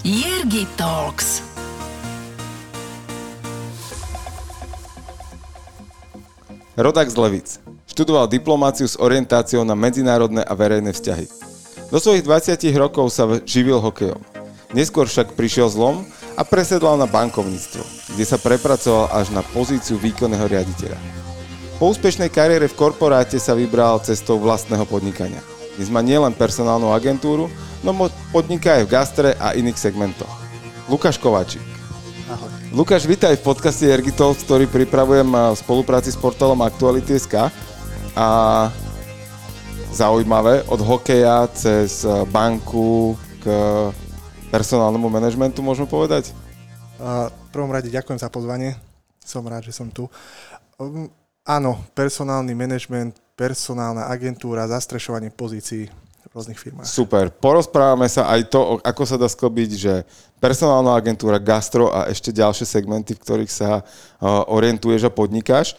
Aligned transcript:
Jirgi 0.00 0.64
Talks. 0.80 1.44
Rodak 6.72 7.12
z 7.12 7.16
Levic. 7.20 7.60
Študoval 7.84 8.24
diplomáciu 8.32 8.88
s 8.88 8.96
orientáciou 8.96 9.60
na 9.60 9.76
medzinárodné 9.76 10.40
a 10.40 10.56
verejné 10.56 10.96
vzťahy. 10.96 11.28
Do 11.92 12.00
svojich 12.00 12.24
20 12.24 12.64
rokov 12.80 13.12
sa 13.12 13.28
živil 13.44 13.76
hokejom. 13.76 14.24
Neskôr 14.72 15.04
však 15.04 15.36
prišiel 15.36 15.68
zlom 15.68 16.08
a 16.32 16.48
presedlal 16.48 16.96
na 16.96 17.04
bankovníctvo, 17.04 18.16
kde 18.16 18.24
sa 18.24 18.40
prepracoval 18.40 19.12
až 19.12 19.28
na 19.36 19.44
pozíciu 19.52 20.00
výkonného 20.00 20.48
riaditeľa. 20.48 20.96
Po 21.76 21.92
úspešnej 21.92 22.32
kariére 22.32 22.72
v 22.72 22.78
korporáte 22.88 23.36
sa 23.36 23.52
vybral 23.52 24.00
cestou 24.00 24.40
vlastného 24.40 24.88
podnikania. 24.88 25.44
Dnes 25.76 25.92
má 25.92 26.00
nielen 26.00 26.32
personálnu 26.32 26.88
agentúru, 26.88 27.52
no 27.80 27.96
podniká 28.32 28.80
aj 28.80 28.84
v 28.84 28.92
gastre 28.92 29.30
a 29.40 29.56
iných 29.56 29.78
segmentoch. 29.78 30.30
Lukáš 30.88 31.16
Kováčik. 31.16 31.62
Ahoj. 32.28 32.50
Lukáš, 32.70 33.08
vítaj 33.08 33.34
v 33.40 33.46
podcaste 33.46 33.88
Ergitol, 33.88 34.36
ktorý 34.36 34.70
pripravujem 34.70 35.26
v 35.26 35.56
spolupráci 35.58 36.14
s 36.14 36.18
portálom 36.18 36.60
Aktuality.sk 36.62 37.50
a 38.14 38.28
zaujímavé 39.90 40.62
od 40.70 40.78
hokeja 40.78 41.50
cez 41.50 42.06
banku 42.30 43.18
k 43.42 43.50
personálnemu 44.50 45.06
manažmentu, 45.10 45.62
môžeme 45.62 45.86
povedať? 45.90 46.30
A 47.00 47.30
v 47.30 47.48
prvom 47.50 47.72
rade 47.72 47.88
ďakujem 47.88 48.20
za 48.20 48.28
pozvanie. 48.28 48.76
Som 49.24 49.46
rád, 49.48 49.66
že 49.66 49.74
som 49.74 49.88
tu. 49.88 50.10
Um, 50.76 51.08
áno, 51.46 51.80
personálny 51.96 52.52
manažment, 52.52 53.16
personálna 53.34 54.10
agentúra, 54.10 54.68
zastrešovanie 54.68 55.32
pozícií 55.32 55.88
rôznych 56.30 56.58
firmách. 56.58 56.86
Super. 56.86 57.28
Porozprávame 57.34 58.06
sa 58.06 58.30
aj 58.30 58.50
to, 58.50 58.78
ako 58.86 59.02
sa 59.02 59.18
dá 59.18 59.26
sklbiť, 59.26 59.70
že 59.74 59.94
personálna 60.38 60.94
agentúra, 60.94 61.42
gastro 61.42 61.90
a 61.90 62.06
ešte 62.06 62.30
ďalšie 62.30 62.66
segmenty, 62.66 63.18
v 63.18 63.22
ktorých 63.22 63.52
sa 63.52 63.82
orientuješ 64.46 65.10
a 65.10 65.14
podnikáš 65.14 65.74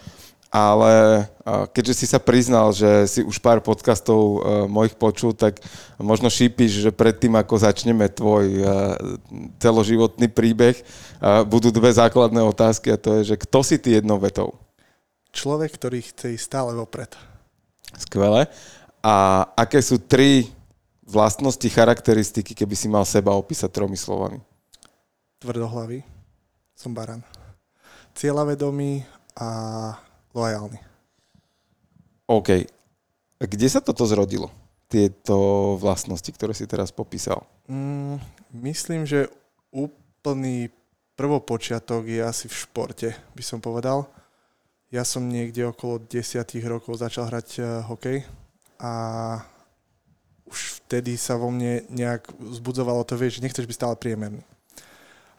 ale 0.51 1.23
keďže 1.71 2.03
si 2.03 2.05
sa 2.11 2.19
priznal, 2.19 2.75
že 2.75 3.07
si 3.07 3.23
už 3.23 3.39
pár 3.39 3.63
podcastov 3.63 4.19
e, 4.19 4.37
mojich 4.67 4.99
počul, 4.99 5.31
tak 5.31 5.63
možno 5.95 6.27
šípiš, 6.27 6.83
že 6.83 6.91
predtým, 6.91 7.31
ako 7.39 7.55
začneme 7.55 8.11
tvoj 8.11 8.59
celoživotný 9.63 10.27
príbeh, 10.27 10.75
budú 11.47 11.71
dve 11.71 11.95
základné 11.95 12.43
otázky 12.43 12.91
a 12.91 12.99
to 12.99 13.23
je, 13.23 13.31
že 13.33 13.35
kto 13.39 13.63
si 13.63 13.79
ty 13.79 13.95
jednou 13.95 14.19
vetou? 14.19 14.59
Človek, 15.31 15.71
ktorý 15.79 16.03
chce 16.03 16.35
ísť 16.35 16.43
stále 16.43 16.75
vopred. 16.75 17.15
Skvelé. 17.95 18.51
A 19.01 19.49
aké 19.57 19.81
sú 19.81 19.97
tri 19.97 20.45
vlastnosti, 21.01 21.65
charakteristiky, 21.65 22.53
keby 22.53 22.75
si 22.77 22.87
mal 22.87 23.03
seba 23.03 23.33
opísať 23.33 23.73
tromi 23.73 23.97
slovami? 23.97 24.37
Tvrdohlavý. 25.41 26.05
Som 26.77 26.93
baran. 26.93 27.25
Cieľavedomý 28.13 29.01
a 29.35 29.49
lojálny. 30.37 30.77
OK. 32.29 32.49
Kde 33.41 33.67
sa 33.67 33.81
toto 33.81 34.05
zrodilo? 34.05 34.53
Tieto 34.85 35.73
vlastnosti, 35.81 36.29
ktoré 36.29 36.53
si 36.53 36.69
teraz 36.69 36.93
popísal? 36.93 37.41
Mm, 37.65 38.21
myslím, 38.61 39.09
že 39.09 39.33
úplný 39.73 40.69
prvopočiatok 41.17 42.05
je 42.05 42.21
asi 42.21 42.45
v 42.45 42.55
športe, 42.55 43.09
by 43.33 43.43
som 43.43 43.57
povedal. 43.57 44.05
Ja 44.91 45.07
som 45.07 45.31
niekde 45.31 45.71
okolo 45.71 46.03
10 46.05 46.43
rokov 46.67 46.99
začal 46.99 47.31
hrať 47.31 47.47
uh, 47.63 47.65
hokej 47.87 48.27
a 48.81 48.91
už 50.49 50.83
vtedy 50.83 51.15
sa 51.15 51.37
vo 51.37 51.53
mne 51.53 51.85
nejak 51.87 52.27
zbudzovalo 52.41 53.05
to, 53.05 53.15
vieš, 53.15 53.39
že 53.39 53.45
nechceš 53.45 53.69
byť 53.69 53.77
stále 53.77 53.95
priemerný. 53.95 54.41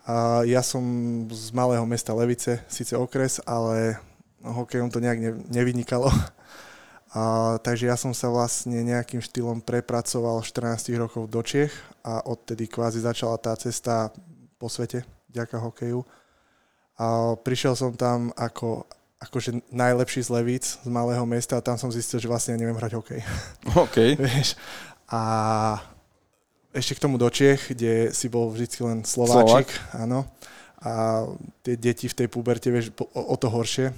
A 0.07 0.47
ja 0.47 0.63
som 0.63 0.83
z 1.31 1.51
malého 1.51 1.83
mesta 1.87 2.15
Levice, 2.15 2.63
síce 2.71 2.95
okres, 2.95 3.43
ale 3.45 3.99
hokejom 4.43 4.91
to 4.91 5.03
nejak 5.03 5.47
nevynikalo. 5.51 6.11
A, 7.13 7.55
takže 7.61 7.93
ja 7.93 7.97
som 8.01 8.17
sa 8.17 8.33
vlastne 8.33 8.81
nejakým 8.81 9.21
štýlom 9.21 9.61
prepracoval 9.61 10.41
14 10.41 10.97
rokov 10.97 11.29
do 11.29 11.45
Čech 11.45 11.71
a 12.01 12.25
odtedy 12.25 12.65
kvázi 12.65 13.05
začala 13.05 13.37
tá 13.37 13.53
cesta 13.53 14.09
po 14.57 14.73
svete, 14.73 15.05
ďaká 15.29 15.61
hokeju. 15.61 16.01
A 16.97 17.37
prišiel 17.37 17.77
som 17.77 17.93
tam 17.93 18.33
ako 18.33 18.89
akože 19.23 19.63
najlepší 19.71 20.27
z 20.27 20.31
Levíc 20.35 20.65
z 20.83 20.89
malého 20.91 21.23
mesta 21.25 21.59
a 21.59 21.65
tam 21.65 21.79
som 21.79 21.95
zistil, 21.95 22.19
že 22.19 22.27
vlastne 22.27 22.55
ja 22.55 22.61
neviem 22.61 22.79
hrať 22.79 22.93
hokej. 22.99 23.21
OK. 23.87 23.97
Vieš? 24.27 24.59
A 25.13 25.23
ešte 26.73 26.97
k 26.99 27.03
tomu 27.05 27.21
do 27.21 27.29
Čech, 27.29 27.71
kde 27.71 28.11
si 28.17 28.27
bol 28.33 28.49
vždy 28.49 28.67
len 28.83 28.99
Slováčik, 29.05 29.69
Slovak. 29.69 30.01
áno. 30.03 30.25
A 30.83 31.23
tie 31.63 31.79
deti 31.79 32.11
v 32.11 32.17
tej 32.17 32.27
puberte, 32.27 32.67
vieš, 32.67 32.91
o, 32.99 33.07
o 33.15 33.37
to 33.39 33.47
horšie, 33.47 33.95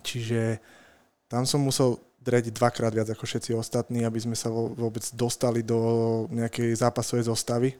Čiže 0.00 0.56
tam 1.28 1.44
som 1.44 1.60
musel 1.60 2.00
dreť 2.22 2.54
dvakrát 2.54 2.94
viac 2.94 3.08
ako 3.10 3.26
všetci 3.26 3.52
ostatní, 3.52 4.06
aby 4.06 4.16
sme 4.22 4.38
sa 4.38 4.48
vôbec 4.48 5.02
dostali 5.12 5.60
do 5.60 5.78
nejakej 6.30 6.72
zápasovej 6.78 7.28
zostavy. 7.28 7.70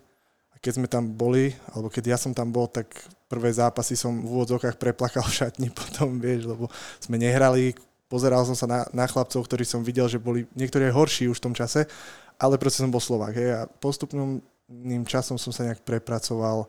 A 0.52 0.56
keď 0.58 0.72
sme 0.82 0.88
tam 0.90 1.08
boli, 1.08 1.54
alebo 1.72 1.88
keď 1.88 2.16
ja 2.16 2.18
som 2.18 2.34
tam 2.34 2.50
bol, 2.50 2.66
tak 2.68 2.90
prvé 3.32 3.48
zápasy 3.48 3.96
som 3.96 4.12
v 4.12 4.28
úvodzokách 4.28 4.76
preplakal 4.76 5.24
v 5.24 5.36
šatni 5.40 5.68
potom, 5.80 6.20
vieš, 6.20 6.44
lebo 6.52 6.68
sme 7.00 7.16
nehrali, 7.16 7.72
pozeral 8.12 8.44
som 8.44 8.52
sa 8.52 8.68
na, 8.68 8.80
na 8.92 9.08
chlapcov, 9.08 9.40
ktorí 9.40 9.64
som 9.64 9.80
videl, 9.80 10.04
že 10.12 10.20
boli 10.20 10.44
niektorí 10.52 10.92
horší 10.92 11.32
už 11.32 11.40
v 11.40 11.46
tom 11.48 11.54
čase, 11.56 11.88
ale 12.36 12.60
proste 12.60 12.84
som 12.84 12.92
bol 12.92 13.00
Slovák. 13.00 13.32
Hej, 13.32 13.48
a 13.56 13.60
postupným 13.80 15.08
časom 15.08 15.40
som 15.40 15.48
sa 15.48 15.64
nejak 15.64 15.80
prepracoval 15.80 16.68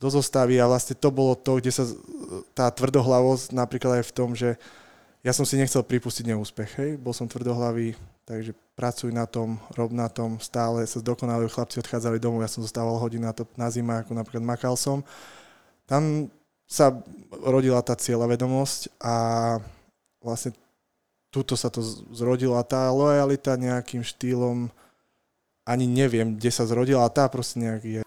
do 0.00 0.08
zostavy 0.10 0.58
a 0.58 0.66
vlastne 0.66 0.96
to 0.98 1.12
bolo 1.12 1.36
to, 1.36 1.60
kde 1.60 1.70
sa 1.70 1.84
tá 2.56 2.66
tvrdohlavosť 2.72 3.54
napríklad 3.54 4.02
aj 4.02 4.04
v 4.08 4.14
tom, 4.16 4.34
že 4.34 4.56
ja 5.22 5.30
som 5.30 5.46
si 5.46 5.54
nechcel 5.54 5.86
pripustiť 5.86 6.34
neúspech, 6.34 6.70
hej, 6.82 6.90
bol 6.98 7.14
som 7.14 7.30
tvrdohlavý, 7.30 7.94
takže 8.26 8.58
pracuj 8.74 9.14
na 9.14 9.22
tom, 9.22 9.62
rob 9.78 9.94
na 9.94 10.10
tom, 10.10 10.42
stále 10.42 10.82
sa 10.82 10.98
zdokonalujú, 10.98 11.54
chlapci 11.54 11.78
odchádzali 11.78 12.18
domov, 12.18 12.42
ja 12.42 12.50
som 12.50 12.66
zostával 12.66 12.98
hodinu 12.98 13.30
na 13.30 13.34
to 13.34 13.46
na 13.54 13.70
zima, 13.70 14.02
ako 14.02 14.18
napríklad 14.18 14.42
makal 14.42 14.74
som. 14.74 15.06
Tam 15.92 16.32
sa 16.64 17.04
rodila 17.44 17.84
tá 17.84 17.92
cieľa 17.92 18.24
vedomosť 18.24 18.96
a 18.96 19.14
vlastne 20.24 20.56
tuto 21.28 21.52
sa 21.52 21.68
to 21.68 21.84
zrodila 22.16 22.64
tá 22.64 22.88
lojalita 22.88 23.60
nejakým 23.60 24.00
štýlom, 24.00 24.72
ani 25.68 25.84
neviem, 25.84 26.40
kde 26.40 26.48
sa 26.48 26.64
zrodila, 26.64 27.04
a 27.04 27.12
tá 27.12 27.28
proste 27.28 27.60
nejak 27.60 27.82
je. 27.84 28.00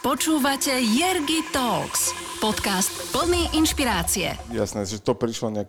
Počúvate 0.00 0.80
Jergy 0.80 1.44
Talks, 1.52 2.16
podcast 2.40 2.88
plný 3.12 3.52
inšpirácie. 3.52 4.32
Jasné, 4.48 4.88
že 4.88 5.04
to 5.04 5.12
prišlo 5.12 5.60
nejak 5.60 5.68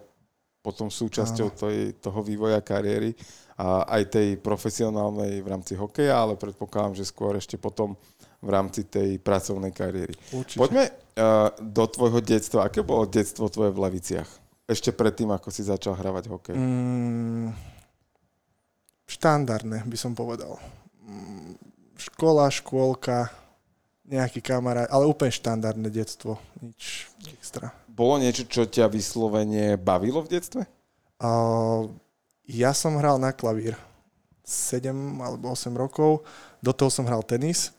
potom 0.64 0.88
súčasťou 0.88 1.52
tej, 1.52 2.00
toho 2.00 2.24
vývoja 2.24 2.64
kariéry 2.64 3.12
a 3.60 3.84
aj 3.92 4.16
tej 4.16 4.28
profesionálnej 4.40 5.44
v 5.44 5.48
rámci 5.52 5.76
hokeja, 5.76 6.16
ale 6.16 6.40
predpokladám, 6.40 6.96
že 6.96 7.04
skôr 7.04 7.36
ešte 7.36 7.60
potom 7.60 8.00
v 8.38 8.50
rámci 8.50 8.86
tej 8.86 9.18
pracovnej 9.18 9.74
kariéry. 9.74 10.14
Určite. 10.30 10.60
Poďme 10.62 10.84
uh, 10.90 11.50
do 11.58 11.84
tvojho 11.90 12.22
detstva. 12.22 12.70
Aké 12.70 12.86
bolo 12.86 13.10
detstvo 13.10 13.50
tvoje 13.50 13.74
v 13.74 13.82
Leviciach? 13.82 14.30
Ešte 14.68 14.94
predtým, 14.94 15.32
ako 15.32 15.50
si 15.50 15.66
začal 15.66 15.96
hravať 15.98 16.24
hokej. 16.28 16.56
Mm, 16.56 17.56
štandardné, 19.08 19.88
by 19.88 19.98
som 19.98 20.14
povedal. 20.14 20.60
Mm, 21.02 21.56
škola, 21.98 22.52
škôlka, 22.52 23.32
nejaký 24.08 24.40
kamarát, 24.44 24.88
ale 24.92 25.08
úplne 25.08 25.34
štandardné 25.34 25.88
detstvo, 25.92 26.38
nič 26.62 27.12
extra. 27.32 27.74
Bolo 27.88 28.22
niečo, 28.22 28.46
čo 28.46 28.64
ťa 28.68 28.92
vyslovene 28.92 29.76
bavilo 29.76 30.22
v 30.22 30.32
detstve? 30.38 30.62
Uh, 31.18 31.90
ja 32.46 32.72
som 32.72 32.96
hral 33.02 33.18
na 33.18 33.34
klavír 33.34 33.74
7 34.46 34.94
alebo 35.20 35.52
8 35.52 35.74
rokov, 35.74 36.24
do 36.62 36.72
toho 36.72 36.88
som 36.88 37.04
hral 37.04 37.26
tenis 37.26 37.76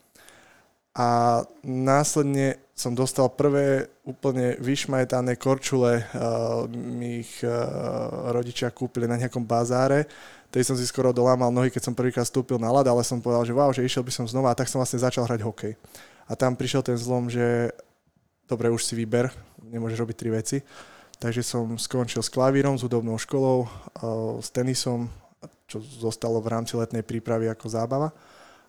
a 0.99 1.41
následne 1.63 2.59
som 2.75 2.91
dostal 2.91 3.31
prvé 3.31 3.87
úplne 4.03 4.59
vyšmajtané 4.59 5.39
korčule, 5.39 6.03
uh, 6.03 6.67
mi 6.71 7.23
uh, 7.23 7.49
rodičia 8.35 8.75
kúpili 8.75 9.07
na 9.07 9.15
nejakom 9.15 9.47
bazáre, 9.47 10.11
tej 10.49 10.65
som 10.65 10.75
si 10.75 10.89
skoro 10.89 11.13
dolámal 11.13 11.53
nohy, 11.53 11.69
keď 11.69 11.87
som 11.87 11.95
prvýkrát 11.95 12.25
vstúpil 12.25 12.57
na 12.57 12.73
ľad, 12.73 12.89
ale 12.89 13.05
som 13.05 13.21
povedal, 13.21 13.45
že 13.45 13.53
wow, 13.53 13.71
že 13.71 13.85
išiel 13.85 14.01
by 14.01 14.13
som 14.13 14.25
znova 14.25 14.51
a 14.51 14.59
tak 14.59 14.67
som 14.67 14.81
vlastne 14.81 14.99
začal 14.99 15.29
hrať 15.29 15.45
hokej. 15.45 15.77
A 16.25 16.33
tam 16.35 16.57
prišiel 16.57 16.81
ten 16.81 16.97
zlom, 16.97 17.29
že 17.29 17.69
dobre, 18.49 18.73
už 18.73 18.81
si 18.81 18.97
vyber, 18.97 19.29
nemôžeš 19.61 20.01
robiť 20.01 20.17
tri 20.17 20.31
veci. 20.33 20.59
Takže 21.21 21.45
som 21.45 21.77
skončil 21.77 22.25
s 22.25 22.33
klavírom, 22.33 22.81
s 22.81 22.85
hudobnou 22.87 23.21
školou, 23.21 23.69
s 24.41 24.49
tenisom, 24.49 25.13
čo 25.69 25.85
zostalo 25.85 26.41
v 26.41 26.49
rámci 26.49 26.79
letnej 26.81 27.05
prípravy 27.05 27.51
ako 27.53 27.67
zábava 27.69 28.09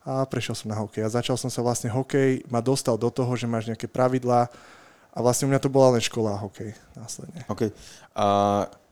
a 0.09 0.25
prešiel 0.25 0.57
som 0.57 0.73
na 0.73 0.77
hokej. 0.81 1.05
A 1.05 1.13
začal 1.13 1.37
som 1.37 1.53
sa 1.53 1.61
vlastne 1.61 1.93
hokej, 1.93 2.41
ma 2.49 2.65
dostal 2.65 2.97
do 2.97 3.13
toho, 3.13 3.29
že 3.37 3.45
máš 3.45 3.69
nejaké 3.69 3.85
pravidlá 3.85 4.49
a 5.13 5.17
vlastne 5.21 5.45
u 5.45 5.53
mňa 5.53 5.61
to 5.61 5.69
bola 5.69 5.93
len 5.93 6.01
škola 6.01 6.33
a 6.33 6.41
hokej 6.41 6.73
následne. 6.97 7.45
Okay. 7.45 7.69
A 8.17 8.25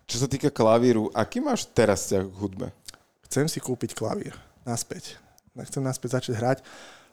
čo 0.06 0.22
sa 0.22 0.30
týka 0.30 0.54
klavíru, 0.54 1.10
aký 1.18 1.42
máš 1.42 1.66
teraz 1.74 2.06
ťah 2.06 2.22
k 2.22 2.38
hudbe? 2.38 2.68
Chcem 3.26 3.50
si 3.50 3.58
kúpiť 3.58 3.98
klavír 3.98 4.38
naspäť. 4.62 5.18
Chcem 5.58 5.82
naspäť 5.82 6.22
začať 6.22 6.38
hrať 6.38 6.60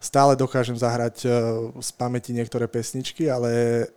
stále 0.05 0.37
dokážem 0.37 0.77
zahrať 0.77 1.25
uh, 1.25 1.33
z 1.81 1.91
pamäti 1.97 2.37
niektoré 2.37 2.69
pesničky, 2.69 3.33
ale 3.33 3.89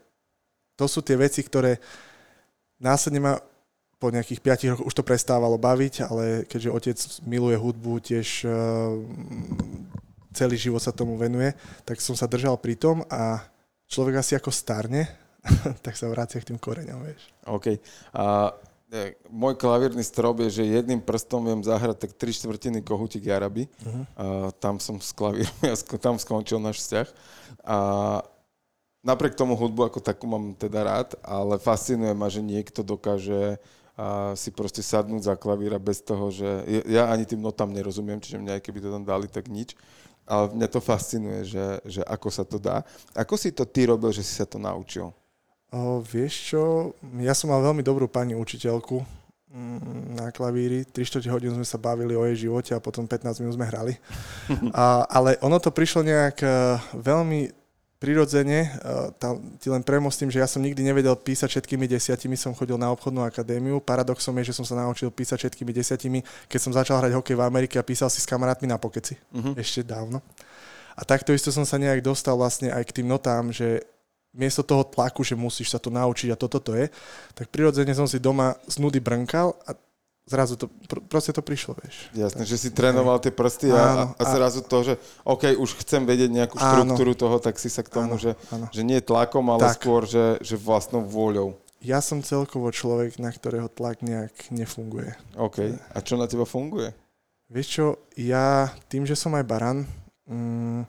to 0.80 0.88
sú 0.88 1.04
tie 1.04 1.20
veci, 1.20 1.44
ktoré 1.44 1.84
následne 2.80 3.20
ma 3.20 3.34
po 3.98 4.14
nejakých 4.14 4.42
5 4.46 4.70
rokoch 4.74 4.88
už 4.94 4.96
to 4.96 5.08
prestávalo 5.08 5.58
baviť, 5.58 6.06
ale 6.06 6.46
keďže 6.46 6.70
otec 6.70 6.98
miluje 7.26 7.58
hudbu, 7.58 7.94
tiež 7.98 8.46
uh, 8.46 8.54
celý 10.38 10.54
život 10.54 10.78
sa 10.78 10.94
tomu 10.94 11.18
venuje, 11.18 11.50
tak 11.82 11.98
som 11.98 12.14
sa 12.14 12.30
držal 12.30 12.62
pri 12.62 12.78
tom 12.78 13.02
a 13.10 13.42
človek 13.90 14.22
asi 14.22 14.38
ako 14.38 14.54
starne, 14.54 15.10
tak 15.86 15.98
sa 15.98 16.06
vracia 16.14 16.38
k 16.38 16.54
tým 16.54 16.62
koreňom, 16.62 17.02
vieš. 17.02 17.26
OK. 17.50 17.82
A 18.14 18.54
e, 18.94 19.18
môj 19.34 19.58
klavírny 19.58 20.06
strop 20.06 20.38
je, 20.46 20.62
že 20.62 20.78
jedným 20.78 21.02
prstom 21.02 21.42
viem 21.42 21.62
zahrať 21.66 21.98
tak 22.06 22.12
tri 22.14 22.30
štvrtiny 22.30 22.86
kohutík 22.86 23.26
Jaraby. 23.26 23.66
Uh-huh. 23.66 24.04
A 24.14 24.26
tam 24.62 24.78
som 24.78 25.02
s 25.02 25.10
klavírom, 25.10 25.50
tam 26.06 26.22
skončil 26.22 26.62
náš 26.62 26.86
vzťah. 26.86 27.08
A 27.66 27.78
napriek 29.02 29.34
tomu 29.34 29.56
hudbu 29.56 29.90
ako 29.90 30.00
takú 30.04 30.30
mám 30.30 30.54
teda 30.54 30.84
rád, 30.84 31.10
ale 31.24 31.58
fascinuje 31.58 32.14
ma, 32.14 32.28
že 32.28 32.44
niekto 32.44 32.84
dokáže 32.84 33.58
a 33.98 34.38
si 34.38 34.54
proste 34.54 34.86
sadnúť 34.86 35.26
za 35.26 35.34
klavíra 35.34 35.82
bez 35.82 36.06
toho, 36.06 36.30
že 36.30 36.46
ja 36.86 37.10
ani 37.10 37.26
tým 37.26 37.42
notám 37.42 37.74
nerozumiem, 37.74 38.22
čiže 38.22 38.38
mňa 38.38 38.62
aj 38.62 38.62
keby 38.62 38.80
to 38.86 38.94
tam 38.94 39.02
dali, 39.02 39.26
tak 39.26 39.50
nič. 39.50 39.74
Ale 40.30 40.54
mňa 40.54 40.68
to 40.70 40.78
fascinuje, 40.78 41.42
že, 41.50 41.82
že 41.82 42.02
ako 42.06 42.30
sa 42.30 42.46
to 42.46 42.62
dá. 42.62 42.86
Ako 43.18 43.34
si 43.40 43.50
to 43.50 43.66
ty 43.66 43.90
robil, 43.90 44.14
že 44.14 44.22
si 44.22 44.38
sa 44.38 44.46
to 44.46 44.62
naučil? 44.62 45.10
O, 45.74 46.00
vieš 46.06 46.54
čo, 46.54 46.94
ja 47.18 47.34
som 47.34 47.50
mal 47.50 47.60
veľmi 47.60 47.82
dobrú 47.82 48.06
pani 48.06 48.38
učiteľku 48.38 49.02
mm, 49.50 50.14
na 50.14 50.30
klavíri. 50.30 50.86
3 50.86 51.26
hodín 51.34 51.58
sme 51.58 51.66
sa 51.66 51.82
bavili 51.82 52.14
o 52.14 52.22
jej 52.30 52.48
živote 52.48 52.78
a 52.78 52.84
potom 52.84 53.10
15 53.10 53.42
minút 53.42 53.58
sme 53.58 53.66
hrali. 53.66 53.98
A, 54.78 55.10
ale 55.10 55.42
ono 55.42 55.58
to 55.58 55.74
prišlo 55.74 56.06
nejak 56.06 56.38
eh, 56.46 56.78
veľmi 56.96 57.67
prirodzene, 57.98 58.78
tam, 59.18 59.42
ti 59.58 59.74
len 59.74 59.82
premostím, 59.82 60.30
že 60.30 60.38
ja 60.38 60.46
som 60.46 60.62
nikdy 60.62 60.86
nevedel 60.86 61.18
písať 61.18 61.58
všetkými 61.58 61.90
desiatimi, 61.90 62.38
som 62.38 62.54
chodil 62.54 62.78
na 62.78 62.94
obchodnú 62.94 63.26
akadémiu. 63.26 63.82
Paradoxom 63.82 64.38
je, 64.42 64.54
že 64.54 64.58
som 64.58 64.66
sa 64.66 64.78
naučil 64.78 65.10
písať 65.10 65.46
všetkými 65.46 65.74
desiatimi, 65.74 66.22
keď 66.46 66.60
som 66.62 66.72
začal 66.74 67.02
hrať 67.02 67.18
hokej 67.18 67.36
v 67.38 67.44
Amerike 67.44 67.76
a 67.82 67.84
písal 67.86 68.14
si 68.14 68.22
s 68.22 68.30
kamarátmi 68.30 68.70
na 68.70 68.78
pokeci. 68.78 69.18
Uh-huh. 69.34 69.58
Ešte 69.58 69.82
dávno. 69.82 70.22
A 70.98 71.02
takto 71.06 71.34
isto 71.34 71.50
som 71.50 71.66
sa 71.66 71.78
nejak 71.78 72.06
dostal 72.06 72.38
vlastne 72.38 72.70
aj 72.70 72.86
k 72.90 73.02
tým 73.02 73.10
notám, 73.10 73.50
že 73.50 73.86
miesto 74.38 74.62
toho 74.62 74.86
tlaku, 74.86 75.26
že 75.26 75.34
musíš 75.34 75.74
sa 75.74 75.82
to 75.82 75.90
naučiť 75.90 76.30
a 76.30 76.38
toto 76.38 76.62
to 76.62 76.78
je, 76.78 76.86
tak 77.34 77.50
prirodzene 77.50 77.90
som 77.98 78.06
si 78.06 78.22
doma 78.22 78.54
z 78.70 78.78
nudy 78.78 79.02
brnkal 79.02 79.58
a 79.66 79.74
zrazu 80.28 80.60
to, 80.60 80.68
pr- 80.68 81.02
proste 81.08 81.32
to 81.32 81.40
prišlo, 81.40 81.80
vieš. 81.80 82.12
Jasné, 82.12 82.44
že 82.44 82.60
si 82.60 82.70
trénoval 82.76 83.24
tie 83.24 83.32
prsty 83.32 83.72
a, 83.72 83.80
áno, 83.80 84.06
a 84.20 84.24
zrazu 84.28 84.60
to, 84.60 84.84
že 84.84 84.94
OK, 85.24 85.56
už 85.56 85.80
chcem 85.88 86.04
vedieť 86.04 86.30
nejakú 86.30 86.60
štruktúru 86.60 87.16
áno, 87.16 87.22
toho, 87.24 87.36
tak 87.40 87.56
si 87.56 87.72
sa 87.72 87.82
k 87.82 87.90
tomu, 87.90 88.20
áno, 88.20 88.22
že, 88.22 88.32
áno. 88.52 88.68
že 88.70 88.84
nie 88.84 89.00
tlakom, 89.00 89.48
ale 89.48 89.72
tak. 89.72 89.80
skôr, 89.80 90.04
že, 90.04 90.38
že 90.44 90.60
vlastnou 90.60 91.08
vôľou. 91.08 91.56
Ja 91.80 92.04
som 92.04 92.20
celkovo 92.20 92.68
človek, 92.76 93.16
na 93.24 93.32
ktorého 93.32 93.72
tlak 93.72 94.04
nejak 94.04 94.52
nefunguje. 94.52 95.16
OK. 95.40 95.80
A 95.96 95.98
čo 96.04 96.20
na 96.20 96.28
teba 96.28 96.44
funguje? 96.44 96.92
Vieš 97.48 97.68
čo, 97.72 97.86
ja 98.20 98.76
tým, 98.92 99.08
že 99.08 99.16
som 99.16 99.32
aj 99.32 99.46
baran, 99.48 99.88
mm, 100.28 100.84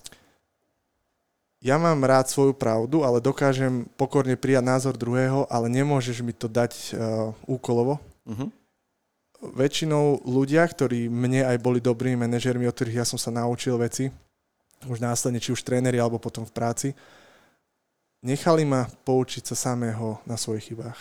ja 1.63 1.79
mám 1.79 2.03
rád 2.03 2.27
svoju 2.31 2.55
pravdu, 2.55 3.07
ale 3.07 3.23
dokážem 3.23 3.87
pokorne 3.95 4.35
prijať 4.35 4.65
názor 4.67 4.95
druhého, 4.99 5.47
ale 5.47 5.71
nemôžeš 5.71 6.23
mi 6.23 6.31
to 6.35 6.47
dať 6.47 6.95
uh, 6.95 7.35
úkolovo. 7.47 8.03
Uh-huh 8.27 8.51
väčšinou 9.39 10.27
ľudia, 10.27 10.67
ktorí 10.67 11.07
mne 11.07 11.47
aj 11.47 11.57
boli 11.63 11.79
dobrými 11.79 12.27
manažermi, 12.27 12.67
od 12.67 12.75
ktorých 12.75 13.01
ja 13.03 13.07
som 13.07 13.19
sa 13.19 13.31
naučil 13.31 13.79
veci, 13.79 14.11
už 14.87 14.99
následne, 14.99 15.43
či 15.43 15.55
už 15.55 15.63
tréneri, 15.63 15.99
alebo 15.99 16.19
potom 16.19 16.43
v 16.47 16.55
práci, 16.55 16.89
nechali 18.23 18.67
ma 18.67 18.87
poučiť 19.07 19.55
sa 19.55 19.57
samého 19.75 20.19
na 20.27 20.35
svojich 20.35 20.75
chybách. 20.75 20.99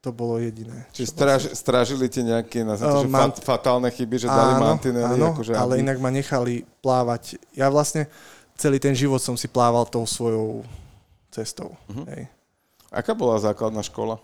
To 0.00 0.16
bolo 0.16 0.40
jediné. 0.40 0.88
Čiže 0.96 1.12
stráž, 1.12 1.42
strážili 1.52 2.08
ti 2.08 2.24
nejaké 2.24 2.64
na 2.64 2.72
uh, 2.72 3.04
man... 3.04 3.36
fatálne 3.36 3.92
chyby, 3.92 4.16
že 4.16 4.28
áno, 4.32 4.38
dali 4.38 4.52
mantinely? 4.56 5.20
Áno, 5.20 5.36
akože 5.36 5.52
ale 5.52 5.76
aby... 5.76 5.84
inak 5.84 5.98
ma 6.00 6.08
nechali 6.08 6.64
plávať. 6.80 7.36
Ja 7.52 7.68
vlastne 7.68 8.08
celý 8.56 8.80
ten 8.80 8.96
život 8.96 9.20
som 9.20 9.36
si 9.36 9.44
plával 9.44 9.84
tou 9.84 10.08
svojou 10.08 10.64
cestou. 11.28 11.76
Uh-huh. 11.92 12.08
Hej. 12.16 12.32
Aká 12.88 13.12
bola 13.12 13.36
základná 13.36 13.84
škola? 13.84 14.16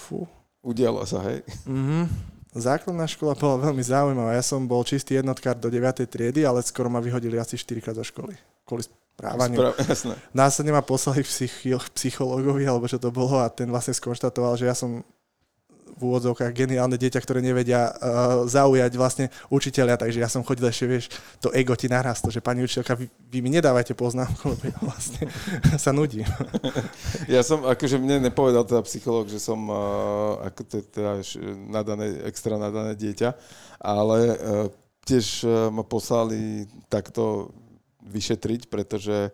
Fú, 0.00 0.24
Udialo 0.60 1.00
sa, 1.08 1.24
hej? 1.24 1.40
Mm-hmm. 1.64 2.04
Základná 2.50 3.06
škola 3.06 3.38
bola 3.38 3.70
veľmi 3.70 3.80
zaujímavá. 3.80 4.34
Ja 4.34 4.42
som 4.42 4.66
bol 4.66 4.82
čistý 4.82 5.16
jednotkár 5.22 5.54
do 5.54 5.70
9. 5.70 6.02
triedy, 6.10 6.42
ale 6.42 6.60
skoro 6.66 6.90
ma 6.90 6.98
vyhodili 6.98 7.38
asi 7.38 7.54
4 7.54 7.78
krát 7.78 7.96
zo 7.96 8.02
školy. 8.02 8.34
Kvôli 8.66 8.82
správaniu. 8.82 9.56
Spra- 9.56 9.76
jasné. 9.86 10.14
Následne 10.34 10.72
ma 10.74 10.82
poslali 10.82 11.22
psychi- 11.22 11.78
psychológovi, 11.94 12.66
alebo 12.66 12.90
čo 12.90 12.98
to 12.98 13.14
bolo, 13.14 13.38
a 13.38 13.46
ten 13.48 13.70
vlastne 13.70 13.94
skonštatoval, 13.94 14.58
že 14.58 14.66
ja 14.66 14.74
som 14.74 15.06
v 16.00 16.08
úvodzovkách 16.08 16.56
geniálne 16.56 16.96
dieťa, 16.96 17.20
ktoré 17.20 17.44
nevedia 17.44 17.92
uh, 17.92 18.48
zaujať 18.48 18.92
vlastne 18.96 19.26
učiteľia, 19.52 20.00
takže 20.00 20.24
ja 20.24 20.32
som 20.32 20.40
chodil 20.40 20.64
ešte, 20.64 20.88
vieš, 20.88 21.12
to 21.44 21.52
ego 21.52 21.76
ti 21.76 21.92
narastlo, 21.92 22.32
že 22.32 22.40
pani 22.40 22.64
učiteľka, 22.64 22.96
vy, 22.96 23.12
vy 23.28 23.38
mi 23.44 23.52
nedávajte 23.52 23.92
poznámku, 23.92 24.48
lebo 24.56 24.64
ja 24.64 24.78
vlastne 24.80 25.28
sa 25.84 25.92
nudím. 25.92 26.24
ja 27.36 27.44
som, 27.44 27.68
akože 27.68 28.00
mne 28.00 28.32
nepovedal 28.32 28.64
teda 28.64 28.80
psychológ, 28.88 29.28
že 29.28 29.36
som 29.36 29.60
uh, 29.68 30.40
ako 30.48 30.60
teda 30.88 31.20
nadané, 31.68 32.24
extra 32.24 32.56
nadané 32.56 32.96
dieťa, 32.96 33.36
ale 33.84 34.18
uh, 34.24 34.34
tiež 35.04 35.44
uh, 35.44 35.68
ma 35.68 35.84
poslali 35.84 36.64
takto 36.88 37.52
vyšetriť, 38.00 38.72
pretože 38.72 39.28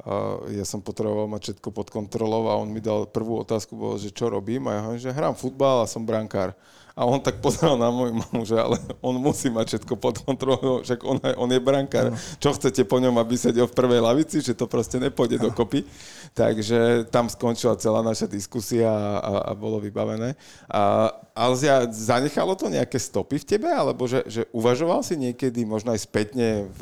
a 0.00 0.40
ja 0.50 0.64
som 0.64 0.80
potreboval 0.80 1.28
mať 1.28 1.52
všetko 1.52 1.68
pod 1.70 1.88
kontrolou 1.92 2.48
a 2.48 2.56
on 2.56 2.72
mi 2.72 2.80
dal 2.80 3.06
prvú 3.06 3.44
otázku, 3.44 3.76
bolo, 3.76 4.00
že 4.00 4.10
čo 4.10 4.32
robím 4.32 4.66
a 4.66 4.74
ja 4.74 4.80
hovorím, 4.88 5.04
že 5.04 5.14
hrám 5.14 5.36
futbal 5.36 5.84
a 5.84 5.90
som 5.90 6.02
brankár. 6.02 6.56
A 6.92 7.08
on 7.08 7.20
tak 7.20 7.40
pozeral 7.40 7.80
na 7.80 7.88
moju 7.88 8.12
mamu, 8.20 8.42
že 8.44 8.56
ale 8.56 8.76
on 9.00 9.16
musí 9.16 9.48
mať 9.48 9.76
všetko 9.76 9.94
pod 9.96 10.20
kontrolou, 10.20 10.84
však 10.84 11.00
on, 11.08 11.16
on 11.18 11.48
je 11.48 11.60
brankár. 11.60 12.12
No. 12.12 12.16
Čo 12.36 12.52
chcete 12.52 12.84
po 12.84 13.00
ňom, 13.00 13.16
aby 13.16 13.34
sedel 13.36 13.64
v 13.64 13.76
prvej 13.76 14.00
lavici, 14.04 14.44
že 14.44 14.52
to 14.52 14.68
proste 14.68 15.00
nepôjde 15.00 15.40
no. 15.40 15.48
dokopy. 15.48 15.88
Takže 16.36 17.08
tam 17.08 17.32
skončila 17.32 17.80
celá 17.80 18.04
naša 18.04 18.28
diskusia 18.28 18.92
a, 18.92 19.10
a, 19.20 19.32
a 19.48 19.52
bolo 19.56 19.80
vybavené. 19.80 20.36
A, 20.68 21.12
ale 21.32 21.54
zanechalo 21.92 22.52
to 22.52 22.68
nejaké 22.68 23.00
stopy 23.00 23.40
v 23.40 23.48
tebe, 23.48 23.68
alebo 23.72 24.04
že, 24.04 24.20
že 24.28 24.44
uvažoval 24.52 25.00
si 25.00 25.16
niekedy, 25.16 25.64
možno 25.64 25.96
aj 25.96 26.04
spätne 26.04 26.68
v, 26.76 26.80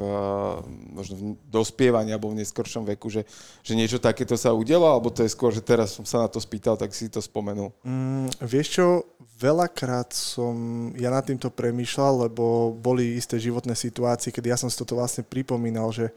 možno 0.91 1.15
v 1.15 1.23
dospievaní 1.47 2.11
alebo 2.11 2.35
v 2.35 2.43
neskoršom 2.43 2.83
veku, 2.95 3.07
že, 3.11 3.23
že 3.63 3.79
niečo 3.79 4.03
takéto 4.03 4.35
sa 4.35 4.51
udialo, 4.51 4.91
alebo 4.91 5.15
to 5.15 5.23
je 5.23 5.31
skôr, 5.31 5.55
že 5.55 5.63
teraz 5.63 5.95
som 5.95 6.03
sa 6.03 6.27
na 6.27 6.29
to 6.29 6.43
spýtal, 6.43 6.75
tak 6.75 6.91
si 6.91 7.07
to 7.07 7.23
spomenul? 7.23 7.71
Mm, 7.87 8.27
vieš 8.43 8.67
čo, 8.75 8.87
veľakrát 9.41 10.13
som 10.13 10.55
ja 11.01 11.09
nad 11.09 11.25
týmto 11.25 11.49
premýšľal, 11.49 12.29
lebo 12.29 12.77
boli 12.77 13.17
isté 13.17 13.41
životné 13.41 13.73
situácie, 13.73 14.29
kedy 14.29 14.53
ja 14.53 14.61
som 14.61 14.69
si 14.69 14.77
toto 14.77 15.01
vlastne 15.01 15.25
pripomínal, 15.25 15.89
že 15.89 16.13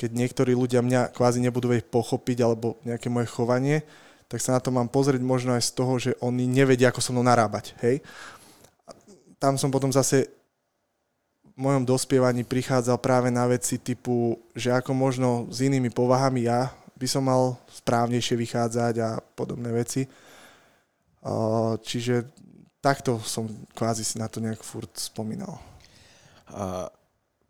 keď 0.00 0.10
niektorí 0.16 0.56
ľudia 0.56 0.80
mňa 0.80 1.12
kvázi 1.12 1.44
nebudú 1.44 1.68
vedieť 1.68 1.92
pochopiť 1.92 2.38
alebo 2.40 2.80
nejaké 2.88 3.12
moje 3.12 3.28
chovanie, 3.28 3.84
tak 4.32 4.40
sa 4.40 4.56
na 4.56 4.64
to 4.64 4.72
mám 4.72 4.88
pozrieť 4.88 5.20
možno 5.20 5.52
aj 5.52 5.68
z 5.68 5.72
toho, 5.76 5.92
že 6.00 6.16
oni 6.24 6.48
nevedia, 6.48 6.88
ako 6.88 7.04
so 7.04 7.12
mnou 7.12 7.20
narábať. 7.20 7.76
Hej? 7.84 8.00
Tam 9.36 9.60
som 9.60 9.68
potom 9.68 9.92
zase 9.92 10.32
v 11.52 11.56
mojom 11.60 11.84
dospievaní 11.84 12.48
prichádzal 12.48 12.96
práve 12.96 13.28
na 13.28 13.44
veci 13.44 13.76
typu, 13.76 14.40
že 14.56 14.72
ako 14.72 14.96
možno 14.96 15.28
s 15.52 15.60
inými 15.60 15.92
povahami 15.92 16.48
ja 16.48 16.72
by 16.96 17.04
som 17.04 17.28
mal 17.28 17.60
správnejšie 17.68 18.40
vychádzať 18.40 18.94
a 19.04 19.20
podobné 19.36 19.68
veci. 19.68 20.08
Čiže 21.82 22.26
takto 22.82 23.22
som 23.22 23.46
kvázi 23.78 24.02
si 24.02 24.18
na 24.18 24.26
to 24.26 24.42
nejak 24.42 24.58
furt 24.60 24.90
spomínal. 24.98 25.62
A 26.50 26.90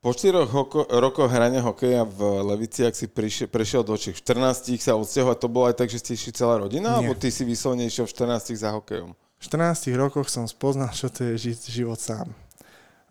po 0.02 0.10
4 0.10 0.50
hoko- 0.50 0.84
rokoch 0.90 1.30
hrania 1.30 1.62
hokeja 1.62 2.02
v 2.02 2.42
Levici, 2.42 2.82
ak 2.82 2.92
si 2.92 3.06
prišiel, 3.06 3.46
prešiel 3.46 3.82
do 3.86 3.94
Čech, 3.94 4.18
v 4.18 4.24
14 4.26 4.82
sa 4.82 4.98
odsťahovať, 4.98 5.36
to 5.38 5.48
bolo 5.48 5.70
aj 5.70 5.78
tak, 5.78 5.88
že 5.94 6.02
ste 6.02 6.18
išli 6.18 6.34
celá 6.34 6.58
rodina, 6.58 6.98
Nie. 6.98 7.06
alebo 7.06 7.14
ty 7.14 7.30
si 7.30 7.46
vyslovene 7.46 7.86
išiel 7.86 8.10
v 8.10 8.12
14 8.12 8.58
za 8.58 8.74
hokejom? 8.74 9.14
V 9.14 9.42
14 9.46 9.94
rokoch 9.94 10.26
som 10.26 10.44
spoznal, 10.50 10.90
čo 10.90 11.06
to 11.06 11.22
je 11.22 11.50
žiť 11.50 11.58
život 11.70 12.02
sám. 12.02 12.28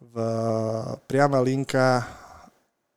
V 0.04 0.16
priama 1.08 1.40
linka 1.40 2.04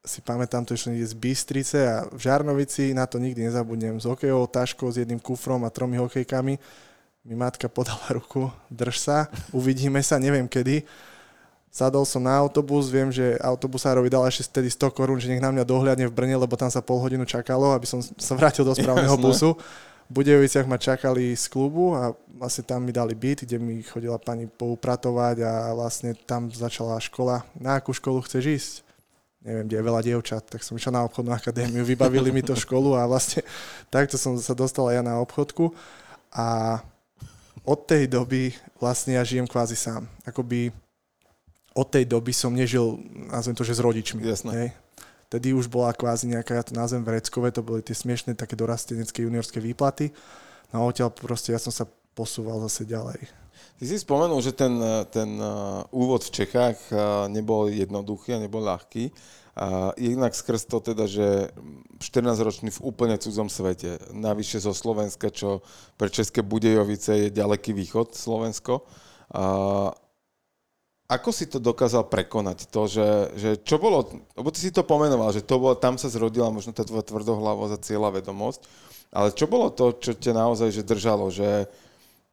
si 0.02 0.20
pamätám 0.20 0.66
to 0.66 0.74
ešte 0.74 0.90
z 0.90 1.14
Bystrice 1.14 1.78
a 1.86 1.96
v 2.10 2.18
Žarnovici, 2.18 2.92
na 2.92 3.06
to 3.06 3.22
nikdy 3.22 3.46
nezabudnem, 3.46 3.96
s 4.02 4.04
hokejovou 4.04 4.50
taškou, 4.50 4.90
s 4.90 5.00
jedným 5.00 5.22
kufrom 5.22 5.62
a 5.64 5.72
tromi 5.72 5.96
hokejkami 5.96 6.58
mi 7.24 7.34
matka 7.34 7.66
podala 7.72 8.04
ruku, 8.12 8.52
drž 8.68 8.96
sa, 9.00 9.18
uvidíme 9.50 10.00
sa, 10.04 10.20
neviem 10.20 10.46
kedy 10.46 10.84
Sadol 11.74 12.06
som 12.06 12.22
na 12.22 12.38
autobus, 12.38 12.86
viem, 12.86 13.10
že 13.10 13.34
autobusárovi 13.42 14.06
dal 14.06 14.22
ešte 14.30 14.46
vtedy 14.46 14.70
100 14.70 14.94
korún, 14.94 15.18
že 15.18 15.26
nech 15.26 15.42
na 15.42 15.50
mňa 15.50 15.66
dohľadne 15.66 16.06
v 16.06 16.14
Brne, 16.14 16.38
lebo 16.38 16.54
tam 16.54 16.70
sa 16.70 16.78
pol 16.78 17.02
hodinu 17.02 17.26
čakalo, 17.26 17.74
aby 17.74 17.82
som 17.82 17.98
sa 17.98 18.38
vrátil 18.38 18.62
do 18.62 18.70
správneho 18.70 19.18
busu. 19.18 19.58
Budejoviciach 20.06 20.70
ma 20.70 20.78
čakali 20.78 21.34
z 21.34 21.50
klubu 21.50 21.98
a 21.98 22.14
vlastne 22.30 22.62
tam 22.62 22.86
mi 22.86 22.94
dali 22.94 23.18
byt, 23.18 23.42
kde 23.42 23.58
mi 23.58 23.82
chodila 23.82 24.22
pani 24.22 24.46
poupratovať 24.46 25.42
a 25.42 25.74
vlastne 25.74 26.14
tam 26.14 26.46
začala 26.46 26.94
škola. 27.02 27.42
Na 27.58 27.82
akú 27.82 27.90
školu 27.90 28.22
chceš 28.22 28.44
ísť? 28.46 28.72
Neviem, 29.42 29.66
kde 29.66 29.74
je 29.74 29.88
veľa 29.90 30.00
dievčat, 30.06 30.46
tak 30.46 30.62
som 30.62 30.78
išiel 30.78 30.94
na 30.94 31.02
obchodnú 31.02 31.34
akadémiu, 31.34 31.82
vybavili 31.82 32.30
mi 32.30 32.46
to 32.46 32.54
školu 32.54 32.94
a 32.94 33.02
vlastne 33.10 33.42
takto 33.90 34.14
som 34.14 34.38
sa 34.38 34.54
dostal 34.54 34.94
ja 34.94 35.02
na 35.02 35.18
obchodku 35.18 35.74
a 36.30 36.78
od 37.64 37.80
tej 37.88 38.06
doby 38.06 38.52
vlastne 38.76 39.16
ja 39.16 39.24
žijem 39.24 39.48
kvázi 39.48 39.76
sám. 39.76 40.04
Akoby 40.28 40.68
od 41.74 41.88
tej 41.90 42.06
doby 42.06 42.30
som 42.30 42.54
nežil, 42.54 43.00
nazvem 43.32 43.56
to, 43.56 43.66
že 43.66 43.80
s 43.80 43.84
rodičmi. 43.84 44.22
Jasné. 44.22 44.52
Hej. 44.54 44.70
Vtedy 45.26 45.50
už 45.50 45.66
bola 45.66 45.90
kvázi 45.90 46.30
nejaká, 46.30 46.54
ja 46.54 46.62
to 46.62 46.78
nazvem 46.78 47.02
vreckové, 47.02 47.50
to 47.50 47.64
boli 47.64 47.82
tie 47.82 47.96
smiešné 47.96 48.38
také 48.38 48.54
dorastenecké 48.54 49.26
juniorské 49.26 49.58
výplaty. 49.58 50.14
No 50.70 50.86
a 50.86 50.86
odtiaľ 50.86 51.10
proste 51.10 51.50
ja 51.50 51.58
som 51.58 51.74
sa 51.74 51.90
posúval 52.14 52.62
zase 52.70 52.86
ďalej. 52.86 53.18
Ty 53.74 53.84
si 53.90 53.98
spomenul, 53.98 54.38
že 54.38 54.54
ten, 54.54 54.78
ten 55.10 55.34
uh, 55.42 55.82
úvod 55.90 56.22
v 56.22 56.30
Čechách 56.30 56.78
uh, 56.94 57.26
nebol 57.26 57.66
jednoduchý 57.66 58.38
a 58.38 58.42
nebol 58.42 58.62
ľahký. 58.62 59.10
A 59.54 59.94
jednak 59.94 60.34
skrz 60.34 60.66
to 60.66 60.82
teda, 60.82 61.06
že 61.06 61.54
14-ročný 62.02 62.74
v 62.74 62.82
úplne 62.82 63.14
cudzom 63.14 63.46
svete, 63.46 64.02
navyše 64.10 64.58
zo 64.58 64.74
Slovenska, 64.74 65.30
čo 65.30 65.62
pre 65.94 66.10
České 66.10 66.42
Budejovice 66.42 67.26
je 67.26 67.36
ďaleký 67.38 67.70
východ 67.70 68.18
Slovensko. 68.18 68.82
A 69.30 69.94
ako 71.04 71.30
si 71.30 71.46
to 71.46 71.62
dokázal 71.62 72.10
prekonať? 72.10 72.66
To, 72.72 72.88
že, 72.90 73.08
že 73.38 73.50
čo 73.62 73.78
bolo, 73.78 74.08
lebo 74.34 74.48
ty 74.50 74.58
si 74.58 74.74
to 74.74 74.82
pomenoval, 74.82 75.30
že 75.30 75.44
to 75.44 75.60
bolo, 75.60 75.78
tam 75.78 76.00
sa 76.00 76.10
zrodila 76.10 76.48
možno 76.50 76.74
tá 76.74 76.82
tvoja 76.82 77.04
tvrdohlavosť 77.06 77.72
a 77.76 77.84
cieľa 77.84 78.08
vedomosť, 78.18 78.64
ale 79.14 79.30
čo 79.30 79.46
bolo 79.46 79.70
to, 79.70 79.94
čo 80.00 80.16
ťa 80.16 80.32
naozaj 80.34 80.74
že 80.74 80.82
držalo, 80.82 81.30
že 81.30 81.70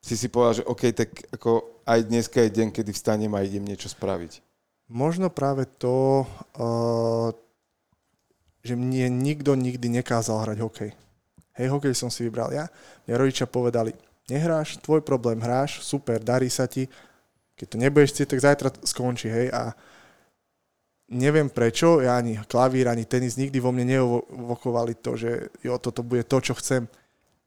si 0.01 0.18
si 0.18 0.32
povedal, 0.32 0.63
že 0.63 0.70
OK, 0.72 0.82
tak 0.98 1.13
ako 1.30 1.84
aj 1.86 2.00
dneska 2.10 2.42
je 2.42 2.50
deň, 2.58 2.68
kedy 2.74 2.90
vstanem 2.96 3.32
a 3.38 3.46
idem 3.46 3.62
niečo 3.62 3.86
spraviť? 3.86 4.50
Možno 4.92 5.32
práve 5.32 5.64
to, 5.80 6.28
uh, 6.60 7.32
že 8.60 8.76
mne 8.76 9.08
nikto 9.08 9.56
nikdy 9.56 9.88
nekázal 9.88 10.44
hrať 10.44 10.58
hokej. 10.60 10.92
Hej, 11.56 11.68
hokej 11.72 11.96
som 11.96 12.12
si 12.12 12.28
vybral 12.28 12.52
ja. 12.52 12.68
Mne 13.08 13.24
rodičia 13.24 13.48
povedali, 13.48 13.96
nehráš, 14.28 14.84
tvoj 14.84 15.00
problém 15.00 15.40
hráš, 15.40 15.80
super, 15.80 16.20
darí 16.20 16.52
sa 16.52 16.68
ti, 16.68 16.92
keď 17.56 17.66
to 17.72 17.78
nebudeš 17.80 18.10
chcieť, 18.12 18.28
tak 18.36 18.44
zajtra 18.44 18.70
skončí, 18.84 19.32
hej. 19.32 19.48
A 19.56 19.72
neviem 21.08 21.48
prečo, 21.48 22.04
ja 22.04 22.20
ani 22.20 22.40
klavír, 22.44 22.92
ani 22.92 23.08
tenis 23.08 23.40
nikdy 23.40 23.64
vo 23.64 23.72
mne 23.72 23.96
neovokovali 23.96 25.00
to, 25.00 25.16
že 25.16 25.52
jo, 25.64 25.80
toto 25.80 26.04
bude 26.04 26.28
to, 26.28 26.44
čo 26.44 26.52
chcem. 26.60 26.92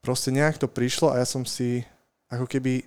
Proste 0.00 0.32
nejak 0.32 0.60
to 0.60 0.68
prišlo 0.68 1.12
a 1.12 1.20
ja 1.20 1.26
som 1.28 1.44
si, 1.44 1.84
ako 2.28 2.48
keby 2.48 2.84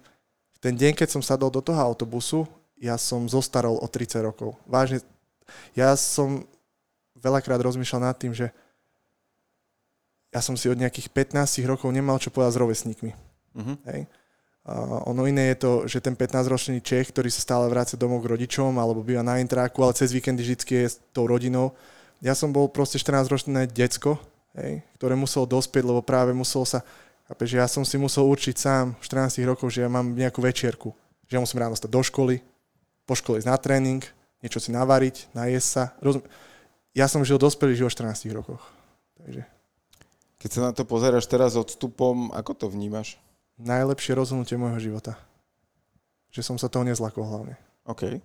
ten 0.62 0.74
deň, 0.74 0.98
keď 0.98 1.14
som 1.14 1.22
sadol 1.22 1.54
do 1.54 1.62
toho 1.62 1.78
autobusu, 1.78 2.46
ja 2.78 2.96
som 2.98 3.26
zostarol 3.26 3.78
o 3.82 3.88
30 3.90 4.22
rokov. 4.22 4.58
Vážne, 4.70 5.02
ja 5.74 5.94
som 5.98 6.46
veľakrát 7.18 7.62
rozmýšľal 7.62 8.02
nad 8.14 8.18
tým, 8.18 8.34
že 8.34 8.54
ja 10.30 10.44
som 10.44 10.54
si 10.54 10.70
od 10.70 10.78
nejakých 10.78 11.10
15 11.10 11.66
rokov 11.66 11.90
nemal 11.90 12.22
čo 12.22 12.30
povedať 12.30 12.54
s 12.54 12.62
rovesníkmi. 12.62 13.12
Uh-huh. 13.58 13.76
Hej. 13.90 14.06
Uh, 14.68 15.00
ono 15.08 15.24
iné 15.24 15.56
je 15.56 15.64
to, 15.64 15.72
že 15.88 16.04
ten 16.04 16.12
15-ročný 16.12 16.84
Čech, 16.84 17.16
ktorý 17.16 17.32
sa 17.32 17.40
stále 17.40 17.72
vráca 17.72 17.96
domov 17.96 18.28
k 18.28 18.36
rodičom 18.36 18.76
alebo 18.76 19.00
býva 19.00 19.24
na 19.24 19.40
intráku, 19.40 19.80
ale 19.80 19.96
cez 19.96 20.12
víkendy 20.12 20.44
vždy 20.44 20.84
je 20.84 20.88
s 20.92 21.00
tou 21.16 21.24
rodinou. 21.24 21.72
Ja 22.20 22.36
som 22.36 22.52
bol 22.52 22.68
proste 22.68 23.00
14-ročné 23.00 23.72
decko, 23.72 24.20
hej, 24.60 24.84
ktoré 25.00 25.16
muselo 25.16 25.48
dospieť, 25.48 25.88
lebo 25.88 26.04
práve 26.04 26.36
musel 26.36 26.68
sa, 26.68 26.84
že 27.40 27.56
ja 27.56 27.68
som 27.72 27.88
si 27.88 27.96
musel 27.96 28.28
určiť 28.28 28.56
sám 28.60 28.86
v 29.00 29.04
14 29.08 29.40
rokov, 29.48 29.72
že 29.72 29.88
ja 29.88 29.90
mám 29.90 30.12
nejakú 30.12 30.44
večierku. 30.44 30.92
Že 31.32 31.34
ja 31.40 31.44
musím 31.44 31.64
ráno 31.64 31.76
stať 31.80 31.92
do 31.92 32.04
školy, 32.04 32.44
po 33.08 33.16
škole 33.16 33.40
ísť 33.40 33.48
na 33.48 33.56
tréning, 33.56 34.04
niečo 34.44 34.60
si 34.60 34.76
navariť, 34.76 35.32
najesť 35.32 35.68
sa. 35.68 35.84
Rozum... 36.04 36.22
Ja 36.92 37.08
som 37.08 37.24
žil 37.24 37.40
dospelý 37.40 37.74
život 37.74 37.96
v 37.96 38.12
14 38.12 38.28
rokoch. 38.36 38.62
Takže. 39.24 39.48
Keď 40.38 40.50
sa 40.52 40.62
na 40.68 40.72
to 40.76 40.84
pozeráš 40.86 41.26
teraz 41.26 41.56
odstupom, 41.58 42.30
ako 42.36 42.52
to 42.54 42.66
vnímaš? 42.68 43.18
najlepšie 43.58 44.14
rozhodnutie 44.14 44.56
môjho 44.56 44.94
života. 44.94 45.18
Že 46.30 46.42
som 46.54 46.58
sa 46.62 46.70
toho 46.70 46.86
nezlakol 46.86 47.26
hlavne. 47.26 47.58
OK. 47.90 48.22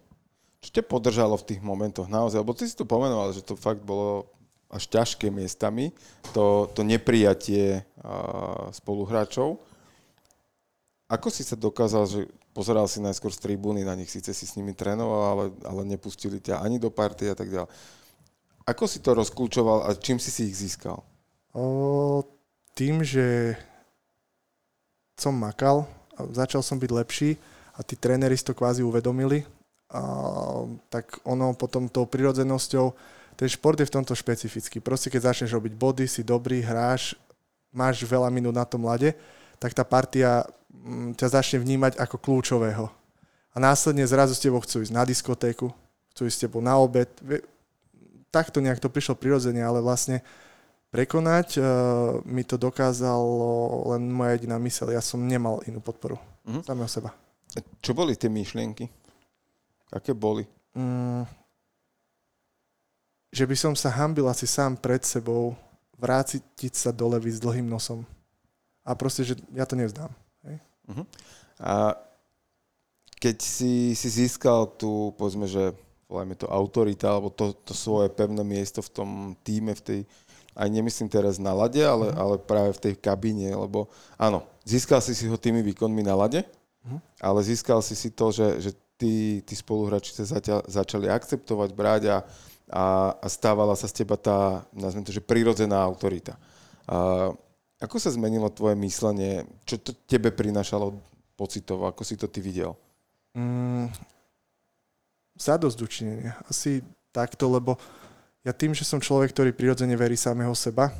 Čo 0.63 0.69
ťa 0.79 0.85
podržalo 0.85 1.35
v 1.41 1.47
tých 1.49 1.61
momentoch 1.65 2.07
naozaj? 2.07 2.39
Lebo 2.45 2.55
ty 2.55 2.69
si 2.69 2.77
tu 2.77 2.85
pomenoval, 2.87 3.33
že 3.33 3.43
to 3.43 3.59
fakt 3.59 3.83
bolo 3.83 4.29
až 4.73 4.89
ťažké 4.89 5.29
miestami, 5.29 5.93
to, 6.33 6.65
to 6.73 6.81
neprijatie 6.81 7.85
uh, 8.01 8.73
spoluhráčov. 8.73 9.61
Ako 11.13 11.29
si 11.29 11.45
sa 11.45 11.61
dokázal, 11.61 12.09
že 12.09 12.21
pozeral 12.53 12.89
si 12.89 13.01
najskôr 13.01 13.33
z 13.33 13.43
tribúny 13.43 13.85
na 13.85 13.97
nich, 13.97 14.13
síce 14.13 14.33
si 14.33 14.45
s 14.45 14.57
nimi 14.57 14.77
trénoval, 14.77 15.23
ale, 15.25 15.45
ale 15.65 15.83
nepustili 15.89 16.39
ťa 16.39 16.61
ani 16.61 16.77
do 16.77 16.93
party 16.93 17.33
a 17.33 17.37
tak 17.37 17.49
ďalej. 17.49 17.71
Ako 18.63 18.85
si 18.87 19.03
to 19.03 19.17
rozklúčoval 19.17 19.89
a 19.89 19.97
čím 19.99 20.23
si 20.23 20.31
si 20.31 20.47
ich 20.47 20.57
získal? 20.57 21.03
O, 21.51 22.23
tým, 22.79 23.03
že 23.03 23.59
som 25.19 25.35
makal 25.35 25.85
začal 26.31 26.63
som 26.63 26.77
byť 26.79 26.91
lepší 26.93 27.31
a 27.75 27.81
tí 27.81 27.97
tréneri 27.97 28.37
si 28.37 28.45
to 28.45 28.55
kvázi 28.55 28.85
uvedomili. 28.85 29.43
A, 29.93 30.01
tak 30.93 31.19
ono 31.25 31.57
potom 31.57 31.89
tou 31.89 32.05
prirodzenosťou, 32.05 32.93
ten 33.37 33.49
šport 33.49 33.81
je 33.81 33.89
v 33.89 33.95
tomto 33.99 34.13
špecifický. 34.13 34.79
Proste 34.79 35.09
keď 35.09 35.33
začneš 35.33 35.57
robiť 35.57 35.73
body, 35.75 36.05
si 36.05 36.21
dobrý, 36.23 36.61
hráš, 36.61 37.17
máš 37.73 38.05
veľa 38.05 38.29
minút 38.29 38.55
na 38.55 38.69
tom 38.69 38.85
lade, 38.85 39.17
tak 39.57 39.73
tá 39.73 39.83
partia 39.83 40.45
ťa 41.17 41.27
začne 41.41 41.63
vnímať 41.63 41.99
ako 41.99 42.17
kľúčového. 42.19 42.91
A 43.53 43.57
následne 43.61 44.03
zrazu 44.09 44.33
s 44.33 44.43
tebou 44.43 44.61
chcú 44.65 44.81
ísť 44.81 44.95
na 44.97 45.05
diskotéku, 45.05 45.69
chcú 46.15 46.23
ísť 46.25 46.37
s 46.37 46.43
tebou 46.49 46.65
na 46.65 46.75
obed. 46.81 47.09
Takto 48.33 48.65
nejak 48.65 48.81
to 48.81 48.89
prišlo 48.89 49.15
prirodzene, 49.15 49.61
ale 49.61 49.85
vlastne 49.85 50.25
prekonať. 50.89 51.61
Uh, 51.61 52.21
mi 52.25 52.45
to 52.49 52.57
dokázalo 52.57 53.93
len 53.93 54.09
moja 54.09 54.41
jediná 54.41 54.57
mysel. 54.61 54.93
Ja 54.93 55.05
som 55.05 55.21
nemal 55.25 55.61
inú 55.69 55.85
podporu. 55.85 56.17
Mm-hmm. 56.49 56.65
Samého 56.65 56.89
seba. 56.89 57.11
Čo 57.85 57.93
boli 57.93 58.17
tie 58.17 58.33
myšlienky? 58.33 58.89
Aké 59.93 60.17
boli? 60.17 60.49
Mm, 60.73 61.29
že 63.29 63.45
by 63.45 63.57
som 63.57 63.73
sa 63.77 63.93
hambil 63.93 64.25
asi 64.29 64.49
sám 64.49 64.81
pred 64.81 65.05
sebou 65.05 65.53
vrátiť 66.01 66.73
sa 66.73 66.89
do 66.89 67.13
levy 67.13 67.29
s 67.29 67.41
dlhým 67.41 67.69
nosom. 67.69 68.09
A 68.81 68.97
proste, 68.97 69.23
že 69.23 69.37
ja 69.53 69.69
to 69.69 69.77
nevzdám. 69.77 70.09
Uh-huh. 70.89 71.05
A 71.63 71.95
keď 73.23 73.39
si, 73.39 73.95
si 73.95 74.09
získal 74.11 74.67
tú, 74.75 75.15
povedzme, 75.15 75.47
že 75.47 75.71
voláme 76.11 76.35
to 76.35 76.51
autorita, 76.51 77.09
alebo 77.09 77.31
to, 77.31 77.55
to 77.63 77.73
svoje 77.73 78.11
pevné 78.11 78.43
miesto 78.43 78.83
v 78.83 78.91
tom 78.91 79.11
týme, 79.47 79.73
v 79.79 79.83
tej, 79.83 80.01
aj 80.53 80.69
nemyslím 80.69 81.09
teraz 81.09 81.41
na 81.41 81.57
lade, 81.57 81.81
ale, 81.81 82.13
mm. 82.13 82.17
ale 82.19 82.35
práve 82.37 82.77
v 82.77 82.83
tej 82.91 82.95
kabíne, 83.01 83.55
lebo 83.57 83.89
áno, 84.21 84.45
získal 84.69 85.01
si 85.01 85.17
si 85.17 85.25
ho 85.31 85.39
tými 85.41 85.65
výkonmi 85.73 86.05
na 86.05 86.13
lade, 86.13 86.45
mm. 86.85 86.99
ale 87.23 87.41
získal 87.41 87.81
si 87.81 87.97
si 87.97 88.13
to, 88.13 88.29
že, 88.29 88.61
že 88.61 88.71
tí, 89.01 89.41
tí 89.47 89.55
spoluhráči 89.57 90.13
sa 90.13 90.29
zaťa, 90.29 90.69
začali 90.69 91.09
akceptovať, 91.09 91.71
brať 91.73 92.03
a, 92.13 92.19
a, 92.69 92.85
a 93.17 93.27
stávala 93.33 93.73
sa 93.73 93.89
z 93.89 94.05
teba 94.05 94.21
tá, 94.21 94.69
nazvem 94.77 95.07
to, 95.07 95.15
že 95.15 95.25
prirodzená 95.25 95.81
autorita. 95.81 96.37
A, 96.85 97.33
ako 97.83 97.97
sa 97.99 98.15
zmenilo 98.15 98.47
tvoje 98.55 98.79
myslenie? 98.79 99.43
Čo 99.67 99.83
to 99.83 99.91
tebe 100.07 100.31
prinašalo 100.31 100.95
pocitovo? 101.35 101.91
Ako 101.91 102.07
si 102.07 102.15
to 102.15 102.31
ty 102.31 102.39
videl? 102.39 102.79
Mm, 103.35 103.91
zadosť 105.35 105.79
učinenie. 105.83 106.31
Asi 106.47 106.87
takto, 107.11 107.51
lebo 107.51 107.75
ja 108.47 108.55
tým, 108.55 108.71
že 108.71 108.87
som 108.87 109.03
človek, 109.03 109.35
ktorý 109.35 109.51
prirodzene 109.51 109.99
verí 109.99 110.15
samého 110.15 110.55
seba, 110.55 110.95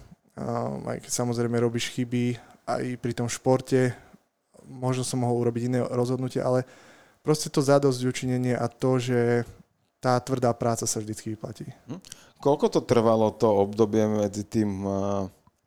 aj 0.87 0.99
keď 1.07 1.13
samozrejme 1.13 1.57
robíš 1.59 1.95
chyby 1.95 2.39
aj 2.67 2.85
pri 2.99 3.13
tom 3.15 3.29
športe, 3.31 3.93
možno 4.67 5.03
som 5.03 5.23
mohol 5.23 5.47
urobiť 5.47 5.63
iné 5.67 5.79
rozhodnutie, 5.83 6.39
ale 6.39 6.63
proste 7.21 7.51
to 7.51 7.63
zadosť 7.63 8.07
učinenie 8.07 8.55
a 8.55 8.71
to, 8.71 8.99
že 9.03 9.43
tá 10.03 10.19
tvrdá 10.19 10.51
práca 10.55 10.87
sa 10.87 10.99
vždycky 10.99 11.35
vyplatí. 11.35 11.71
Hm. 11.91 12.01
Koľko 12.43 12.67
to 12.75 12.81
trvalo 12.83 13.31
to 13.31 13.47
obdobie 13.47 14.03
medzi 14.07 14.43
tým, 14.43 14.83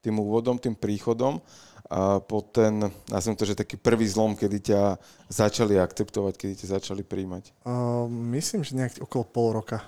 tým 0.05 0.21
úvodom, 0.21 0.61
tým 0.61 0.77
príchodom 0.77 1.41
a 1.85 2.17
po 2.17 2.41
ten, 2.41 2.81
nazvem 3.09 3.37
to, 3.37 3.45
že 3.45 3.61
taký 3.61 3.77
prvý 3.77 4.09
zlom, 4.09 4.33
kedy 4.33 4.57
ťa 4.73 4.81
začali 5.29 5.77
akceptovať, 5.77 6.33
kedy 6.33 6.53
ťa 6.65 6.67
začali 6.81 7.05
príjmať? 7.05 7.53
Uh, 7.61 8.09
myslím, 8.33 8.65
že 8.65 8.73
nejak 8.73 9.01
okolo 9.05 9.23
pol 9.25 9.49
roka 9.61 9.85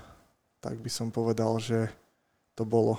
tak 0.68 0.84
by 0.84 0.90
som 0.90 1.14
povedal, 1.14 1.56
že 1.62 1.88
to 2.58 2.66
bolo 2.66 2.98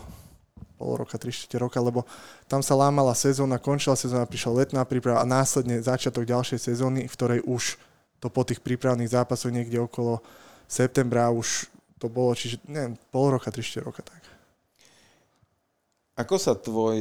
pol 0.78 0.94
roka, 0.94 1.18
tri 1.18 1.34
roka, 1.58 1.82
lebo 1.82 2.06
tam 2.46 2.62
sa 2.62 2.78
lámala 2.78 3.12
sezóna, 3.12 3.58
končila 3.58 3.98
sezóna, 3.98 4.30
prišla 4.30 4.64
letná 4.64 4.82
príprava 4.86 5.20
a 5.20 5.28
následne 5.28 5.82
začiatok 5.82 6.22
ďalšej 6.22 6.70
sezóny, 6.70 7.10
v 7.10 7.16
ktorej 7.18 7.40
už 7.42 7.76
to 8.22 8.30
po 8.30 8.46
tých 8.46 8.62
prípravných 8.62 9.10
zápasoch 9.10 9.50
niekde 9.50 9.82
okolo 9.82 10.22
septembra 10.70 11.34
už 11.34 11.66
to 11.98 12.06
bolo, 12.06 12.30
čiže 12.30 12.62
neviem, 12.70 12.94
pol 13.10 13.34
roka, 13.34 13.50
tri 13.50 13.66
roka 13.82 14.06
tak. 14.06 14.17
Ako 16.18 16.34
sa 16.34 16.58
tvoj, 16.58 16.98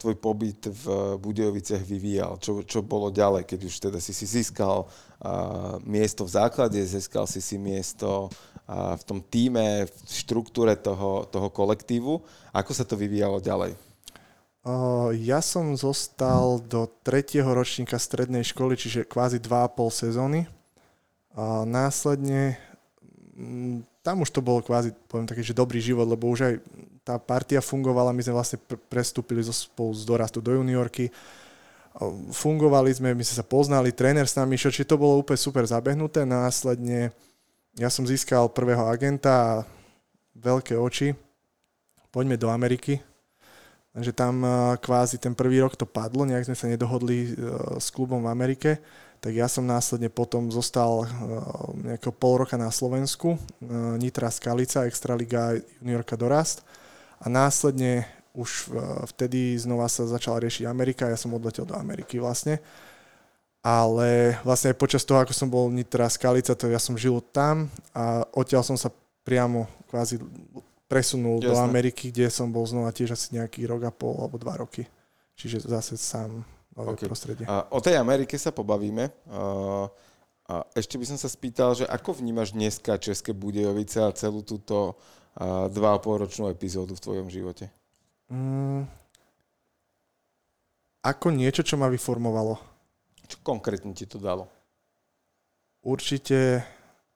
tvoj 0.00 0.16
pobyt 0.16 0.72
v 0.72 1.12
Budejoviciach 1.20 1.84
vyvíjal? 1.84 2.40
Čo, 2.40 2.64
čo 2.64 2.80
bolo 2.80 3.12
ďalej, 3.12 3.44
keď 3.44 3.60
už 3.68 3.74
teda 3.76 3.98
si 4.00 4.16
si 4.16 4.24
získal 4.24 4.88
uh, 4.88 5.76
miesto 5.84 6.24
v 6.24 6.40
základe, 6.40 6.80
získal 6.80 7.28
si 7.28 7.44
si 7.44 7.60
miesto 7.60 8.32
uh, 8.32 8.96
v 8.96 9.02
tom 9.04 9.20
týme, 9.20 9.84
v 9.84 9.92
štruktúre 10.08 10.72
toho, 10.72 11.28
toho 11.28 11.52
kolektívu. 11.52 12.24
Ako 12.56 12.72
sa 12.72 12.88
to 12.88 12.96
vyvíjalo 12.96 13.44
ďalej? 13.44 13.76
Uh, 14.64 15.12
ja 15.12 15.44
som 15.44 15.76
zostal 15.76 16.56
do 16.64 16.88
tretieho 17.04 17.52
ročníka 17.52 18.00
strednej 18.00 18.40
školy, 18.40 18.72
čiže 18.80 19.04
kvázi 19.04 19.36
2,5 19.36 20.08
sezóny. 20.08 20.48
A 21.36 21.68
následne 21.68 22.56
m, 23.36 23.84
tam 24.06 24.22
už 24.22 24.30
to 24.30 24.38
bolo 24.38 24.62
kvázi, 24.62 24.94
poviem 25.10 25.26
taký, 25.26 25.42
že 25.42 25.50
dobrý 25.50 25.82
život, 25.82 26.06
lebo 26.06 26.30
už 26.30 26.46
aj 26.46 26.54
tá 27.02 27.18
partia 27.18 27.58
fungovala, 27.58 28.14
my 28.14 28.22
sme 28.22 28.38
vlastne 28.38 28.62
pr- 28.62 28.78
prestúpili 28.86 29.42
zo, 29.42 29.50
spolu 29.50 29.90
z 29.98 30.06
dorastu 30.06 30.38
do 30.38 30.54
juniorky, 30.54 31.10
fungovali 32.30 32.94
sme, 32.94 33.18
my 33.18 33.24
sme 33.26 33.36
sa 33.42 33.42
poznali, 33.42 33.90
tréner 33.90 34.30
s 34.30 34.38
nami 34.38 34.54
išiel, 34.54 34.70
čiže 34.70 34.94
to 34.94 35.02
bolo 35.02 35.18
úplne 35.18 35.40
super 35.42 35.66
zabehnuté. 35.66 36.22
Následne 36.22 37.10
ja 37.74 37.90
som 37.90 38.06
získal 38.06 38.46
prvého 38.52 38.86
agenta 38.86 39.32
a 39.34 39.52
veľké 40.38 40.78
oči, 40.78 41.16
poďme 42.14 42.38
do 42.38 42.46
Ameriky. 42.46 43.02
Takže 43.96 44.12
tam 44.12 44.44
kvázi 44.76 45.16
ten 45.16 45.32
prvý 45.32 45.64
rok 45.64 45.72
to 45.72 45.88
padlo, 45.88 46.28
nejak 46.28 46.44
sme 46.44 46.54
sa 46.54 46.68
nedohodli 46.68 47.32
e, 47.32 47.48
s 47.80 47.88
klubom 47.88 48.20
v 48.20 48.28
Amerike, 48.28 48.76
tak 49.26 49.34
ja 49.34 49.50
som 49.50 49.66
následne 49.66 50.06
potom 50.06 50.54
zostal 50.54 51.02
e, 51.02 51.06
nejakého 51.90 52.14
pol 52.14 52.46
roka 52.46 52.54
na 52.54 52.70
Slovensku, 52.70 53.34
e, 53.34 53.38
Nitra 53.98 54.30
Skalica, 54.30 54.86
Extraliga 54.86 55.58
juniorka 55.82 56.14
dorast 56.14 56.62
a 57.18 57.26
následne 57.26 58.06
už 58.38 58.70
vtedy 59.16 59.58
znova 59.58 59.90
sa 59.90 60.06
začala 60.06 60.44
riešiť 60.46 60.68
Amerika, 60.70 61.10
ja 61.10 61.18
som 61.18 61.34
odletel 61.34 61.66
do 61.66 61.74
Ameriky 61.74 62.22
vlastne. 62.22 62.62
Ale 63.66 64.38
vlastne 64.46 64.70
aj 64.70 64.78
počas 64.78 65.02
toho, 65.02 65.18
ako 65.18 65.34
som 65.34 65.50
bol 65.50 65.72
Nitra 65.74 66.06
Skalica, 66.06 66.54
to 66.54 66.70
ja 66.70 66.78
som 66.78 66.94
žil 66.94 67.18
tam 67.34 67.66
a 67.90 68.22
odtiaľ 68.30 68.62
som 68.62 68.78
sa 68.78 68.94
priamo 69.26 69.66
kvázi 69.90 70.22
presunul 70.86 71.42
Jasne. 71.42 71.50
do 71.50 71.54
Ameriky, 71.58 72.14
kde 72.14 72.30
som 72.30 72.46
bol 72.46 72.62
znova 72.62 72.94
tiež 72.94 73.18
asi 73.18 73.34
nejaký 73.34 73.66
rok 73.66 73.90
a 73.90 73.90
pol 73.90 74.14
alebo 74.22 74.38
dva 74.38 74.62
roky. 74.62 74.86
Čiže 75.34 75.66
zase 75.66 75.98
sám 75.98 76.46
nové 76.76 76.92
okay. 76.94 77.08
prostredie. 77.08 77.44
A 77.48 77.64
o 77.72 77.80
tej 77.80 77.96
Amerike 77.96 78.36
sa 78.36 78.52
pobavíme. 78.52 79.08
A 80.46 80.54
ešte 80.78 80.94
by 81.00 81.08
som 81.08 81.18
sa 81.18 81.26
spýtal, 81.26 81.74
že 81.74 81.88
ako 81.88 82.22
vnímaš 82.22 82.54
dneska 82.54 83.00
České 83.02 83.34
Budejovice 83.34 83.98
a 84.04 84.14
celú 84.14 84.46
túto 84.46 84.94
dva 85.72 85.90
a 85.96 86.00
pol 86.00 86.22
ročnú 86.22 86.46
epizódu 86.52 86.94
v 86.94 87.02
tvojom 87.02 87.28
živote? 87.32 87.66
Mm, 88.30 88.86
ako 91.06 91.26
niečo, 91.34 91.62
čo 91.62 91.78
ma 91.78 91.90
vyformovalo. 91.90 92.58
Čo 93.26 93.36
konkrétne 93.42 93.94
ti 93.94 94.06
to 94.06 94.22
dalo? 94.22 94.46
Určite 95.82 96.66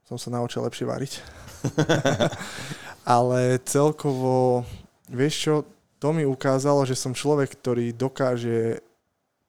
som 0.06 0.18
sa 0.18 0.30
naučil 0.30 0.62
lepšie 0.66 0.86
variť. 0.86 1.12
Ale 3.18 3.58
celkovo, 3.66 4.66
vieš 5.10 5.34
čo, 5.42 5.54
to 6.02 6.14
mi 6.14 6.26
ukázalo, 6.26 6.82
že 6.86 6.98
som 6.98 7.14
človek, 7.14 7.50
ktorý 7.58 7.94
dokáže 7.94 8.82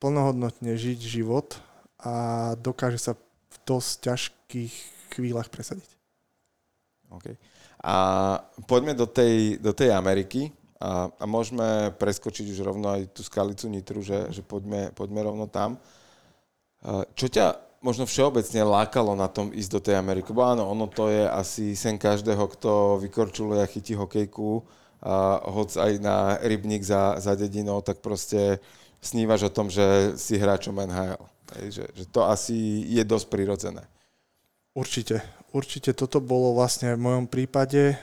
plnohodnotne 0.02 0.74
žiť 0.74 1.00
život 1.00 1.62
a 2.02 2.58
dokáže 2.58 2.98
sa 2.98 3.14
v 3.14 3.56
dosť 3.70 3.92
ťažkých 4.10 4.74
chvíľach 5.14 5.54
presadiť. 5.54 5.86
Okay. 7.22 7.38
A 7.86 7.96
poďme 8.66 8.98
do 8.98 9.06
tej, 9.06 9.62
do 9.62 9.70
tej 9.70 9.94
Ameriky 9.94 10.50
a, 10.82 11.14
a 11.14 11.26
môžeme 11.30 11.94
preskočiť 12.02 12.50
už 12.50 12.66
rovno 12.66 12.90
aj 12.90 13.14
tú 13.14 13.22
skalicu 13.22 13.70
Nitru, 13.70 14.02
že, 14.02 14.34
že 14.34 14.42
poďme, 14.42 14.90
poďme 14.98 15.22
rovno 15.22 15.46
tam. 15.46 15.78
Čo 17.14 17.30
ťa 17.30 17.62
možno 17.86 18.10
všeobecne 18.10 18.66
lákalo 18.66 19.14
na 19.14 19.30
tom 19.30 19.54
ísť 19.54 19.72
do 19.74 19.82
tej 19.82 19.96
Ameriky? 20.02 20.34
Bo 20.34 20.50
áno, 20.50 20.66
ono 20.66 20.90
to 20.90 21.14
je 21.14 21.30
asi 21.30 21.78
sen 21.78 22.02
každého, 22.02 22.42
kto 22.58 22.98
vykorčuluje 22.98 23.62
a 23.62 23.70
chytí 23.70 23.94
hokejku, 23.94 24.66
a 25.02 25.42
hoď 25.50 25.82
aj 25.82 25.92
na 25.98 26.38
rybník 26.42 26.86
za, 26.86 27.18
za 27.18 27.34
dedinou, 27.34 27.82
tak 27.82 28.06
proste 28.06 28.62
snívaš 29.02 29.50
o 29.50 29.52
tom, 29.52 29.68
že 29.68 30.16
si 30.16 30.38
hráčom 30.38 30.78
NHL. 30.78 31.26
Že, 31.52 31.84
že 31.92 32.06
to 32.08 32.24
asi 32.24 32.88
je 32.88 33.04
dosť 33.04 33.28
prirodzené. 33.28 33.84
Určite. 34.72 35.20
Určite 35.52 35.92
toto 35.92 36.24
bolo 36.24 36.56
vlastne 36.56 36.96
v 36.96 37.04
mojom 37.04 37.28
prípade. 37.28 38.00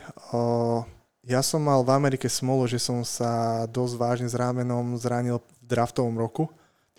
Ja 1.25 1.41
som 1.41 1.65
mal 1.65 1.81
v 1.81 1.97
Amerike 1.97 2.29
smolu, 2.29 2.69
že 2.69 2.77
som 2.77 3.01
sa 3.09 3.65
dosť 3.65 3.95
vážne 3.97 4.29
s 4.29 4.37
rámenom 4.37 5.01
zranil 5.01 5.41
v 5.41 5.65
draftovom 5.65 6.13
roku. 6.21 6.45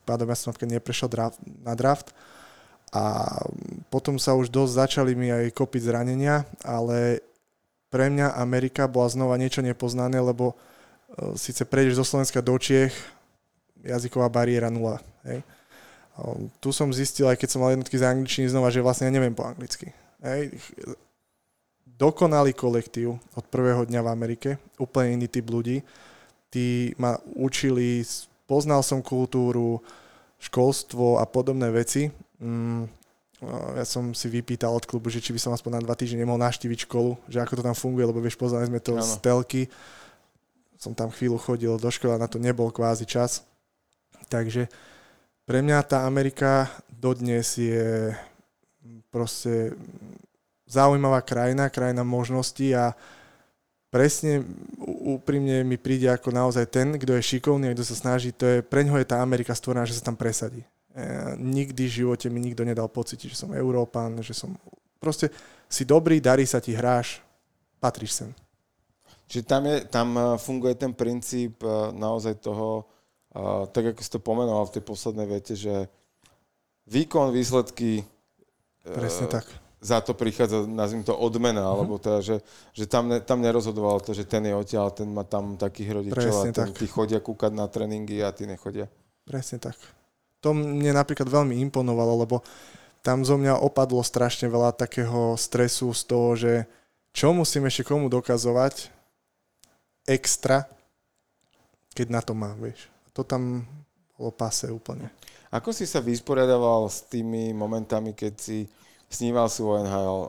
Tým 0.02 0.06
pádom 0.10 0.26
ja 0.26 0.38
som 0.40 0.50
neprešiel 0.58 1.06
draft, 1.06 1.38
na 1.62 1.78
draft. 1.78 2.18
A 2.90 3.38
potom 3.94 4.18
sa 4.18 4.34
už 4.34 4.50
dosť 4.50 4.74
začali 4.74 5.14
mi 5.14 5.30
aj 5.30 5.54
kopiť 5.54 5.86
zranenia, 5.86 6.50
ale 6.66 7.22
pre 7.94 8.10
mňa 8.10 8.42
Amerika 8.42 8.90
bola 8.90 9.06
znova 9.06 9.38
niečo 9.38 9.62
nepoznané, 9.62 10.18
lebo 10.18 10.58
síce 11.38 11.62
prejdeš 11.62 12.02
zo 12.02 12.06
Slovenska 12.06 12.42
do 12.42 12.58
Čiech, 12.58 12.94
jazyková 13.84 14.28
bariéra 14.30 14.68
nula. 14.72 15.00
Hej. 15.24 15.44
Tu 16.60 16.70
som 16.76 16.92
zistil, 16.92 17.28
aj 17.32 17.39
keď 17.39 17.50
som 17.50 17.63
mal 17.63 17.72
jednotky 17.72 17.96
z 17.96 18.04
angličtiny 18.04 18.52
znova, 18.52 18.74
že 18.74 18.84
vlastne 18.84 19.08
ja 19.08 19.15
neviem 19.15 19.32
po 19.32 19.48
anglicky. 19.48 19.96
Hej. 20.20 20.52
Dokonalý 22.00 22.56
kolektív 22.56 23.20
od 23.36 23.46
prvého 23.48 23.84
dňa 23.84 24.00
v 24.04 24.12
Amerike, 24.12 24.50
úplne 24.80 25.20
iný 25.20 25.28
typ 25.28 25.48
ľudí. 25.48 25.84
Tí 26.52 26.96
ma 27.00 27.20
učili, 27.36 28.04
poznal 28.48 28.84
som 28.84 29.04
kultúru, 29.04 29.84
školstvo 30.39 31.20
a 31.20 31.28
podobné 31.28 31.68
veci. 31.72 32.08
Mm, 32.39 32.88
ja 33.76 33.84
som 33.88 34.12
si 34.15 34.28
vypýtal 34.32 34.72
od 34.72 34.84
klubu, 34.88 35.12
že 35.12 35.24
či 35.24 35.32
by 35.32 35.39
som 35.39 35.52
aspoň 35.56 35.80
na 35.80 35.82
dva 35.84 35.96
týždne 35.96 36.24
nemohol 36.24 36.39
naštíviť 36.39 36.88
školu, 36.88 37.20
že 37.32 37.39
ako 37.39 37.60
to 37.60 37.63
tam 37.63 37.76
funguje, 37.76 38.08
lebo 38.08 38.20
vieš, 38.20 38.39
poznali 38.39 38.68
sme 38.68 38.80
to 38.84 38.96
ano. 38.96 39.04
z 39.04 39.12
telky. 39.20 39.63
Som 40.80 40.96
tam 40.96 41.12
chvíľu 41.12 41.36
chodil 41.39 41.76
do 41.76 41.92
školy 41.92 42.15
a 42.15 42.24
na 42.24 42.32
to 42.32 42.39
nebol 42.39 42.72
kvázi 42.72 43.04
čas. 43.04 43.44
Takže 44.30 44.70
pre 45.50 45.65
mňa 45.65 45.82
tá 45.82 46.06
Amerika 46.06 46.70
dodnes 46.94 47.58
je 47.58 48.13
proste 49.10 49.74
zaujímavá 50.70 51.26
krajina, 51.26 51.74
krajina 51.74 52.06
možností 52.06 52.78
a 52.78 52.94
presne 53.89 54.46
úprimne 54.86 55.65
mi 55.65 55.82
príde 55.82 56.06
ako 56.06 56.30
naozaj 56.30 56.70
ten, 56.70 56.94
kto 56.94 57.18
je 57.18 57.26
šikovný 57.26 57.70
a 57.70 57.74
kto 57.74 57.82
sa 57.82 57.98
snaží, 57.98 58.30
to 58.30 58.46
je, 58.46 58.58
pre 58.62 58.86
ňoho 58.86 59.02
je 59.02 59.10
tá 59.10 59.18
Amerika 59.18 59.58
stvorená, 59.58 59.89
že 59.89 59.98
sa 59.98 60.06
tam 60.06 60.13
presadí. 60.13 60.62
E, 60.62 61.06
nikdy 61.42 61.89
v 61.89 61.96
živote 62.06 62.30
mi 62.30 62.38
nikto 62.38 62.62
nedal 62.62 62.86
pocit, 62.86 63.18
že 63.26 63.34
som 63.34 63.50
Európan, 63.50 64.22
že 64.22 64.38
som 64.38 64.54
proste 65.02 65.34
si 65.65 65.89
dobrý, 65.89 66.22
darí 66.22 66.46
sa 66.46 66.62
ti, 66.62 66.78
hráš, 66.78 67.26
patríš 67.82 68.22
sem. 68.22 68.30
Čiže 69.26 69.44
tam, 69.46 69.65
je, 69.65 69.78
tam 69.89 70.08
e, 70.13 70.22
funguje 70.38 70.78
ten 70.78 70.94
princíp 70.94 71.65
e, 71.65 71.89
naozaj 71.98 72.38
toho, 72.46 72.86
a 73.30 73.70
tak 73.70 73.94
ako 73.94 74.02
si 74.02 74.10
to 74.10 74.20
pomenoval 74.20 74.65
v 74.65 74.74
tej 74.80 74.84
poslednej 74.86 75.28
vete, 75.30 75.54
že 75.54 75.86
výkon, 76.89 77.30
výsledky 77.30 78.02
Presne 78.82 79.30
uh, 79.30 79.34
tak. 79.38 79.46
za 79.78 80.02
to 80.02 80.18
prichádza, 80.18 80.65
nazvím 80.65 81.06
to, 81.06 81.13
odmena, 81.13 81.62
uh-huh. 81.62 81.74
alebo 81.78 82.02
teda, 82.02 82.26
že, 82.26 82.42
že 82.74 82.89
tam, 82.89 83.06
ne, 83.06 83.22
tam 83.22 83.46
nerozhodovalo 83.46 84.02
to, 84.02 84.18
že 84.18 84.26
ten 84.26 84.50
je 84.50 84.54
odtiaľ, 84.58 84.89
ten 84.89 85.06
má 85.06 85.22
tam 85.22 85.62
takých 85.62 86.02
rodičov 86.02 86.34
a 86.34 86.44
ten, 86.50 86.74
tak. 86.74 86.74
tí 86.74 86.89
chodia 86.89 87.22
kúkať 87.22 87.54
na 87.54 87.70
tréningy 87.70 88.26
a 88.26 88.34
tí 88.34 88.50
nechodia. 88.50 88.89
Presne 89.30 89.62
tak. 89.62 89.78
To 90.42 90.58
mne 90.58 90.98
napríklad 90.98 91.30
veľmi 91.30 91.62
imponovalo, 91.70 92.26
lebo 92.26 92.42
tam 93.06 93.22
zo 93.22 93.38
mňa 93.38 93.62
opadlo 93.62 94.02
strašne 94.02 94.50
veľa 94.50 94.74
takého 94.74 95.38
stresu 95.38 95.94
z 95.94 96.02
toho, 96.10 96.30
že 96.34 96.54
čo 97.13 97.30
musím 97.30 97.70
ešte 97.70 97.86
komu 97.86 98.10
dokazovať 98.10 98.89
extra, 100.10 100.65
keď 101.94 102.08
na 102.10 102.22
to 102.26 102.34
mám, 102.34 102.58
vieš 102.58 102.89
to 103.20 103.28
tam 103.28 103.68
bolo 104.16 104.32
pase 104.32 104.72
úplne. 104.72 105.12
Ako 105.52 105.76
si 105.76 105.84
sa 105.84 106.00
vysporiadaval 106.00 106.88
s 106.88 107.04
tými 107.12 107.52
momentami, 107.52 108.16
keď 108.16 108.34
si 108.40 108.64
sníval 109.12 109.52
si 109.52 109.60
o 109.60 109.76
NHL, 109.76 110.20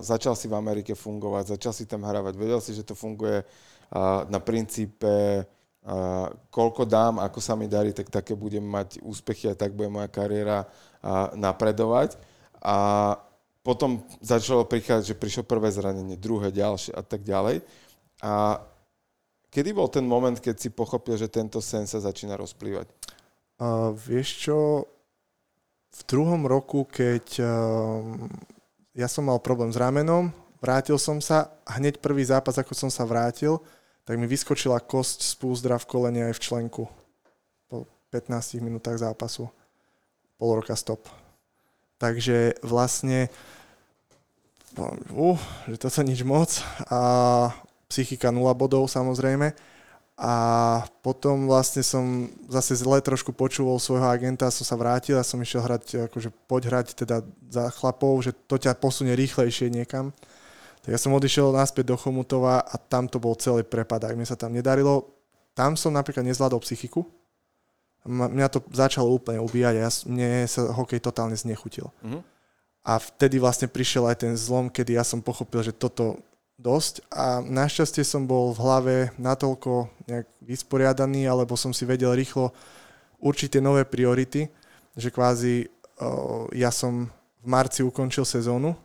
začal 0.00 0.32
si 0.32 0.48
v 0.48 0.56
Amerike 0.56 0.96
fungovať, 0.96 1.58
začal 1.58 1.76
si 1.76 1.84
tam 1.84 2.06
hravať, 2.06 2.32
vedel 2.38 2.64
si, 2.64 2.72
že 2.72 2.86
to 2.86 2.96
funguje 2.96 3.44
na 4.30 4.40
princípe 4.40 5.44
koľko 6.52 6.84
dám, 6.84 7.24
ako 7.24 7.40
sa 7.40 7.56
mi 7.56 7.64
darí, 7.64 7.96
tak 7.96 8.12
také 8.12 8.36
budem 8.36 8.64
mať 8.64 9.00
úspechy 9.00 9.48
a 9.48 9.56
tak 9.56 9.72
bude 9.72 9.88
moja 9.88 10.08
kariéra 10.12 10.68
napredovať. 11.32 12.20
A 12.60 13.16
potom 13.64 14.04
začalo 14.20 14.68
prichádzať, 14.68 15.04
že 15.12 15.16
prišlo 15.16 15.42
prvé 15.44 15.72
zranenie, 15.72 16.20
druhé, 16.20 16.52
ďalšie 16.52 16.92
a 16.92 17.02
tak 17.04 17.24
ďalej. 17.24 17.64
A 18.20 18.60
Kedy 19.50 19.70
bol 19.74 19.90
ten 19.90 20.06
moment, 20.06 20.38
keď 20.38 20.56
si 20.62 20.70
pochopil, 20.70 21.18
že 21.18 21.26
tento 21.26 21.58
sen 21.58 21.82
sa 21.82 21.98
začína 21.98 22.38
rozplývať? 22.38 22.86
Uh, 23.58 23.90
vieš 23.98 24.46
čo, 24.46 24.86
v 25.90 26.02
druhom 26.06 26.46
roku, 26.46 26.86
keď 26.86 27.26
uh, 27.42 27.98
ja 28.94 29.10
som 29.10 29.26
mal 29.26 29.42
problém 29.42 29.74
s 29.74 29.78
ramenom, 29.78 30.30
vrátil 30.62 30.94
som 31.02 31.18
sa 31.18 31.50
a 31.66 31.82
hneď 31.82 31.98
prvý 31.98 32.22
zápas, 32.22 32.54
ako 32.62 32.78
som 32.78 32.90
sa 32.94 33.02
vrátil, 33.02 33.58
tak 34.06 34.16
mi 34.22 34.30
vyskočila 34.30 34.78
kosť 34.78 35.26
z 35.26 35.32
púzdra 35.34 35.76
v 35.82 35.88
kolene 35.90 36.30
aj 36.30 36.38
v 36.38 36.44
členku 36.46 36.82
po 37.66 37.90
15 38.14 38.62
minútach 38.62 38.96
zápasu. 39.02 39.50
Pol 40.38 40.62
roka 40.62 40.78
stop. 40.78 41.10
Takže 41.98 42.54
vlastne 42.62 43.28
uh, 44.78 45.36
že 45.66 45.76
to 45.76 45.88
sa 45.90 46.06
nič 46.06 46.22
moc 46.22 46.62
a 46.86 47.00
psychika 47.90 48.30
0 48.30 48.46
bodov 48.54 48.86
samozrejme 48.86 49.52
a 50.20 50.34
potom 51.00 51.48
vlastne 51.48 51.80
som 51.80 52.28
zase 52.52 52.76
zle 52.76 53.00
trošku 53.00 53.32
počúval 53.32 53.80
svojho 53.80 54.04
agenta, 54.04 54.52
som 54.52 54.68
sa 54.68 54.76
vrátil 54.76 55.16
a 55.16 55.24
som 55.24 55.40
išiel 55.40 55.64
hrať, 55.64 56.12
akože 56.12 56.28
poď 56.44 56.62
hrať 56.68 56.86
teda 56.92 57.24
za 57.48 57.72
chlapov, 57.72 58.20
že 58.20 58.36
to 58.44 58.60
ťa 58.60 58.76
posunie 58.76 59.16
rýchlejšie 59.16 59.72
niekam. 59.72 60.12
Tak 60.84 60.92
ja 60.92 61.00
som 61.00 61.16
odišiel 61.16 61.56
naspäť 61.56 61.88
do 61.88 61.96
Chomutova 61.96 62.60
a 62.60 62.76
tam 62.76 63.08
to 63.08 63.16
bol 63.16 63.32
celý 63.32 63.64
prepad. 63.64 64.04
Ak 64.04 64.12
mne 64.12 64.28
sa 64.28 64.36
tam 64.36 64.52
nedarilo, 64.52 65.08
tam 65.56 65.72
som 65.80 65.96
napríklad 65.96 66.28
nezvládol 66.28 66.60
psychiku. 66.68 67.08
Mňa 68.04 68.52
to 68.52 68.60
začalo 68.76 69.08
úplne 69.08 69.40
ubíjať 69.40 69.74
a 69.76 69.82
ja, 69.88 69.90
mne 70.04 70.44
sa 70.44 70.68
hokej 70.68 71.00
totálne 71.00 71.36
znechutil. 71.36 71.88
Mm-hmm. 72.04 72.20
A 72.84 72.92
vtedy 72.96 73.40
vlastne 73.40 73.72
prišiel 73.72 74.04
aj 74.04 74.24
ten 74.24 74.36
zlom, 74.36 74.68
kedy 74.68 75.00
ja 75.00 75.04
som 75.04 75.24
pochopil, 75.24 75.64
že 75.64 75.72
toto 75.72 76.20
dosť 76.60 77.08
a 77.08 77.40
našťastie 77.40 78.04
som 78.04 78.28
bol 78.28 78.52
v 78.52 78.60
hlave 78.60 78.94
natoľko 79.16 79.88
nejak 80.04 80.28
vysporiadaný, 80.44 81.24
alebo 81.24 81.56
som 81.56 81.72
si 81.72 81.88
vedel 81.88 82.12
rýchlo 82.12 82.52
určite 83.16 83.64
nové 83.64 83.88
priority, 83.88 84.52
že 84.92 85.08
kvázi 85.08 85.72
ja 86.52 86.68
som 86.68 87.08
v 87.40 87.46
marci 87.48 87.80
ukončil 87.80 88.28
sezónu 88.28 88.76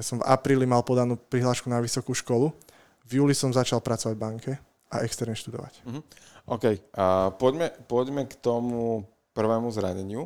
ja 0.00 0.08
som 0.08 0.16
v 0.16 0.24
apríli 0.24 0.64
mal 0.64 0.80
podanú 0.80 1.20
prihlášku 1.20 1.68
na 1.68 1.76
vysokú 1.76 2.16
školu. 2.16 2.56
V 3.04 3.20
júli 3.20 3.36
som 3.36 3.52
začal 3.52 3.84
pracovať 3.84 4.16
v 4.16 4.24
banke 4.24 4.52
a 4.88 5.04
externe 5.04 5.36
študovať. 5.36 5.84
Uh-huh. 5.84 6.00
OK. 6.48 6.80
A 6.96 7.28
poďme, 7.36 7.68
poďme 7.84 8.24
k 8.24 8.32
tomu 8.40 9.04
prvému 9.36 9.68
zraneniu. 9.68 10.24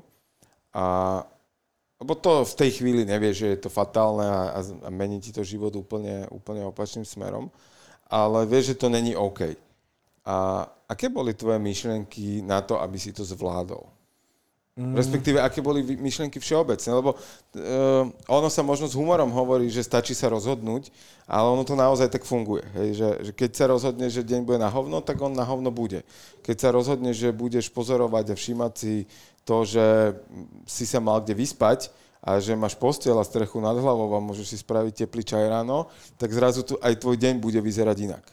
A, 0.71 1.27
lebo 2.05 2.21
to 2.21 2.45
v 2.45 2.59
tej 2.61 2.71
chvíli 2.85 3.09
nevie, 3.09 3.33
že 3.33 3.57
je 3.57 3.65
to 3.65 3.73
fatálne 3.73 4.29
a, 4.29 4.61
a 4.61 4.89
mení 4.93 5.25
ti 5.25 5.33
to 5.33 5.41
život 5.41 5.73
úplne, 5.73 6.29
úplne 6.29 6.61
opačným 6.69 7.09
smerom. 7.09 7.49
Ale 8.13 8.45
vieš, 8.45 8.77
že 8.77 8.85
to 8.85 8.93
není 8.93 9.17
OK. 9.17 9.57
A 10.29 10.69
aké 10.85 11.09
boli 11.09 11.33
tvoje 11.33 11.57
myšlienky 11.57 12.45
na 12.45 12.61
to, 12.61 12.77
aby 12.77 13.01
si 13.01 13.09
to 13.17 13.25
zvládol? 13.25 13.89
Mm. 14.77 14.99
Respektíve, 14.99 15.39
aké 15.39 15.65
boli 15.65 15.81
myšlienky 15.81 16.37
všeobecne, 16.43 16.93
lebo 16.93 17.15
uh, 17.17 18.05
ono 18.27 18.49
sa 18.53 18.61
možno 18.61 18.85
s 18.91 18.99
humorom 18.99 19.31
hovorí, 19.31 19.71
že 19.73 19.87
stačí 19.87 20.19
sa 20.19 20.29
rozhodnúť, 20.29 20.91
ale 21.25 21.47
ono 21.47 21.65
to 21.65 21.79
naozaj 21.79 22.11
tak 22.11 22.27
funguje. 22.27 22.67
Hej, 22.75 22.89
že, 22.99 23.09
že 23.23 23.33
keď 23.33 23.51
sa 23.55 23.65
rozhodne, 23.71 24.11
že 24.11 24.27
deň 24.27 24.45
bude 24.45 24.59
na 24.59 24.69
hovno, 24.69 24.99
tak 25.01 25.23
on 25.23 25.33
na 25.33 25.47
hovno 25.47 25.71
bude. 25.71 26.03
Keď 26.43 26.57
sa 26.59 26.69
rozhodne, 26.69 27.15
že 27.15 27.31
budeš 27.33 27.71
pozorovať 27.73 28.35
a 28.35 28.37
všímať 28.37 28.73
si 28.77 29.09
to, 29.45 29.65
že 29.69 30.17
si 30.65 30.89
sa 30.89 30.99
mal 30.99 31.21
kde 31.21 31.37
vyspať 31.37 31.93
a 32.25 32.41
že 32.41 32.57
máš 32.57 32.73
postiel 32.75 33.15
a 33.21 33.25
strechu 33.25 33.61
nad 33.61 33.77
hlavou 33.77 34.09
a 34.17 34.25
môžeš 34.25 34.47
si 34.49 34.57
spraviť 34.57 35.05
teplý 35.05 35.23
čaj 35.23 35.45
ráno, 35.53 35.93
tak 36.17 36.33
zrazu 36.33 36.65
tu 36.65 36.81
aj 36.81 36.97
tvoj 36.97 37.21
deň 37.21 37.37
bude 37.37 37.61
vyzerať 37.61 37.97
inak. 38.09 38.25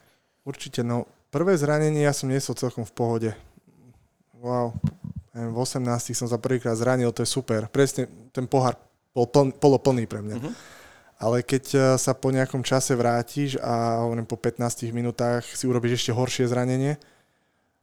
Určite, 0.48 0.82
no 0.82 1.06
prvé 1.28 1.60
zranenie 1.60 2.08
ja 2.08 2.16
som 2.16 2.32
niesol 2.32 2.56
celkom 2.56 2.88
v 2.88 2.94
pohode. 2.96 3.32
Wow, 4.40 4.74
v 5.36 5.56
18 5.56 5.84
som 6.16 6.28
sa 6.28 6.40
prvýkrát 6.40 6.80
zranil, 6.80 7.12
to 7.12 7.24
je 7.24 7.30
super. 7.30 7.68
Presne 7.68 8.08
ten 8.32 8.48
pohár 8.48 8.80
bol 9.12 9.28
pln, 9.28 9.56
poloplný 9.60 10.08
pre 10.08 10.24
mňa. 10.24 10.38
Uh-huh. 10.40 10.54
Ale 11.22 11.46
keď 11.46 11.64
e, 11.72 11.80
sa 12.02 12.18
po 12.18 12.34
nejakom 12.34 12.66
čase 12.66 12.98
vrátiš 12.98 13.60
a 13.62 14.02
hovorím 14.02 14.26
po 14.26 14.40
15 14.40 14.90
minútach 14.90 15.46
si 15.46 15.70
urobíš 15.70 16.02
ešte 16.02 16.12
horšie 16.16 16.50
zranenie, 16.50 16.98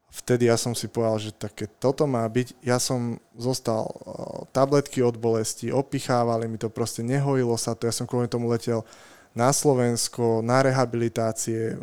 vtedy 0.09 0.49
ja 0.49 0.57
som 0.57 0.73
si 0.73 0.89
povedal, 0.89 1.19
že 1.19 1.31
také 1.37 1.69
toto 1.69 2.09
má 2.09 2.25
byť. 2.25 2.61
Ja 2.65 2.81
som 2.81 3.21
zostal 3.37 3.87
e, 3.87 3.95
tabletky 4.51 5.05
od 5.05 5.17
bolesti, 5.21 5.73
opichávali 5.73 6.49
mi 6.49 6.57
to, 6.57 6.73
proste 6.73 7.05
nehojilo 7.05 7.55
sa 7.61 7.77
to, 7.77 7.87
ja 7.89 7.95
som 7.95 8.09
kvôli 8.09 8.27
tomu 8.27 8.49
letel 8.49 8.85
na 9.37 9.53
Slovensko, 9.53 10.41
na 10.43 10.65
rehabilitácie. 10.65 11.79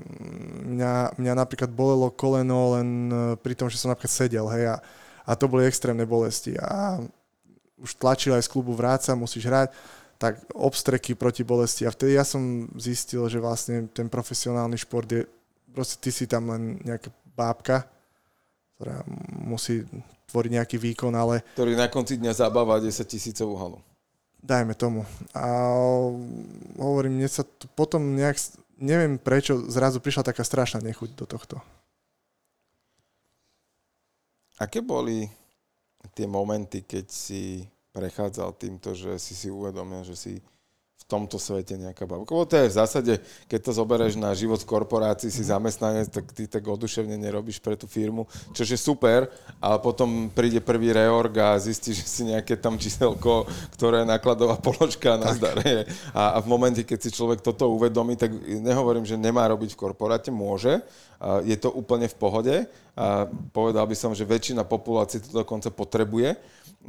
Mňa, 0.65 1.15
mňa 1.21 1.33
napríklad 1.37 1.71
bolelo 1.71 2.11
koleno 2.11 2.77
len 2.77 2.89
e, 3.07 3.15
pri 3.39 3.53
tom, 3.53 3.69
že 3.69 3.77
som 3.79 3.93
napríklad 3.93 4.13
sedel, 4.13 4.45
hej, 4.51 4.75
a 4.75 4.77
a 5.25 5.31
to 5.33 5.49
boli 5.49 5.65
extrémne 5.65 6.05
bolesti. 6.05 6.53
A 6.61 7.01
už 7.81 7.97
tlačil 7.97 8.37
aj 8.37 8.45
z 8.45 8.51
klubu 8.53 8.77
vráca, 8.77 9.17
musíš 9.17 9.49
hrať, 9.49 9.73
tak 10.21 10.39
obstreky 10.53 11.17
proti 11.17 11.41
bolesti. 11.43 11.83
A 11.83 11.91
vtedy 11.91 12.15
ja 12.15 12.23
som 12.23 12.69
zistil, 12.77 13.25
že 13.27 13.41
vlastne 13.41 13.89
ten 13.91 14.07
profesionálny 14.07 14.77
šport 14.79 15.09
je, 15.09 15.25
proste 15.73 15.99
ty 15.99 16.13
si 16.13 16.29
tam 16.29 16.53
len 16.53 16.79
nejaká 16.85 17.11
bábka, 17.35 17.89
ktorá 18.75 19.03
musí 19.47 19.87
tvoriť 20.31 20.51
nejaký 20.59 20.77
výkon, 20.79 21.13
ale... 21.15 21.41
Ktorý 21.55 21.79
na 21.79 21.87
konci 21.87 22.19
dňa 22.19 22.35
zabáva 22.35 22.83
10 22.83 22.91
tisícovú 23.07 23.55
halu. 23.55 23.79
Dajme 24.45 24.77
tomu. 24.77 25.07
A 25.33 25.47
hovorím, 26.77 27.17
mne 27.17 27.29
sa 27.31 27.41
to 27.41 27.65
potom 27.73 28.13
nejak, 28.13 28.37
neviem 28.77 29.17
prečo, 29.17 29.57
zrazu 29.71 30.03
prišla 30.03 30.27
taká 30.27 30.43
strašná 30.45 30.83
nechuť 30.83 31.09
do 31.17 31.25
tohto. 31.25 31.57
Aké 34.59 34.79
boli 34.79 35.27
tie 36.15 36.29
momenty, 36.29 36.85
keď 36.85 37.05
si 37.09 37.65
prechádzal 37.95 38.55
týmto, 38.59 38.91
že 38.91 39.15
si 39.19 39.33
si 39.35 39.47
uvedomil, 39.47 40.03
že 40.03 40.15
si 40.15 40.33
tomto 41.05 41.37
svete 41.37 41.77
nejaká 41.77 42.09
babka. 42.09 42.33
Lebo 42.33 42.49
to 42.49 42.57
je 42.57 42.71
v 42.73 42.77
zásade, 42.81 43.13
keď 43.45 43.59
to 43.61 43.71
zoberieš 43.77 44.17
na 44.17 44.33
život 44.33 44.57
v 44.57 44.69
korporácii, 44.73 45.29
si 45.29 45.45
zamestnanec, 45.45 46.09
tak 46.09 46.25
ty 46.33 46.49
tak 46.49 46.65
oduševne 46.65 47.13
nerobíš 47.13 47.61
pre 47.61 47.77
tú 47.77 47.85
firmu, 47.85 48.25
čo 48.57 48.65
je 48.65 48.73
super, 48.73 49.29
ale 49.61 49.77
potom 49.85 50.33
príde 50.33 50.65
prvý 50.65 50.89
reorg 50.97 51.37
a 51.37 51.61
zistíš, 51.61 52.01
že 52.01 52.07
si 52.09 52.21
nejaké 52.25 52.57
tam 52.57 52.81
číselko, 52.81 53.45
ktoré 53.77 54.01
je 54.01 54.09
nákladová 54.09 54.57
položka 54.57 55.13
na 55.21 55.29
zdare. 55.37 55.85
A, 56.09 56.35
a 56.35 56.37
v 56.41 56.49
momente, 56.49 56.81
keď 56.81 56.99
si 57.05 57.13
človek 57.13 57.45
toto 57.45 57.69
uvedomí, 57.69 58.17
tak 58.17 58.33
nehovorím, 58.41 59.05
že 59.05 59.13
nemá 59.13 59.45
robiť 59.45 59.77
v 59.77 59.81
korporáte, 59.85 60.33
môže, 60.33 60.81
je 61.45 61.57
to 61.61 61.69
úplne 61.69 62.09
v 62.09 62.17
pohode. 62.17 62.55
A 62.95 63.27
povedal 63.53 63.85
by 63.85 63.93
som, 63.93 64.15
že 64.15 64.25
väčšina 64.25 64.63
populácie 64.65 65.19
to 65.21 65.29
dokonca 65.29 65.69
potrebuje 65.69 66.33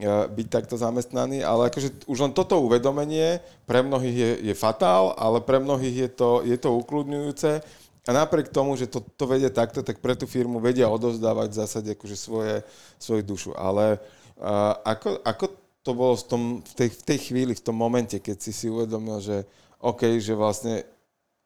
byť 0.04 0.46
takto 0.52 0.76
zamestnaný, 0.76 1.40
ale 1.40 1.72
akože 1.72 2.04
už 2.04 2.18
len 2.20 2.32
toto 2.36 2.60
uvedomenie 2.60 3.40
pre 3.64 3.80
mnohých 3.80 4.16
je, 4.16 4.30
je 4.52 4.54
fatál, 4.54 5.16
ale 5.16 5.40
pre 5.40 5.56
mnohých 5.56 5.96
je 5.96 6.10
to, 6.12 6.30
je 6.44 6.56
to 6.60 6.76
ukludňujúce 6.76 7.64
a 8.06 8.10
napriek 8.12 8.52
tomu, 8.52 8.76
že 8.76 8.86
to, 8.86 9.02
to 9.02 9.24
vedie 9.26 9.50
takto, 9.50 9.82
tak 9.82 9.98
pre 9.98 10.14
tú 10.14 10.28
firmu 10.28 10.62
vedia 10.62 10.86
odovzdávať 10.86 11.48
v 11.50 11.58
zásade 11.58 11.90
akože 11.96 12.16
svoje, 12.16 12.54
svoju 13.02 13.22
dušu. 13.26 13.50
Ale 13.58 13.98
uh, 14.38 14.78
ako, 14.84 15.24
ako 15.26 15.44
to 15.82 15.90
bolo 15.90 16.14
v, 16.14 16.24
tom, 16.30 16.42
v, 16.62 16.72
tej, 16.76 16.88
v 16.92 17.02
tej 17.02 17.18
chvíli, 17.30 17.52
v 17.56 17.64
tom 17.66 17.74
momente, 17.74 18.20
keď 18.22 18.36
si 18.38 18.52
si 18.54 18.66
uvedomil, 18.70 19.18
že 19.18 19.42
OK, 19.82 20.22
že 20.22 20.38
vlastne 20.38 20.86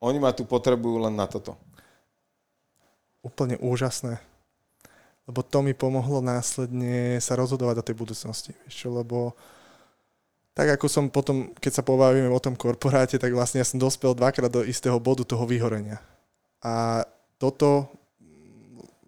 oni 0.05 0.21
ma 0.21 0.37
tu 0.37 0.45
potrebujú 0.45 1.09
len 1.09 1.17
na 1.17 1.25
toto? 1.25 1.57
Úplne 3.25 3.57
úžasné 3.63 4.30
lebo 5.29 5.41
to 5.45 5.59
mi 5.61 5.77
pomohlo 5.77 6.23
následne 6.25 7.19
sa 7.21 7.37
rozhodovať 7.37 7.75
do 7.81 7.87
tej 7.87 7.97
budúcnosti. 7.97 8.53
Vieš 8.67 8.75
čo, 8.75 8.89
lebo 8.93 9.37
tak 10.55 10.77
ako 10.77 10.87
som 10.91 11.05
potom, 11.09 11.55
keď 11.57 11.81
sa 11.81 11.87
pobavíme 11.87 12.29
o 12.29 12.43
tom 12.43 12.59
korporáte, 12.59 13.17
tak 13.17 13.33
vlastne 13.33 13.63
ja 13.63 13.67
som 13.69 13.81
dospel 13.81 14.13
dvakrát 14.13 14.51
do 14.51 14.67
istého 14.67 14.99
bodu 14.99 15.23
toho 15.23 15.47
vyhorenia. 15.47 16.03
A 16.61 17.07
toto 17.41 17.89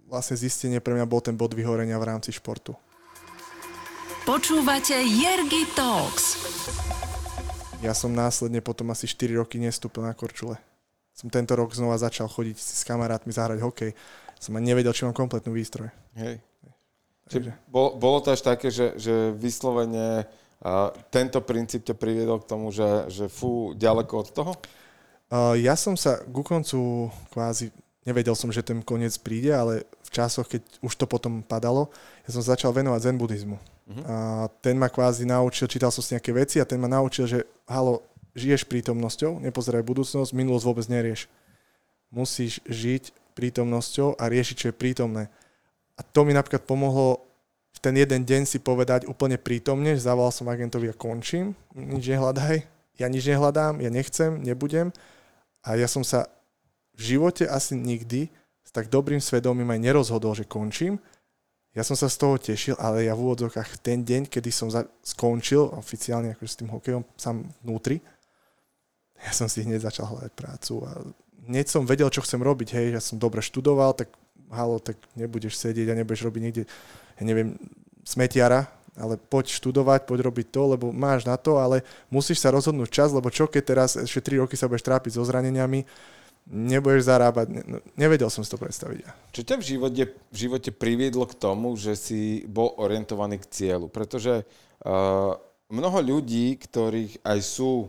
vlastne 0.09 0.37
zistenie 0.37 0.81
pre 0.81 0.97
mňa 0.97 1.05
bol 1.09 1.21
ten 1.21 1.37
bod 1.37 1.53
vyhorenia 1.57 1.97
v 2.01 2.09
rámci 2.09 2.33
športu. 2.33 2.77
Počúvate 4.23 4.95
Jergy 4.95 5.67
Talks. 5.75 6.39
Ja 7.83 7.91
som 7.91 8.15
následne 8.15 8.63
potom 8.63 8.95
asi 8.95 9.11
4 9.11 9.43
roky 9.43 9.59
nestúpil 9.59 10.07
na 10.07 10.15
korčule. 10.15 10.55
Som 11.13 11.29
tento 11.29 11.53
rok 11.53 11.77
znova 11.77 12.01
začal 12.01 12.27
chodiť 12.27 12.57
s 12.57 12.83
kamarátmi 12.89 13.31
zahrať 13.31 13.61
hokej 13.61 13.93
som 14.43 14.59
ani 14.59 14.75
nevedel, 14.75 14.91
či 14.91 15.07
mám 15.07 15.15
kompletnú 15.15 15.55
výstroj. 15.55 15.87
Hej. 16.19 16.43
Takže... 17.31 17.55
Bol, 17.71 17.95
bolo 17.95 18.19
to 18.19 18.35
až 18.35 18.43
také, 18.43 18.75
že, 18.75 18.99
že 18.99 19.31
vyslovene 19.39 20.27
uh, 20.27 20.91
tento 21.15 21.39
princíp 21.39 21.87
ťa 21.87 21.95
priviedol 21.95 22.43
k 22.43 22.51
tomu, 22.51 22.75
že, 22.75 23.07
že 23.07 23.31
fú, 23.31 23.71
ďaleko 23.79 24.15
od 24.19 24.29
toho? 24.35 24.53
Uh, 25.31 25.55
ja 25.55 25.79
som 25.79 25.95
sa 25.95 26.19
ku 26.27 26.43
koncu 26.43 27.07
kvázi, 27.31 27.71
nevedel 28.03 28.35
som, 28.35 28.51
že 28.51 28.67
ten 28.67 28.83
koniec 28.83 29.15
príde, 29.23 29.55
ale 29.55 29.87
v 30.03 30.11
časoch, 30.11 30.51
keď 30.51 30.67
už 30.83 30.93
to 30.99 31.07
potom 31.07 31.47
padalo, 31.47 31.95
ja 32.27 32.35
som 32.35 32.43
začal 32.43 32.75
venovať 32.75 33.01
zen 33.01 33.17
buddhizmu. 33.17 33.57
Uh-huh. 33.57 34.05
A 34.11 34.15
ten 34.59 34.75
ma 34.75 34.91
kvázi 34.91 35.23
naučil, 35.23 35.71
čítal 35.71 35.95
som 35.95 36.03
si 36.03 36.19
nejaké 36.19 36.35
veci 36.35 36.59
a 36.59 36.67
ten 36.67 36.83
ma 36.83 36.91
naučil, 36.91 37.31
že 37.31 37.47
halo, 37.71 38.03
žiješ 38.33 38.65
prítomnosťou, 38.69 39.41
nepozeraj 39.43 39.85
budúcnosť, 39.85 40.33
minulosť 40.33 40.65
vôbec 40.65 40.87
nerieš. 40.89 41.29
Musíš 42.13 42.61
žiť 42.69 43.13
prítomnosťou 43.33 44.21
a 44.21 44.25
riešiť, 44.29 44.57
čo 44.57 44.67
je 44.71 44.77
prítomné. 44.77 45.33
A 45.97 46.01
to 46.05 46.25
mi 46.25 46.33
napríklad 46.37 46.65
pomohlo 46.65 47.25
v 47.73 47.79
ten 47.81 47.97
jeden 47.97 48.23
deň 48.29 48.45
si 48.45 48.61
povedať 48.61 49.09
úplne 49.09 49.41
prítomne, 49.41 49.97
že 49.97 50.05
zavolal 50.05 50.29
som 50.29 50.45
agentovi 50.53 50.93
a 50.93 50.97
končím, 50.97 51.57
nič 51.73 52.05
nehľadaj, 52.05 52.69
ja 53.01 53.07
nič 53.09 53.25
nehľadám, 53.25 53.81
ja 53.81 53.89
nechcem, 53.89 54.45
nebudem. 54.45 54.93
A 55.65 55.81
ja 55.81 55.89
som 55.89 56.05
sa 56.05 56.29
v 56.93 57.17
živote 57.17 57.49
asi 57.49 57.73
nikdy 57.73 58.29
tak 58.73 58.89
dobrým 58.89 59.21
svedomím 59.21 59.69
aj 59.69 59.85
nerozhodol, 59.85 60.33
že 60.33 60.49
končím. 60.49 60.97
Ja 61.77 61.85
som 61.85 61.97
sa 61.97 62.09
z 62.09 62.17
toho 62.17 62.37
tešil, 62.41 62.77
ale 62.81 63.05
ja 63.05 63.13
v 63.13 63.29
úvodzokách 63.29 63.81
ten 63.85 64.01
deň, 64.01 64.29
kedy 64.29 64.49
som 64.49 64.69
za- 64.73 64.89
skončil 65.05 65.73
oficiálne 65.77 66.33
akože 66.37 66.51
s 66.51 66.59
tým 66.61 66.73
hokejom 66.73 67.05
sám 67.17 67.49
vnútri, 67.65 68.01
ja 69.23 69.33
som 69.33 69.47
si 69.47 69.63
hneď 69.63 69.87
začal 69.87 70.11
hľadať 70.11 70.33
prácu 70.35 70.75
a 70.87 70.91
hneď 71.47 71.67
som 71.71 71.87
vedel, 71.87 72.11
čo 72.11 72.23
chcem 72.23 72.43
robiť, 72.43 72.69
hej, 72.75 72.87
ja 72.95 73.03
som 73.03 73.19
dobre 73.19 73.43
študoval, 73.43 73.95
tak 73.95 74.11
halo, 74.53 74.79
tak 74.79 75.01
nebudeš 75.17 75.57
sedieť 75.59 75.91
a 75.91 75.99
nebudeš 75.99 76.29
robiť 76.29 76.43
niekde, 76.43 76.63
ja 77.17 77.23
neviem, 77.23 77.57
smetiara, 78.05 78.69
ale 78.93 79.17
poď 79.17 79.57
študovať, 79.57 80.05
poď 80.05 80.29
robiť 80.29 80.47
to, 80.53 80.63
lebo 80.77 80.87
máš 80.93 81.25
na 81.25 81.41
to, 81.41 81.57
ale 81.57 81.81
musíš 82.13 82.45
sa 82.45 82.53
rozhodnúť 82.53 82.93
čas, 82.93 83.09
lebo 83.15 83.33
čo 83.33 83.49
keď 83.49 83.63
teraz 83.65 83.91
ešte 83.97 84.37
3 84.37 84.45
roky 84.45 84.55
sa 84.59 84.69
budeš 84.69 84.85
trápiť 84.85 85.17
so 85.17 85.25
zraneniami, 85.25 85.89
nebudeš 86.51 87.09
zarábať, 87.09 87.47
ne, 87.49 87.63
no, 87.65 87.79
nevedel 87.97 88.29
som 88.29 88.45
si 88.45 88.51
to 88.51 88.61
predstaviť. 88.61 89.07
Čo 89.33 89.43
ťa 89.47 89.57
v 89.63 89.65
živote, 89.65 90.05
v 90.13 90.37
živote 90.37 90.71
priviedlo 90.75 91.25
k 91.25 91.39
tomu, 91.39 91.73
že 91.79 91.97
si 91.97 92.45
bol 92.45 92.75
orientovaný 92.77 93.41
k 93.41 93.49
cieľu? 93.49 93.87
Pretože 93.89 94.45
uh, 94.85 95.39
mnoho 95.73 95.99
ľudí, 96.03 96.59
ktorých 96.61 97.23
aj 97.25 97.39
sú 97.41 97.89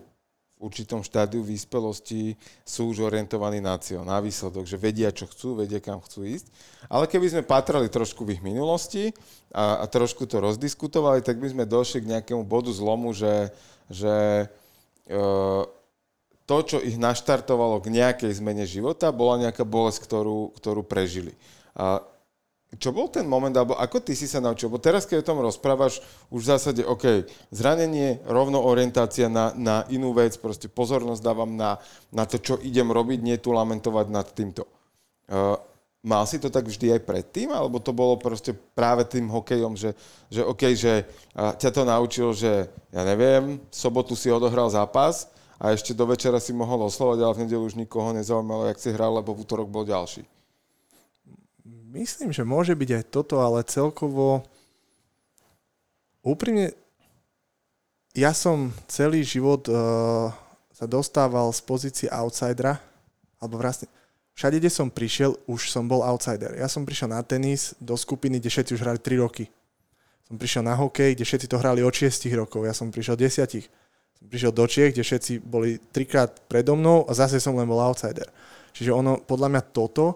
určitom 0.64 1.04
štádiu 1.04 1.44
vyspelosti, 1.44 2.40
sú 2.64 2.96
už 2.96 3.04
orientovaní 3.12 3.60
na 3.60 3.76
cieľ, 3.76 4.08
na 4.08 4.24
výsledok, 4.24 4.64
že 4.64 4.80
vedia, 4.80 5.12
čo 5.12 5.28
chcú, 5.28 5.60
vedia, 5.60 5.84
kam 5.84 6.00
chcú 6.00 6.24
ísť. 6.24 6.48
Ale 6.88 7.12
keby 7.12 7.28
sme 7.36 7.44
patrali 7.44 7.92
trošku 7.92 8.24
v 8.24 8.40
ich 8.40 8.42
minulosti 8.42 9.12
a, 9.52 9.84
a 9.84 9.86
trošku 9.92 10.24
to 10.24 10.40
rozdiskutovali, 10.40 11.20
tak 11.20 11.44
by 11.44 11.52
sme 11.52 11.68
došli 11.68 12.00
k 12.08 12.12
nejakému 12.16 12.48
bodu 12.48 12.72
zlomu, 12.72 13.12
že, 13.12 13.52
že 13.92 14.48
uh, 15.12 15.68
to, 16.48 16.58
čo 16.64 16.78
ich 16.80 16.96
naštartovalo 16.96 17.84
k 17.84 17.92
nejakej 17.92 18.32
zmene 18.40 18.64
života, 18.64 19.12
bola 19.12 19.44
nejaká 19.44 19.68
bolesť, 19.68 20.08
ktorú, 20.08 20.56
ktorú 20.56 20.84
prežili. 20.88 21.36
A 21.76 22.04
čo 22.78 22.90
bol 22.90 23.10
ten 23.10 23.26
moment, 23.30 23.54
alebo 23.54 23.78
ako 23.78 24.02
ty 24.02 24.18
si 24.18 24.26
sa 24.26 24.42
naučil? 24.42 24.70
Bo 24.70 24.82
teraz, 24.82 25.06
keď 25.06 25.22
o 25.22 25.28
tom 25.34 25.40
rozprávaš, 25.46 26.02
už 26.34 26.42
v 26.42 26.50
zásade, 26.58 26.82
OK, 26.82 27.30
zranenie, 27.54 28.24
rovno 28.26 28.62
orientácia 28.66 29.30
na, 29.30 29.54
na 29.54 29.86
inú 29.94 30.14
vec, 30.14 30.38
proste 30.42 30.66
pozornosť 30.70 31.22
dávam 31.22 31.54
na, 31.54 31.78
na 32.10 32.26
to, 32.26 32.42
čo 32.42 32.58
idem 32.62 32.90
robiť, 32.90 33.20
nie 33.22 33.38
tu 33.38 33.54
lamentovať 33.54 34.06
nad 34.10 34.26
týmto. 34.26 34.66
Uh, 35.30 35.58
mal 36.02 36.26
si 36.26 36.42
to 36.42 36.50
tak 36.50 36.66
vždy 36.66 36.98
aj 36.98 37.02
predtým, 37.06 37.54
alebo 37.54 37.78
to 37.78 37.94
bolo 37.94 38.18
proste 38.18 38.58
práve 38.74 39.06
tým 39.06 39.30
hokejom, 39.30 39.78
že, 39.78 39.94
že 40.34 40.42
OK, 40.42 40.74
že 40.74 41.06
uh, 41.38 41.54
ťa 41.54 41.70
to 41.70 41.82
naučil, 41.86 42.34
že 42.34 42.68
ja 42.90 43.02
neviem, 43.06 43.62
v 43.62 43.76
sobotu 43.76 44.18
si 44.18 44.34
odohral 44.34 44.68
zápas, 44.74 45.30
a 45.64 45.72
ešte 45.72 45.96
do 45.96 46.04
večera 46.04 46.44
si 46.44 46.52
mohol 46.52 46.92
oslovať, 46.92 47.18
ale 47.24 47.36
v 47.40 47.42
nedelu 47.48 47.64
už 47.64 47.80
nikoho 47.80 48.12
nezaujímalo, 48.12 48.68
jak 48.68 48.84
si 48.84 48.92
hral, 48.92 49.16
lebo 49.16 49.32
v 49.32 49.48
útorok 49.48 49.72
bol 49.72 49.88
ďalší. 49.88 50.28
Myslím, 51.94 52.30
že 52.30 52.46
môže 52.46 52.78
byť 52.78 52.90
aj 53.02 53.04
toto, 53.10 53.42
ale 53.42 53.66
celkovo 53.66 54.46
úprimne 56.22 56.74
ja 58.14 58.30
som 58.30 58.70
celý 58.86 59.26
život 59.26 59.66
uh, 59.70 60.30
sa 60.70 60.86
dostával 60.86 61.50
z 61.50 61.62
pozície 61.66 62.08
outsidera, 62.14 62.78
alebo 63.42 63.58
vlastne 63.58 63.90
všade, 64.38 64.62
kde 64.62 64.70
som 64.70 64.94
prišiel, 64.94 65.34
už 65.50 65.74
som 65.74 65.90
bol 65.90 66.06
outsider. 66.06 66.54
Ja 66.54 66.70
som 66.70 66.86
prišiel 66.86 67.10
na 67.10 67.26
tenis 67.26 67.74
do 67.82 67.98
skupiny, 67.98 68.38
kde 68.38 68.54
všetci 68.54 68.72
už 68.78 68.84
hrali 68.86 69.02
3 69.02 69.26
roky. 69.26 69.50
Som 70.30 70.38
prišiel 70.38 70.62
na 70.62 70.78
hokej, 70.78 71.18
kde 71.18 71.26
všetci 71.26 71.50
to 71.50 71.58
hrali 71.58 71.82
od 71.82 71.94
6 71.94 72.30
rokov. 72.38 72.70
Ja 72.70 72.74
som 72.78 72.94
prišiel 72.94 73.18
10 73.18 73.66
som 74.24 74.32
prišiel 74.32 74.56
do 74.56 74.64
Čiech, 74.64 74.96
kde 74.96 75.04
všetci 75.04 75.34
boli 75.44 75.76
trikrát 75.92 76.32
predo 76.48 76.80
mnou 76.80 77.04
a 77.04 77.12
zase 77.12 77.44
som 77.44 77.60
len 77.60 77.68
bol 77.68 77.84
outsider. 77.84 78.32
Čiže 78.72 78.96
ono, 78.96 79.20
podľa 79.20 79.52
mňa 79.52 79.62
toto, 79.76 80.16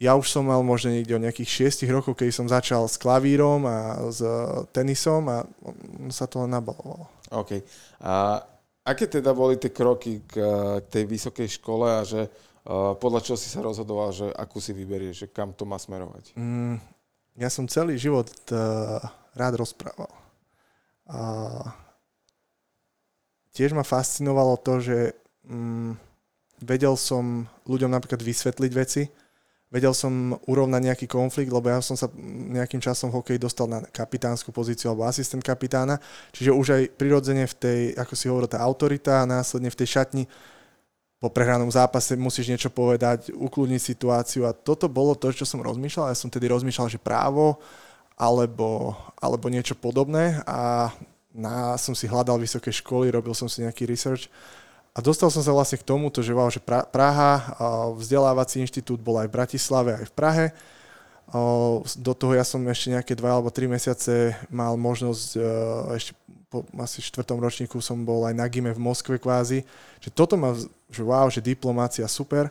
ja 0.00 0.16
už 0.16 0.32
som 0.32 0.48
mal 0.48 0.64
možno 0.64 0.96
niekde 0.96 1.12
o 1.12 1.20
nejakých 1.20 1.76
6 1.84 1.84
rokov, 1.92 2.16
keď 2.16 2.32
som 2.32 2.48
začal 2.48 2.88
s 2.88 2.96
klavírom 2.96 3.68
a 3.68 4.08
s 4.08 4.24
tenisom 4.72 5.28
a 5.28 5.44
sa 6.08 6.24
to 6.24 6.40
len 6.40 6.56
nabalovalo. 6.56 7.04
OK. 7.28 7.60
A 8.00 8.40
aké 8.80 9.04
teda 9.04 9.36
boli 9.36 9.60
tie 9.60 9.68
kroky 9.68 10.24
k, 10.24 10.40
k 10.80 10.86
tej 10.88 11.04
vysokej 11.04 11.48
škole 11.60 11.84
a 11.84 12.00
že 12.00 12.26
uh, 12.26 12.96
podľa 12.96 13.20
čoho 13.28 13.36
si 13.36 13.52
sa 13.52 13.60
rozhodoval, 13.60 14.08
že 14.16 14.32
akú 14.32 14.56
si 14.56 14.72
vyberieš, 14.72 15.28
že 15.28 15.28
kam 15.28 15.52
to 15.52 15.68
má 15.68 15.76
smerovať? 15.76 16.32
Mm, 16.32 16.80
ja 17.36 17.52
som 17.52 17.68
celý 17.68 18.00
život 18.00 18.32
uh, 18.56 19.04
rád 19.36 19.60
rozprával. 19.60 20.08
Uh, 21.04 21.68
tiež 23.52 23.76
ma 23.76 23.84
fascinovalo 23.84 24.56
to, 24.64 24.80
že 24.80 24.98
mm, 25.44 25.92
vedel 26.64 26.96
som 26.96 27.44
ľuďom 27.68 27.92
napríklad 27.92 28.24
vysvetliť 28.24 28.72
veci, 28.72 29.02
vedel 29.70 29.94
som 29.94 30.34
urovnať 30.50 30.82
nejaký 30.82 31.06
konflikt, 31.06 31.54
lebo 31.54 31.70
ja 31.70 31.78
som 31.78 31.94
sa 31.94 32.10
nejakým 32.50 32.82
časom 32.82 33.14
v 33.14 33.22
hokeji 33.22 33.38
dostal 33.38 33.70
na 33.70 33.86
kapitánsku 33.86 34.50
pozíciu 34.50 34.90
alebo 34.90 35.06
asistent 35.06 35.46
kapitána, 35.46 36.02
čiže 36.34 36.50
už 36.50 36.66
aj 36.74 36.82
prirodzene 36.98 37.46
v 37.46 37.54
tej, 37.54 37.80
ako 37.94 38.12
si 38.18 38.26
hovoril, 38.26 38.50
tá 38.50 38.58
autorita 38.58 39.22
a 39.22 39.30
následne 39.30 39.70
v 39.70 39.78
tej 39.78 39.88
šatni 39.94 40.24
po 41.20 41.28
prehranom 41.28 41.68
zápase 41.68 42.16
musíš 42.16 42.48
niečo 42.48 42.72
povedať, 42.72 43.28
ukludniť 43.36 43.80
situáciu. 43.80 44.48
A 44.48 44.56
toto 44.56 44.88
bolo 44.88 45.12
to, 45.12 45.28
čo 45.36 45.44
som 45.44 45.60
rozmýšľal. 45.60 46.08
Ja 46.08 46.16
som 46.16 46.32
tedy 46.32 46.48
rozmýšľal, 46.48 46.88
že 46.88 46.96
právo 46.96 47.60
alebo, 48.16 48.96
alebo 49.20 49.52
niečo 49.52 49.76
podobné. 49.76 50.40
A 50.48 50.88
na, 51.36 51.76
som 51.76 51.92
si 51.92 52.08
hľadal 52.08 52.40
vysoké 52.40 52.72
školy, 52.72 53.12
robil 53.12 53.36
som 53.36 53.52
si 53.52 53.60
nejaký 53.60 53.84
research 53.84 54.32
a 54.90 54.98
dostal 54.98 55.30
som 55.30 55.40
sa 55.40 55.54
vlastne 55.54 55.78
k 55.78 55.86
tomuto, 55.86 56.18
že, 56.18 56.34
wow, 56.34 56.50
že 56.50 56.58
Praha, 56.66 57.54
vzdelávací 57.94 58.58
inštitút 58.58 58.98
bol 58.98 59.22
aj 59.22 59.30
v 59.30 59.36
Bratislave, 59.38 59.90
aj 59.94 60.06
v 60.10 60.14
Prahe. 60.14 60.46
Do 61.94 62.12
toho 62.18 62.34
ja 62.34 62.42
som 62.42 62.58
ešte 62.66 62.90
nejaké 62.90 63.14
dva 63.14 63.38
alebo 63.38 63.54
tri 63.54 63.70
mesiace 63.70 64.34
mal 64.50 64.74
možnosť, 64.74 65.28
e, 65.38 65.42
ešte 65.94 66.12
po 66.50 66.66
asi 66.82 66.98
štvrtom 66.98 67.38
ročníku 67.38 67.78
som 67.78 68.02
bol 68.02 68.26
aj 68.26 68.34
na 68.34 68.42
Gime 68.50 68.74
v 68.74 68.82
Moskve 68.82 69.22
kvázi. 69.22 69.62
Že 70.02 70.10
toto 70.10 70.34
ma, 70.34 70.58
že 70.90 71.02
wow, 71.06 71.30
že 71.30 71.38
diplomácia 71.38 72.02
super. 72.10 72.50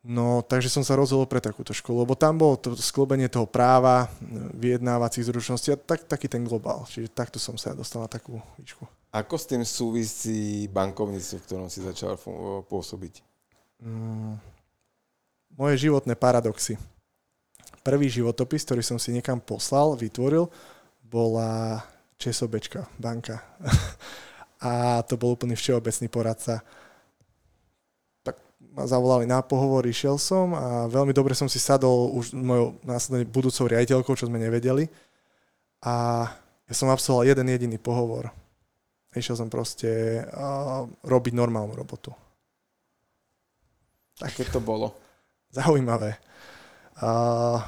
No, 0.00 0.40
takže 0.40 0.72
som 0.72 0.80
sa 0.80 0.96
rozhodol 0.96 1.28
pre 1.28 1.44
takúto 1.44 1.76
školu, 1.76 2.08
lebo 2.08 2.16
tam 2.16 2.40
bolo 2.40 2.56
to 2.56 2.72
sklobenie 2.78 3.28
toho 3.28 3.44
práva, 3.44 4.08
vyjednávacích 4.56 5.28
zručností 5.28 5.74
a 5.74 5.76
tak, 5.76 6.08
taký 6.08 6.32
ten 6.32 6.48
globál. 6.48 6.88
Čiže 6.88 7.12
takto 7.12 7.36
som 7.36 7.60
sa 7.60 7.76
dostal 7.76 8.00
na 8.00 8.08
takú 8.08 8.40
výšku. 8.56 8.88
Ako 9.14 9.34
s 9.38 9.48
tým 9.48 9.62
súvisí 9.64 10.66
bankovníctvo, 10.68 11.36
v 11.40 11.46
ktorom 11.46 11.68
si 11.72 11.80
začal 11.80 12.18
pôsobiť? 12.66 13.22
Mm, 13.80 14.36
moje 15.56 15.74
životné 15.88 16.14
paradoxy. 16.18 16.76
Prvý 17.80 18.10
životopis, 18.10 18.66
ktorý 18.66 18.82
som 18.82 18.98
si 18.98 19.14
niekam 19.14 19.38
poslal, 19.38 19.94
vytvoril, 19.96 20.50
bola 21.06 21.80
Česobečka, 22.16 22.88
banka. 22.98 23.44
a 24.66 25.00
to 25.04 25.20
bol 25.20 25.36
úplný 25.36 25.54
všeobecný 25.54 26.08
poradca 26.08 26.64
ma 28.76 28.84
zavolali 28.84 29.24
na 29.24 29.40
pohovor, 29.40 29.88
išiel 29.88 30.20
som 30.20 30.52
a 30.52 30.84
veľmi 30.84 31.16
dobre 31.16 31.32
som 31.32 31.48
si 31.48 31.56
sadol 31.56 32.12
už 32.12 32.36
mojou 32.36 32.76
následne 32.84 33.24
budúcou 33.24 33.64
riaditeľkou, 33.72 34.12
čo 34.12 34.28
sme 34.28 34.36
nevedeli. 34.36 34.92
A 35.80 36.28
ja 36.68 36.74
som 36.76 36.92
absolvoval 36.92 37.24
jeden 37.24 37.48
jediný 37.48 37.80
pohovor. 37.80 38.28
Išiel 39.16 39.36
som 39.40 39.48
proste 39.48 40.22
uh, 40.28 40.84
robiť 41.08 41.32
normálnu 41.32 41.72
robotu. 41.72 42.12
Tak. 44.20 44.32
Aké 44.32 44.44
to 44.48 44.60
bolo? 44.60 44.92
Zaujímavé. 45.52 46.20
Uh, 47.00 47.60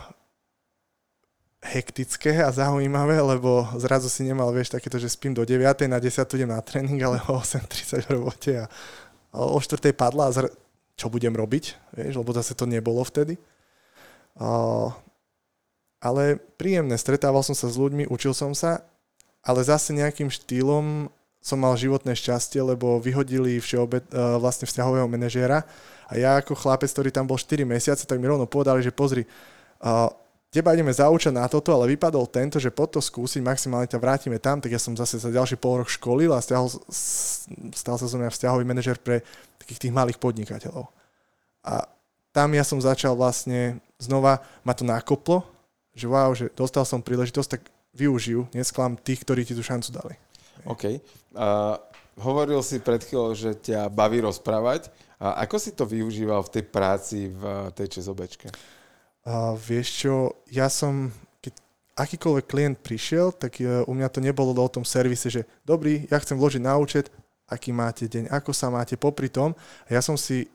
hektické 1.64 2.44
a 2.44 2.52
zaujímavé, 2.52 3.20
lebo 3.20 3.68
zrazu 3.76 4.08
si 4.08 4.24
nemal, 4.24 4.52
vieš, 4.52 4.72
takéto, 4.72 4.96
že 5.00 5.12
spím 5.12 5.36
do 5.36 5.44
9. 5.44 5.88
na 5.88 5.98
10. 6.00 6.24
idem 6.36 6.48
na 6.48 6.60
tréning, 6.60 7.00
ale 7.02 7.20
o 7.28 7.40
8.30 7.40 8.08
v 8.08 8.10
robote 8.12 8.52
a 8.60 8.66
o 9.32 9.60
4. 9.60 9.92
padla 9.92 10.28
a 10.28 10.34
zra- 10.34 10.54
čo 10.98 11.12
budem 11.12 11.34
robiť, 11.36 11.94
vieš, 11.94 12.20
lebo 12.20 12.32
zase 12.32 12.56
to 12.56 12.64
nebolo 12.64 13.04
vtedy. 13.04 13.36
Uh, 14.38 14.94
ale 15.98 16.38
príjemné, 16.56 16.94
stretával 16.94 17.42
som 17.42 17.58
sa 17.58 17.66
s 17.66 17.76
ľuďmi, 17.76 18.06
učil 18.06 18.32
som 18.32 18.54
sa, 18.54 18.86
ale 19.42 19.66
zase 19.66 19.90
nejakým 19.94 20.30
štýlom 20.30 21.10
som 21.38 21.58
mal 21.58 21.78
životné 21.78 22.12
šťastie, 22.12 22.60
lebo 22.60 22.98
vyhodili 22.98 23.62
všeobe, 23.62 24.04
uh, 24.10 24.36
vlastne 24.42 24.66
vzťahového 24.66 25.06
manažéra 25.06 25.64
a 26.08 26.12
ja 26.16 26.40
ako 26.40 26.56
chlapec, 26.56 26.88
ktorý 26.88 27.12
tam 27.12 27.28
bol 27.28 27.36
4 27.36 27.68
mesiace, 27.68 28.08
tak 28.08 28.16
mi 28.16 28.24
rovno 28.24 28.48
povedali, 28.48 28.80
že 28.80 28.88
pozri, 28.88 29.28
teba 30.48 30.72
ideme 30.72 30.88
zaučať 30.88 31.32
na 31.36 31.44
toto, 31.44 31.68
ale 31.76 31.92
vypadol 31.92 32.24
tento, 32.32 32.56
že 32.56 32.72
po 32.72 32.88
to 32.88 33.04
skúsiť, 33.04 33.44
maximálne 33.44 33.84
ťa 33.84 34.00
vrátime 34.00 34.40
tam, 34.40 34.56
tak 34.64 34.72
ja 34.72 34.80
som 34.80 34.96
zase 34.96 35.20
za 35.20 35.28
ďalší 35.28 35.60
pol 35.60 35.84
rok 35.84 35.92
školil 35.92 36.32
a 36.32 36.40
stiahol, 36.40 36.72
stal 37.76 38.00
sa 38.00 38.08
zo 38.08 38.16
mňa 38.16 38.32
vzťahový 38.32 38.64
manažer 38.64 38.96
pre 38.96 39.20
takých 39.60 39.88
tých 39.88 39.92
malých 39.92 40.16
podnikateľov. 40.16 40.88
A 41.68 41.84
tam 42.32 42.56
ja 42.56 42.64
som 42.64 42.80
začal 42.80 43.12
vlastne, 43.12 43.76
znova 44.00 44.40
ma 44.64 44.72
to 44.72 44.88
nakoplo, 44.88 45.44
že 45.92 46.08
wow, 46.08 46.32
že 46.32 46.48
dostal 46.56 46.88
som 46.88 47.04
príležitosť, 47.04 47.48
tak 47.52 47.62
využijú, 47.92 48.48
nesklam 48.56 48.96
tých, 48.96 49.28
ktorí 49.28 49.44
ti 49.44 49.52
tú 49.52 49.60
šancu 49.60 49.92
dali. 49.92 50.14
OK. 50.68 51.00
Uh, 51.32 51.80
hovoril 52.20 52.60
si 52.60 52.76
pred 52.76 53.00
chvíľou, 53.00 53.32
že 53.32 53.56
ťa 53.56 53.88
baví 53.88 54.20
rozprávať 54.20 54.92
A 55.18 55.42
ako 55.48 55.56
si 55.58 55.74
to 55.74 55.82
využíval 55.82 56.46
v 56.46 56.52
tej 56.60 56.64
práci 56.68 57.18
v 57.32 57.72
tej 57.74 57.98
ČSOBčke? 57.98 58.54
Uh, 59.26 59.58
vieš 59.58 60.06
čo, 60.06 60.14
ja 60.46 60.70
som, 60.70 61.10
keď 61.42 61.58
akýkoľvek 61.98 62.46
klient 62.46 62.78
prišiel, 62.78 63.34
tak 63.34 63.58
uh, 63.58 63.82
u 63.90 63.92
mňa 63.98 64.08
to 64.14 64.22
nebolo 64.22 64.54
o 64.54 64.70
tom 64.70 64.86
servise, 64.86 65.26
že 65.26 65.42
dobrý, 65.66 66.06
ja 66.06 66.22
chcem 66.22 66.38
vložiť 66.38 66.62
na 66.62 66.78
účet, 66.78 67.10
aký 67.50 67.74
máte 67.74 68.06
deň, 68.06 68.30
ako 68.30 68.54
sa 68.54 68.70
máte 68.70 68.94
popri 68.94 69.26
tom. 69.26 69.58
Ja 69.90 69.98
som 70.04 70.14
si 70.14 70.46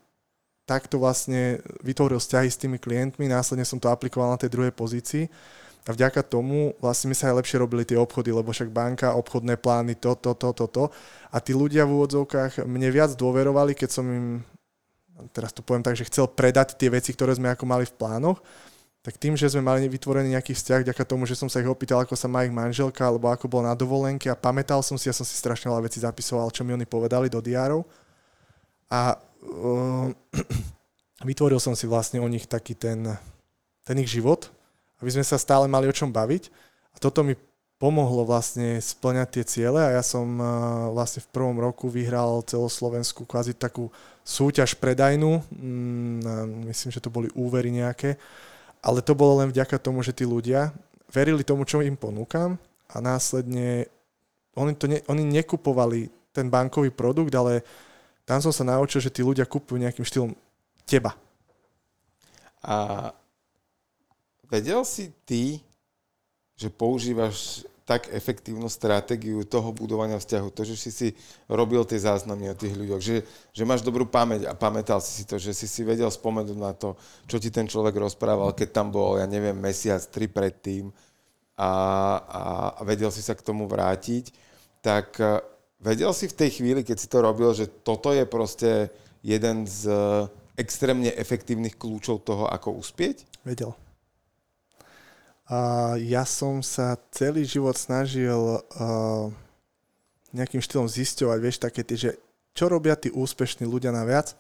takto 0.64 0.96
vlastne 0.96 1.60
vytvoril 1.84 2.24
vzťahy 2.24 2.48
s 2.48 2.62
tými 2.62 2.80
klientmi, 2.80 3.28
následne 3.28 3.68
som 3.68 3.82
to 3.84 3.92
aplikoval 3.92 4.32
na 4.32 4.40
tej 4.40 4.48
druhej 4.48 4.72
pozícii 4.72 5.28
a 5.84 5.92
vďaka 5.92 6.24
tomu 6.24 6.72
vlastne 6.80 7.12
mi 7.12 7.16
sa 7.16 7.28
aj 7.28 7.44
lepšie 7.44 7.60
robili 7.60 7.84
tie 7.84 8.00
obchody, 8.00 8.32
lebo 8.32 8.56
však 8.56 8.72
banka, 8.72 9.20
obchodné 9.20 9.60
plány, 9.60 10.00
to, 10.00 10.16
to, 10.16 10.32
to, 10.32 10.56
to, 10.56 10.66
to. 10.72 10.84
A 11.28 11.44
tí 11.44 11.52
ľudia 11.52 11.84
v 11.84 12.00
úvodzovkách 12.00 12.64
mne 12.64 12.88
viac 12.88 13.12
dôverovali, 13.20 13.76
keď 13.76 13.90
som 13.92 14.06
im, 14.08 14.28
teraz 15.36 15.52
to 15.52 15.60
poviem 15.60 15.84
tak, 15.84 16.00
že 16.00 16.08
chcel 16.08 16.32
predať 16.32 16.80
tie 16.80 16.88
veci, 16.88 17.12
ktoré 17.12 17.36
sme 17.36 17.52
ako 17.52 17.68
mali 17.68 17.84
v 17.84 17.96
plánoch, 18.00 18.40
tak 19.04 19.20
tým, 19.20 19.36
že 19.36 19.52
sme 19.52 19.68
mali 19.68 19.84
vytvorený 19.92 20.32
nejaký 20.40 20.56
vzťah, 20.56 20.88
vďaka 20.88 21.04
tomu, 21.04 21.28
že 21.28 21.36
som 21.36 21.52
sa 21.52 21.60
ich 21.60 21.68
opýtal, 21.68 22.00
ako 22.00 22.16
sa 22.16 22.32
má 22.32 22.48
ich 22.48 22.56
manželka, 22.56 23.04
alebo 23.04 23.28
ako 23.28 23.52
bol 23.52 23.60
na 23.60 23.76
dovolenke 23.76 24.32
a 24.32 24.40
pamätal 24.40 24.80
som 24.80 24.96
si, 24.96 25.12
ja 25.12 25.16
som 25.16 25.28
si 25.28 25.36
strašne 25.36 25.68
veľa 25.68 25.84
vecí 25.84 26.00
zapisoval, 26.00 26.48
čo 26.56 26.64
mi 26.64 26.72
oni 26.72 26.88
povedali 26.88 27.28
do 27.28 27.44
diárov. 27.44 27.84
A 28.88 29.20
uh, 29.20 30.08
vytvoril 31.28 31.60
som 31.60 31.76
si 31.76 31.84
vlastne 31.84 32.24
o 32.24 32.32
nich 32.32 32.48
taký 32.48 32.80
ten, 32.80 33.12
ten 33.84 34.00
ich 34.00 34.08
život, 34.08 34.48
aby 35.04 35.12
sme 35.12 35.28
sa 35.28 35.36
stále 35.36 35.68
mali 35.68 35.92
o 35.92 35.94
čom 35.94 36.08
baviť. 36.08 36.48
A 36.96 36.98
toto 37.04 37.28
mi 37.28 37.36
pomohlo 37.76 38.24
vlastne 38.24 38.80
splňať 38.80 39.28
tie 39.28 39.44
ciele 39.44 39.84
a 39.84 40.00
ja 40.00 40.04
som 40.06 40.40
uh, 40.40 40.48
vlastne 40.96 41.20
v 41.20 41.32
prvom 41.36 41.60
roku 41.60 41.92
vyhral 41.92 42.40
celoslovenskú 42.48 43.28
kvázi 43.28 43.60
takú 43.60 43.92
súťaž 44.24 44.80
predajnú, 44.80 45.44
mm, 45.52 46.64
myslím, 46.72 46.96
že 46.96 47.04
to 47.04 47.12
boli 47.12 47.28
úvery 47.36 47.76
nejaké, 47.76 48.16
ale 48.80 49.04
to 49.04 49.12
bolo 49.12 49.44
len 49.44 49.52
vďaka 49.52 49.84
tomu, 49.84 50.00
že 50.00 50.16
tí 50.16 50.24
ľudia 50.24 50.72
verili 51.12 51.44
tomu, 51.44 51.68
čo 51.68 51.84
im 51.84 52.00
ponúkam 52.00 52.56
a 52.88 53.04
následne 53.04 53.92
oni, 54.56 54.74
to 54.80 54.88
ne, 54.88 55.04
oni 55.12 55.28
nekupovali 55.28 56.08
ten 56.32 56.48
bankový 56.48 56.88
produkt, 56.88 57.36
ale 57.36 57.68
tam 58.24 58.40
som 58.40 58.56
sa 58.56 58.64
naučil, 58.64 59.04
že 59.04 59.12
tí 59.12 59.20
ľudia 59.20 59.44
kupujú 59.44 59.76
nejakým 59.76 60.08
štýlom 60.08 60.32
teba. 60.88 61.20
A 62.64 63.12
vedel 64.48 64.82
si 64.86 65.14
ty, 65.24 65.60
že 66.58 66.70
používaš 66.70 67.66
tak 67.84 68.08
efektívnu 68.16 68.72
stratégiu 68.72 69.44
toho 69.44 69.76
budovania 69.76 70.16
vzťahu, 70.16 70.48
to, 70.56 70.64
že 70.64 70.76
si 70.80 70.92
si 70.92 71.08
robil 71.52 71.84
tie 71.84 72.00
záznamy 72.00 72.48
o 72.48 72.56
tých 72.56 72.80
ľuďoch, 72.80 73.02
že, 73.04 73.28
že 73.52 73.64
máš 73.68 73.84
dobrú 73.84 74.08
pamäť 74.08 74.48
a 74.48 74.56
pamätal 74.56 75.04
si 75.04 75.12
si 75.12 75.24
to, 75.28 75.36
že 75.36 75.52
si 75.52 75.68
si 75.68 75.84
vedel 75.84 76.08
spomenúť 76.08 76.58
na 76.58 76.72
to, 76.72 76.96
čo 77.28 77.44
ti 77.44 77.52
ten 77.52 77.68
človek 77.68 78.00
rozprával, 78.00 78.56
keď 78.56 78.70
tam 78.72 78.88
bol, 78.88 79.20
ja 79.20 79.28
neviem, 79.28 79.56
mesiac, 79.60 80.00
tri 80.08 80.32
predtým 80.32 80.96
a, 81.60 81.72
a, 82.24 82.42
a 82.80 82.82
vedel 82.88 83.12
si 83.12 83.20
sa 83.20 83.36
k 83.36 83.44
tomu 83.44 83.68
vrátiť, 83.68 84.32
tak 84.80 85.20
e, 85.20 85.44
vedel 85.84 86.16
si 86.16 86.32
v 86.32 86.38
tej 86.40 86.50
chvíli, 86.64 86.88
keď 86.88 86.98
si 87.04 87.12
to 87.12 87.20
robil, 87.20 87.52
že 87.52 87.68
toto 87.68 88.16
je 88.16 88.24
proste 88.24 88.96
jeden 89.20 89.68
z 89.68 89.92
extrémne 90.56 91.12
efektívnych 91.12 91.76
kľúčov 91.76 92.24
toho, 92.24 92.48
ako 92.48 92.80
uspieť? 92.80 93.28
Vedel. 93.44 93.76
Ja 96.00 96.24
som 96.24 96.64
sa 96.64 96.98
celý 97.12 97.44
život 97.44 97.76
snažil 97.76 98.38
uh, 98.38 99.28
nejakým 100.34 100.60
štýlom 100.60 100.90
zisťovať, 100.90 101.38
vieš, 101.40 101.58
také 101.62 101.82
tie, 101.86 101.98
že 101.98 102.12
čo 102.54 102.70
robia 102.70 102.98
tí 102.98 103.14
úspešní 103.14 103.66
ľudia 103.66 103.94
naviac. 103.94 104.34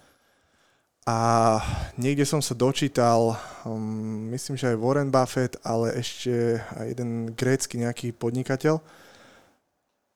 A 1.03 1.59
niekde 1.99 2.23
som 2.23 2.39
sa 2.39 2.55
dočítal, 2.55 3.35
um, 3.67 4.31
myslím, 4.31 4.55
že 4.55 4.71
aj 4.71 4.79
Warren 4.79 5.11
Buffett, 5.11 5.59
ale 5.67 5.99
ešte 5.99 6.63
aj 6.79 6.95
jeden 6.95 7.09
grécky 7.35 7.75
nejaký 7.75 8.15
podnikateľ, 8.15 8.79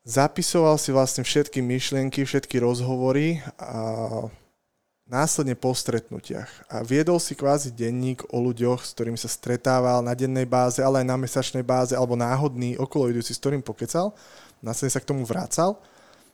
zapisoval 0.07 0.79
si 0.79 0.95
vlastne 0.95 1.27
všetky 1.27 1.59
myšlienky, 1.59 2.23
všetky 2.23 2.63
rozhovory 2.63 3.43
a 3.59 4.31
následne 5.07 5.55
po 5.55 5.71
stretnutiach 5.71 6.67
a 6.67 6.83
viedol 6.83 7.17
si 7.17 7.31
kvázi 7.31 7.71
denník 7.71 8.27
o 8.27 8.43
ľuďoch, 8.43 8.83
s 8.83 8.91
ktorými 8.91 9.15
sa 9.15 9.31
stretával 9.31 10.03
na 10.03 10.11
dennej 10.11 10.43
báze, 10.43 10.83
ale 10.83 11.01
aj 11.01 11.07
na 11.07 11.15
mesačnej 11.15 11.63
báze, 11.63 11.95
alebo 11.95 12.19
náhodný 12.19 12.75
okolo 12.75 13.07
idúci, 13.07 13.31
s 13.31 13.39
ktorým 13.39 13.63
pokecal, 13.63 14.11
následne 14.59 14.91
sa 14.91 15.01
k 15.01 15.09
tomu 15.09 15.23
vracal. 15.23 15.79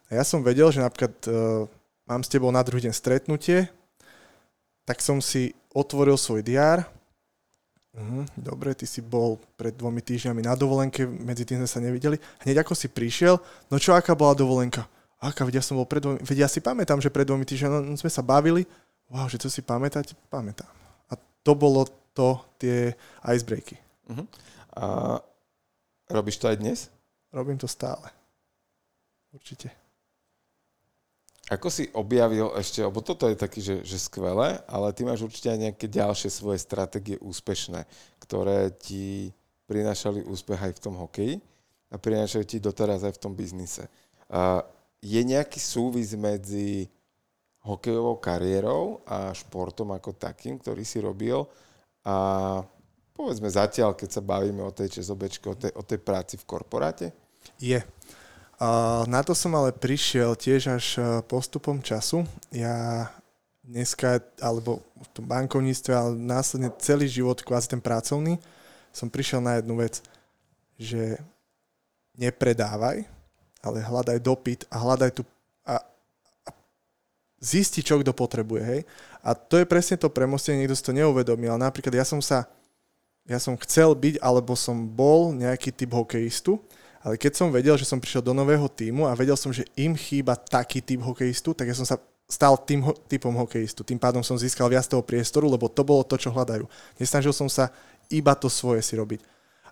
A 0.09 0.17
ja 0.17 0.23
som 0.25 0.41
vedel, 0.41 0.73
že 0.73 0.81
napríklad 0.81 1.13
uh, 1.29 1.69
mám 2.09 2.25
s 2.25 2.29
tebou 2.33 2.49
na 2.49 2.65
druhý 2.65 2.89
deň 2.89 2.93
stretnutie, 2.97 3.69
tak 4.83 4.99
som 4.99 5.21
si 5.21 5.53
otvoril 5.71 6.17
svoj 6.17 6.41
diár. 6.41 6.83
Uh, 7.93 8.25
dobre, 8.33 8.73
ty 8.73 8.89
si 8.89 9.05
bol 9.05 9.37
pred 9.53 9.77
dvomi 9.77 10.01
týždňami 10.01 10.41
na 10.41 10.57
dovolenke, 10.57 11.05
medzi 11.05 11.45
tým 11.45 11.61
sme 11.61 11.69
sa 11.69 11.77
nevideli. 11.77 12.17
Hneď 12.41 12.65
ako 12.65 12.73
si 12.73 12.89
prišiel, 12.89 13.37
no 13.69 13.77
čo, 13.77 13.93
aká 13.93 14.17
bola 14.17 14.33
dovolenka? 14.33 14.89
Aká, 15.23 15.47
vedia 15.47 15.63
som 15.63 15.79
bol 15.79 15.87
pred 15.87 16.03
dvomi, 16.03 16.19
vedia 16.19 16.51
si 16.51 16.59
pamätám, 16.59 16.99
že 16.99 17.07
pred 17.07 17.23
dvomi 17.23 17.47
týždňami 17.47 17.95
no, 17.95 17.95
sme 17.95 18.11
sa 18.11 18.19
bavili, 18.19 18.67
wow, 19.07 19.23
že 19.31 19.39
to 19.39 19.47
si 19.47 19.63
pamätáte, 19.63 20.19
pamätám. 20.27 20.67
A 21.07 21.15
to 21.15 21.55
bolo 21.55 21.87
to, 22.11 22.43
tie 22.59 22.91
icebreaky. 23.23 23.79
Uh-huh. 24.11 24.27
A 24.75 24.83
robíš 26.11 26.43
to 26.43 26.51
aj 26.51 26.59
dnes? 26.59 26.91
Robím 27.31 27.55
to 27.55 27.71
stále. 27.71 28.03
Určite. 29.31 29.71
Ako 31.51 31.71
si 31.71 31.87
objavil 31.95 32.51
ešte, 32.59 32.83
lebo 32.83 32.99
toto 32.99 33.27
je 33.27 33.35
taký, 33.35 33.59
že, 33.59 33.79
že 33.83 33.99
skvelé, 33.99 34.59
ale 34.67 34.91
ty 34.91 35.07
máš 35.07 35.23
určite 35.23 35.51
aj 35.51 35.59
nejaké 35.59 35.85
ďalšie 35.87 36.31
svoje 36.31 36.59
stratégie 36.59 37.19
úspešné, 37.19 37.83
ktoré 38.19 38.71
ti 38.75 39.31
prinášali 39.67 40.23
úspech 40.23 40.59
aj 40.59 40.73
v 40.79 40.83
tom 40.83 40.95
hokeji 40.99 41.35
a 41.91 41.95
prinášajú 41.99 42.43
ti 42.47 42.57
doteraz 42.63 43.03
aj 43.03 43.15
v 43.15 43.21
tom 43.21 43.33
biznise. 43.35 43.91
A 44.31 44.63
je 45.03 45.19
nejaký 45.19 45.59
súvis 45.59 46.15
medzi 46.15 46.87
hokejovou 47.67 48.23
kariérou 48.23 49.03
a 49.03 49.35
športom 49.35 49.91
ako 49.91 50.15
takým, 50.15 50.55
ktorý 50.55 50.83
si 50.87 51.03
robil 51.03 51.43
a 52.07 52.15
povedzme 53.11 53.47
zatiaľ, 53.51 53.95
keď 53.95 54.09
sa 54.19 54.21
bavíme 54.23 54.63
o 54.63 54.71
tej 54.71 54.99
ČSOBčke, 54.99 55.47
o 55.47 55.55
tej, 55.55 55.71
o 55.75 55.83
tej 55.83 55.99
práci 55.99 56.35
v 56.39 56.47
korporáte? 56.47 57.11
Je. 57.59 57.79
Na 59.07 59.21
to 59.27 59.35
som 59.35 59.51
ale 59.59 59.75
prišiel 59.75 60.39
tiež 60.39 60.71
až 60.71 60.85
e, 60.95 61.01
postupom 61.27 61.83
času. 61.83 62.23
Ja 62.47 63.11
dneska, 63.63 64.23
alebo 64.39 64.79
v 64.95 65.07
tom 65.11 65.25
bankovníctve, 65.27 65.91
ale 65.91 66.11
následne 66.15 66.71
celý 66.79 67.11
život, 67.11 67.43
kvázi 67.43 67.75
ten 67.75 67.83
pracovný, 67.83 68.39
som 68.95 69.11
prišiel 69.11 69.43
na 69.43 69.59
jednu 69.59 69.79
vec, 69.79 69.99
že 70.79 71.19
nepredávaj, 72.15 73.03
ale 73.63 73.79
hľadaj 73.79 74.19
dopyt 74.19 74.67
a 74.67 74.75
hľadaj 74.83 75.09
tu 75.15 75.21
a, 75.63 75.79
a 76.45 76.49
zisti, 77.39 77.79
čo 77.79 78.03
kto 78.03 78.11
potrebuje, 78.11 78.61
hej. 78.61 78.81
A 79.23 79.31
to 79.31 79.55
je 79.55 79.65
presne 79.65 79.95
to 79.95 80.11
premostenie, 80.11 80.63
niekto 80.67 80.75
si 80.75 80.83
to 80.83 80.91
neuvedomil. 80.91 81.55
Napríklad 81.55 81.95
ja 81.95 82.03
som 82.03 82.19
sa, 82.19 82.43
ja 83.23 83.39
som 83.39 83.55
chcel 83.63 83.95
byť, 83.95 84.19
alebo 84.19 84.51
som 84.59 84.75
bol 84.75 85.31
nejaký 85.31 85.71
typ 85.71 85.95
hokejistu, 85.95 86.59
ale 87.03 87.15
keď 87.19 87.31
som 87.35 87.51
vedel, 87.51 87.75
že 87.79 87.87
som 87.87 87.99
prišiel 87.99 88.23
do 88.23 88.35
nového 88.35 88.67
týmu 88.67 89.07
a 89.07 89.15
vedel 89.15 89.35
som, 89.35 89.51
že 89.51 89.67
im 89.79 89.95
chýba 89.95 90.35
taký 90.35 90.83
typ 90.83 91.03
hokejistu, 91.03 91.55
tak 91.55 91.71
ja 91.71 91.75
som 91.75 91.87
sa 91.87 91.99
stal 92.27 92.55
tým 92.55 92.79
ho- 92.79 92.95
typom 93.11 93.35
hokejistu. 93.35 93.83
Tým 93.83 93.99
pádom 93.99 94.23
som 94.23 94.39
získal 94.39 94.71
viac 94.71 94.87
toho 94.87 95.03
priestoru, 95.03 95.51
lebo 95.51 95.67
to 95.67 95.83
bolo 95.83 96.07
to, 96.07 96.15
čo 96.15 96.31
hľadajú. 96.31 96.63
Nesnažil 96.95 97.35
som 97.35 97.51
sa 97.51 97.75
iba 98.07 98.31
to 98.35 98.47
svoje 98.47 98.79
si 98.79 98.95
robiť. 98.95 99.19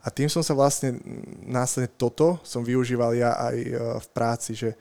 A 0.02 0.10
tým 0.10 0.26
som 0.26 0.42
sa 0.42 0.58
vlastne 0.58 0.98
následne 1.46 1.94
toto 1.94 2.42
som 2.42 2.66
využíval 2.66 3.14
ja 3.14 3.38
aj 3.38 3.56
e, 3.58 3.70
v 4.02 4.08
práci, 4.10 4.58
že 4.58 4.74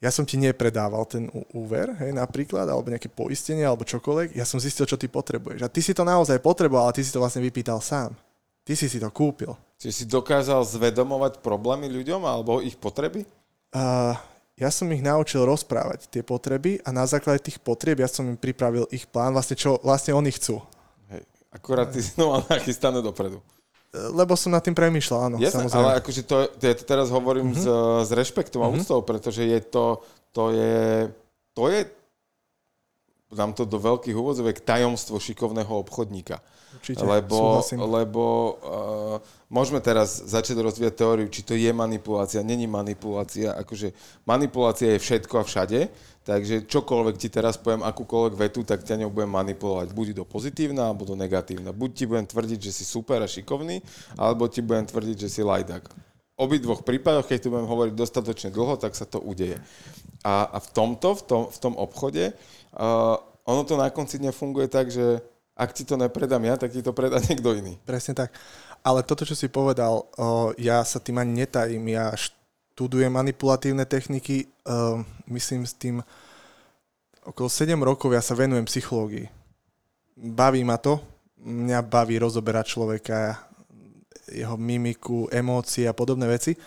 ja 0.00 0.12
som 0.12 0.24
ti 0.24 0.36
nepredával 0.36 1.04
ten 1.08 1.28
úver, 1.56 1.92
hej, 2.00 2.12
napríklad, 2.12 2.68
alebo 2.68 2.92
nejaké 2.92 3.08
poistenie, 3.08 3.64
alebo 3.64 3.88
čokoľvek, 3.88 4.36
ja 4.36 4.44
som 4.44 4.60
zistil, 4.60 4.84
čo 4.84 5.00
ty 5.00 5.08
potrebuješ. 5.08 5.64
A 5.64 5.72
ty 5.72 5.80
si 5.80 5.96
to 5.96 6.04
naozaj 6.04 6.40
potreboval, 6.44 6.88
ale 6.88 6.96
ty 6.96 7.00
si 7.00 7.08
to 7.08 7.24
vlastne 7.24 7.40
vypýtal 7.40 7.80
sám. 7.80 8.12
Ty 8.64 8.72
si 8.76 8.88
si 8.88 9.00
to 9.00 9.08
kúpil. 9.08 9.56
Čiže 9.80 9.92
si 9.92 10.04
dokázal 10.08 10.64
zvedomovať 10.64 11.40
problémy 11.44 11.88
ľuďom 11.88 12.20
alebo 12.24 12.60
ich 12.64 12.76
potreby? 12.76 13.24
Uh, 13.72 14.16
ja 14.56 14.72
som 14.72 14.88
ich 14.92 15.04
naučil 15.04 15.44
rozprávať 15.44 16.08
tie 16.08 16.20
potreby 16.24 16.80
a 16.84 16.92
na 16.92 17.04
základe 17.04 17.44
tých 17.44 17.60
potrieb 17.60 18.00
ja 18.00 18.08
som 18.08 18.24
im 18.24 18.40
pripravil 18.40 18.88
ich 18.88 19.04
plán, 19.04 19.36
vlastne 19.36 19.56
čo 19.56 19.76
vlastne 19.84 20.16
oni 20.16 20.32
chcú. 20.32 20.60
Hej, 21.12 21.24
akurát 21.52 21.88
ty 21.92 22.00
si 22.00 22.16
no 22.16 22.40
nachystané 22.48 23.04
dopredu 23.04 23.44
lebo 23.94 24.34
som 24.34 24.50
nad 24.50 24.60
tým 24.60 24.74
premýšľal, 24.74 25.20
áno. 25.30 25.36
Jasne, 25.38 25.70
samozrejme. 25.70 25.78
ale 25.78 25.90
akože 26.02 26.22
to, 26.26 26.36
ja 26.58 26.74
to 26.74 26.84
teraz 26.84 27.08
hovorím 27.14 27.54
mm-hmm. 27.54 27.62
s, 28.02 28.08
s 28.08 28.10
rešpektom 28.10 28.60
a 28.60 28.68
mm-hmm. 28.68 28.82
úctou, 28.82 28.98
pretože 29.06 29.46
je 29.46 29.60
to, 29.62 30.02
to 30.34 30.50
je, 30.50 31.08
to 31.54 31.64
je 31.70 31.80
dám 33.34 33.52
to 33.52 33.66
do 33.66 33.82
veľkých 33.82 34.14
úvodzovek, 34.14 34.62
tajomstvo 34.62 35.18
šikovného 35.18 35.74
obchodníka. 35.82 36.38
Určite, 36.74 37.06
lebo, 37.06 37.62
súhlasím. 37.62 37.78
lebo 37.86 38.22
uh, 38.22 39.16
môžeme 39.50 39.78
teraz 39.78 40.22
začať 40.22 40.58
rozvíjať 40.58 40.94
teóriu, 40.94 41.26
či 41.30 41.46
to 41.46 41.54
je 41.54 41.70
manipulácia, 41.70 42.42
není 42.46 42.66
manipulácia. 42.66 43.54
Akože 43.54 43.94
manipulácia 44.26 44.94
je 44.94 45.02
všetko 45.02 45.34
a 45.42 45.46
všade, 45.46 45.80
takže 46.24 46.64
čokoľvek 46.64 47.16
ti 47.20 47.28
teraz 47.28 47.60
poviem, 47.60 47.84
akúkoľvek 47.84 48.34
vetu, 48.34 48.64
tak 48.64 48.82
ťa 48.82 49.04
ňou 49.04 49.10
budem 49.12 49.30
manipulovať. 49.30 49.92
Buď 49.92 50.06
do 50.16 50.24
pozitívna, 50.24 50.88
alebo 50.88 51.04
do 51.04 51.14
negatívna. 51.14 51.70
Buď 51.70 51.90
ti 51.92 52.04
budem 52.08 52.26
tvrdiť, 52.26 52.58
že 52.58 52.72
si 52.72 52.84
super 52.88 53.20
a 53.20 53.28
šikovný, 53.28 53.84
alebo 54.16 54.48
ti 54.48 54.64
budem 54.64 54.88
tvrdiť, 54.88 55.16
že 55.28 55.28
si 55.28 55.40
lajdak. 55.44 55.86
V 56.34 56.50
obidvoch 56.50 56.82
prípadoch, 56.82 57.30
keď 57.30 57.46
tu 57.46 57.48
budem 57.54 57.68
hovoriť 57.70 57.94
dostatočne 57.94 58.50
dlho, 58.50 58.74
tak 58.80 58.98
sa 58.98 59.06
to 59.06 59.22
udeje. 59.22 59.60
A, 60.26 60.48
a 60.50 60.58
v 60.58 60.68
tomto, 60.72 61.14
v 61.14 61.22
tom, 61.22 61.42
v 61.46 61.58
tom 61.60 61.74
obchode, 61.78 62.34
uh, 62.74 63.16
ono 63.44 63.62
to 63.62 63.76
na 63.76 63.92
konci 63.92 64.18
dňa 64.18 64.32
funguje 64.32 64.66
tak, 64.66 64.88
že 64.88 65.20
ak 65.54 65.70
ti 65.70 65.86
to 65.86 65.94
nepredám 65.94 66.42
ja, 66.42 66.58
tak 66.58 66.74
ti 66.74 66.82
to 66.82 66.90
predá 66.90 67.22
niekto 67.22 67.54
iný. 67.54 67.78
Presne 67.86 68.18
tak. 68.18 68.34
Ale 68.82 69.06
toto, 69.06 69.22
čo 69.24 69.38
si 69.38 69.48
povedal, 69.48 70.04
o, 70.18 70.52
ja 70.60 70.82
sa 70.84 71.00
tým 71.00 71.16
ani 71.22 71.46
netajím. 71.46 71.94
Ja 71.94 72.12
študujem 72.74 73.14
manipulatívne 73.14 73.86
techniky, 73.86 74.50
o, 74.66 74.98
myslím 75.30 75.62
s 75.62 75.78
tým 75.78 76.02
okolo 77.22 77.46
7 77.46 77.70
rokov 77.78 78.10
ja 78.10 78.18
sa 78.18 78.34
venujem 78.34 78.66
psychológii. 78.66 79.30
Baví 80.18 80.66
ma 80.66 80.74
to, 80.82 80.98
mňa 81.38 81.86
baví 81.86 82.18
rozoberať 82.18 82.74
človeka, 82.74 83.46
jeho 84.26 84.58
mimiku, 84.58 85.30
emócie 85.30 85.86
a 85.86 85.94
podobné 85.94 86.26
veci. 86.26 86.58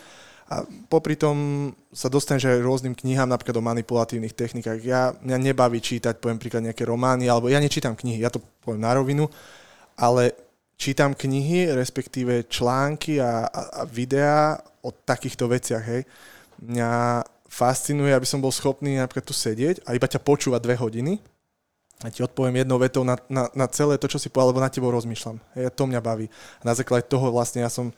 A 0.47 0.63
popri 0.87 1.19
tom 1.19 1.69
sa 1.91 2.07
dostaneš 2.07 2.47
aj 2.47 2.63
rôznym 2.63 2.95
knihám, 2.95 3.27
napríklad 3.27 3.59
o 3.59 3.67
manipulatívnych 3.67 4.31
technikách. 4.31 4.79
Ja, 4.79 5.11
mňa 5.11 5.51
nebaví 5.51 5.83
čítať, 5.83 6.23
poviem 6.23 6.39
príklad, 6.39 6.63
nejaké 6.63 6.87
romány, 6.87 7.27
alebo 7.27 7.51
ja 7.51 7.59
nečítam 7.59 7.99
knihy, 7.99 8.23
ja 8.23 8.31
to 8.31 8.39
poviem 8.63 8.79
na 8.79 8.95
rovinu, 8.95 9.27
ale 9.99 10.31
čítam 10.79 11.11
knihy, 11.11 11.75
respektíve 11.75 12.47
články 12.47 13.19
a, 13.19 13.43
a, 13.43 13.61
a 13.75 13.81
videá 13.83 14.55
o 14.87 14.95
takýchto 14.95 15.51
veciach, 15.51 15.83
hej. 15.83 16.07
Mňa 16.63 17.21
fascinuje, 17.51 18.15
aby 18.15 18.27
som 18.27 18.39
bol 18.39 18.51
schopný 18.55 18.95
napríklad 18.95 19.27
tu 19.27 19.35
sedieť 19.35 19.83
a 19.83 19.95
iba 19.95 20.07
ťa 20.07 20.23
počúvať 20.23 20.63
dve 20.63 20.75
hodiny 20.79 21.13
a 22.03 22.13
ti 22.13 22.21
odpoviem 22.21 22.61
jednou 22.61 22.77
vetou 22.77 23.01
na, 23.01 23.17
na, 23.27 23.49
na 23.51 23.67
celé 23.67 23.97
to, 23.97 24.05
čo 24.05 24.21
si 24.21 24.29
povedal, 24.29 24.53
lebo 24.53 24.61
na 24.61 24.69
tebou 24.69 24.93
rozmýšľam. 24.93 25.41
Hej, 25.57 25.73
to 25.73 25.89
mňa 25.89 26.01
baví. 26.03 26.27
A 26.61 26.63
na 26.63 26.73
základe 26.77 27.09
toho 27.09 27.33
vlastne 27.33 27.65
ja 27.65 27.71
som 27.71 27.89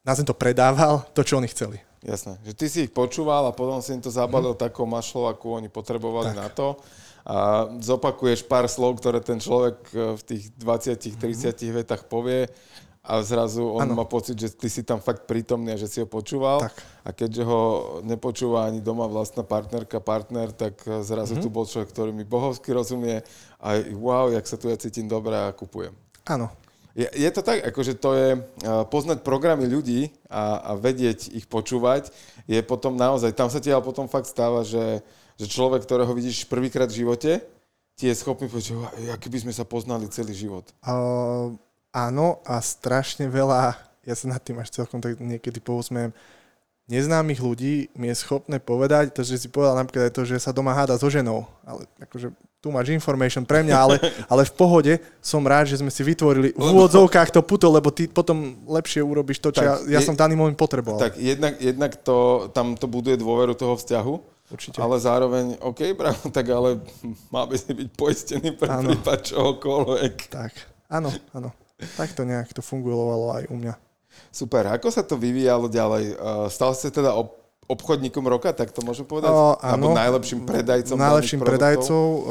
nazvem 0.00 0.26
to 0.26 0.36
predával, 0.36 1.04
to, 1.12 1.20
čo 1.20 1.36
oni 1.36 1.50
chceli. 1.52 1.78
Jasné, 2.00 2.40
že 2.48 2.56
ty 2.56 2.66
si 2.72 2.78
ich 2.88 2.92
počúval 2.96 3.44
a 3.44 3.52
potom 3.52 3.76
si 3.84 3.92
im 3.92 4.00
to 4.00 4.08
zabalil 4.08 4.56
mm. 4.56 4.62
takou 4.64 4.88
mašlou, 4.88 5.28
akú 5.28 5.52
oni 5.52 5.68
potrebovali 5.68 6.32
tak. 6.32 6.40
na 6.40 6.48
to 6.48 6.80
a 7.28 7.68
zopakuješ 7.76 8.48
pár 8.48 8.64
slov, 8.64 8.96
ktoré 8.96 9.20
ten 9.20 9.36
človek 9.36 9.76
e, 9.92 10.16
v 10.16 10.22
tých 10.24 10.48
20-30 10.56 11.20
mm. 11.20 11.72
vetách 11.84 12.08
povie 12.08 12.48
a 13.00 13.24
zrazu 13.24 13.64
on 13.64 13.88
ano. 13.88 13.96
má 13.96 14.04
pocit, 14.04 14.36
že 14.36 14.52
ty 14.52 14.68
si 14.68 14.84
tam 14.84 15.00
fakt 15.00 15.24
prítomný 15.24 15.72
a 15.72 15.80
že 15.80 15.88
si 15.88 15.98
ho 16.04 16.06
počúval. 16.06 16.68
Tak. 16.68 16.76
A 17.00 17.08
keďže 17.16 17.42
ho 17.48 17.60
nepočúva 18.04 18.68
ani 18.68 18.84
doma 18.84 19.08
vlastná 19.08 19.40
partnerka, 19.40 20.04
partner, 20.04 20.52
tak 20.52 20.76
e, 20.84 21.00
zrazu 21.00 21.40
mm-hmm. 21.40 21.44
tu 21.44 21.48
bol 21.48 21.64
človek, 21.64 21.88
ktorý 21.88 22.12
mi 22.12 22.28
bohovsky 22.28 22.76
rozumie 22.76 23.24
a 23.56 23.80
wow, 23.96 24.28
jak 24.28 24.44
sa 24.44 24.60
tu 24.60 24.68
ja 24.68 24.76
cítim 24.76 25.08
dobre 25.08 25.32
a 25.32 25.48
kupujem. 25.56 25.96
Áno, 26.28 26.52
je, 26.92 27.06
je 27.06 27.30
to 27.30 27.40
tak, 27.40 27.62
akože 27.62 27.96
to 27.96 28.10
je 28.18 28.28
poznať 28.90 29.22
programy 29.22 29.64
ľudí 29.64 30.10
a, 30.26 30.58
a 30.58 30.70
vedieť 30.74 31.30
ich 31.32 31.46
počúvať, 31.46 32.10
je 32.50 32.60
potom 32.66 32.98
naozaj, 32.98 33.32
tam 33.32 33.46
sa 33.46 33.62
ti 33.62 33.70
ale 33.70 33.80
potom 33.80 34.10
fakt 34.10 34.26
stáva, 34.26 34.66
že, 34.66 35.00
že 35.38 35.46
človek, 35.46 35.86
ktorého 35.86 36.10
vidíš 36.10 36.50
prvýkrát 36.50 36.90
v 36.90 37.06
živote, 37.06 37.40
ti 37.94 38.10
je 38.10 38.16
schopný 38.16 38.50
povedať, 38.50 38.74
že 38.74 39.12
aký 39.12 39.28
by 39.30 39.38
sme 39.48 39.52
sa 39.54 39.64
poznali 39.64 40.08
celý 40.10 40.34
život. 40.34 40.66
Uh, 40.82 41.54
áno 41.90 42.42
a 42.46 42.58
strašne 42.62 43.26
veľa, 43.26 43.78
ja 44.06 44.14
sa 44.14 44.26
nad 44.30 44.42
tým 44.42 44.58
až 44.58 44.70
celkom 44.70 45.02
tak 45.02 45.18
niekedy 45.18 45.58
pousmiem, 45.58 46.14
neznámych 46.90 47.38
ľudí 47.38 47.86
mi 47.94 48.10
je 48.10 48.16
schopné 48.18 48.58
povedať, 48.58 49.14
to, 49.14 49.22
že 49.22 49.46
si 49.46 49.48
povedal 49.48 49.78
napríklad 49.78 50.10
aj 50.10 50.14
to, 50.14 50.22
že 50.26 50.42
sa 50.42 50.50
doma 50.50 50.74
háda 50.74 50.98
so 50.98 51.06
ženou, 51.06 51.46
ale 51.62 51.86
akože 52.02 52.34
tu 52.60 52.68
máš 52.68 52.92
information 52.92 53.46
pre 53.46 53.62
mňa, 53.62 53.76
ale, 53.78 53.96
ale 54.32 54.42
v 54.44 54.52
pohode 54.52 54.92
som 55.22 55.40
rád, 55.40 55.70
že 55.70 55.80
sme 55.80 55.88
si 55.88 56.02
vytvorili 56.02 56.52
v 56.52 56.60
úvodzovkách 56.60 57.30
to 57.30 57.40
puto, 57.46 57.70
lebo 57.70 57.94
ty 57.94 58.10
potom 58.10 58.58
lepšie 58.66 59.00
urobíš 59.00 59.38
to, 59.38 59.54
čo 59.54 59.62
tak 59.62 59.86
ja, 59.86 59.96
ja 59.96 60.00
je, 60.02 60.06
som 60.10 60.18
daný 60.18 60.34
moment 60.34 60.58
potreboval. 60.58 61.00
Tak 61.00 61.16
jednak, 61.16 61.56
jednak 61.62 61.94
to, 62.02 62.50
tam 62.52 62.74
to 62.74 62.90
buduje 62.90 63.16
dôveru 63.16 63.54
toho 63.54 63.78
vzťahu, 63.78 64.14
Určite. 64.50 64.82
ale 64.82 64.98
zároveň, 64.98 65.62
OK, 65.62 65.94
bravo, 65.94 66.26
tak 66.28 66.50
ale 66.50 66.82
má 67.34 67.46
by 67.46 67.54
si 67.56 67.70
byť 67.70 67.88
poistený 67.94 68.58
pre 68.58 68.68
ano. 68.68 68.92
prípad 68.92 69.18
čohokoľvek. 69.30 70.14
Tak, 70.28 70.52
áno, 70.90 71.08
áno. 71.32 71.54
Tak 71.96 72.12
to 72.12 72.22
nejak 72.28 72.50
to 72.52 72.60
fungovalo 72.60 73.36
aj 73.40 73.44
u 73.48 73.56
mňa. 73.56 73.74
Super, 74.34 74.68
ako 74.74 74.90
sa 74.90 75.06
to 75.06 75.14
vyvíjalo 75.16 75.70
ďalej? 75.70 76.18
Stal 76.50 76.74
ste 76.74 76.90
teda 76.90 77.14
op- 77.14 77.38
obchodníkom 77.70 78.26
roka, 78.26 78.50
tak 78.50 78.74
to 78.74 78.82
môžem 78.82 79.06
povedať? 79.06 79.30
O, 79.30 79.54
áno. 79.62 79.94
Alebo 79.94 79.94
najlepším 79.94 80.42
predajcom? 80.42 80.98
Najlepším 80.98 81.40
predajcov. 81.46 82.04
O, 82.04 82.22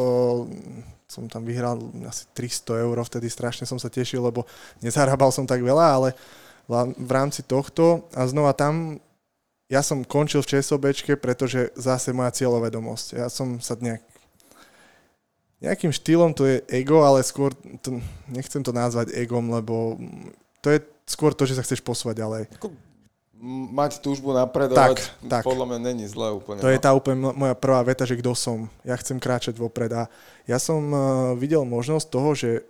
som 1.10 1.26
tam 1.26 1.48
vyhral 1.48 1.80
asi 2.06 2.28
300 2.36 2.86
eur, 2.86 2.96
vtedy 3.02 3.32
strašne 3.32 3.66
som 3.66 3.80
sa 3.82 3.90
tešil, 3.90 4.22
lebo 4.22 4.46
nezarábal 4.84 5.34
som 5.34 5.48
tak 5.48 5.64
veľa, 5.64 5.86
ale 5.98 6.10
v 7.00 7.12
rámci 7.12 7.42
tohto 7.42 8.06
a 8.14 8.30
znova 8.30 8.54
tam 8.54 9.02
ja 9.70 9.86
som 9.86 10.02
končil 10.02 10.42
v 10.42 10.50
ČSOBčke, 10.58 11.14
pretože 11.18 11.70
zase 11.78 12.10
moja 12.10 12.34
cieľovedomosť. 12.34 13.22
Ja 13.22 13.30
som 13.30 13.62
sa 13.62 13.78
nejak 13.78 14.02
nejakým 15.60 15.92
štýlom 15.92 16.32
to 16.32 16.48
je 16.48 16.64
ego, 16.72 17.04
ale 17.04 17.24
skôr 17.24 17.52
to, 17.84 18.00
nechcem 18.32 18.64
to 18.64 18.72
nazvať 18.72 19.12
egom, 19.16 19.52
lebo 19.52 20.00
to 20.64 20.72
je 20.72 20.80
skôr 21.08 21.36
to, 21.36 21.44
že 21.44 21.60
sa 21.60 21.66
chceš 21.66 21.84
posúvať 21.84 22.24
ďalej 22.24 22.44
mať 23.72 24.04
túžbu 24.04 24.36
napredovať, 24.36 25.00
tak, 25.00 25.40
tak. 25.40 25.44
podľa 25.48 25.72
mňa 25.72 25.80
není 25.80 26.06
zle 26.12 26.36
úplne. 26.36 26.60
To 26.60 26.68
je 26.68 26.76
no. 26.76 26.84
tá 26.84 26.92
úplne 26.92 27.32
moja 27.32 27.56
prvá 27.56 27.80
veta, 27.88 28.04
že 28.04 28.20
kto 28.20 28.36
som. 28.36 28.68
Ja 28.84 29.00
chcem 29.00 29.16
kráčať 29.16 29.56
vopred 29.56 29.88
a 29.96 30.12
ja 30.44 30.60
som 30.60 30.84
uh, 30.92 31.02
videl 31.40 31.64
možnosť 31.64 32.06
toho, 32.12 32.36
že 32.36 32.68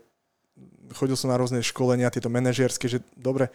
chodil 0.93 1.17
som 1.17 1.33
na 1.33 1.41
rôzne 1.41 1.65
školenia, 1.65 2.13
tieto 2.13 2.29
manažerské, 2.29 2.85
že 2.85 3.01
dobre, 3.17 3.49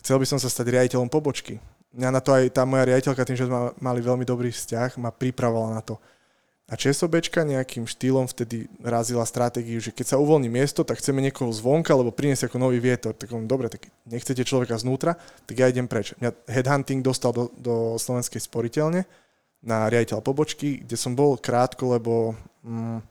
chcel 0.00 0.16
by 0.16 0.26
som 0.28 0.40
sa 0.40 0.48
stať 0.48 0.72
riaditeľom 0.72 1.12
pobočky. 1.12 1.60
Mňa 1.92 2.08
na 2.08 2.20
to 2.24 2.32
aj 2.32 2.48
tá 2.56 2.64
moja 2.64 2.88
riaditeľka, 2.88 3.28
tým, 3.28 3.36
že 3.36 3.48
sme 3.48 3.76
mali 3.76 4.00
veľmi 4.00 4.24
dobrý 4.24 4.48
vzťah, 4.48 4.96
ma 4.96 5.12
pripravovala 5.12 5.76
na 5.76 5.82
to. 5.84 6.00
A 6.72 6.76
ČSOBčka 6.80 7.44
nejakým 7.44 7.84
štýlom 7.84 8.24
vtedy 8.24 8.64
razila 8.80 9.28
stratégiu, 9.28 9.76
že 9.76 9.92
keď 9.92 10.16
sa 10.16 10.16
uvoľní 10.16 10.48
miesto, 10.48 10.88
tak 10.88 11.04
chceme 11.04 11.20
niekoho 11.20 11.52
zvonka, 11.52 11.92
lebo 11.92 12.08
priniesť 12.08 12.48
ako 12.48 12.56
nový 12.56 12.80
vietor. 12.80 13.12
Tak 13.12 13.28
on, 13.28 13.44
dobre, 13.44 13.68
tak 13.68 13.92
nechcete 14.08 14.40
človeka 14.40 14.80
znútra, 14.80 15.20
tak 15.44 15.60
ja 15.60 15.68
idem 15.68 15.84
preč. 15.84 16.16
Mňa 16.16 16.32
headhunting 16.48 17.04
dostal 17.04 17.36
do, 17.36 17.52
do 17.60 18.00
slovenskej 18.00 18.40
sporiteľne 18.40 19.04
na 19.60 19.84
riaditeľ 19.92 20.24
pobočky, 20.24 20.80
kde 20.80 20.96
som 20.96 21.12
bol 21.12 21.36
krátko, 21.36 21.92
lebo 21.92 22.32
mm, 22.64 23.04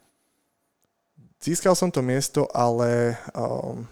získal 1.38 1.78
som 1.78 1.94
to 1.94 2.02
miesto, 2.02 2.50
ale 2.58 3.14
um, 3.38 3.86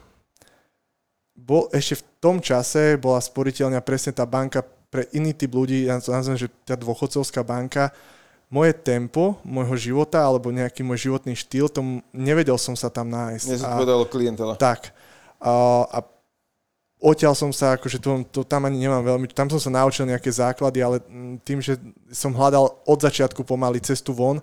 bol, 1.37 1.69
ešte 1.69 2.01
v 2.01 2.03
tom 2.17 2.41
čase 2.41 2.97
bola 2.97 3.21
sporiteľňa 3.21 3.85
presne 3.85 4.17
tá 4.17 4.25
banka 4.25 4.65
pre 4.89 5.05
iný 5.13 5.37
typ 5.37 5.53
ľudí, 5.53 5.85
ja 5.85 6.01
to 6.01 6.09
nazvem, 6.09 6.41
že 6.41 6.49
tá 6.65 6.73
dôchodcovská 6.73 7.45
banka, 7.45 7.93
moje 8.49 8.73
tempo 8.73 9.37
môjho 9.45 9.77
života 9.77 10.25
alebo 10.25 10.49
nejaký 10.49 10.81
môj 10.81 11.09
životný 11.09 11.37
štýl, 11.37 11.69
tom 11.69 12.01
nevedel 12.09 12.57
som 12.57 12.73
sa 12.73 12.89
tam 12.89 13.07
nájsť. 13.13 13.45
Nezodpovedalo 13.45 14.03
klientela. 14.09 14.53
Tak. 14.57 14.89
A, 15.37 15.85
a 15.85 15.97
odtiaľ 16.97 17.37
som 17.37 17.53
sa, 17.53 17.77
akože 17.77 18.01
to, 18.01 18.25
to 18.27 18.41
tam 18.41 18.65
ani 18.65 18.81
nemám 18.81 19.05
veľmi, 19.05 19.29
tam 19.31 19.47
som 19.53 19.61
sa 19.61 19.69
naučil 19.69 20.09
nejaké 20.09 20.33
základy, 20.33 20.81
ale 20.81 20.97
tým, 21.45 21.61
že 21.61 21.77
som 22.09 22.33
hľadal 22.33 22.73
od 22.83 22.99
začiatku 22.99 23.45
pomaly 23.45 23.79
cestu 23.79 24.11
von, 24.11 24.41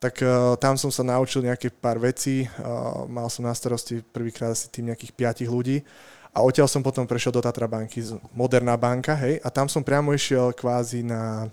tak 0.00 0.16
uh, 0.24 0.56
tam 0.56 0.80
som 0.80 0.88
sa 0.88 1.04
naučil 1.04 1.44
nejaké 1.44 1.68
pár 1.68 2.00
vecí. 2.00 2.48
Uh, 2.56 3.04
mal 3.04 3.28
som 3.28 3.44
na 3.44 3.52
starosti 3.52 4.00
prvýkrát 4.00 4.56
asi 4.56 4.72
tým 4.72 4.88
nejakých 4.88 5.12
piatich 5.12 5.50
ľudí. 5.50 5.84
A 6.32 6.40
odtiaľ 6.40 6.70
som 6.70 6.80
potom 6.80 7.04
prešiel 7.04 7.34
do 7.34 7.42
Tatra 7.42 7.66
banky, 7.66 8.00
moderná 8.32 8.78
banka, 8.78 9.12
hej, 9.18 9.42
a 9.42 9.50
tam 9.50 9.66
som 9.66 9.82
priamo 9.82 10.14
išiel 10.14 10.54
kvázi 10.54 11.02
na, 11.02 11.50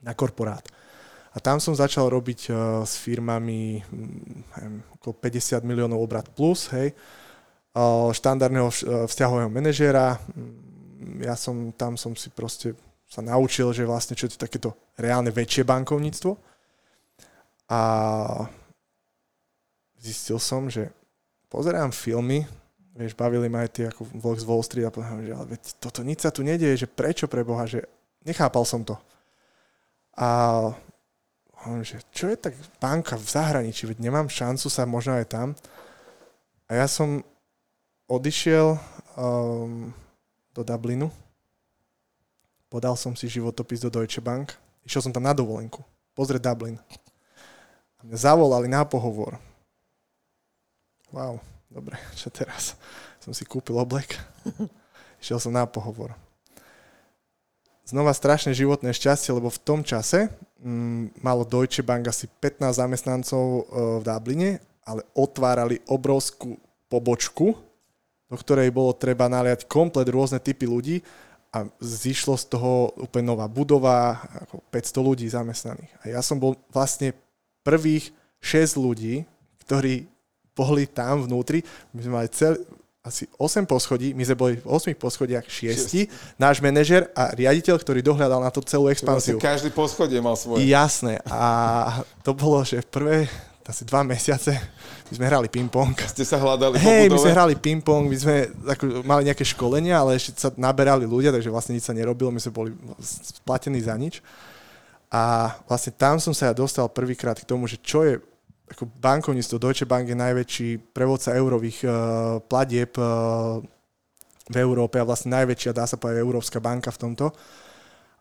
na 0.00 0.16
korporát. 0.16 0.64
A 1.32 1.36
tam 1.44 1.60
som 1.60 1.76
začal 1.76 2.08
robiť 2.08 2.40
uh, 2.48 2.56
s 2.88 2.96
firmami 2.96 3.84
um, 3.92 4.80
okolo 4.96 5.12
50 5.20 5.60
miliónov 5.64 6.00
obrat 6.00 6.24
plus, 6.32 6.72
hej, 6.72 6.96
uh, 7.76 8.08
štandardného 8.10 8.68
uh, 8.68 9.04
vzťahového 9.04 9.50
manažéra. 9.52 10.16
Mm, 10.32 11.28
ja 11.28 11.36
som, 11.36 11.70
tam 11.76 12.00
som 12.00 12.16
si 12.16 12.32
proste 12.32 12.72
sa 13.08 13.24
naučil, 13.24 13.72
že 13.72 13.88
vlastne 13.88 14.12
čo 14.12 14.28
je 14.28 14.36
to 14.36 14.44
takéto 14.44 14.70
reálne 15.00 15.32
väčšie 15.32 15.64
bankovníctvo. 15.64 16.36
A 17.68 17.80
zistil 20.00 20.36
som, 20.40 20.68
že 20.68 20.92
pozerám 21.48 21.92
filmy, 21.92 22.44
vieš, 22.96 23.16
bavili 23.16 23.48
ma 23.48 23.64
aj 23.64 23.70
tie 23.72 23.84
ako 23.88 24.04
Vlog 24.16 24.36
z 24.40 24.44
Wall 24.48 24.64
Street 24.64 24.88
a 24.88 24.92
povedal, 24.92 25.24
že 25.24 25.32
ale 25.32 25.46
veď 25.56 25.62
toto 25.80 26.00
nič 26.04 26.24
sa 26.24 26.30
tu 26.32 26.44
nedieje, 26.44 26.84
že 26.84 26.88
prečo 26.88 27.28
pre 27.28 27.44
Boha, 27.44 27.64
že 27.64 27.84
nechápal 28.24 28.64
som 28.68 28.84
to. 28.84 28.96
A 30.16 30.28
hovorím, 31.68 31.84
že 31.84 32.00
čo 32.10 32.32
je 32.32 32.36
tak 32.40 32.56
banka 32.80 33.14
v 33.14 33.28
zahraničí, 33.28 33.84
veď 33.84 34.00
nemám 34.00 34.32
šancu 34.32 34.66
sa 34.72 34.88
možno 34.88 35.16
aj 35.20 35.26
tam. 35.28 35.48
A 36.68 36.80
ja 36.80 36.86
som 36.88 37.20
odišiel 38.08 38.76
um, 39.16 39.92
do 40.56 40.62
Dublinu, 40.64 41.12
podal 42.72 42.96
som 42.96 43.12
si 43.12 43.28
životopis 43.28 43.84
do 43.84 43.92
Deutsche 43.92 44.24
Bank, 44.24 44.56
išiel 44.84 45.04
som 45.04 45.12
tam 45.12 45.24
na 45.24 45.36
dovolenku, 45.36 45.84
pozrieť 46.16 46.52
Dublin. 46.52 46.76
A 47.98 48.00
mňa 48.04 48.18
zavolali 48.18 48.68
na 48.68 48.84
pohovor. 48.88 49.36
Wow, 51.12 51.40
dobre, 51.68 51.96
čo 52.20 52.28
teraz? 52.28 52.76
Som 53.20 53.36
si 53.36 53.44
kúpil 53.48 53.76
oblek, 53.76 54.16
išiel 55.22 55.40
som 55.40 55.52
na 55.52 55.68
pohovor 55.68 56.16
znova 57.88 58.12
strašné 58.12 58.52
životné 58.52 58.92
šťastie, 58.92 59.32
lebo 59.32 59.48
v 59.48 59.62
tom 59.64 59.80
čase 59.80 60.28
mm, 60.60 61.24
malo 61.24 61.48
Deutsche 61.48 61.80
Bank 61.80 62.12
asi 62.12 62.28
15 62.28 62.76
zamestnancov 62.76 63.44
e, 63.44 63.62
v 63.98 64.02
Dubline, 64.04 64.50
ale 64.84 65.08
otvárali 65.16 65.80
obrovskú 65.88 66.60
pobočku, 66.92 67.56
do 68.28 68.36
ktorej 68.36 68.68
bolo 68.68 68.92
treba 68.92 69.24
naliať 69.32 69.64
komplet 69.64 70.08
rôzne 70.12 70.36
typy 70.36 70.68
ľudí 70.68 71.00
a 71.48 71.64
zišlo 71.80 72.36
z 72.36 72.44
toho 72.52 72.92
úplne 73.00 73.32
nová 73.32 73.48
budova, 73.48 74.20
ako 74.44 74.60
500 74.68 75.08
ľudí 75.08 75.26
zamestnaných. 75.32 75.92
A 76.04 76.12
ja 76.12 76.20
som 76.20 76.36
bol 76.36 76.60
vlastne 76.68 77.16
prvých 77.64 78.12
6 78.44 78.76
ľudí, 78.76 79.24
ktorí 79.64 80.04
boli 80.52 80.84
tam 80.84 81.24
vnútri. 81.24 81.64
My 81.96 82.00
sme 82.04 82.12
mali 82.20 82.28
cel, 82.28 82.60
asi 83.02 83.24
8 83.38 83.64
poschodí, 83.64 84.12
my 84.12 84.22
sme 84.26 84.36
boli 84.36 84.54
v 84.58 84.66
8 84.66 84.92
poschodiach 84.98 85.46
6, 85.46 86.36
náš 86.36 86.60
manažer 86.60 87.08
a 87.14 87.32
riaditeľ, 87.32 87.78
ktorý 87.80 88.02
dohľadal 88.04 88.42
na 88.42 88.50
to 88.50 88.60
celú 88.66 88.90
expanziu. 88.92 89.38
Vlastne 89.38 89.48
každý 89.48 89.70
poschodie 89.72 90.20
mal 90.20 90.36
svoje. 90.36 90.66
Jasné. 90.66 91.22
A 91.30 92.02
to 92.26 92.34
bolo, 92.34 92.60
že 92.66 92.82
v 92.84 92.88
prvé 92.90 93.16
asi 93.68 93.84
dva 93.84 94.00
mesiace 94.00 94.56
my 95.12 95.20
sme 95.20 95.26
hrali 95.28 95.48
ping-pong. 95.52 95.92
Ste 96.08 96.24
sa 96.24 96.40
hľadali 96.40 96.80
Hej, 96.80 97.12
my 97.12 97.20
sme 97.20 97.32
hrali 97.36 97.52
ping-pong, 97.52 98.08
my 98.08 98.16
sme 98.16 98.48
ako, 98.64 99.04
mali 99.04 99.28
nejaké 99.28 99.44
školenia, 99.44 100.00
ale 100.00 100.16
ešte 100.16 100.40
sa 100.40 100.48
naberali 100.56 101.04
ľudia, 101.04 101.28
takže 101.28 101.52
vlastne 101.52 101.76
nič 101.76 101.84
sa 101.84 101.92
nerobilo, 101.92 102.32
my 102.32 102.40
sme 102.40 102.52
boli 102.56 102.72
splatení 103.04 103.76
za 103.84 103.92
nič. 104.00 104.24
A 105.12 105.52
vlastne 105.68 105.92
tam 105.92 106.16
som 106.16 106.32
sa 106.32 106.48
ja 106.48 106.54
dostal 106.56 106.88
prvýkrát 106.88 107.36
k 107.36 107.44
tomu, 107.44 107.68
že 107.68 107.76
čo 107.76 108.08
je 108.08 108.16
ako 108.68 108.84
bankovníctvo, 108.88 109.56
Deutsche 109.56 109.88
Bank 109.88 110.08
je 110.08 110.16
najväčší 110.18 110.68
prevodca 110.92 111.32
eurových 111.34 111.78
uh, 111.84 111.92
platieb 112.44 112.92
uh, 113.00 113.58
v 114.48 114.56
Európe 114.56 114.96
a 114.96 115.08
vlastne 115.08 115.36
najväčšia, 115.36 115.76
dá 115.76 115.84
sa 115.84 116.00
povedať, 116.00 116.24
Európska 116.24 116.60
banka 116.60 116.88
v 116.92 117.00
tomto. 117.08 117.26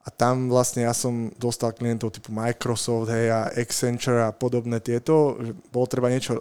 A 0.03 0.11
tam 0.11 0.47
vlastne 0.47 0.87
ja 0.87 0.95
som 0.95 1.27
dostal 1.35 1.75
klientov 1.75 2.15
typu 2.15 2.31
Microsoft, 2.31 3.11
hej, 3.11 3.27
a 3.27 3.51
Accenture 3.51 4.23
a 4.23 4.31
podobné 4.31 4.79
tieto, 4.79 5.35
že 5.43 5.51
bolo 5.67 5.83
treba 5.83 6.07
niečo 6.07 6.39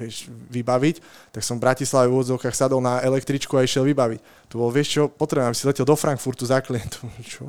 vieš, 0.00 0.32
vybaviť, 0.32 0.96
tak 1.36 1.44
som 1.44 1.60
v 1.60 1.68
Bratislave 1.68 2.08
v 2.08 2.16
úvodzovkách 2.16 2.56
sadol 2.56 2.80
na 2.80 3.04
električku 3.04 3.52
a 3.60 3.64
išiel 3.68 3.84
vybaviť. 3.84 4.48
Tu 4.48 4.54
bol, 4.56 4.72
vieš 4.72 4.96
čo, 4.96 5.02
potrebujem, 5.12 5.52
aby 5.52 5.58
si 5.60 5.68
letel 5.68 5.84
do 5.84 5.92
Frankfurtu 5.92 6.48
za 6.48 6.64
klientom. 6.64 7.12
Čo? 7.36 7.44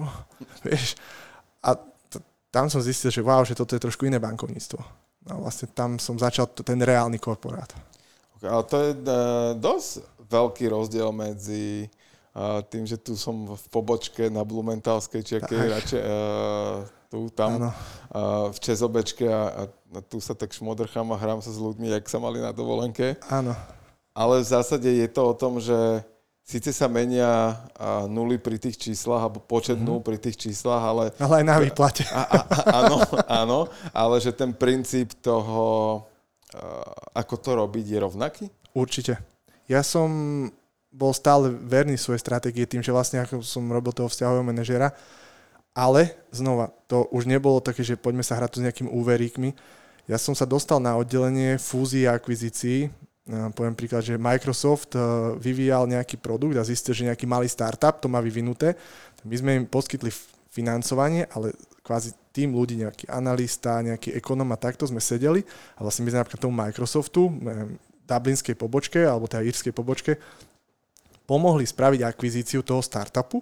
Vieš? 0.68 1.00
A 1.64 1.80
t- 1.80 2.20
tam 2.52 2.68
som 2.68 2.84
zistil, 2.84 3.08
že 3.08 3.24
wow, 3.24 3.48
že 3.48 3.56
toto 3.56 3.72
je 3.72 3.80
trošku 3.80 4.04
iné 4.04 4.20
bankovníctvo. 4.20 4.84
A 5.30 5.38
vlastne 5.38 5.70
tam 5.70 6.02
som 6.02 6.18
začal 6.18 6.50
ten 6.50 6.82
reálny 6.82 7.22
korporát. 7.22 7.70
Okay, 8.42 8.50
ale 8.50 8.64
to 8.66 8.76
je 8.82 8.92
uh, 8.98 9.06
dosť 9.54 9.90
veľký 10.26 10.66
rozdiel 10.74 11.14
medzi 11.14 11.86
uh, 12.34 12.66
tým, 12.66 12.90
že 12.90 12.98
tu 12.98 13.14
som 13.14 13.54
v 13.54 13.66
pobočke 13.70 14.34
na 14.34 14.42
Blumentalskej 14.42 15.22
čeky, 15.22 15.54
radšej 15.54 16.02
uh, 16.02 16.90
tu, 17.12 17.30
tam, 17.30 17.70
uh, 17.70 18.50
v 18.50 18.58
Čezobečke 18.58 19.30
a, 19.30 19.70
a 19.94 20.00
tu 20.02 20.18
sa 20.18 20.34
tak 20.34 20.56
šmodrchám 20.56 21.06
a 21.14 21.22
hrám 21.22 21.44
sa 21.44 21.54
s 21.54 21.60
ľuďmi, 21.62 21.94
jak 21.94 22.10
sa 22.10 22.18
mali 22.18 22.42
na 22.42 22.50
dovolenke. 22.50 23.20
Áno. 23.30 23.54
Ale 24.18 24.42
v 24.42 24.48
zásade 24.48 24.90
je 24.90 25.08
to 25.08 25.22
o 25.22 25.38
tom, 25.38 25.62
že 25.62 26.04
Sice 26.52 26.76
sa 26.76 26.92
menia 26.92 27.56
nuly 28.12 28.36
pri 28.36 28.60
tých 28.60 28.76
číslach, 28.76 29.24
alebo 29.24 29.40
počet 29.40 29.80
mm-hmm. 29.80 29.88
nul 29.88 30.04
pri 30.04 30.20
tých 30.20 30.36
číslach, 30.36 30.84
ale... 30.84 31.16
Ale 31.16 31.40
aj 31.40 31.46
na 31.48 31.56
výplate. 31.64 32.04
A, 32.12 32.28
a, 32.28 32.40
a, 32.44 32.60
áno, 32.84 32.98
áno, 33.24 33.60
ale 33.96 34.20
že 34.20 34.36
ten 34.36 34.52
princíp 34.52 35.16
toho, 35.24 36.04
ako 37.16 37.36
to 37.40 37.56
robiť, 37.56 37.86
je 37.88 38.00
rovnaký? 38.04 38.46
Určite. 38.76 39.16
Ja 39.72 39.80
som 39.80 40.12
bol 40.92 41.16
stále 41.16 41.48
verný 41.48 41.96
svojej 41.96 42.20
stratégie 42.20 42.68
tým, 42.68 42.84
že 42.84 42.92
vlastne 42.92 43.24
ako 43.24 43.40
som 43.48 43.64
robil 43.72 43.96
toho 43.96 44.12
vzťahového 44.12 44.44
manažera, 44.44 44.92
ale 45.72 46.20
znova, 46.36 46.76
to 46.92 47.08
už 47.16 47.32
nebolo 47.32 47.64
také, 47.64 47.80
že 47.80 47.96
poďme 47.96 48.28
sa 48.28 48.36
hrať 48.36 48.50
tu 48.52 48.58
s 48.60 48.66
nejakými 48.68 48.92
úveríkmi. 48.92 49.56
Ja 50.04 50.20
som 50.20 50.36
sa 50.36 50.44
dostal 50.44 50.84
na 50.84 51.00
oddelenie 51.00 51.56
fúzií 51.56 52.04
a 52.04 52.20
akvizícií 52.20 52.92
poviem 53.30 53.78
príklad, 53.78 54.02
že 54.02 54.18
Microsoft 54.18 54.98
eh, 54.98 55.02
vyvíjal 55.38 55.86
nejaký 55.86 56.18
produkt 56.18 56.58
a 56.58 56.66
zistil, 56.66 56.98
že 56.98 57.08
nejaký 57.08 57.30
malý 57.30 57.46
startup 57.46 58.02
to 58.02 58.10
má 58.10 58.18
vyvinuté. 58.18 58.74
My 59.22 59.36
sme 59.38 59.52
im 59.62 59.66
poskytli 59.70 60.10
financovanie, 60.50 61.30
ale 61.30 61.54
kvázi 61.86 62.18
tým 62.34 62.58
ľudí, 62.58 62.82
nejaký 62.82 63.06
analista, 63.08 63.80
nejaký 63.80 64.18
ekonom 64.18 64.50
a 64.52 64.58
takto 64.58 64.90
sme 64.90 65.00
sedeli 65.00 65.46
a 65.78 65.86
vlastne 65.86 66.04
my 66.08 66.10
sme 66.12 66.20
napríklad 66.26 66.42
tomu 66.42 66.56
Microsoftu, 66.58 67.22
dublinskej 68.10 68.56
pobočke 68.58 69.00
alebo 69.06 69.30
tej 69.30 69.48
írskej 69.54 69.72
pobočke 69.72 70.20
pomohli 71.30 71.64
spraviť 71.64 72.04
akvizíciu 72.04 72.60
toho 72.66 72.84
startupu, 72.84 73.40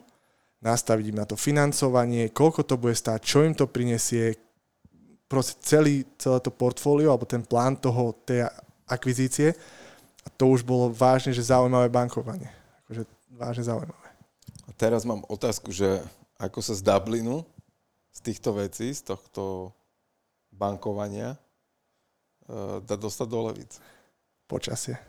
nastaviť 0.62 1.06
im 1.10 1.18
na 1.18 1.26
to 1.26 1.34
financovanie, 1.34 2.30
koľko 2.30 2.62
to 2.68 2.76
bude 2.78 2.94
stáť, 2.94 3.20
čo 3.24 3.42
im 3.42 3.58
to 3.58 3.66
prinesie, 3.66 4.38
proste 5.26 5.58
celý, 5.66 6.06
celé 6.22 6.38
to 6.44 6.54
portfólio 6.54 7.10
alebo 7.10 7.26
ten 7.26 7.42
plán 7.42 7.82
toho, 7.82 8.14
tej 8.28 8.46
akvizície. 8.90 9.54
A 10.26 10.28
to 10.36 10.52
už 10.52 10.66
bolo 10.66 10.92
vážne, 10.92 11.32
že 11.32 11.48
zaujímavé 11.48 11.88
bankovanie. 11.88 12.52
Akože 12.86 13.08
vážne 13.32 13.64
zaujímavé. 13.64 14.10
A 14.68 14.70
teraz 14.76 15.08
mám 15.08 15.24
otázku, 15.30 15.72
že 15.72 16.04
ako 16.36 16.60
sa 16.60 16.74
z 16.76 16.82
Dublinu, 16.84 17.48
z 18.12 18.20
týchto 18.20 18.58
vecí, 18.58 18.92
z 18.92 19.06
tohto 19.16 19.72
bankovania, 20.52 21.40
uh, 22.50 22.84
dá 22.84 23.00
dostať 23.00 23.28
do 23.30 23.40
Levic? 23.48 23.80
Počasie. 24.50 25.00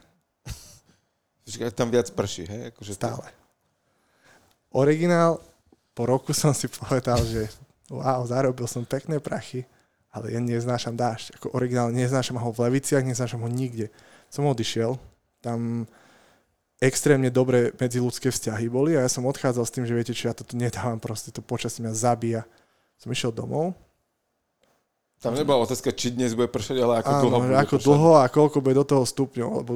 tam 1.79 1.91
viac 1.91 2.13
prší, 2.13 2.45
hej? 2.47 2.63
Akože 2.71 2.93
Stále. 2.95 3.27
To... 3.27 4.85
Originál, 4.85 5.43
po 5.95 6.07
roku 6.07 6.31
som 6.31 6.55
si 6.55 6.71
povedal, 6.71 7.19
že 7.27 7.51
wow, 7.91 8.23
zarobil 8.23 8.71
som 8.71 8.87
pekné 8.87 9.19
prachy, 9.19 9.67
ale 10.11 10.35
ja 10.35 10.41
neznášam 10.43 10.99
dážď. 10.99 11.39
Ako 11.39 11.55
originálne 11.55 11.95
neznášam 11.95 12.39
ho 12.39 12.51
v 12.51 12.67
Leviciach, 12.67 13.07
neznášam 13.07 13.41
ho 13.43 13.51
nikde. 13.51 13.95
Som 14.27 14.47
odišiel, 14.51 14.99
tam 15.39 15.87
extrémne 16.83 17.31
dobré 17.31 17.71
medziludské 17.79 18.33
vzťahy 18.33 18.67
boli 18.67 18.97
a 18.99 19.05
ja 19.07 19.11
som 19.11 19.29
odchádzal 19.29 19.65
s 19.69 19.75
tým, 19.75 19.85
že 19.87 19.95
viete 19.95 20.17
čo, 20.17 20.33
ja 20.33 20.35
toto 20.35 20.57
nedávam 20.59 20.99
proste, 20.99 21.31
to 21.31 21.45
počasie 21.45 21.85
mňa 21.85 21.95
zabíja. 21.95 22.43
Som 22.99 23.13
išiel 23.15 23.31
domov. 23.31 23.77
Tam 25.21 25.37
nebola 25.37 25.69
otázka, 25.69 25.93
či 25.93 26.17
dnes 26.17 26.33
bude 26.33 26.49
pršať, 26.49 26.81
ale 26.81 27.05
ako 27.05 27.11
Áno, 27.13 27.23
dlho 27.29 27.39
bude 27.45 27.57
ako 27.61 27.77
pršať. 27.77 27.87
dlho 27.87 28.13
a 28.17 28.25
koľko 28.33 28.57
bude 28.65 28.77
do 28.81 28.87
toho 28.89 29.05
stupňov, 29.05 29.51
lebo 29.63 29.73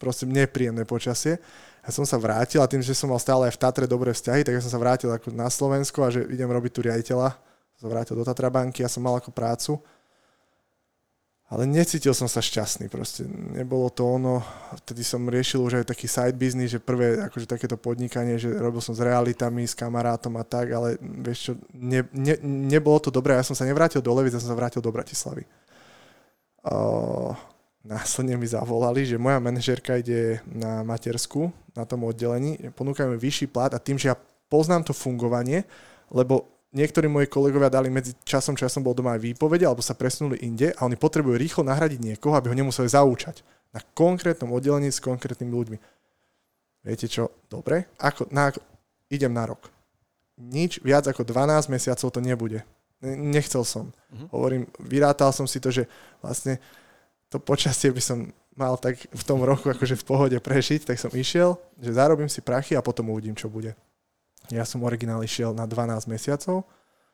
proste 0.00 0.24
nepríjemné 0.24 0.88
počasie. 0.88 1.36
Ja 1.84 1.90
som 1.92 2.08
sa 2.08 2.16
vrátil 2.16 2.64
a 2.64 2.68
tým, 2.68 2.80
že 2.80 2.96
som 2.96 3.12
mal 3.12 3.20
stále 3.20 3.48
aj 3.48 3.56
v 3.56 3.60
Tatre 3.60 3.84
dobré 3.84 4.16
vzťahy, 4.16 4.48
tak 4.48 4.56
ja 4.56 4.64
som 4.64 4.72
sa 4.72 4.80
vrátil 4.80 5.12
ako 5.12 5.28
na 5.36 5.52
Slovensko 5.52 6.08
a 6.08 6.12
že 6.12 6.24
idem 6.32 6.48
robiť 6.48 6.72
tu 6.72 6.80
riaditeľa 6.80 7.36
sa 7.78 8.14
do 8.14 8.26
Tatrabanky, 8.26 8.82
ja 8.82 8.90
som 8.90 9.06
mal 9.06 9.16
ako 9.16 9.30
prácu. 9.30 9.78
Ale 11.48 11.64
necítil 11.64 12.12
som 12.12 12.28
sa 12.28 12.44
šťastný 12.44 12.92
proste. 12.92 13.24
Nebolo 13.24 13.88
to 13.88 14.04
ono. 14.04 14.44
Vtedy 14.84 15.00
som 15.00 15.24
riešil 15.24 15.64
už 15.64 15.80
aj 15.80 15.88
taký 15.88 16.04
side 16.04 16.36
business, 16.36 16.76
že 16.76 16.80
prvé 16.82 17.24
akože 17.24 17.48
takéto 17.48 17.80
podnikanie, 17.80 18.36
že 18.36 18.52
robil 18.52 18.84
som 18.84 18.92
s 18.92 19.00
realitami, 19.00 19.64
s 19.64 19.72
kamarátom 19.72 20.36
a 20.36 20.44
tak, 20.44 20.68
ale 20.68 21.00
vieš 21.00 21.38
čo, 21.48 21.52
ne, 21.72 22.04
ne, 22.12 22.36
nebolo 22.44 23.00
to 23.00 23.08
dobré. 23.08 23.32
Ja 23.32 23.48
som 23.48 23.56
sa 23.56 23.64
nevrátil 23.64 24.04
do 24.04 24.12
Levice, 24.12 24.36
ja 24.36 24.44
som 24.44 24.52
sa 24.52 24.60
vrátil 24.60 24.84
do 24.84 24.92
Bratislavy. 24.92 25.48
Uh, 26.68 27.32
následne 27.80 28.36
mi 28.36 28.44
zavolali, 28.44 29.08
že 29.08 29.16
moja 29.16 29.40
manažérka 29.40 29.96
ide 29.96 30.44
na 30.52 30.84
matersku, 30.84 31.48
na 31.72 31.88
tom 31.88 32.04
oddelení, 32.04 32.60
ponúkajú 32.76 33.08
mi 33.08 33.16
vyšší 33.16 33.48
plat 33.48 33.72
a 33.72 33.80
tým, 33.80 33.96
že 33.96 34.12
ja 34.12 34.20
poznám 34.52 34.84
to 34.84 34.92
fungovanie, 34.92 35.64
lebo 36.12 36.57
niektorí 36.72 37.08
moji 37.08 37.26
kolegovia 37.30 37.72
dali 37.72 37.88
medzi 37.88 38.12
časom, 38.24 38.56
čo 38.56 38.68
ja 38.68 38.72
som 38.72 38.84
bol 38.84 38.92
doma 38.92 39.16
aj 39.16 39.24
výpovede, 39.24 39.64
alebo 39.64 39.80
sa 39.80 39.96
presunuli 39.96 40.40
inde 40.44 40.72
a 40.76 40.84
oni 40.84 40.96
potrebujú 41.00 41.36
rýchlo 41.36 41.62
nahradiť 41.64 42.00
niekoho, 42.00 42.36
aby 42.36 42.52
ho 42.52 42.56
nemuseli 42.56 42.88
zaučať 42.88 43.40
na 43.72 43.80
konkrétnom 43.96 44.52
oddelení 44.52 44.88
s 44.88 45.00
konkrétnymi 45.00 45.52
ľuďmi. 45.52 45.78
Viete 46.84 47.06
čo? 47.08 47.32
Dobre. 47.50 47.92
Ako, 48.00 48.28
na, 48.32 48.48
idem 49.12 49.32
na 49.32 49.44
rok. 49.48 49.68
Nič 50.38 50.80
viac 50.80 51.04
ako 51.10 51.26
12 51.26 51.68
mesiacov 51.68 52.08
to 52.08 52.20
nebude. 52.22 52.62
Nechcel 53.02 53.62
som. 53.66 53.90
Uh-huh. 54.10 54.26
Hovorím, 54.38 54.66
vyrátal 54.78 55.34
som 55.34 55.46
si 55.46 55.58
to, 55.58 55.70
že 55.70 55.86
vlastne 56.22 56.62
to 57.28 57.36
počasie 57.42 57.92
by 57.92 58.02
som 58.02 58.18
mal 58.58 58.74
tak 58.74 58.98
v 58.98 59.22
tom 59.22 59.38
roku 59.46 59.70
akože 59.70 59.94
v 59.94 60.06
pohode 60.06 60.38
prežiť, 60.38 60.82
tak 60.82 60.98
som 60.98 61.14
išiel, 61.14 61.54
že 61.78 61.94
zarobím 61.94 62.26
si 62.26 62.42
prachy 62.42 62.74
a 62.74 62.82
potom 62.82 63.14
uvidím, 63.14 63.38
čo 63.38 63.46
bude. 63.46 63.78
Ja 64.48 64.64
som 64.64 64.84
originál 64.84 65.20
išiel 65.24 65.52
na 65.52 65.68
12 65.68 66.08
mesiacov, 66.08 66.64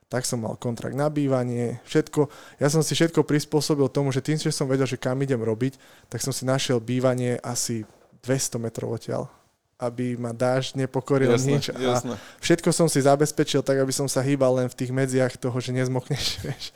tak 0.07 0.23
som 0.29 0.43
mal 0.43 0.55
kontrakt 0.55 0.95
na 0.95 1.11
bývanie, 1.11 1.83
všetko. 1.89 2.31
Ja 2.63 2.71
som 2.71 2.87
si 2.87 2.95
všetko 2.95 3.27
prispôsobil 3.27 3.89
tomu, 3.91 4.15
že 4.15 4.23
tým, 4.23 4.39
že 4.39 4.55
som 4.55 4.71
vedel, 4.71 4.87
že 4.87 5.01
kam 5.01 5.19
idem 5.25 5.41
robiť, 5.41 5.75
tak 6.07 6.23
som 6.23 6.31
si 6.31 6.47
našiel 6.47 6.79
bývanie 6.79 7.41
asi 7.43 7.83
200 8.23 8.63
metrov 8.63 8.95
odtiaľ 8.95 9.27
aby 9.75 10.15
ma 10.17 10.31
dáž 10.31 10.73
nepokoril 10.79 11.35
Jasné, 11.35 11.51
nič. 11.51 11.65
A 11.75 11.79
jasné. 11.79 12.15
všetko 12.39 12.71
som 12.71 12.87
si 12.87 13.03
zabezpečil 13.03 13.61
tak, 13.61 13.83
aby 13.83 13.91
som 13.91 14.07
sa 14.07 14.23
hýbal 14.23 14.63
len 14.63 14.69
v 14.71 14.79
tých 14.79 14.95
medziach 14.95 15.35
toho, 15.37 15.57
že 15.59 15.75
nezmokneš. 15.75 16.27
Vieš. 16.47 16.71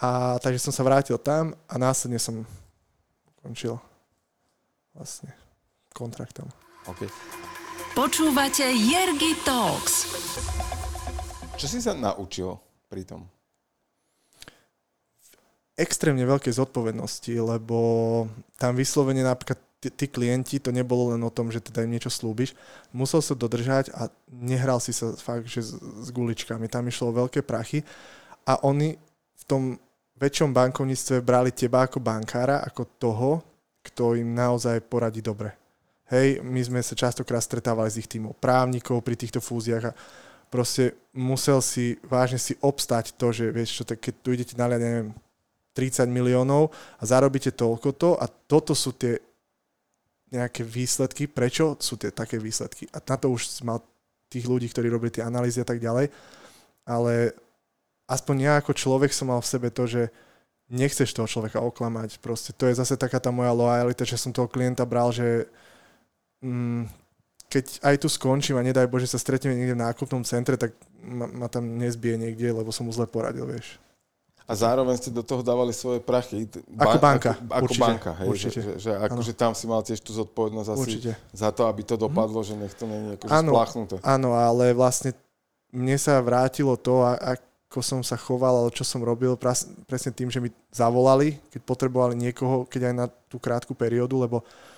A 0.00 0.40
takže 0.42 0.58
som 0.58 0.74
sa 0.74 0.82
vrátil 0.82 1.14
tam 1.20 1.54
a 1.68 1.74
následne 1.78 2.18
som 2.18 2.42
končil 3.44 3.78
vlastne 4.96 5.30
kontraktom. 5.94 6.48
Okay. 6.88 7.06
Počúvate 7.92 8.64
Jergy 8.72 9.36
Talks. 9.44 10.08
Čo 11.60 11.66
si 11.68 11.78
sa 11.84 11.92
naučil 11.92 12.56
pri 12.88 13.04
tom? 13.04 13.28
extrémne 15.82 16.22
veľké 16.22 16.52
zodpovednosti, 16.52 17.32
lebo 17.32 17.78
tam 18.60 18.76
vyslovene 18.76 19.24
napríklad 19.24 19.58
tí, 19.80 19.88
tí 19.90 20.06
klienti, 20.06 20.60
to 20.60 20.70
nebolo 20.70 21.16
len 21.16 21.22
o 21.24 21.32
tom, 21.32 21.48
že 21.48 21.64
teda 21.64 21.82
im 21.82 21.96
niečo 21.96 22.12
slúbiš, 22.12 22.54
musel 22.92 23.24
sa 23.24 23.34
dodržať 23.34 23.90
a 23.96 24.12
nehral 24.30 24.78
si 24.78 24.92
sa 24.94 25.16
fakt, 25.16 25.48
že 25.48 25.64
s, 25.64 25.72
s 25.80 26.08
guličkami. 26.12 26.68
Tam 26.68 26.86
išlo 26.86 27.10
o 27.10 27.18
veľké 27.24 27.42
prachy 27.42 27.82
a 28.46 28.62
oni 28.62 28.94
v 29.42 29.44
tom 29.48 29.62
väčšom 30.20 30.54
bankovníctve 30.54 31.24
brali 31.24 31.50
teba 31.50 31.88
ako 31.88 31.98
bankára, 31.98 32.62
ako 32.62 32.82
toho, 33.00 33.30
kto 33.82 34.14
im 34.14 34.30
naozaj 34.38 34.78
poradí 34.86 35.18
dobre. 35.18 35.61
Hej, 36.12 36.44
my 36.44 36.60
sme 36.60 36.84
sa 36.84 36.92
častokrát 36.92 37.40
stretávali 37.40 37.88
s 37.88 37.96
ich 37.96 38.04
týmov 38.04 38.36
právnikov 38.36 39.00
pri 39.00 39.16
týchto 39.16 39.40
fúziách 39.40 39.96
a 39.96 39.96
proste 40.52 40.92
musel 41.16 41.64
si 41.64 41.96
vážne 42.04 42.36
si 42.36 42.52
obstať 42.60 43.16
to, 43.16 43.32
že 43.32 43.48
vieš 43.48 43.80
čo, 43.80 43.84
tak 43.88 44.04
keď 44.04 44.14
tu 44.20 44.28
idete 44.36 44.52
naliať, 44.52 44.80
neviem, 44.84 45.08
30 45.72 46.12
miliónov 46.12 46.68
a 47.00 47.08
zarobíte 47.08 47.48
toľko 47.56 47.96
to 47.96 48.10
a 48.20 48.28
toto 48.28 48.76
sú 48.76 48.92
tie 48.92 49.24
nejaké 50.28 50.60
výsledky, 50.60 51.24
prečo 51.24 51.80
sú 51.80 51.96
tie 51.96 52.12
také 52.12 52.36
výsledky. 52.36 52.92
A 52.92 53.00
na 53.00 53.16
to 53.16 53.32
už 53.32 53.64
mal 53.64 53.80
tých 54.28 54.44
ľudí, 54.44 54.68
ktorí 54.68 54.92
robili 54.92 55.16
tie 55.16 55.24
analýzy 55.24 55.64
a 55.64 55.68
tak 55.68 55.80
ďalej, 55.80 56.12
ale 56.84 57.32
aspoň 58.04 58.36
ja 58.36 58.52
ako 58.60 58.76
človek 58.76 59.16
som 59.16 59.32
mal 59.32 59.40
v 59.40 59.48
sebe 59.48 59.72
to, 59.72 59.88
že 59.88 60.12
nechceš 60.68 61.16
toho 61.16 61.24
človeka 61.24 61.56
oklamať. 61.64 62.20
Proste 62.20 62.52
to 62.52 62.68
je 62.68 62.76
zase 62.76 63.00
taká 63.00 63.16
tá 63.16 63.32
moja 63.32 63.56
lojalita, 63.56 64.04
že 64.04 64.20
som 64.20 64.28
toho 64.28 64.44
klienta 64.44 64.84
bral, 64.84 65.08
že 65.08 65.48
keď 67.52 67.64
aj 67.84 67.96
tu 68.00 68.08
skončím 68.08 68.56
a 68.58 68.64
nedaj 68.64 68.88
Bože 68.88 69.06
sa 69.06 69.20
stretneme 69.20 69.54
niekde 69.54 69.76
v 69.76 69.84
nákupnom 69.84 70.24
centre, 70.24 70.56
tak 70.56 70.72
ma, 71.04 71.28
ma 71.28 71.46
tam 71.52 71.76
nezbije 71.76 72.16
niekde, 72.16 72.48
lebo 72.50 72.72
som 72.72 72.88
mu 72.88 72.92
zle 72.92 73.04
poradil, 73.04 73.44
vieš. 73.44 73.76
A 74.42 74.58
zároveň 74.58 74.98
ste 74.98 75.14
do 75.14 75.22
toho 75.22 75.44
dávali 75.44 75.70
svoje 75.70 76.02
prachy. 76.02 76.50
Ako 76.74 76.98
banka, 76.98 77.38
Ako, 77.38 77.46
ako 77.46 77.64
určite, 77.70 77.84
banka, 77.86 78.10
hej. 78.18 78.26
určite. 78.26 78.58
Že, 78.58 78.72
že 78.80 78.90
akože 78.98 79.32
tam 79.38 79.52
si 79.54 79.64
mal 79.70 79.80
tiež 79.86 80.00
tú 80.02 80.10
zodpovednosť 80.10 80.68
asi 80.74 80.82
Určite. 80.82 81.12
za 81.30 81.48
to, 81.54 81.62
aby 81.70 81.82
to 81.86 81.94
dopadlo, 81.94 82.42
že 82.42 82.58
nech 82.58 82.74
to 82.74 82.84
není 82.90 83.14
akože 83.14 83.30
Áno. 83.30 83.52
spláchnuté. 83.54 83.94
Áno, 84.02 84.34
ale 84.34 84.74
vlastne 84.74 85.14
mne 85.70 85.94
sa 85.94 86.18
vrátilo 86.18 86.74
to, 86.74 87.06
ako 87.06 87.80
som 87.80 88.00
sa 88.02 88.18
choval, 88.18 88.66
ale 88.66 88.70
čo 88.74 88.82
som 88.82 89.00
robil, 89.00 89.38
presne 89.86 90.10
tým, 90.10 90.28
že 90.28 90.42
mi 90.42 90.50
zavolali, 90.74 91.38
keď 91.54 91.60
potrebovali 91.62 92.18
niekoho, 92.18 92.66
keď 92.66 92.90
aj 92.90 92.94
na 92.98 93.06
tú 93.30 93.38
krátku 93.38 93.72
periódu, 93.78 94.18
lebo 94.20 94.42
mm, 94.42 94.71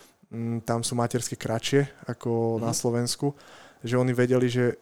tam 0.64 0.81
sú 0.81 0.97
materské 0.97 1.37
kratšie 1.37 1.87
ako 2.09 2.59
na 2.62 2.72
Slovensku, 2.72 3.37
že 3.85 4.01
oni 4.01 4.16
vedeli, 4.16 4.49
že 4.49 4.79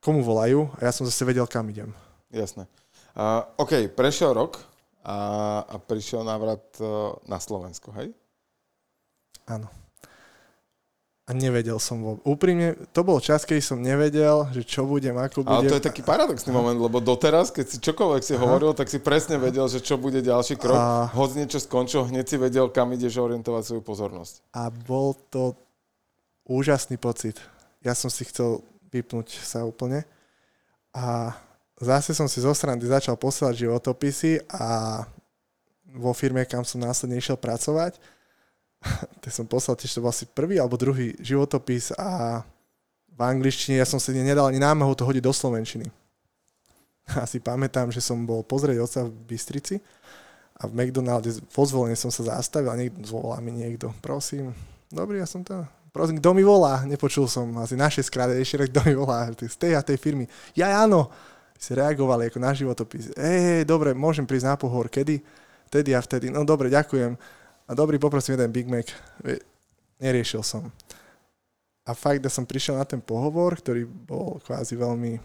komu 0.00 0.20
volajú 0.20 0.68
a 0.80 0.88
ja 0.88 0.92
som 0.92 1.08
zase 1.08 1.24
vedel, 1.24 1.44
kam 1.48 1.68
idem. 1.68 1.92
Jasné. 2.28 2.68
Uh, 3.14 3.46
OK, 3.62 3.94
prešiel 3.94 4.34
rok 4.34 4.58
a, 5.06 5.16
a 5.64 5.74
prišiel 5.78 6.26
návrat 6.26 6.64
uh, 6.82 7.14
na 7.30 7.38
Slovensko, 7.38 7.94
hej? 7.94 8.10
Áno. 9.46 9.83
A 11.24 11.32
nevedel 11.32 11.80
som 11.80 12.04
vo... 12.04 12.10
Úprimne, 12.20 12.76
to 12.92 13.00
bol 13.00 13.16
čas, 13.16 13.48
keď 13.48 13.64
som 13.64 13.80
nevedel, 13.80 14.44
že 14.52 14.60
čo 14.60 14.84
budem, 14.84 15.16
ako 15.16 15.40
budem. 15.40 15.56
Ale 15.56 15.72
to 15.72 15.78
je 15.80 15.88
taký 15.88 16.04
paradoxný 16.04 16.52
moment, 16.52 16.76
lebo 16.76 17.00
doteraz, 17.00 17.48
keď 17.48 17.64
si 17.64 17.76
čokoľvek 17.80 18.20
si 18.20 18.36
hovoril, 18.36 18.76
tak 18.76 18.92
si 18.92 19.00
presne 19.00 19.40
vedel, 19.40 19.64
že 19.64 19.80
čo 19.80 19.96
bude 19.96 20.20
ďalší 20.20 20.60
krok. 20.60 20.76
A- 20.76 21.08
Hoď 21.16 21.40
niečo 21.40 21.56
skončil, 21.58 22.04
hneď 22.12 22.28
si 22.28 22.36
vedel, 22.36 22.68
kam 22.68 22.92
ideš 22.92 23.16
orientovať 23.16 23.62
svoju 23.64 23.82
pozornosť. 23.82 24.44
A 24.52 24.68
bol 24.68 25.16
to 25.32 25.56
úžasný 26.44 27.00
pocit. 27.00 27.40
Ja 27.80 27.96
som 27.96 28.12
si 28.12 28.28
chcel 28.28 28.60
vypnúť 28.92 29.40
sa 29.40 29.64
úplne. 29.64 30.04
A 30.92 31.32
zase 31.80 32.12
som 32.12 32.28
si 32.28 32.44
zo 32.44 32.52
srandy 32.52 32.84
začal 32.84 33.16
posielať 33.16 33.64
životopisy 33.64 34.44
a 34.52 35.00
vo 35.88 36.12
firme, 36.12 36.44
kam 36.44 36.68
som 36.68 36.84
následne 36.84 37.16
išiel 37.16 37.40
pracovať, 37.40 37.96
tak 39.22 39.30
som 39.32 39.48
poslal 39.48 39.76
tiež, 39.76 39.96
to 39.96 40.04
bol 40.04 40.12
asi 40.12 40.28
prvý 40.28 40.60
alebo 40.60 40.76
druhý 40.76 41.16
životopis 41.20 41.92
a 41.96 42.42
v 43.14 43.20
angličtine 43.20 43.78
ja 43.78 43.86
som 43.86 44.02
si 44.02 44.10
nedal 44.12 44.50
ani 44.50 44.58
námahu 44.58 44.92
to 44.98 45.06
hodiť 45.06 45.22
do 45.22 45.32
slovenčiny. 45.32 45.86
A 47.20 47.28
si 47.28 47.38
pamätám, 47.38 47.92
že 47.92 48.00
som 48.00 48.24
bol 48.24 48.42
pozrieť 48.42 48.80
oca 48.80 49.00
v 49.06 49.12
Bystrici 49.28 49.76
a 50.56 50.64
v 50.64 50.72
McDonalde 50.72 51.36
vo 51.52 51.62
zvolenie 51.68 51.98
som 51.98 52.08
sa 52.08 52.24
zastavil 52.24 52.72
a 52.72 52.78
niekto, 52.80 53.04
zvolá 53.04 53.44
mi 53.44 53.52
niekto, 53.52 53.92
prosím, 54.00 54.56
dobrý, 54.88 55.20
ja 55.20 55.28
som 55.28 55.44
to, 55.44 55.68
prosím, 55.92 56.16
kto 56.22 56.30
mi 56.32 56.40
volá? 56.40 56.80
Nepočul 56.88 57.28
som, 57.28 57.50
asi 57.60 57.76
na 57.76 57.92
6 57.92 58.08
krát 58.08 58.32
ešte 58.32 58.56
raz, 58.56 58.72
kto 58.72 58.80
mi 58.88 58.94
volá, 58.96 59.28
z 59.34 59.56
tej 59.58 59.76
a 59.76 59.84
tej 59.84 60.00
firmy. 60.00 60.24
Ja 60.56 60.80
áno, 60.80 61.12
si 61.58 61.76
reagovali 61.76 62.32
ako 62.32 62.38
na 62.40 62.52
životopis. 62.56 63.12
Ej, 63.18 63.66
dobre, 63.68 63.92
môžem 63.92 64.24
prísť 64.24 64.48
na 64.48 64.56
pohovor, 64.56 64.88
kedy? 64.88 65.20
Vtedy 65.68 65.90
a 65.92 66.00
vtedy. 66.00 66.30
No 66.30 66.46
dobre, 66.46 66.70
ďakujem. 66.70 67.18
A 67.64 67.72
dobrý, 67.72 67.96
poprosím 67.96 68.36
jeden 68.36 68.52
Big 68.52 68.68
Mac. 68.68 68.92
Neriešil 69.96 70.44
som. 70.44 70.68
A 71.88 71.96
fakt, 71.96 72.20
ja 72.20 72.28
som 72.28 72.44
prišiel 72.44 72.76
na 72.76 72.84
ten 72.84 73.00
pohovor, 73.00 73.56
ktorý 73.56 73.88
bol 73.88 74.36
kvázi 74.44 74.76
veľmi 74.76 75.16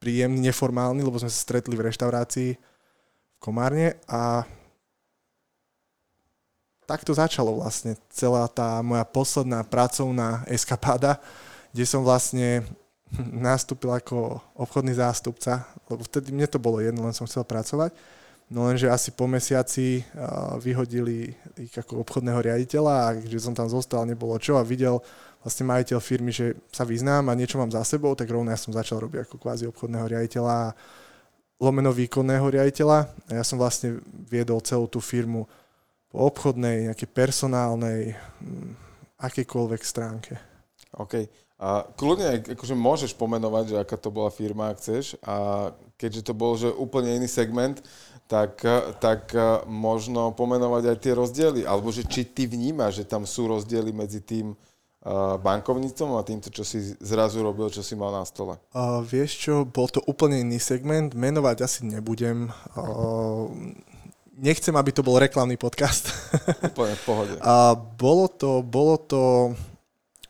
príjemný, 0.00 0.48
neformálny, 0.48 1.04
lebo 1.04 1.20
sme 1.20 1.28
sa 1.28 1.36
stretli 1.36 1.76
v 1.76 1.92
reštaurácii 1.92 2.50
v 2.56 3.38
Komárne 3.40 4.00
a 4.08 4.44
tak 6.88 7.04
to 7.04 7.12
začalo 7.12 7.60
vlastne 7.60 7.98
celá 8.08 8.48
tá 8.48 8.80
moja 8.80 9.04
posledná 9.04 9.60
pracovná 9.66 10.48
eskapáda, 10.48 11.20
kde 11.76 11.84
som 11.84 12.00
vlastne 12.00 12.64
nastúpil 13.20 13.92
ako 13.92 14.40
obchodný 14.56 14.96
zástupca, 14.96 15.68
lebo 15.92 16.08
vtedy 16.08 16.32
mne 16.32 16.48
to 16.48 16.56
bolo 16.56 16.80
jedno, 16.80 17.04
len 17.04 17.12
som 17.12 17.28
chcel 17.28 17.44
pracovať. 17.44 17.92
No 18.46 18.70
lenže 18.70 18.86
asi 18.86 19.10
po 19.10 19.26
mesiaci 19.26 20.06
uh, 20.14 20.54
vyhodili 20.62 21.34
ich 21.58 21.74
ako 21.74 22.06
obchodného 22.06 22.38
riaditeľa 22.38 22.94
a 22.94 23.06
že 23.18 23.42
som 23.42 23.58
tam 23.58 23.66
zostal, 23.66 24.06
nebolo 24.06 24.38
čo 24.38 24.54
a 24.54 24.62
videl 24.62 25.02
vlastne 25.42 25.66
majiteľ 25.66 25.98
firmy, 25.98 26.30
že 26.30 26.54
sa 26.70 26.86
vyznám 26.86 27.26
a 27.26 27.38
niečo 27.38 27.58
mám 27.58 27.74
za 27.74 27.82
sebou, 27.82 28.14
tak 28.14 28.30
rovno 28.30 28.54
ja 28.54 28.58
som 28.58 28.70
začal 28.70 29.02
robiť 29.02 29.26
ako 29.26 29.42
kvázi 29.42 29.66
obchodného 29.66 30.06
riaditeľa 30.06 30.78
lomeno 31.58 31.90
výkonného 31.90 32.46
riaditeľa 32.46 32.98
a 33.28 33.30
ja 33.32 33.44
som 33.44 33.56
vlastne 33.56 33.98
viedol 34.28 34.60
celú 34.60 34.86
tú 34.86 35.00
firmu 35.00 35.48
po 36.12 36.18
obchodnej, 36.28 36.92
nejakej 36.92 37.08
personálnej, 37.10 38.14
mm, 38.14 38.70
akejkoľvek 39.18 39.82
stránke. 39.82 40.38
OK. 40.94 41.26
A 41.56 41.88
kľudne 41.96 42.44
akože 42.52 42.76
môžeš 42.76 43.16
pomenovať, 43.16 43.64
že 43.72 43.76
aká 43.80 43.96
to 43.96 44.12
bola 44.12 44.28
firma, 44.28 44.68
ak 44.68 44.76
chceš. 44.76 45.16
A 45.24 45.72
keďže 45.96 46.28
to 46.28 46.32
bol 46.36 46.52
že 46.52 46.68
úplne 46.68 47.16
iný 47.16 47.24
segment, 47.24 47.80
tak, 48.26 48.62
tak 48.98 49.30
eh, 49.34 49.62
možno 49.70 50.34
pomenovať 50.34 50.82
aj 50.92 50.98
tie 50.98 51.12
rozdiely. 51.14 51.60
Alebo 51.62 51.94
že 51.94 52.02
či 52.06 52.26
ty 52.26 52.50
vnímaš, 52.50 53.02
že 53.02 53.04
tam 53.08 53.22
sú 53.22 53.46
rozdiely 53.46 53.94
medzi 53.94 54.18
tým 54.18 54.52
eh, 54.52 55.34
bankovníctvom 55.38 56.18
a 56.18 56.26
týmto, 56.26 56.50
čo 56.50 56.66
si 56.66 56.98
zrazu 56.98 57.40
robil, 57.40 57.70
čo 57.70 57.86
si 57.86 57.94
mal 57.94 58.10
na 58.10 58.26
stole. 58.26 58.58
Uh, 58.74 59.00
vieš 59.06 59.38
čo, 59.46 59.54
bol 59.62 59.86
to 59.86 60.02
úplne 60.10 60.42
iný 60.42 60.58
segment, 60.58 61.14
menovať 61.14 61.56
asi 61.62 61.80
nebudem. 61.86 62.50
Uh, 62.74 63.46
nechcem, 64.34 64.74
aby 64.74 64.90
to 64.90 65.06
bol 65.06 65.16
reklamný 65.22 65.54
podcast. 65.54 66.10
Úplne 66.74 66.94
v 66.98 67.02
pohode. 67.06 67.34
A 67.40 67.78
bolo 67.78 68.26
to, 68.26 68.60
bolo 68.60 68.98
to, 68.98 69.54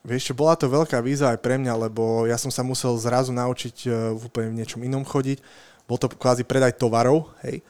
vieš 0.05 0.31
čo, 0.31 0.35
bola 0.37 0.55
to 0.55 0.69
veľká 0.69 1.01
výzva 1.01 1.33
aj 1.33 1.41
pre 1.41 1.57
mňa, 1.57 1.89
lebo 1.89 2.29
ja 2.29 2.37
som 2.37 2.53
sa 2.53 2.61
musel 2.61 2.95
zrazu 3.01 3.33
naučiť 3.35 3.89
v 4.15 4.23
úplne 4.23 4.55
v 4.55 4.59
niečom 4.63 4.85
inom 4.85 5.03
chodiť. 5.03 5.41
Bol 5.87 5.99
to 5.99 6.11
kvázi 6.11 6.43
predaj 6.43 6.79
tovarov, 6.79 7.31
hej. 7.47 7.63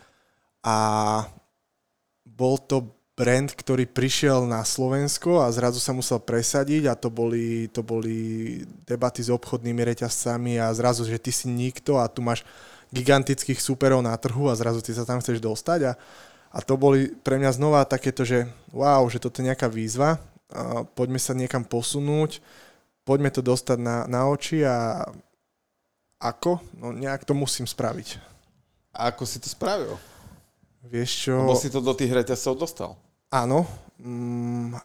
A 0.67 0.77
bol 2.27 2.59
to 2.59 2.91
brand, 3.17 3.49
ktorý 3.49 3.89
prišiel 3.89 4.45
na 4.45 4.61
Slovensko 4.61 5.41
a 5.41 5.49
zrazu 5.49 5.81
sa 5.81 5.97
musel 5.97 6.21
presadiť 6.21 6.93
a 6.93 6.99
to 6.99 7.09
boli, 7.09 7.71
to 7.73 7.81
boli 7.81 8.61
debaty 8.85 9.25
s 9.25 9.33
obchodnými 9.33 9.81
reťazcami 9.81 10.61
a 10.61 10.69
zrazu, 10.77 11.09
že 11.09 11.17
ty 11.17 11.33
si 11.33 11.49
nikto 11.49 11.97
a 11.97 12.11
tu 12.13 12.21
máš 12.21 12.45
gigantických 12.93 13.57
superov 13.57 14.05
na 14.05 14.13
trhu 14.21 14.53
a 14.53 14.59
zrazu 14.59 14.85
ty 14.85 14.93
sa 14.93 15.09
tam 15.09 15.25
chceš 15.25 15.41
dostať 15.41 15.81
a, 15.89 15.93
a 16.53 16.59
to 16.61 16.77
boli 16.77 17.09
pre 17.25 17.41
mňa 17.41 17.57
znova 17.57 17.89
takéto, 17.89 18.21
že 18.23 18.45
wow, 18.69 19.01
že 19.09 19.17
toto 19.17 19.41
je 19.41 19.49
nejaká 19.49 19.67
výzva, 19.67 20.21
a 20.53 20.85
poďme 20.87 21.19
sa 21.19 21.33
niekam 21.35 21.65
posunúť, 21.67 22.39
poďme 23.03 23.33
to 23.33 23.41
dostať 23.43 23.79
na, 23.81 24.05
na 24.07 24.29
oči 24.29 24.63
a 24.63 25.09
ako? 26.21 26.61
No 26.77 26.93
nejak 26.93 27.25
to 27.25 27.33
musím 27.33 27.65
spraviť. 27.65 28.21
A 28.93 29.11
ako 29.11 29.25
si 29.25 29.41
to 29.41 29.49
spravil? 29.51 29.97
Vieš 30.87 31.11
čo... 31.29 31.35
Lebo 31.43 31.59
si 31.59 31.71
to 31.71 31.83
do 31.83 31.93
tých 31.93 32.15
reťazcov 32.15 32.55
dostal. 32.57 32.91
Áno. 33.31 33.67
Mm, 33.99 34.79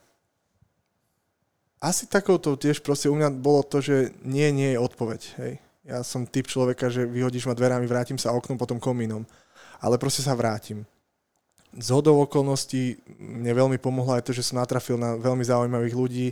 asi 1.82 2.06
takouto 2.06 2.54
tiež 2.54 2.86
proste 2.86 3.10
u 3.10 3.18
mňa 3.18 3.34
bolo 3.34 3.66
to, 3.66 3.82
že 3.82 4.14
nie, 4.22 4.46
nie 4.54 4.78
je 4.78 4.80
odpoveď. 4.82 5.22
Hej. 5.42 5.54
Ja 5.82 6.06
som 6.06 6.30
typ 6.30 6.46
človeka, 6.46 6.94
že 6.94 7.10
vyhodíš 7.10 7.50
ma 7.50 7.58
dverami, 7.58 7.90
vrátim 7.90 8.22
sa 8.22 8.38
oknom, 8.38 8.58
potom 8.58 8.78
komínom. 8.78 9.26
Ale 9.82 9.98
proste 9.98 10.22
sa 10.22 10.38
vrátim. 10.38 10.86
Z 11.74 11.90
hodou 11.90 12.22
okolností 12.22 13.02
mne 13.18 13.50
veľmi 13.58 13.78
pomohlo 13.82 14.14
aj 14.14 14.30
to, 14.30 14.32
že 14.36 14.46
som 14.46 14.62
natrafil 14.62 15.00
na 15.00 15.18
veľmi 15.18 15.42
zaujímavých 15.42 15.96
ľudí, 15.98 16.28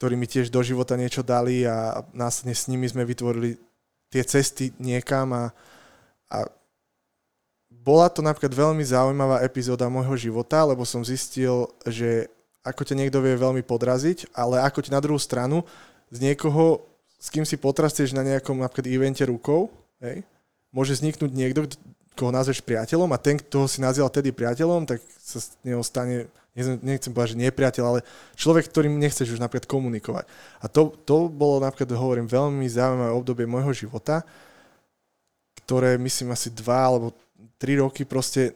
ktorí 0.00 0.18
mi 0.18 0.26
tiež 0.26 0.50
do 0.50 0.58
života 0.66 0.98
niečo 0.98 1.22
dali 1.22 1.62
a 1.62 2.02
následne 2.10 2.58
s 2.58 2.66
nimi 2.66 2.90
sme 2.90 3.06
vytvorili 3.06 3.54
tie 4.10 4.26
cesty 4.26 4.74
niekam 4.82 5.30
a, 5.30 5.44
a 6.26 6.42
bola 7.82 8.06
to 8.06 8.22
napríklad 8.22 8.54
veľmi 8.54 8.86
zaujímavá 8.86 9.42
epizóda 9.42 9.90
môjho 9.90 10.14
života, 10.14 10.62
lebo 10.62 10.86
som 10.86 11.02
zistil, 11.02 11.66
že 11.82 12.30
ako 12.62 12.86
ťa 12.86 12.94
niekto 12.94 13.18
vie 13.18 13.34
veľmi 13.34 13.66
podraziť, 13.66 14.30
ale 14.30 14.62
ako 14.62 14.86
ti 14.86 14.94
na 14.94 15.02
druhú 15.02 15.18
stranu 15.18 15.66
z 16.14 16.22
niekoho, 16.22 16.86
s 17.18 17.26
kým 17.26 17.42
si 17.42 17.58
potrastieš 17.58 18.14
na 18.14 18.22
nejakom 18.22 18.54
napríklad 18.62 18.86
evente 18.86 19.26
rukou, 19.26 19.66
hej, 19.98 20.22
môže 20.70 20.94
vzniknúť 20.94 21.30
niekto, 21.34 21.66
koho 22.14 22.30
nazveš 22.30 22.62
priateľom 22.62 23.10
a 23.10 23.18
ten, 23.18 23.42
kto 23.42 23.66
si 23.66 23.82
nazýval 23.82 24.14
tedy 24.14 24.30
priateľom, 24.30 24.86
tak 24.86 25.02
sa 25.18 25.42
z 25.42 25.58
neho 25.66 25.82
stane, 25.82 26.30
nechcem 26.54 27.10
povedať, 27.10 27.34
že 27.34 27.42
nepriateľ, 27.50 27.82
ale 27.82 28.00
človek, 28.38 28.70
ktorým 28.70 28.94
nechceš 28.94 29.34
už 29.34 29.42
napríklad 29.42 29.66
komunikovať. 29.66 30.24
A 30.62 30.70
to, 30.70 30.94
to 31.02 31.26
bolo 31.26 31.58
napríklad, 31.58 31.98
hovorím, 31.98 32.30
veľmi 32.30 32.62
zaujímavé 32.68 33.10
obdobie 33.10 33.46
môjho 33.48 33.74
života, 33.74 34.22
ktoré 35.64 35.98
myslím 35.98 36.36
asi 36.36 36.52
dva 36.52 36.90
alebo 36.90 37.16
3 37.58 37.82
roky 37.82 38.02
proste 38.02 38.54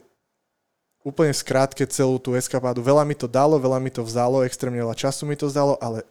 úplne 1.06 1.30
v 1.30 1.38
skrátke 1.38 1.86
celú 1.86 2.18
tú 2.18 2.34
eskapádu. 2.34 2.82
Veľa 2.82 3.06
mi 3.06 3.14
to 3.14 3.30
dalo, 3.30 3.62
veľa 3.62 3.78
mi 3.78 3.94
to 3.94 4.02
vzalo, 4.02 4.42
extrémne 4.42 4.82
veľa 4.82 4.98
času 4.98 5.22
mi 5.22 5.38
to 5.38 5.46
zdalo, 5.46 5.78
ale 5.78 6.02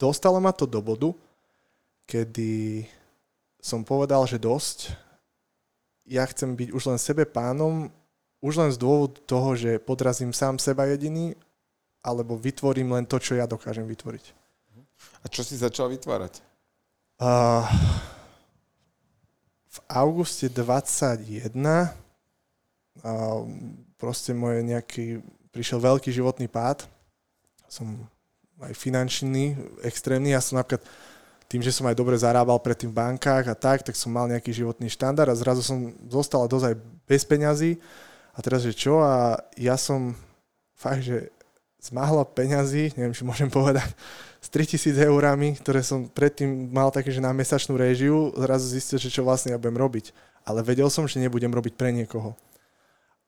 dostalo 0.00 0.40
ma 0.40 0.56
to 0.56 0.64
do 0.64 0.80
bodu, 0.80 1.12
kedy 2.08 2.88
som 3.60 3.84
povedal, 3.84 4.24
že 4.24 4.40
dosť. 4.40 4.96
Ja 6.08 6.24
chcem 6.24 6.56
byť 6.56 6.72
už 6.72 6.82
len 6.88 6.96
sebe 6.96 7.28
pánom, 7.28 7.92
už 8.40 8.54
len 8.56 8.70
z 8.72 8.80
dôvodu 8.80 9.20
toho, 9.28 9.52
že 9.52 9.76
podrazím 9.76 10.32
sám 10.32 10.56
seba 10.56 10.88
jediný, 10.88 11.36
alebo 12.00 12.40
vytvorím 12.40 12.96
len 12.96 13.04
to, 13.04 13.20
čo 13.20 13.36
ja 13.36 13.44
dokážem 13.44 13.84
vytvoriť. 13.84 14.24
A 15.20 15.26
čo 15.28 15.44
si 15.44 15.60
začal 15.60 15.92
vytvárať? 15.92 16.40
Uh, 17.20 17.66
v 19.68 19.78
auguste 19.92 20.48
21 20.48 21.92
a 23.04 23.12
proste 24.00 24.32
moje 24.32 24.64
nejaký, 24.64 25.20
prišiel 25.52 25.78
veľký 25.78 26.10
životný 26.10 26.48
pád. 26.48 26.88
Som 27.68 28.08
aj 28.58 28.74
finančný, 28.74 29.54
extrémny. 29.86 30.34
Ja 30.34 30.42
som 30.42 30.58
napríklad 30.58 30.82
tým, 31.48 31.64
že 31.64 31.72
som 31.72 31.88
aj 31.88 31.96
dobre 31.96 32.18
zarábal 32.18 32.60
predtým 32.60 32.92
v 32.92 32.98
bankách 32.98 33.48
a 33.48 33.56
tak, 33.56 33.80
tak 33.80 33.96
som 33.96 34.12
mal 34.12 34.28
nejaký 34.28 34.52
životný 34.52 34.92
štandard 34.92 35.32
a 35.32 35.38
zrazu 35.38 35.64
som 35.64 35.96
zostal 36.10 36.44
dosť 36.44 36.76
bez 37.08 37.24
peňazí. 37.24 37.80
A 38.36 38.38
teraz, 38.44 38.62
že 38.62 38.76
čo? 38.76 39.00
A 39.00 39.40
ja 39.56 39.74
som 39.80 40.12
fakt, 40.76 41.02
že 41.02 41.32
zmáhla 41.80 42.26
peňazí, 42.26 42.92
neviem, 42.98 43.14
či 43.14 43.24
môžem 43.24 43.48
povedať, 43.48 43.88
s 44.48 44.56
3000 44.56 44.96
eurami, 45.04 45.60
ktoré 45.60 45.84
som 45.84 46.08
predtým 46.08 46.72
mal 46.72 46.88
také, 46.88 47.12
že 47.12 47.20
na 47.20 47.36
mesačnú 47.36 47.76
réžiu, 47.76 48.32
zrazu 48.32 48.72
zistil, 48.72 48.96
že 48.96 49.12
čo 49.12 49.20
vlastne 49.20 49.52
ja 49.52 49.60
budem 49.60 49.76
robiť. 49.76 50.16
Ale 50.48 50.64
vedel 50.64 50.88
som, 50.88 51.04
že 51.04 51.20
nebudem 51.20 51.52
robiť 51.52 51.76
pre 51.76 51.92
niekoho. 51.92 52.32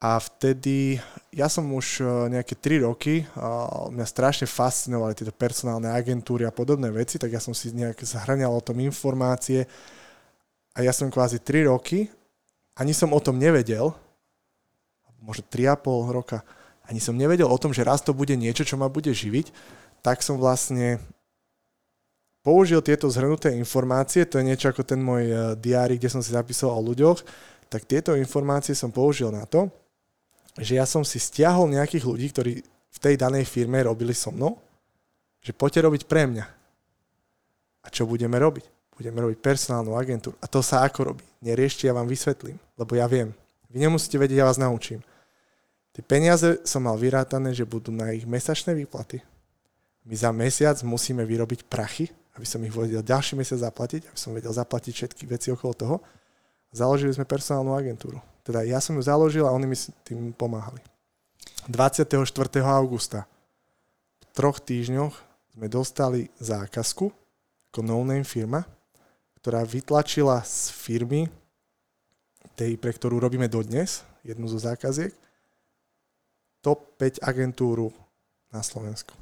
A 0.01 0.17
vtedy, 0.17 0.97
ja 1.29 1.53
som 1.53 1.69
už 1.77 2.01
e, 2.01 2.05
nejaké 2.33 2.57
3 2.57 2.89
roky, 2.89 3.29
a 3.37 3.69
mňa 3.93 4.07
strašne 4.09 4.49
fascinovali 4.49 5.13
tieto 5.13 5.29
personálne 5.29 5.93
agentúry 5.93 6.49
a 6.49 6.57
podobné 6.57 6.89
veci, 6.89 7.21
tak 7.21 7.37
ja 7.37 7.41
som 7.45 7.53
si 7.53 7.69
nejak 7.69 8.01
zhrňal 8.01 8.49
o 8.49 8.65
tom 8.65 8.81
informácie 8.81 9.69
a 10.73 10.81
ja 10.81 10.97
som 10.97 11.13
kvázi 11.13 11.45
3 11.45 11.69
roky, 11.69 12.09
ani 12.81 12.97
som 12.97 13.13
o 13.13 13.21
tom 13.21 13.37
nevedel, 13.37 13.93
možno 15.21 15.45
3,5 15.53 16.17
roka, 16.17 16.41
ani 16.89 16.97
som 16.97 17.13
nevedel 17.13 17.45
o 17.45 17.61
tom, 17.61 17.77
že 17.77 17.85
raz 17.85 18.01
to 18.01 18.17
bude 18.17 18.33
niečo, 18.41 18.65
čo 18.65 18.81
ma 18.81 18.89
bude 18.89 19.13
živiť, 19.13 19.53
tak 20.01 20.25
som 20.25 20.41
vlastne 20.41 21.01
použil 22.41 22.81
tieto 22.81 23.09
zhrnuté 23.13 23.53
informácie, 23.57 24.25
to 24.25 24.41
je 24.41 24.49
niečo 24.49 24.73
ako 24.73 24.83
ten 24.85 25.01
môj 25.01 25.25
e, 25.29 25.35
diári, 25.61 26.01
kde 26.01 26.09
som 26.09 26.25
si 26.25 26.33
zapísal 26.33 26.73
o 26.73 26.81
ľuďoch, 26.81 27.21
tak 27.69 27.87
tieto 27.87 28.17
informácie 28.17 28.73
som 28.73 28.91
použil 28.91 29.31
na 29.31 29.45
to, 29.45 29.69
že 30.59 30.81
ja 30.81 30.89
som 30.89 31.07
si 31.07 31.21
stiahol 31.23 31.71
nejakých 31.71 32.05
ľudí, 32.09 32.27
ktorí 32.33 32.53
v 32.67 32.99
tej 32.99 33.15
danej 33.15 33.47
firme 33.47 33.79
robili 33.87 34.17
so 34.17 34.35
mnou, 34.35 34.59
že 35.41 35.55
poďte 35.55 35.87
robiť 35.87 36.03
pre 36.11 36.27
mňa. 36.27 36.45
A 37.81 37.87
čo 37.89 38.05
budeme 38.05 38.37
robiť? 38.37 38.67
Budeme 38.99 39.25
robiť 39.25 39.39
personálnu 39.41 39.97
agentúru. 39.97 40.37
A 40.43 40.47
to 40.51 40.61
sa 40.61 40.85
ako 40.85 41.15
robí? 41.15 41.25
Neriešte, 41.41 41.89
ja 41.89 41.97
vám 41.97 42.11
vysvetlím, 42.11 42.61
lebo 42.77 42.93
ja 42.99 43.09
viem. 43.09 43.33
Vy 43.73 43.81
nemusíte 43.81 44.21
vedieť, 44.21 44.45
ja 44.45 44.49
vás 44.51 44.61
naučím. 44.61 45.01
Tie 45.95 46.03
peniaze 46.05 46.61
som 46.67 46.85
mal 46.85 46.99
vyrátané, 47.01 47.55
že 47.55 47.65
budú 47.65 47.95
na 47.95 48.13
ich 48.13 48.27
mesačné 48.29 48.77
výplaty. 48.77 49.23
My 50.05 50.15
za 50.17 50.33
mesiac 50.33 50.81
musíme 50.81 51.25
vyrobiť 51.27 51.69
prachy, 51.69 52.09
aby 52.37 52.47
som 52.49 52.65
ich 52.65 52.73
vedel 52.73 53.05
ďalší 53.05 53.37
mesiac 53.37 53.61
zaplatiť, 53.61 54.09
aby 54.09 54.19
som 54.19 54.33
vedel 54.33 54.53
zaplatiť 54.53 54.93
všetky 54.97 55.23
veci 55.29 55.53
okolo 55.53 55.73
toho. 55.77 55.97
Založili 56.73 57.13
sme 57.13 57.29
personálnu 57.29 57.77
agentúru. 57.77 58.23
Teda 58.41 58.65
ja 58.65 58.81
som 58.81 58.97
ju 58.97 59.03
založil 59.05 59.45
a 59.45 59.53
oni 59.53 59.67
mi 59.69 59.77
tým 60.07 60.33
pomáhali. 60.33 60.81
24. 61.69 62.17
augusta 62.65 63.29
v 64.23 64.25
troch 64.33 64.63
týždňoch 64.63 65.15
sme 65.59 65.67
dostali 65.69 66.33
zákazku 66.41 67.13
ako 67.71 67.81
no-name 67.85 68.25
firma, 68.25 68.65
ktorá 69.39 69.63
vytlačila 69.63 70.43
z 70.43 70.75
firmy, 70.75 71.29
tej, 72.59 72.75
pre 72.81 72.91
ktorú 72.91 73.21
robíme 73.21 73.47
dodnes, 73.47 74.03
jednu 74.27 74.49
zo 74.49 74.59
zákaziek, 74.59 75.15
top 76.61 76.97
5 77.01 77.23
agentúru 77.25 77.95
na 78.53 78.61
Slovensku. 78.61 79.20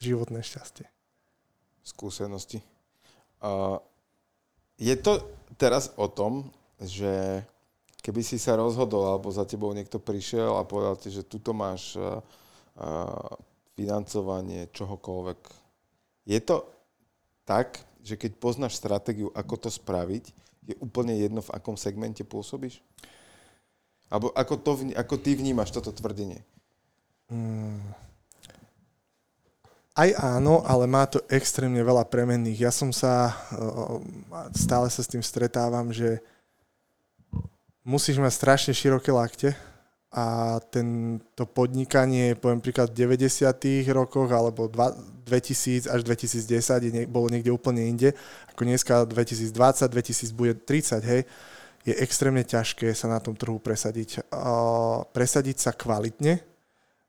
Životné 0.00 0.40
šťastie. 0.42 0.86
Skúsenosti. 1.84 2.64
Uh, 3.44 3.78
je 4.80 4.96
to 4.98 5.20
teraz 5.60 5.92
o 5.94 6.08
tom, 6.08 6.50
že 6.80 7.44
keby 8.04 8.20
si 8.20 8.36
sa 8.36 8.58
rozhodol, 8.58 9.06
alebo 9.06 9.30
za 9.32 9.46
tebou 9.46 9.72
niekto 9.72 10.00
prišiel 10.00 10.58
a 10.58 10.68
povedal 10.68 10.96
ti, 10.98 11.08
že 11.08 11.24
tuto 11.24 11.56
máš 11.56 11.96
uh, 11.96 12.20
financovanie 13.78 14.68
čohokoľvek. 14.74 15.40
Je 16.28 16.40
to 16.40 16.64
tak, 17.44 17.80
že 18.04 18.20
keď 18.20 18.36
poznáš 18.36 18.76
stratégiu, 18.76 19.32
ako 19.32 19.68
to 19.68 19.70
spraviť, 19.72 20.24
je 20.64 20.74
úplne 20.80 21.12
jedno, 21.16 21.44
v 21.44 21.52
akom 21.52 21.76
segmente 21.76 22.24
pôsobíš? 22.24 22.80
Alebo 24.08 24.32
ako, 24.32 24.54
to, 24.60 24.72
ako 24.96 25.14
ty 25.20 25.36
vnímaš 25.36 25.72
toto 25.72 25.92
tvrdenie? 25.92 26.40
Hmm. 27.28 27.80
Aj 29.94 30.10
áno, 30.18 30.66
ale 30.66 30.90
má 30.90 31.06
to 31.06 31.22
extrémne 31.30 31.78
veľa 31.78 32.02
premenných. 32.10 32.66
Ja 32.66 32.72
som 32.74 32.90
sa, 32.90 33.30
stále 34.50 34.90
sa 34.90 35.06
s 35.06 35.10
tým 35.10 35.22
stretávam, 35.22 35.94
že 35.94 36.18
musíš 37.86 38.18
mať 38.18 38.32
strašne 38.34 38.72
široké 38.74 39.14
lakte 39.14 39.54
a 40.10 40.58
tento 40.70 41.46
podnikanie, 41.46 42.34
poviem 42.34 42.58
príklad 42.58 42.90
v 42.90 43.06
90. 43.06 43.86
rokoch 43.94 44.30
alebo 44.34 44.66
2000 44.66 45.86
až 45.86 46.00
2010 46.02 46.90
je, 46.90 47.06
bolo 47.06 47.30
niekde 47.30 47.54
úplne 47.54 47.86
inde, 47.86 48.14
ako 48.50 48.62
dneska 48.66 48.94
2020, 49.06 49.90
2000 49.90 50.34
bude 50.34 50.54
30, 50.58 51.02
hej, 51.06 51.22
je 51.86 51.94
extrémne 52.02 52.42
ťažké 52.42 52.90
sa 52.94 53.10
na 53.10 53.22
tom 53.22 53.34
trhu 53.38 53.58
presadiť. 53.58 54.26
Uh, 54.32 55.04
presadiť 55.10 55.56
sa 55.60 55.70
kvalitne, 55.74 56.53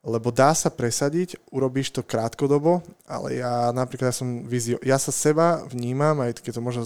lebo 0.05 0.29
dá 0.29 0.53
sa 0.53 0.69
presadiť, 0.69 1.49
urobíš 1.49 1.89
to 1.89 2.05
krátkodobo, 2.05 2.85
ale 3.09 3.41
ja 3.41 3.73
napríklad 3.73 4.13
ja 4.13 4.15
som 4.21 4.45
vizio, 4.45 4.77
ja 4.85 5.01
sa 5.01 5.09
seba 5.09 5.65
vnímam, 5.65 6.21
aj 6.21 6.45
keď 6.45 6.61
to 6.61 6.61
možno 6.61 6.83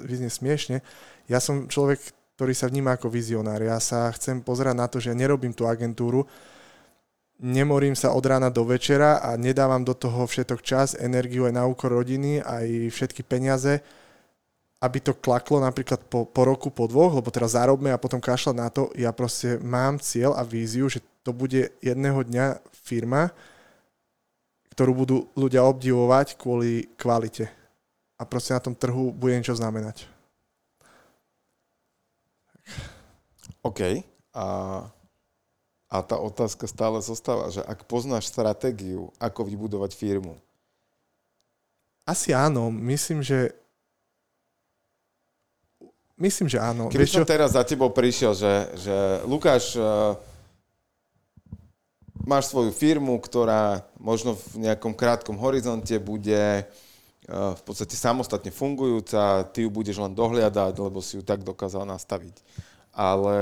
vyznie 0.00 0.32
smiešne, 0.32 0.80
ja 1.28 1.44
som 1.44 1.68
človek, 1.68 2.00
ktorý 2.40 2.56
sa 2.56 2.72
vníma 2.72 2.96
ako 2.96 3.12
vizionár. 3.12 3.60
Ja 3.60 3.76
sa 3.76 4.08
chcem 4.16 4.40
pozerať 4.40 4.74
na 4.80 4.88
to, 4.88 4.96
že 4.96 5.12
ja 5.12 5.16
nerobím 5.18 5.52
tú 5.52 5.68
agentúru, 5.68 6.24
nemorím 7.36 7.92
sa 7.92 8.16
od 8.16 8.24
rána 8.24 8.48
do 8.48 8.64
večera 8.64 9.20
a 9.20 9.36
nedávam 9.36 9.84
do 9.84 9.92
toho 9.92 10.24
všetok 10.24 10.64
čas, 10.64 10.96
energiu 10.96 11.44
aj 11.44 11.52
na 11.52 11.68
úkor 11.68 11.92
rodiny, 11.92 12.40
aj 12.40 12.94
všetky 12.96 13.28
peniaze, 13.28 13.84
aby 14.80 14.98
to 15.04 15.12
klaklo 15.18 15.60
napríklad 15.60 16.00
po, 16.06 16.24
po 16.24 16.42
roku, 16.48 16.70
po 16.70 16.88
dvoch, 16.88 17.12
lebo 17.18 17.28
teraz 17.28 17.58
zarobme 17.58 17.90
a 17.92 18.00
potom 18.00 18.22
kašľať 18.22 18.56
na 18.56 18.68
to. 18.70 18.88
Ja 18.94 19.12
proste 19.12 19.58
mám 19.60 19.98
cieľ 20.00 20.38
a 20.38 20.46
víziu, 20.46 20.86
že 20.88 21.02
to 21.28 21.36
bude 21.36 21.76
jedného 21.84 22.24
dňa 22.24 22.56
firma, 22.72 23.28
ktorú 24.72 25.04
budú 25.04 25.16
ľudia 25.36 25.60
obdivovať 25.68 26.40
kvôli 26.40 26.88
kvalite. 26.96 27.52
A 28.16 28.24
proste 28.24 28.56
na 28.56 28.64
tom 28.64 28.72
trhu 28.72 29.12
bude 29.12 29.36
niečo 29.36 29.52
znamenať. 29.52 30.08
OK. 33.60 34.00
A, 34.32 34.46
a 35.92 35.96
tá 36.00 36.16
otázka 36.16 36.64
stále 36.64 36.96
zostáva, 37.04 37.52
že 37.52 37.60
ak 37.60 37.84
poznáš 37.84 38.32
stratégiu, 38.32 39.12
ako 39.20 39.44
vybudovať 39.44 39.92
firmu, 39.92 40.40
Asi 42.08 42.32
áno, 42.32 42.72
myslím, 42.72 43.20
že 43.20 43.52
Myslím, 46.18 46.50
že 46.50 46.58
áno. 46.58 46.90
Keby 46.90 47.06
som 47.06 47.22
teraz 47.22 47.54
za 47.54 47.62
tebou 47.62 47.94
prišiel, 47.94 48.34
že, 48.34 48.74
že 48.74 48.96
Lukáš, 49.22 49.78
uh, 49.78 50.18
máš 52.28 52.52
svoju 52.52 52.68
firmu, 52.68 53.16
ktorá 53.16 53.88
možno 53.96 54.36
v 54.52 54.68
nejakom 54.68 54.92
krátkom 54.92 55.40
horizonte 55.40 55.96
bude 55.96 56.68
uh, 56.68 57.56
v 57.56 57.62
podstate 57.64 57.96
samostatne 57.96 58.52
fungujúca, 58.52 59.48
ty 59.48 59.64
ju 59.64 59.72
budeš 59.72 59.96
len 59.96 60.12
dohliadať, 60.12 60.76
lebo 60.76 61.00
si 61.00 61.16
ju 61.16 61.24
tak 61.24 61.40
dokázal 61.40 61.88
nastaviť. 61.88 62.36
Ale 62.92 63.36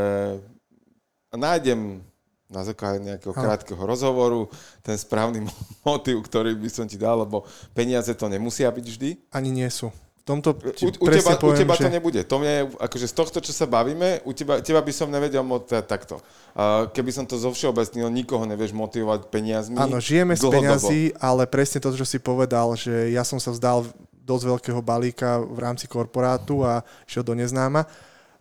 nájdem 1.34 2.07
na 2.47 2.62
základe 2.62 3.03
nejakého 3.03 3.34
krátkeho 3.34 3.82
rozhovoru 3.82 4.47
ten 4.87 4.95
správny 4.95 5.43
motív, 5.87 6.22
ktorý 6.22 6.55
by 6.55 6.70
som 6.70 6.87
ti 6.87 6.95
dal, 6.95 7.26
lebo 7.26 7.43
peniaze 7.74 8.14
to 8.14 8.30
nemusia 8.30 8.70
byť 8.70 8.87
vždy. 8.87 9.11
Ani 9.34 9.51
nie 9.51 9.66
sú. 9.66 9.91
Tomto 10.27 10.59
ti 10.74 10.91
U, 10.91 10.91
u, 10.91 11.07
teba, 11.07 11.39
u 11.39 11.39
poviem, 11.39 11.62
teba 11.62 11.79
že... 11.79 11.87
to 11.87 11.91
nebude. 11.95 12.20
To 12.27 12.43
mne, 12.43 12.66
akože 12.83 13.07
z 13.07 13.14
tohto, 13.14 13.39
čo 13.39 13.55
sa 13.55 13.62
bavíme, 13.70 14.27
u 14.27 14.35
teba, 14.35 14.59
teba 14.59 14.83
by 14.83 14.91
som 14.91 15.07
nevedel 15.07 15.47
motivovať 15.47 15.87
takto. 15.87 16.18
Uh, 16.51 16.91
keby 16.91 17.14
som 17.14 17.31
to 17.31 17.39
zo 17.39 17.55
všeobecnil, 17.55 18.11
nikoho 18.11 18.43
nevieš 18.43 18.74
motivovať 18.74 19.31
peniazmi. 19.31 19.79
Áno, 19.79 20.03
žijeme 20.03 20.35
z 20.35 20.43
dlhodobo. 20.43 20.66
peňazí, 20.66 21.14
ale 21.22 21.47
presne 21.47 21.79
to, 21.79 21.95
čo 21.95 22.03
si 22.03 22.18
povedal, 22.18 22.74
že 22.74 23.14
ja 23.14 23.22
som 23.22 23.39
sa 23.39 23.55
vzdal 23.55 23.87
dosť 24.11 24.45
veľkého 24.51 24.83
balíka 24.83 25.39
v 25.39 25.62
rámci 25.62 25.87
korporátu 25.87 26.66
a 26.66 26.83
šiel 27.07 27.22
do 27.22 27.39
neznáma. 27.39 27.87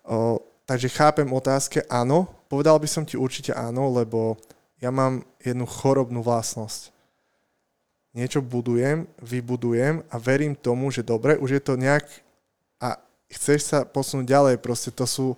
O, 0.01 0.41
takže 0.65 0.89
chápem 0.89 1.29
otázke, 1.29 1.85
áno. 1.85 2.25
Povedal 2.49 2.81
by 2.81 2.89
som 2.89 3.05
ti 3.05 3.13
určite 3.13 3.53
áno, 3.53 3.93
lebo 3.93 4.41
ja 4.81 4.89
mám 4.89 5.21
jednu 5.37 5.69
chorobnú 5.69 6.25
vlastnosť. 6.25 6.94
Niečo 8.15 8.39
budujem, 8.39 9.05
vybudujem 9.19 10.07
a 10.07 10.15
verím 10.15 10.55
tomu, 10.55 10.87
že 10.87 11.03
dobre, 11.03 11.35
už 11.35 11.59
je 11.59 11.61
to 11.61 11.75
nejak 11.75 12.07
a 12.79 12.95
chceš 13.27 13.67
sa 13.67 13.83
posunúť 13.83 14.31
ďalej, 14.31 14.55
proste 14.63 14.89
to 14.89 15.03
sú 15.03 15.35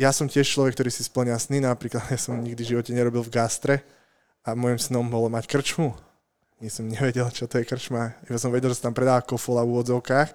ja 0.00 0.08
som 0.16 0.24
tiež 0.24 0.48
človek, 0.48 0.72
ktorý 0.72 0.88
si 0.88 1.04
splňa 1.04 1.36
sny, 1.36 1.60
napríklad 1.60 2.08
ja 2.14 2.16
som 2.16 2.40
nikdy 2.40 2.64
v 2.64 2.70
živote 2.72 2.96
nerobil 2.96 3.20
v 3.20 3.36
gastre, 3.36 3.84
a 4.44 4.56
môjim 4.56 4.80
snom 4.80 5.04
bolo 5.08 5.28
mať 5.28 5.44
krčmu. 5.48 5.92
Ja 6.60 6.70
som 6.72 6.88
nevedel, 6.88 7.28
čo 7.32 7.48
to 7.48 7.60
je 7.60 7.68
krčma. 7.68 8.16
Ja 8.28 8.36
som 8.40 8.52
vedel, 8.52 8.72
že 8.72 8.80
sa 8.80 8.88
tam 8.88 8.96
predáva 8.96 9.24
kofola 9.24 9.64
v 9.64 9.76
úvodzovkách 9.76 10.28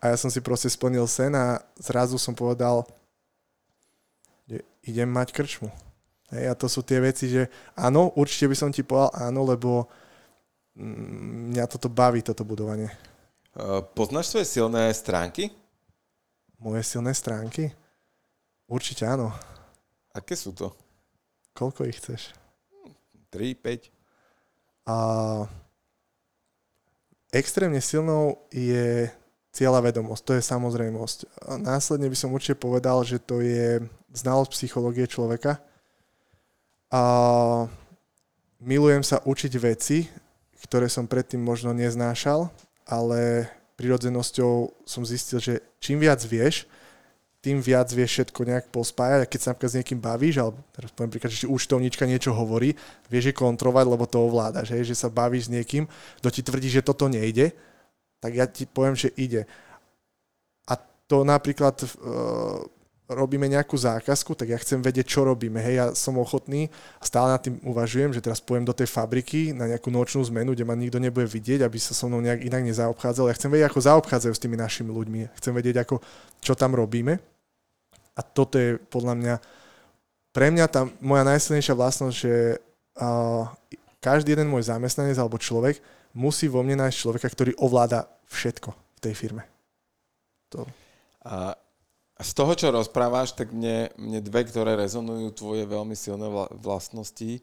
a 0.00 0.04
ja 0.12 0.16
som 0.16 0.28
si 0.28 0.40
proste 0.44 0.68
splnil 0.68 1.04
sen 1.08 1.32
a 1.32 1.60
zrazu 1.80 2.20
som 2.20 2.36
povedal, 2.36 2.84
že 4.48 4.64
idem 4.84 5.08
mať 5.08 5.32
krčmu. 5.32 5.68
Hej, 6.32 6.44
a 6.48 6.54
to 6.56 6.68
sú 6.68 6.80
tie 6.80 7.00
veci, 7.00 7.28
že 7.28 7.48
áno, 7.76 8.12
určite 8.16 8.48
by 8.48 8.56
som 8.56 8.70
ti 8.72 8.84
povedal 8.84 9.12
áno, 9.16 9.44
lebo 9.44 9.88
mňa 10.76 11.64
toto 11.68 11.92
baví, 11.92 12.24
toto 12.24 12.44
budovanie. 12.44 12.88
Uh, 13.52 13.84
poznáš 13.92 14.32
svoje 14.32 14.48
silné 14.48 14.88
stránky? 14.96 15.52
Moje 16.56 16.86
silné 16.86 17.12
stránky? 17.12 17.68
Určite 18.64 19.04
áno. 19.04 19.34
Aké 20.16 20.32
sú 20.32 20.56
to? 20.56 20.72
Koľko 21.52 21.84
ich 21.84 22.00
chceš? 22.00 22.32
3, 23.28 23.52
5? 23.56 23.92
A 24.88 24.96
extrémne 27.32 27.80
silnou 27.80 28.40
je 28.48 29.08
cieľa 29.52 29.84
vedomosť, 29.84 30.22
to 30.24 30.32
je 30.36 30.42
samozrejmosť. 30.48 31.18
A 31.44 31.60
následne 31.60 32.08
by 32.08 32.16
som 32.16 32.32
určite 32.32 32.56
povedal, 32.56 33.04
že 33.04 33.20
to 33.20 33.44
je 33.44 33.84
znalosť 34.16 34.56
psychológie 34.56 35.04
človeka. 35.04 35.60
A 36.88 37.02
milujem 38.60 39.04
sa 39.04 39.20
učiť 39.24 39.52
veci, 39.60 40.08
ktoré 40.62 40.86
som 40.86 41.10
predtým 41.10 41.42
možno 41.42 41.74
neznášal, 41.74 42.48
ale 42.86 43.50
prirodzenosťou 43.76 44.84
som 44.86 45.02
zistil, 45.02 45.42
že 45.42 45.54
čím 45.82 45.98
viac 45.98 46.22
vieš, 46.22 46.70
tým 47.42 47.58
viac 47.58 47.90
vieš 47.90 48.22
všetko 48.22 48.40
nejak 48.46 48.66
pospájať 48.70 49.26
a 49.26 49.26
keď 49.26 49.40
sa 49.42 49.50
napríklad 49.50 49.72
s 49.74 49.78
niekým 49.82 49.98
bavíš, 49.98 50.34
alebo 50.38 50.62
teraz 50.70 50.94
poviem 50.94 51.10
príklad, 51.10 51.34
že 51.34 51.50
účtovníčka 51.50 52.06
niečo 52.06 52.30
hovorí, 52.30 52.78
vieš 53.10 53.34
je 53.34 53.34
kontrolovať, 53.34 53.86
lebo 53.90 54.06
to 54.06 54.22
ovládaš, 54.22 54.70
hej, 54.70 54.94
že 54.94 54.94
sa 54.94 55.10
bavíš 55.10 55.50
s 55.50 55.52
niekým, 55.58 55.90
kto 56.22 56.28
ti 56.30 56.46
tvrdí, 56.46 56.70
že 56.70 56.86
toto 56.86 57.10
nejde, 57.10 57.50
tak 58.22 58.38
ja 58.38 58.46
ti 58.46 58.62
poviem, 58.62 58.94
že 58.94 59.10
ide. 59.18 59.50
A 60.70 60.78
to 61.10 61.26
napríklad 61.26 61.74
uh, 61.82 62.62
robíme 63.14 63.46
nejakú 63.48 63.76
zákazku, 63.78 64.34
tak 64.34 64.52
ja 64.52 64.58
chcem 64.58 64.80
vedieť, 64.80 65.06
čo 65.06 65.20
robíme. 65.22 65.60
Hej, 65.60 65.74
ja 65.76 65.86
som 65.92 66.18
ochotný 66.18 66.72
a 66.98 67.04
stále 67.04 67.32
nad 67.32 67.40
tým 67.40 67.60
uvažujem, 67.62 68.10
že 68.16 68.24
teraz 68.24 68.40
pojem 68.40 68.66
do 68.66 68.74
tej 68.74 68.88
fabriky 68.88 69.54
na 69.54 69.68
nejakú 69.68 69.92
nočnú 69.92 70.24
zmenu, 70.32 70.56
kde 70.56 70.64
ma 70.66 70.74
nikto 70.74 70.98
nebude 70.98 71.28
vidieť, 71.28 71.64
aby 71.64 71.78
sa 71.78 71.94
so 71.94 72.10
mnou 72.10 72.24
nejak 72.24 72.42
inak 72.42 72.66
nezaobchádzal. 72.66 73.30
Ja 73.30 73.36
chcem 73.38 73.52
vedieť, 73.52 73.68
ako 73.70 73.80
zaobchádzajú 73.86 74.34
s 74.34 74.42
tými 74.42 74.56
našimi 74.58 74.90
ľuďmi. 74.90 75.20
Chcem 75.38 75.52
vedieť, 75.52 75.86
ako, 75.86 76.00
čo 76.42 76.52
tam 76.58 76.74
robíme. 76.74 77.20
A 78.12 78.20
toto 78.20 78.60
je 78.60 78.76
podľa 78.90 79.14
mňa, 79.16 79.34
pre 80.32 80.52
mňa 80.52 80.66
tá 80.68 80.84
moja 81.00 81.24
najsilnejšia 81.24 81.78
vlastnosť, 81.78 82.16
že 82.16 82.34
uh, 83.00 83.48
každý 84.02 84.34
jeden 84.34 84.50
môj 84.50 84.66
zamestnanec 84.66 85.16
alebo 85.16 85.38
človek 85.38 85.78
musí 86.12 86.50
vo 86.50 86.60
mne 86.60 86.84
nájsť 86.84 86.98
človeka, 86.98 87.28
ktorý 87.30 87.52
ovláda 87.62 88.10
všetko 88.28 88.70
v 88.72 89.00
tej 89.00 89.14
firme. 89.16 89.42
To. 90.52 90.68
Z 92.22 92.32
toho, 92.32 92.52
čo 92.56 92.72
rozprávaš, 92.72 93.36
tak 93.36 93.50
mne, 93.50 93.92
mne 93.98 94.22
dve, 94.22 94.46
ktoré 94.46 94.78
rezonujú 94.78 95.34
tvoje 95.34 95.66
veľmi 95.66 95.94
silné 95.98 96.26
vla- 96.26 96.50
vlastnosti, 96.54 97.42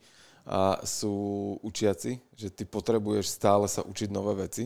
a 0.49 0.81
sú 0.81 1.13
učiaci, 1.61 2.17
že 2.33 2.49
ty 2.49 2.65
potrebuješ 2.65 3.37
stále 3.37 3.69
sa 3.69 3.85
učiť 3.85 4.09
nové 4.09 4.49
veci. 4.49 4.65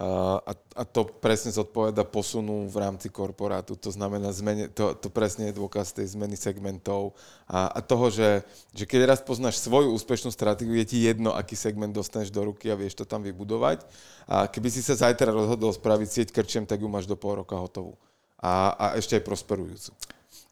A, 0.00 0.40
a, 0.56 0.82
to 0.88 1.04
presne 1.04 1.52
zodpoveda 1.52 2.00
posunu 2.08 2.64
v 2.64 2.76
rámci 2.80 3.12
korporátu. 3.12 3.76
To 3.76 3.92
znamená, 3.92 4.32
zmene, 4.32 4.72
to, 4.72 4.96
to 4.96 5.12
presne 5.12 5.52
je 5.52 5.58
dôkaz 5.60 5.92
tej 5.92 6.16
zmeny 6.16 6.32
segmentov 6.32 7.12
a, 7.44 7.68
a 7.76 7.84
toho, 7.84 8.08
že, 8.08 8.40
že 8.72 8.88
keď 8.88 9.04
raz 9.04 9.20
poznáš 9.20 9.60
svoju 9.60 9.92
úspešnú 9.92 10.32
stratégiu, 10.32 10.80
je 10.80 10.96
ti 10.96 10.98
jedno, 11.04 11.36
aký 11.36 11.60
segment 11.60 11.92
dostaneš 11.92 12.32
do 12.32 12.48
ruky 12.48 12.72
a 12.72 12.80
vieš 12.80 12.96
to 12.96 13.04
tam 13.04 13.20
vybudovať. 13.20 13.84
A 14.24 14.48
keby 14.48 14.72
si 14.72 14.80
sa 14.80 14.96
zajtra 14.96 15.28
rozhodol 15.28 15.76
spraviť 15.76 16.08
sieť 16.08 16.28
krčem, 16.32 16.64
tak 16.64 16.80
ju 16.80 16.88
máš 16.88 17.04
do 17.04 17.20
pol 17.20 17.44
roka 17.44 17.52
hotovú. 17.52 18.00
A, 18.38 18.74
a 18.78 18.86
ešte 18.94 19.18
aj 19.18 19.26
prosperujúcu. 19.26 19.90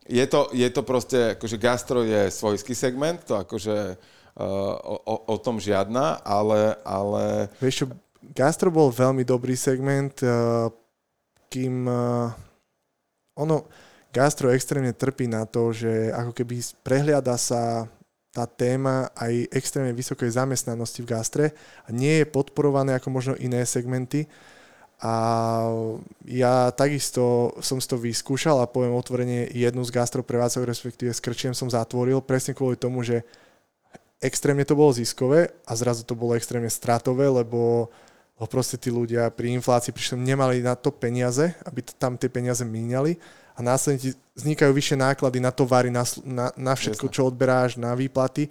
Je 0.07 0.25
to, 0.27 0.51
je 0.55 0.69
to 0.71 0.83
proste, 0.87 1.39
akože 1.39 1.57
gastro 1.59 2.07
je 2.07 2.31
svojský 2.31 2.75
segment, 2.79 3.19
to 3.27 3.35
akože 3.39 3.99
uh, 4.39 4.75
o, 5.03 5.17
o, 5.35 5.37
tom 5.39 5.59
žiadna, 5.59 6.23
ale, 6.23 6.79
ale 6.87 7.51
Vieš 7.59 7.75
čo, 7.83 7.87
gastro 8.31 8.71
bol 8.71 8.95
veľmi 8.95 9.27
dobrý 9.27 9.59
segment, 9.59 10.15
uh, 10.23 10.71
kým 11.51 11.91
uh, 11.91 12.31
ono, 13.35 13.67
gastro 14.15 14.55
extrémne 14.55 14.95
trpí 14.95 15.27
na 15.27 15.43
to, 15.43 15.75
že 15.75 16.15
ako 16.15 16.33
keby 16.33 16.63
prehliada 16.87 17.35
sa 17.35 17.91
tá 18.33 18.45
téma 18.45 19.09
aj 19.17 19.49
extrémne 19.49 19.97
vysokej 19.97 20.37
zamestnanosti 20.37 21.01
v 21.01 21.09
gastre 21.09 21.47
a 21.85 21.93
nie 21.93 22.21
je 22.21 22.27
podporované 22.29 22.93
ako 22.97 23.09
možno 23.09 23.35
iné 23.41 23.65
segmenty. 23.65 24.29
A 24.97 25.13
ja 26.25 26.73
takisto 26.73 27.53
som 27.61 27.77
si 27.77 27.85
to 27.85 28.01
vyskúšal 28.01 28.65
a 28.65 28.71
poviem 28.71 28.97
otvorene 28.97 29.45
jednu 29.53 29.85
z 29.85 29.93
gastroprevádzok, 29.93 30.65
respektíve 30.65 31.13
s 31.13 31.21
krčiem 31.21 31.53
som 31.53 31.69
zatvoril 31.69 32.25
presne 32.25 32.57
kvôli 32.57 32.81
tomu, 32.81 33.05
že 33.05 33.21
extrémne 34.25 34.65
to 34.65 34.73
bolo 34.73 34.97
ziskové 34.97 35.53
a 35.69 35.77
zrazu 35.77 36.01
to 36.01 36.17
bolo 36.17 36.33
extrémne 36.33 36.73
stratové, 36.73 37.29
lebo, 37.29 37.93
lebo 38.41 38.47
proste 38.49 38.81
tí 38.81 38.89
ľudia 38.89 39.29
pri 39.29 39.53
inflácii 39.61 39.93
prišli, 39.93 40.17
nemali 40.17 40.65
na 40.65 40.73
to 40.73 40.89
peniaze, 40.89 41.53
aby 41.69 41.85
tam 42.01 42.17
tie 42.17 42.33
peniaze 42.33 42.65
míňali 42.65 43.21
a 43.57 43.61
následne 43.61 44.01
ti 44.01 44.11
vznikajú 44.37 44.73
vyššie 44.73 44.97
náklady 44.97 45.45
na 45.45 45.53
tovary, 45.53 45.93
na, 45.93 46.09
na, 46.25 46.53
na 46.57 46.73
všetko, 46.73 47.09
Jasné. 47.09 47.17
čo 47.17 47.29
odberáš, 47.29 47.77
na 47.77 47.93
výplaty, 47.93 48.49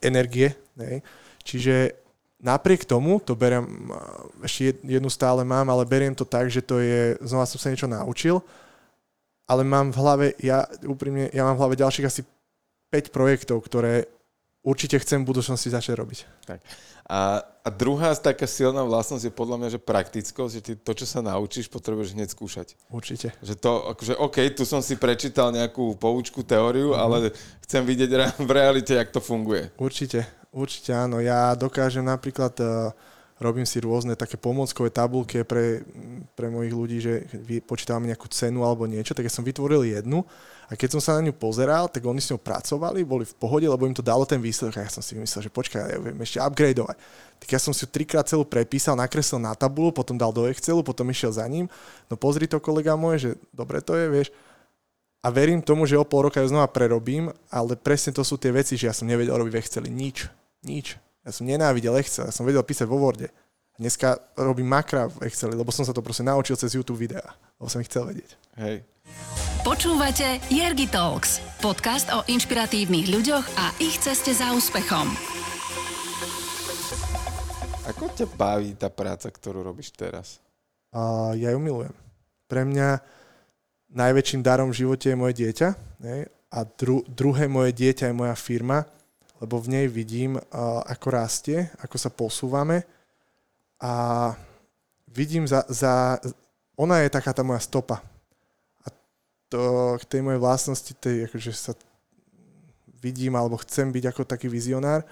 energie. 0.00 0.52
Nej? 0.76 1.00
Čiže 1.44 2.05
napriek 2.40 2.84
tomu, 2.84 3.20
to 3.20 3.32
beriem, 3.32 3.88
ešte 4.44 4.72
jed- 4.72 4.84
jednu 4.84 5.08
stále 5.08 5.44
mám, 5.44 5.68
ale 5.72 5.88
beriem 5.88 6.14
to 6.14 6.24
tak, 6.24 6.52
že 6.52 6.60
to 6.60 6.80
je, 6.80 7.16
znova 7.24 7.48
som 7.48 7.56
sa 7.56 7.72
niečo 7.72 7.88
naučil, 7.88 8.44
ale 9.46 9.62
mám 9.62 9.94
v 9.94 9.98
hlave, 10.00 10.26
ja 10.42 10.66
úprimne, 10.84 11.30
ja 11.30 11.46
mám 11.46 11.56
v 11.56 11.60
hlave 11.64 11.74
ďalších 11.80 12.06
asi 12.06 12.22
5 12.90 13.14
projektov, 13.14 13.62
ktoré 13.62 14.10
určite 14.66 14.98
chcem 14.98 15.22
v 15.22 15.30
budúcnosti 15.30 15.70
začať 15.70 15.94
robiť. 15.94 16.18
Tak. 16.42 16.58
A, 17.06 17.38
a 17.62 17.68
druhá 17.70 18.10
taká 18.18 18.50
silná 18.50 18.82
vlastnosť 18.82 19.30
je 19.30 19.32
podľa 19.32 19.56
mňa, 19.62 19.68
že 19.78 19.80
praktickosť, 19.80 20.52
že 20.58 20.60
ty 20.62 20.72
to, 20.74 20.90
čo 20.90 21.06
sa 21.06 21.22
naučíš, 21.22 21.70
potrebuješ 21.70 22.18
hneď 22.18 22.34
skúšať. 22.34 22.74
Určite. 22.90 23.30
Že 23.38 23.54
to, 23.62 23.72
akože 23.94 24.14
OK, 24.18 24.36
tu 24.58 24.66
som 24.66 24.82
si 24.82 24.98
prečítal 24.98 25.54
nejakú 25.54 25.94
poučku, 25.94 26.42
teóriu, 26.42 26.90
mm-hmm. 26.90 27.04
ale 27.06 27.16
chcem 27.62 27.86
vidieť 27.86 28.10
v 28.42 28.50
realite, 28.50 28.98
jak 28.98 29.14
to 29.14 29.22
funguje. 29.22 29.70
Určite, 29.78 30.26
určite 30.56 30.96
áno. 30.96 31.20
Ja 31.20 31.52
dokážem 31.52 32.02
napríklad 32.02 32.56
uh, 32.64 32.90
robím 33.36 33.68
si 33.68 33.76
rôzne 33.84 34.16
také 34.16 34.40
pomôckové 34.40 34.88
tabulky 34.88 35.44
pre, 35.44 35.84
pre 36.32 36.48
mojich 36.48 36.72
ľudí, 36.72 36.98
že 37.04 37.12
počítame 37.68 38.08
nejakú 38.08 38.32
cenu 38.32 38.64
alebo 38.64 38.88
niečo, 38.88 39.12
tak 39.12 39.28
ja 39.28 39.32
som 39.32 39.44
vytvoril 39.44 39.84
jednu 39.84 40.24
a 40.66 40.72
keď 40.74 40.96
som 40.96 41.00
sa 41.04 41.14
na 41.20 41.28
ňu 41.28 41.36
pozeral, 41.36 41.86
tak 41.86 42.02
oni 42.02 42.18
s 42.18 42.32
ňou 42.32 42.40
pracovali, 42.40 43.06
boli 43.06 43.28
v 43.28 43.36
pohode, 43.38 43.68
lebo 43.68 43.86
im 43.86 43.94
to 43.94 44.02
dalo 44.02 44.24
ten 44.24 44.40
výsledok 44.40 44.80
a 44.80 44.88
ja 44.88 44.90
som 44.90 45.04
si 45.04 45.14
myslel, 45.14 45.46
že 45.46 45.50
počkaj, 45.52 45.78
ja 45.78 45.98
viem 46.00 46.18
ešte 46.18 46.42
upgradeovať. 46.42 46.96
Tak 47.38 47.48
ja 47.52 47.60
som 47.60 47.70
si 47.76 47.84
ju 47.84 47.92
trikrát 47.92 48.26
celú 48.26 48.42
prepísal, 48.42 48.98
nakreslil 48.98 49.38
na 49.38 49.54
tabulu, 49.54 49.92
potom 49.92 50.16
dal 50.18 50.32
do 50.32 50.48
Excelu, 50.48 50.82
potom 50.82 51.06
išiel 51.12 51.30
za 51.30 51.46
ním. 51.46 51.70
No 52.10 52.18
pozri 52.18 52.50
to 52.50 52.58
kolega 52.58 52.98
môj, 52.98 53.16
že 53.20 53.30
dobre 53.54 53.78
to 53.78 53.94
je, 53.94 54.06
vieš. 54.10 54.28
A 55.22 55.30
verím 55.30 55.62
tomu, 55.62 55.86
že 55.86 55.98
o 55.98 56.06
pol 56.06 56.26
roka 56.26 56.42
ju 56.42 56.50
znova 56.50 56.66
prerobím, 56.66 57.30
ale 57.46 57.78
presne 57.78 58.10
to 58.10 58.26
sú 58.26 58.34
tie 58.34 58.50
veci, 58.50 58.74
že 58.74 58.90
ja 58.90 58.94
som 58.94 59.06
nevedel 59.06 59.38
robiť 59.38 59.52
v 59.54 59.60
Exceli 59.62 59.90
nič. 59.92 60.26
Nič. 60.66 60.98
Ja 61.22 61.30
som 61.30 61.46
nenávidel 61.46 61.94
Excel, 62.02 62.26
ja 62.26 62.34
som 62.34 62.42
vedel 62.42 62.66
písať 62.66 62.90
vo 62.90 62.98
Worde. 62.98 63.30
Dneska 63.78 64.18
robím 64.34 64.66
makra 64.66 65.06
v 65.06 65.30
Exceli, 65.30 65.54
lebo 65.54 65.70
som 65.70 65.86
sa 65.86 65.94
to 65.94 66.02
proste 66.02 66.26
naučil 66.26 66.58
cez 66.58 66.74
YouTube 66.74 66.98
videá, 66.98 67.22
lebo 67.62 67.70
som 67.70 67.78
ich 67.78 67.86
chcel 67.86 68.10
vedieť. 68.10 68.30
Hej. 68.58 68.82
Počúvate 69.62 70.42
Jergi 70.50 70.90
Talks, 70.90 71.38
podcast 71.62 72.10
o 72.10 72.26
inšpiratívnych 72.26 73.06
ľuďoch 73.06 73.46
a 73.46 73.70
ich 73.78 73.94
ceste 74.02 74.34
za 74.34 74.50
úspechom. 74.50 75.06
Ako 77.86 78.10
ťa 78.10 78.26
baví 78.34 78.74
tá 78.74 78.90
práca, 78.90 79.30
ktorú 79.30 79.62
robíš 79.62 79.94
teraz? 79.94 80.42
A 80.90 81.30
ja 81.38 81.54
ju 81.54 81.62
milujem. 81.62 81.94
Pre 82.50 82.66
mňa 82.66 82.98
najväčším 83.94 84.42
darom 84.42 84.74
v 84.74 84.82
živote 84.82 85.14
je 85.14 85.18
moje 85.18 85.34
dieťa 85.46 85.68
ne? 86.02 86.26
a 86.50 86.58
dru- 86.66 87.06
druhé 87.06 87.46
moje 87.46 87.70
dieťa 87.70 88.10
je 88.10 88.14
moja 88.18 88.34
firma, 88.34 88.82
lebo 89.40 89.60
v 89.60 89.68
nej 89.68 89.86
vidím, 89.88 90.40
ako 90.86 91.06
rastie, 91.12 91.68
ako 91.82 91.96
sa 92.00 92.08
posúvame 92.08 92.88
a 93.80 94.32
vidím 95.12 95.44
za, 95.44 95.64
za... 95.68 96.16
Ona 96.76 97.04
je 97.04 97.12
taká 97.12 97.32
tá 97.36 97.44
moja 97.44 97.60
stopa. 97.60 98.00
A 98.84 98.88
to 99.48 99.96
k 100.00 100.04
tej 100.08 100.20
mojej 100.24 100.40
vlastnosti, 100.40 100.92
tej, 100.96 101.28
akože 101.28 101.52
sa 101.52 101.72
vidím 103.00 103.36
alebo 103.36 103.60
chcem 103.60 103.92
byť 103.92 104.04
ako 104.08 104.22
taký 104.24 104.48
vizionár, 104.48 105.04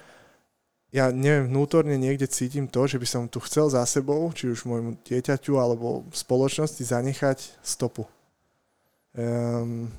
ja 0.94 1.10
neviem, 1.10 1.50
vnútorne 1.50 1.98
niekde 1.98 2.30
cítim 2.30 2.70
to, 2.70 2.86
že 2.86 3.02
by 3.02 3.06
som 3.10 3.26
tu 3.26 3.42
chcel 3.42 3.66
za 3.66 3.82
sebou, 3.82 4.30
či 4.30 4.46
už 4.46 4.62
môjmu 4.62 5.02
dieťaťu 5.02 5.58
alebo 5.58 6.06
spoločnosti 6.14 6.78
zanechať 6.78 7.58
stopu. 7.66 8.06
Um, 9.10 9.90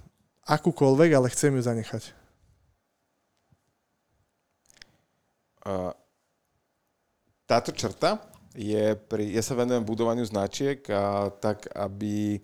akúkoľvek, 0.48 1.20
ale 1.20 1.28
chcem 1.36 1.52
ju 1.52 1.68
zanechať. 1.68 2.16
Táto 7.50 7.72
črta 7.74 8.22
je 8.56 8.96
pri, 9.10 9.34
ja 9.36 9.44
sa 9.44 9.58
venujem 9.58 9.84
budovaniu 9.84 10.24
značiek 10.24 10.80
a 10.88 11.34
tak, 11.34 11.68
aby 11.76 12.40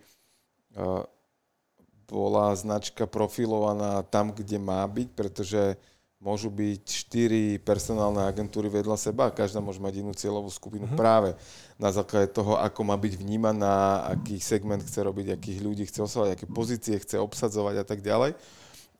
bola 2.11 2.51
značka 2.59 3.07
profilovaná 3.07 4.03
tam, 4.03 4.35
kde 4.35 4.59
má 4.59 4.83
byť, 4.83 5.09
pretože 5.15 5.79
môžu 6.21 6.53
byť 6.53 6.83
štyri 6.85 7.57
personálne 7.57 8.21
agentúry 8.21 8.69
vedľa 8.69 8.93
seba 8.93 9.31
a 9.31 9.33
každá 9.33 9.57
môže 9.57 9.81
mať 9.81 10.05
inú 10.05 10.13
cieľovú 10.13 10.53
skupinu 10.53 10.85
mm-hmm. 10.85 11.01
práve 11.01 11.33
na 11.81 11.89
základe 11.89 12.29
toho, 12.29 12.61
ako 12.61 12.85
má 12.85 12.93
byť 12.93 13.17
vnímaná, 13.17 14.05
aký 14.05 14.37
segment 14.37 14.85
chce 14.85 15.01
robiť, 15.01 15.33
akých 15.33 15.59
ľudí 15.65 15.83
chce 15.89 16.05
oslovať, 16.05 16.29
aké 16.37 16.45
pozície 16.45 16.93
chce 17.01 17.17
obsadzovať 17.17 17.75
a 17.81 17.85
tak 17.87 18.05
ďalej. 18.05 18.37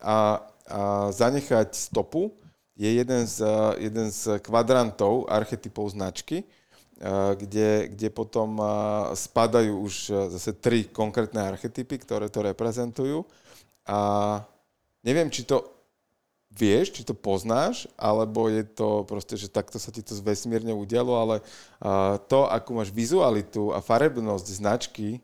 A, 0.01 0.09
a 0.09 0.17
zanechať 1.13 1.78
stopu 1.78 2.34
je 2.82 2.89
jeden 2.97 3.29
z, 3.29 3.45
jeden 3.77 4.09
z 4.09 4.41
kvadrantov 4.41 5.29
archetypov 5.29 5.93
značky, 5.93 6.41
kde, 7.38 7.93
kde 7.93 8.09
potom 8.09 8.57
spadajú 9.13 9.86
už 9.86 9.93
zase 10.34 10.57
tri 10.57 10.89
konkrétne 10.89 11.45
archetypy, 11.45 12.01
ktoré 12.01 12.25
to 12.25 12.41
reprezentujú. 12.41 13.21
A 13.86 14.41
neviem, 15.05 15.29
či 15.29 15.45
to 15.45 15.65
vieš, 16.49 16.93
či 16.97 17.05
to 17.05 17.13
poznáš, 17.13 17.86
alebo 17.97 18.49
je 18.49 18.65
to 18.65 19.05
proste, 19.05 19.38
že 19.38 19.49
takto 19.49 19.77
sa 19.77 19.93
ti 19.93 20.01
to 20.01 20.17
vesmírne 20.21 20.73
udialo, 20.73 21.13
ale 21.15 21.36
to, 22.25 22.49
akú 22.49 22.75
máš 22.75 22.89
vizualitu 22.89 23.73
a 23.73 23.82
farebnosť 23.82 24.47
značky 24.57 25.21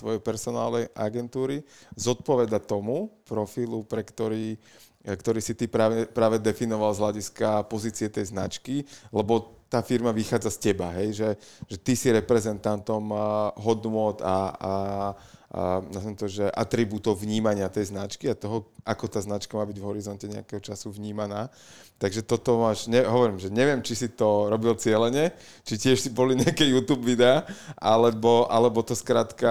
tvojej 0.00 0.20
personálnej 0.22 0.88
agentúry, 0.94 1.64
zodpoveda 1.96 2.60
tomu 2.62 3.12
profilu, 3.26 3.82
pre 3.82 4.04
ktorý 4.06 4.56
ktorý 5.04 5.44
si 5.44 5.52
ty 5.52 5.68
práve, 5.68 6.08
práve 6.08 6.40
definoval 6.40 6.96
z 6.96 7.02
hľadiska 7.04 7.68
pozície 7.68 8.08
tej 8.08 8.32
značky, 8.32 8.88
lebo 9.12 9.60
tá 9.68 9.84
firma 9.84 10.14
vychádza 10.14 10.54
z 10.54 10.58
teba, 10.70 10.94
hej, 10.96 11.18
že, 11.18 11.28
že 11.66 11.76
ty 11.76 11.92
si 11.98 12.08
reprezentantom 12.14 13.10
hodnot 13.58 14.22
a, 14.22 14.36
a, 14.54 14.72
a 15.50 16.12
to, 16.14 16.26
že 16.30 16.46
atribútov 16.46 17.18
vnímania 17.18 17.66
tej 17.66 17.90
značky 17.90 18.30
a 18.30 18.38
toho, 18.38 18.70
ako 18.86 19.04
tá 19.10 19.18
značka 19.18 19.58
má 19.58 19.66
byť 19.66 19.78
v 19.78 19.88
horizonte 19.90 20.26
nejakého 20.30 20.62
času 20.62 20.94
vnímaná. 20.94 21.50
Takže 21.98 22.26
toto 22.26 22.58
máš, 22.58 22.86
ne, 22.90 23.06
hovorím, 23.06 23.38
že 23.38 23.54
neviem, 23.54 23.82
či 23.82 23.94
si 23.94 24.08
to 24.10 24.50
robil 24.50 24.74
cieľene, 24.74 25.30
či 25.62 25.74
tiež 25.78 26.06
si 26.06 26.10
boli 26.10 26.34
nejaké 26.38 26.66
YouTube 26.66 27.06
videá, 27.06 27.46
alebo, 27.78 28.46
alebo 28.50 28.82
to 28.82 28.98
skrátka 28.98 29.50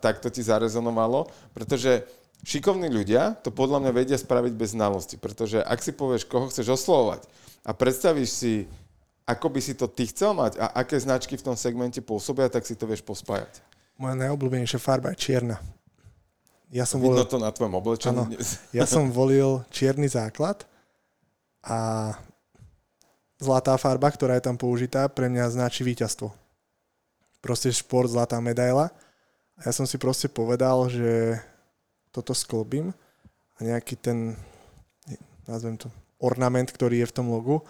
takto 0.00 0.28
ti 0.32 0.44
zarezonovalo, 0.44 1.28
pretože 1.52 2.04
šikovní 2.46 2.90
ľudia 2.90 3.38
to 3.42 3.50
podľa 3.50 3.82
mňa 3.82 3.92
vedia 3.94 4.18
spraviť 4.18 4.52
bez 4.54 4.74
znalosti, 4.74 5.16
pretože 5.18 5.58
ak 5.62 5.80
si 5.82 5.90
povieš, 5.90 6.28
koho 6.28 6.46
chceš 6.50 6.78
oslovovať 6.78 7.26
a 7.66 7.70
predstavíš 7.74 8.30
si, 8.30 8.52
ako 9.26 9.46
by 9.52 9.60
si 9.62 9.74
to 9.74 9.90
ty 9.90 10.06
chcel 10.06 10.34
mať 10.34 10.60
a 10.62 10.70
aké 10.78 10.98
značky 11.00 11.34
v 11.34 11.46
tom 11.52 11.56
segmente 11.58 11.98
pôsobia, 11.98 12.46
tak 12.48 12.64
si 12.64 12.78
to 12.78 12.86
vieš 12.86 13.02
pospájať. 13.02 13.62
Moja 13.98 14.14
najobľúbenejšia 14.14 14.78
farba 14.78 15.10
je 15.14 15.18
čierna. 15.18 15.58
Ja 16.68 16.84
som 16.84 17.00
Vidno 17.00 17.24
volil, 17.24 17.26
to 17.26 17.40
na 17.40 17.50
tvojom 17.50 17.74
oblečení. 17.80 18.36
ja 18.76 18.84
som 18.90 19.08
volil 19.08 19.64
čierny 19.72 20.06
základ 20.06 20.68
a 21.64 22.12
zlatá 23.40 23.74
farba, 23.80 24.12
ktorá 24.12 24.36
je 24.36 24.46
tam 24.46 24.56
použitá, 24.60 25.08
pre 25.08 25.32
mňa 25.32 25.54
značí 25.54 25.82
víťazstvo. 25.82 26.30
Proste 27.40 27.72
šport, 27.72 28.10
zlatá 28.10 28.36
medaila. 28.42 28.92
A 29.58 29.70
ja 29.70 29.72
som 29.74 29.86
si 29.88 29.98
proste 29.98 30.30
povedal, 30.30 30.86
že 30.90 31.40
toto 32.12 32.32
sklobím 32.32 32.94
a 33.56 33.58
nejaký 33.64 33.98
ten, 33.98 34.38
nazvem 35.48 35.76
to, 35.76 35.90
ornament, 36.18 36.70
ktorý 36.70 37.02
je 37.02 37.10
v 37.10 37.16
tom 37.16 37.30
logu, 37.30 37.62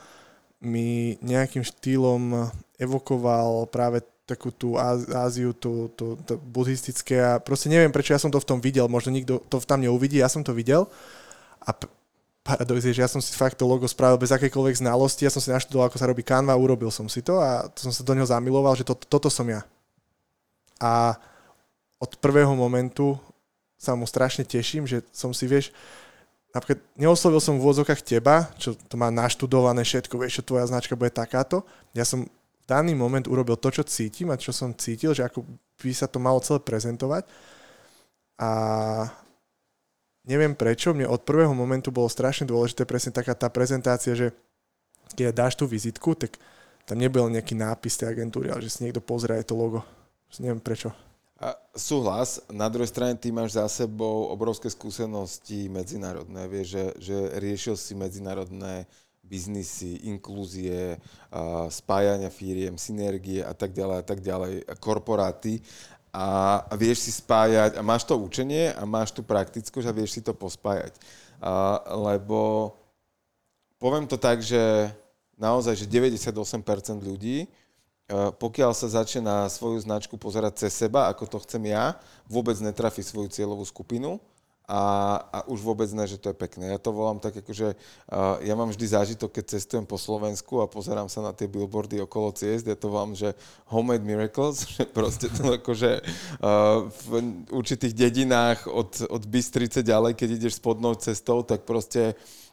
mi 0.59 1.17
nejakým 1.23 1.63
štýlom 1.63 2.51
evokoval 2.81 3.71
práve 3.71 4.03
takú 4.29 4.53
tú 4.53 4.77
Áziu, 4.77 5.57
tú, 5.57 5.89
tú, 5.97 6.21
tú 6.21 6.37
buddhistické 6.37 7.17
a 7.17 7.41
proste 7.41 7.73
neviem, 7.73 7.89
prečo 7.89 8.13
ja 8.13 8.21
som 8.21 8.29
to 8.29 8.37
v 8.37 8.49
tom 8.49 8.61
videl, 8.61 8.85
možno 8.85 9.09
nikto 9.09 9.41
to 9.49 9.57
tam 9.65 9.81
neuvidí, 9.81 10.21
ja 10.21 10.29
som 10.29 10.45
to 10.45 10.53
videl 10.53 10.85
a 11.65 11.73
p- 11.73 11.89
paradox 12.45 12.85
je, 12.85 12.93
že 12.93 13.05
ja 13.05 13.09
som 13.09 13.25
si 13.25 13.33
fakt 13.33 13.57
to 13.57 13.65
logo 13.65 13.89
spravil 13.89 14.21
bez 14.21 14.29
akékoľvek 14.29 14.85
znalosti, 14.85 15.25
ja 15.25 15.33
som 15.33 15.41
si 15.41 15.49
naštudoval, 15.49 15.89
ako 15.89 15.97
sa 15.97 16.09
robí 16.13 16.21
Canva, 16.21 16.61
urobil 16.61 16.93
som 16.93 17.09
si 17.09 17.25
to 17.25 17.41
a 17.41 17.73
to 17.73 17.89
som 17.89 17.93
sa 17.93 18.05
do 18.05 18.13
neho 18.13 18.29
zamiloval, 18.29 18.77
že 18.77 18.85
to, 18.85 18.93
toto 18.93 19.33
som 19.33 19.49
ja. 19.49 19.65
A 20.77 21.17
od 21.97 22.13
prvého 22.21 22.53
momentu 22.53 23.17
sa 23.79 23.95
mu 23.95 24.05
strašne 24.05 24.43
teším, 24.43 24.85
že 24.91 25.07
som 25.15 25.31
si, 25.31 25.47
vieš, 25.47 25.71
napríklad 26.51 26.83
neoslovil 26.99 27.39
som 27.39 27.55
v 27.57 27.63
úvodzokách 27.63 28.03
teba, 28.03 28.51
čo 28.59 28.75
to 28.75 28.99
má 28.99 29.09
naštudované 29.15 29.87
všetko, 29.87 30.19
vieš, 30.19 30.43
čo 30.43 30.49
tvoja 30.51 30.67
značka 30.67 30.99
bude 30.99 31.15
takáto. 31.15 31.63
Ja 31.95 32.03
som 32.03 32.27
v 32.27 32.65
daný 32.67 32.99
moment 32.99 33.25
urobil 33.31 33.55
to, 33.55 33.71
čo 33.71 33.87
cítim 33.87 34.35
a 34.35 34.41
čo 34.41 34.51
som 34.51 34.75
cítil, 34.75 35.15
že 35.15 35.23
ako 35.23 35.47
by 35.79 35.95
sa 35.95 36.11
to 36.11 36.19
malo 36.19 36.43
celé 36.43 36.59
prezentovať. 36.59 37.25
A 38.43 38.51
neviem 40.27 40.59
prečo, 40.59 40.91
mne 40.91 41.07
od 41.07 41.23
prvého 41.23 41.55
momentu 41.55 41.95
bolo 41.95 42.11
strašne 42.11 42.51
dôležité 42.51 42.83
presne 42.83 43.15
taká 43.15 43.39
tá 43.39 43.47
prezentácia, 43.47 44.13
že 44.19 44.35
keď 45.15 45.33
dáš 45.33 45.55
tú 45.57 45.65
vizitku, 45.65 46.19
tak 46.19 46.37
tam 46.85 46.99
nebol 46.99 47.31
nejaký 47.31 47.55
nápis 47.55 47.97
tej 47.97 48.13
agentúry, 48.13 48.51
ale 48.51 48.65
že 48.65 48.75
si 48.75 48.85
niekto 48.85 49.01
pozrie 49.01 49.39
aj 49.39 49.49
to 49.49 49.55
logo. 49.57 49.81
Neviem 50.37 50.61
prečo. 50.61 50.93
A 51.39 51.55
súhlas, 51.71 52.43
na 52.51 52.67
druhej 52.67 52.91
strane 52.91 53.15
ty 53.15 53.31
máš 53.31 53.55
za 53.55 53.63
sebou 53.71 54.27
obrovské 54.27 54.67
skúsenosti 54.67 55.71
medzinárodné, 55.71 56.51
vieš, 56.51 56.75
že, 56.75 56.85
že 56.99 57.17
riešil 57.39 57.79
si 57.79 57.95
medzinárodné 57.95 58.91
biznisy, 59.23 60.09
inklúzie, 60.11 60.99
spájania 61.71 62.33
firiem, 62.33 62.75
synergie 62.75 63.45
a 63.45 63.55
tak 63.55 63.71
ďalej 63.71 63.97
a 64.01 64.05
tak 64.05 64.19
ďalej, 64.19 64.53
korporáty 64.83 65.63
a 66.11 66.65
vieš 66.75 67.07
si 67.07 67.13
spájať 67.15 67.77
a 67.77 67.87
máš 67.87 68.09
to 68.09 68.17
učenie 68.17 68.73
a 68.73 68.83
máš 68.89 69.13
tu 69.13 69.21
praktickosť 69.23 69.87
a 69.87 69.95
vieš 69.95 70.19
si 70.19 70.21
to 70.25 70.33
pospájať. 70.33 70.97
A, 71.39 71.79
lebo 71.95 72.73
poviem 73.79 74.09
to 74.09 74.19
tak, 74.19 74.43
že 74.43 74.91
naozaj, 75.39 75.77
že 75.79 75.87
98% 75.87 76.35
ľudí 76.99 77.47
pokiaľ 78.41 78.73
sa 78.73 78.89
začne 78.89 79.29
na 79.29 79.37
svoju 79.53 79.85
značku 79.85 80.17
pozerať 80.17 80.65
cez 80.65 80.73
seba, 80.73 81.13
ako 81.13 81.29
to 81.29 81.39
chcem 81.45 81.69
ja, 81.69 82.01
vôbec 82.25 82.57
netrafi 82.57 83.05
svoju 83.05 83.29
cieľovú 83.29 83.69
skupinu 83.69 84.17
a, 84.69 84.81
a 85.33 85.39
už 85.49 85.65
vôbec 85.65 85.89
ne, 85.97 86.05
že 86.05 86.21
to 86.21 86.29
je 86.29 86.37
pekné. 86.37 86.77
Ja 86.77 86.81
to 86.81 86.93
volám 86.93 87.17
tak, 87.21 87.41
akože 87.41 87.73
uh, 87.73 88.37
ja 88.45 88.53
mám 88.53 88.69
vždy 88.69 88.85
zážitok, 88.85 89.41
keď 89.41 89.57
cestujem 89.57 89.89
po 89.89 89.97
Slovensku 89.97 90.61
a 90.61 90.69
pozerám 90.69 91.09
sa 91.09 91.25
na 91.25 91.33
tie 91.33 91.49
billboardy 91.49 92.05
okolo 92.05 92.37
ciest, 92.37 92.69
ja 92.69 92.77
to 92.77 92.93
volám, 92.93 93.17
že 93.17 93.33
homemade 93.73 94.05
miracles, 94.05 94.65
že 94.77 94.85
proste 94.85 95.33
to 95.33 95.57
akože 95.57 96.05
uh, 96.45 96.85
v 96.85 97.05
určitých 97.49 97.97
dedinách 97.97 98.69
od, 98.69 99.09
od 99.09 99.23
Bystrice 99.25 99.81
ďalej, 99.81 100.17
keď 100.21 100.29
ideš 100.37 100.61
spodnou 100.61 100.93
cestou, 101.01 101.41
tak 101.41 101.65
proste 101.65 102.13
Uh, 102.13 102.48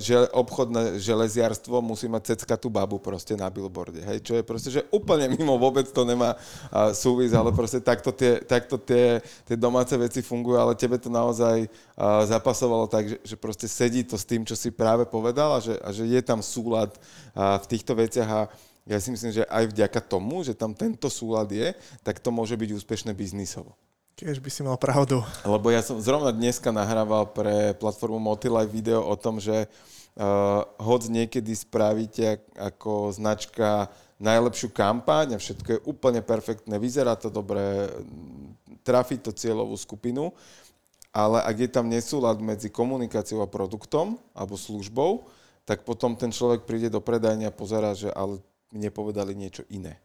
že 0.00 0.16
obchodné 0.32 0.96
železiarstvo 0.96 1.84
musí 1.84 2.08
mať 2.08 2.32
ceckatú 2.32 2.72
babu 2.72 2.96
proste 2.96 3.36
na 3.36 3.52
billboarde, 3.52 4.00
hej, 4.00 4.18
čo 4.24 4.32
je 4.32 4.44
proste, 4.44 4.72
že 4.72 4.88
úplne 4.88 5.28
mimo 5.28 5.60
vôbec 5.60 5.84
to 5.92 6.08
nemá 6.08 6.32
uh, 6.34 6.88
súvis, 6.96 7.36
ale 7.36 7.52
proste 7.52 7.84
takto 7.84 8.08
tie, 8.16 8.40
takto 8.40 8.80
tie, 8.80 9.20
tie 9.44 9.56
domáce 9.56 9.92
veci 10.00 10.24
fungujú, 10.24 10.56
ale 10.56 10.72
tebe 10.72 10.96
to 10.96 11.12
naozaj 11.12 11.68
uh, 11.68 12.24
zapasovalo 12.24 12.88
tak, 12.88 13.12
že, 13.12 13.18
že 13.20 13.36
proste 13.36 13.68
sedí 13.68 14.00
to 14.08 14.16
s 14.16 14.24
tým, 14.24 14.48
čo 14.48 14.56
si 14.56 14.72
práve 14.72 15.04
povedal 15.04 15.56
a 15.56 15.60
že, 15.60 15.76
a 15.84 15.88
že 15.92 16.08
je 16.08 16.20
tam 16.24 16.40
súlad 16.40 16.96
v 17.32 17.64
týchto 17.68 17.96
veciach 17.96 18.28
a 18.28 18.40
ja 18.84 18.98
si 18.98 19.14
myslím, 19.14 19.30
že 19.30 19.46
aj 19.46 19.70
vďaka 19.70 20.00
tomu, 20.04 20.42
že 20.42 20.58
tam 20.58 20.74
tento 20.74 21.06
súlad 21.06 21.46
je, 21.48 21.70
tak 22.02 22.18
to 22.18 22.34
môže 22.34 22.58
byť 22.58 22.70
úspešné 22.82 23.12
biznisovo. 23.14 23.78
Keď 24.12 24.38
by 24.38 24.50
si 24.52 24.60
mal 24.60 24.76
pravdu. 24.76 25.24
Lebo 25.42 25.72
ja 25.72 25.80
som 25.80 25.96
zrovna 25.98 26.30
dneska 26.30 26.68
nahrával 26.68 27.32
pre 27.32 27.72
platformu 27.80 28.20
Motilife 28.20 28.68
video 28.68 29.00
o 29.00 29.16
tom, 29.16 29.40
že 29.40 29.64
uh, 29.64 30.62
hoď 30.76 31.08
niekedy 31.08 31.52
spravíte 31.56 32.44
ako 32.54 33.16
značka 33.16 33.88
najlepšiu 34.22 34.70
kampaň 34.70 35.34
a 35.34 35.42
všetko 35.42 35.68
je 35.74 35.84
úplne 35.88 36.22
perfektné, 36.22 36.78
vyzerá 36.78 37.18
to 37.18 37.26
dobre, 37.26 37.90
trafi 38.86 39.18
to 39.18 39.34
cieľovú 39.34 39.74
skupinu, 39.74 40.30
ale 41.10 41.42
ak 41.42 41.56
je 41.58 41.70
tam 41.72 41.90
nesúlad 41.90 42.38
medzi 42.38 42.70
komunikáciou 42.70 43.42
a 43.42 43.50
produktom 43.50 44.22
alebo 44.30 44.54
službou, 44.54 45.26
tak 45.66 45.82
potom 45.82 46.14
ten 46.14 46.30
človek 46.30 46.62
príde 46.62 46.86
do 46.86 47.02
predajne 47.02 47.50
a 47.50 47.54
pozera, 47.54 47.98
že 47.98 48.14
ale 48.14 48.38
mne 48.70 48.94
povedali 48.94 49.34
niečo 49.34 49.66
iné 49.72 49.98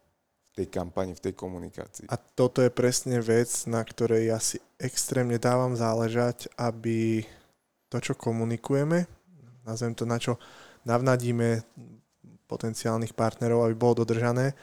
tej 0.58 0.68
kampani, 0.74 1.14
v 1.14 1.24
tej 1.30 1.34
komunikácii. 1.38 2.10
A 2.10 2.18
toto 2.18 2.58
je 2.58 2.70
presne 2.74 3.22
vec, 3.22 3.50
na 3.70 3.82
ktorej 3.86 4.34
ja 4.34 4.38
si 4.42 4.58
extrémne 4.78 5.38
dávam 5.38 5.78
záležať, 5.78 6.50
aby 6.58 7.22
to, 7.86 8.02
čo 8.02 8.18
komunikujeme, 8.18 9.06
nazvem 9.62 9.94
to, 9.94 10.02
na 10.02 10.18
čo 10.18 10.36
navnadíme 10.82 11.62
potenciálnych 12.48 13.12
partnerov, 13.12 13.68
aby 13.68 13.74
bolo 13.76 14.02
dodržané. 14.02 14.56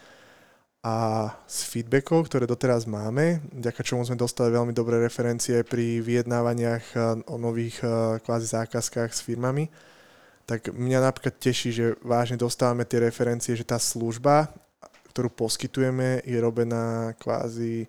A 0.85 1.29
z 1.49 1.65
feedbackov, 1.65 2.29
ktoré 2.29 2.45
doteraz 2.45 2.85
máme, 2.85 3.41
vďaka 3.49 3.81
čomu 3.81 4.05
sme 4.05 4.21
dostali 4.21 4.53
veľmi 4.53 4.69
dobré 4.69 5.01
referencie 5.01 5.65
pri 5.65 5.97
vyjednávaniach 6.01 6.85
eh, 6.93 7.01
o 7.25 7.41
nových 7.41 7.81
eh, 7.81 8.21
kvázi 8.21 8.45
zákazkách 8.53 9.09
s 9.09 9.25
firmami, 9.25 9.65
tak 10.45 10.69
mňa 10.69 10.99
napríklad 11.01 11.41
teší, 11.41 11.69
že 11.73 11.85
vážne 12.05 12.37
dostávame 12.37 12.85
tie 12.85 13.01
referencie, 13.01 13.57
že 13.57 13.65
tá 13.65 13.81
služba 13.81 14.53
ktorú 15.15 15.31
poskytujeme, 15.31 16.19
je 16.27 16.35
robená 16.43 17.15
kvázi 17.15 17.87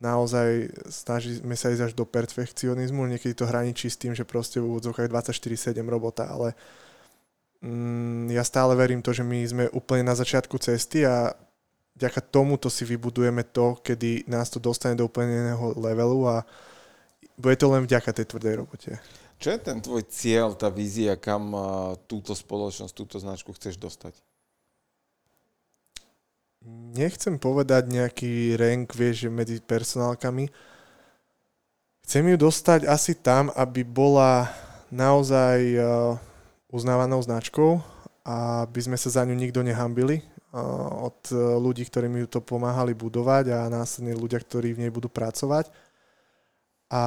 naozaj 0.00 0.72
snažíme 0.88 1.54
sa 1.54 1.68
ísť 1.70 1.92
až 1.92 1.92
do 1.92 2.08
perfekcionizmu, 2.08 3.04
niekedy 3.06 3.36
to 3.36 3.44
hraničí 3.44 3.92
s 3.92 4.00
tým, 4.00 4.16
že 4.16 4.24
proste 4.24 4.58
v 4.58 4.72
úvodzovkách 4.72 5.12
24-7 5.12 5.76
robota, 5.84 6.24
ale 6.26 6.56
mm, 7.60 8.32
ja 8.32 8.40
stále 8.42 8.72
verím 8.72 9.04
to, 9.04 9.12
že 9.12 9.20
my 9.20 9.38
sme 9.44 9.64
úplne 9.76 10.08
na 10.08 10.16
začiatku 10.16 10.56
cesty 10.56 11.04
a 11.04 11.36
vďaka 12.00 12.24
tomuto 12.32 12.72
si 12.72 12.88
vybudujeme 12.88 13.44
to, 13.52 13.76
kedy 13.84 14.24
nás 14.24 14.48
to 14.48 14.56
dostane 14.56 14.96
do 14.96 15.04
úplne 15.04 15.52
iného 15.52 15.76
levelu 15.76 16.20
a 16.26 16.36
bude 17.36 17.56
to 17.60 17.68
len 17.68 17.84
vďaka 17.84 18.16
tej 18.16 18.26
tvrdej 18.32 18.64
robote. 18.64 18.90
Čo 19.40 19.56
je 19.56 19.60
ten 19.60 19.80
tvoj 19.80 20.04
cieľ, 20.08 20.52
tá 20.52 20.68
vízia, 20.68 21.16
kam 21.16 21.52
túto 22.04 22.36
spoločnosť, 22.36 22.92
túto 22.92 23.16
značku 23.16 23.52
chceš 23.56 23.80
dostať? 23.80 24.16
Nechcem 26.66 27.40
povedať 27.40 27.88
nejaký 27.88 28.56
rank, 28.56 28.92
vieš, 28.92 29.32
medzi 29.32 29.60
personálkami. 29.64 30.48
Chcem 32.04 32.24
ju 32.26 32.36
dostať 32.36 32.90
asi 32.90 33.14
tam, 33.14 33.54
aby 33.54 33.86
bola 33.86 34.50
naozaj 34.90 35.58
uh, 35.78 36.18
uznávanou 36.74 37.22
značkou 37.22 37.78
a 38.26 38.66
aby 38.66 38.80
sme 38.82 38.98
sa 38.98 39.08
za 39.08 39.22
ňu 39.22 39.38
nikto 39.38 39.62
nehambili 39.62 40.20
uh, 40.50 41.06
od 41.06 41.18
uh, 41.30 41.54
ľudí, 41.56 41.86
ktorí 41.86 42.10
mi 42.10 42.26
to 42.26 42.42
pomáhali 42.42 42.92
budovať 42.98 43.54
a 43.54 43.58
následne 43.70 44.18
ľudia, 44.18 44.42
ktorí 44.42 44.74
v 44.74 44.82
nej 44.86 44.90
budú 44.90 45.06
pracovať. 45.06 45.70
A 46.90 47.02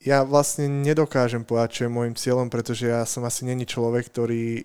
ja 0.00 0.24
vlastne 0.24 0.64
nedokážem 0.64 1.44
povedať, 1.44 1.70
čo 1.76 1.82
je 1.84 1.92
môjim 1.92 2.16
cieľom, 2.16 2.48
pretože 2.48 2.88
ja 2.88 3.04
som 3.04 3.20
asi 3.28 3.44
není 3.44 3.68
človek, 3.68 4.08
ktorý 4.08 4.64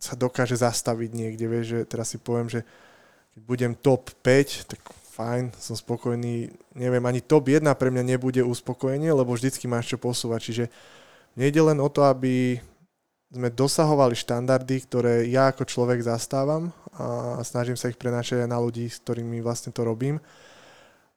sa 0.00 0.16
dokáže 0.16 0.56
zastaviť 0.56 1.10
niekde, 1.12 1.44
vieš, 1.44 1.66
že 1.76 1.78
teraz 1.84 2.08
si 2.08 2.16
poviem, 2.16 2.48
že 2.48 2.64
keď 3.36 3.42
budem 3.44 3.72
top 3.76 4.08
5, 4.24 4.72
tak 4.72 4.80
fajn, 5.12 5.52
som 5.60 5.76
spokojný, 5.76 6.48
neviem, 6.72 7.04
ani 7.04 7.20
top 7.20 7.52
1 7.52 7.62
pre 7.76 7.92
mňa 7.92 8.16
nebude 8.16 8.40
uspokojenie, 8.40 9.12
lebo 9.12 9.36
vždycky 9.36 9.68
máš 9.68 9.92
čo 9.92 10.00
posúvať, 10.00 10.40
čiže 10.40 10.64
nejde 11.36 11.60
len 11.60 11.78
o 11.78 11.88
to, 11.92 12.08
aby 12.08 12.58
sme 13.30 13.46
dosahovali 13.52 14.18
štandardy, 14.18 14.76
ktoré 14.90 15.14
ja 15.30 15.54
ako 15.54 15.62
človek 15.62 16.02
zastávam 16.02 16.74
a 16.98 17.38
snažím 17.46 17.78
sa 17.78 17.86
ich 17.86 18.00
prenášať 18.00 18.42
aj 18.42 18.50
na 18.50 18.58
ľudí, 18.58 18.90
s 18.90 18.98
ktorými 18.98 19.38
vlastne 19.38 19.70
to 19.70 19.86
robím. 19.86 20.18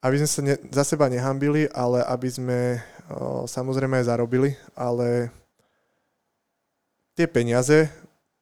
Aby 0.04 0.22
sme 0.22 0.30
sa 0.30 0.42
ne, 0.46 0.56
za 0.70 0.84
seba 0.86 1.10
nehambili, 1.10 1.66
ale 1.74 2.06
aby 2.06 2.30
sme 2.30 2.60
o, 3.10 3.50
samozrejme 3.50 4.04
aj 4.04 4.14
zarobili, 4.14 4.54
ale 4.78 5.32
tie 7.18 7.26
peniaze 7.26 7.90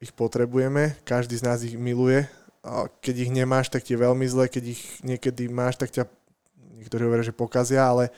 ich 0.02 0.10
potrebujeme, 0.10 0.98
každý 1.06 1.38
z 1.38 1.46
nás 1.46 1.62
ich 1.62 1.78
miluje. 1.78 2.26
A 2.66 2.90
keď 2.98 3.26
ich 3.26 3.30
nemáš, 3.30 3.70
tak 3.70 3.86
ti 3.86 3.94
je 3.94 4.02
veľmi 4.02 4.26
zle, 4.26 4.50
keď 4.50 4.74
ich 4.74 4.82
niekedy 5.06 5.46
máš, 5.46 5.78
tak 5.78 5.94
ťa 5.94 6.10
niektorí 6.82 7.06
hovoria, 7.06 7.26
že 7.26 7.34
pokazia, 7.34 7.86
ale 7.86 8.10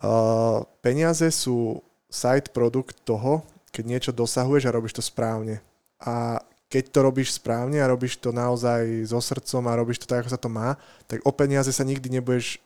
uh, 0.00 0.64
peniaze 0.80 1.28
sú 1.28 1.84
side 2.08 2.48
produkt 2.56 3.04
toho, 3.04 3.44
keď 3.68 3.84
niečo 3.84 4.12
dosahuješ 4.16 4.64
a 4.64 4.74
robíš 4.76 4.96
to 4.96 5.04
správne. 5.04 5.60
A 6.00 6.40
keď 6.72 6.90
to 6.90 7.00
robíš 7.04 7.36
správne 7.36 7.84
a 7.84 7.90
robíš 7.90 8.16
to 8.16 8.32
naozaj 8.32 9.04
so 9.04 9.20
srdcom 9.20 9.62
a 9.68 9.78
robíš 9.78 10.04
to 10.04 10.08
tak, 10.08 10.24
ako 10.24 10.32
sa 10.32 10.40
to 10.40 10.48
má, 10.48 10.80
tak 11.04 11.20
o 11.22 11.30
peniaze 11.30 11.68
sa 11.68 11.84
nikdy 11.84 12.08
nebudeš 12.18 12.58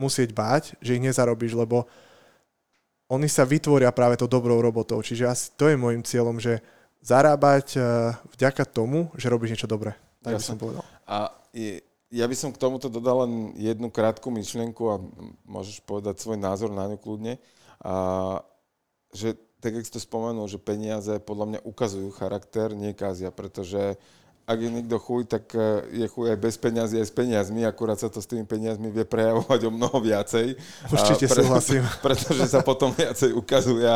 musieť 0.00 0.32
báť, 0.32 0.74
že 0.80 0.96
ich 0.96 1.04
nezarobíš, 1.04 1.52
lebo 1.52 1.84
oni 3.12 3.28
sa 3.28 3.44
vytvoria 3.44 3.92
práve 3.92 4.16
to 4.16 4.24
dobrou 4.24 4.56
robotou. 4.56 5.04
Čiže 5.04 5.24
asi 5.28 5.46
to 5.52 5.68
je 5.68 5.76
môjim 5.76 6.00
cieľom, 6.00 6.40
že 6.40 6.64
zarábať 7.02 7.76
eh, 7.76 7.82
vďaka 8.38 8.62
tomu, 8.64 9.10
že 9.18 9.28
robíš 9.28 9.58
niečo 9.58 9.68
dobré. 9.68 9.98
Tak 10.22 10.32
ja 10.32 10.38
by 10.38 10.46
som 10.46 10.58
povedal. 10.58 10.82
A 11.04 11.34
je, 11.50 11.82
ja 12.14 12.24
by 12.30 12.36
som 12.38 12.54
k 12.54 12.62
tomuto 12.62 12.86
dodal 12.86 13.26
len 13.26 13.52
jednu 13.58 13.90
krátku 13.90 14.30
myšlienku 14.30 14.82
a 14.86 15.02
môžeš 15.42 15.82
povedať 15.82 16.22
svoj 16.22 16.38
názor 16.38 16.70
na 16.70 16.86
ňu 16.86 16.96
kľudne. 16.96 17.42
A, 17.82 18.38
že 19.10 19.34
tak, 19.58 19.74
jak 19.78 19.86
si 19.86 19.94
to 19.94 20.02
spomenul, 20.02 20.46
že 20.46 20.62
peniaze 20.62 21.18
podľa 21.22 21.46
mňa 21.46 21.60
ukazujú 21.66 22.10
charakter, 22.14 22.74
nie 22.74 22.94
kázia, 22.94 23.30
pretože 23.30 23.98
ak 24.42 24.58
je 24.58 24.70
niekto 24.70 24.98
chuj, 24.98 25.30
tak 25.30 25.54
e, 25.54 25.86
je 26.02 26.06
chuj 26.10 26.34
aj 26.34 26.38
bez 26.42 26.54
peňazí, 26.58 26.98
aj 26.98 27.08
s 27.08 27.14
peniazmi, 27.14 27.62
akurát 27.62 27.94
sa 27.94 28.10
to 28.10 28.18
s 28.18 28.26
tými 28.26 28.42
peniazmi 28.42 28.90
vie 28.90 29.06
prejavovať 29.06 29.60
o 29.66 29.70
mnoho 29.70 29.96
viacej. 30.02 30.58
Určite 30.94 31.26
pre, 31.30 31.40
súhlasím. 31.46 31.82
Pretože 32.06 32.44
sa 32.50 32.60
potom 32.60 32.90
viacej 32.90 33.32
ukazuje, 33.38 33.86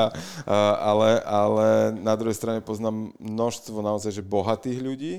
ale, 0.47 1.11
ale 1.27 1.67
na 1.99 2.15
druhej 2.15 2.39
strane 2.39 2.63
poznám 2.63 3.11
množstvo 3.19 3.83
naozaj 3.83 4.15
že 4.15 4.23
bohatých 4.23 4.79
ľudí, 4.79 5.15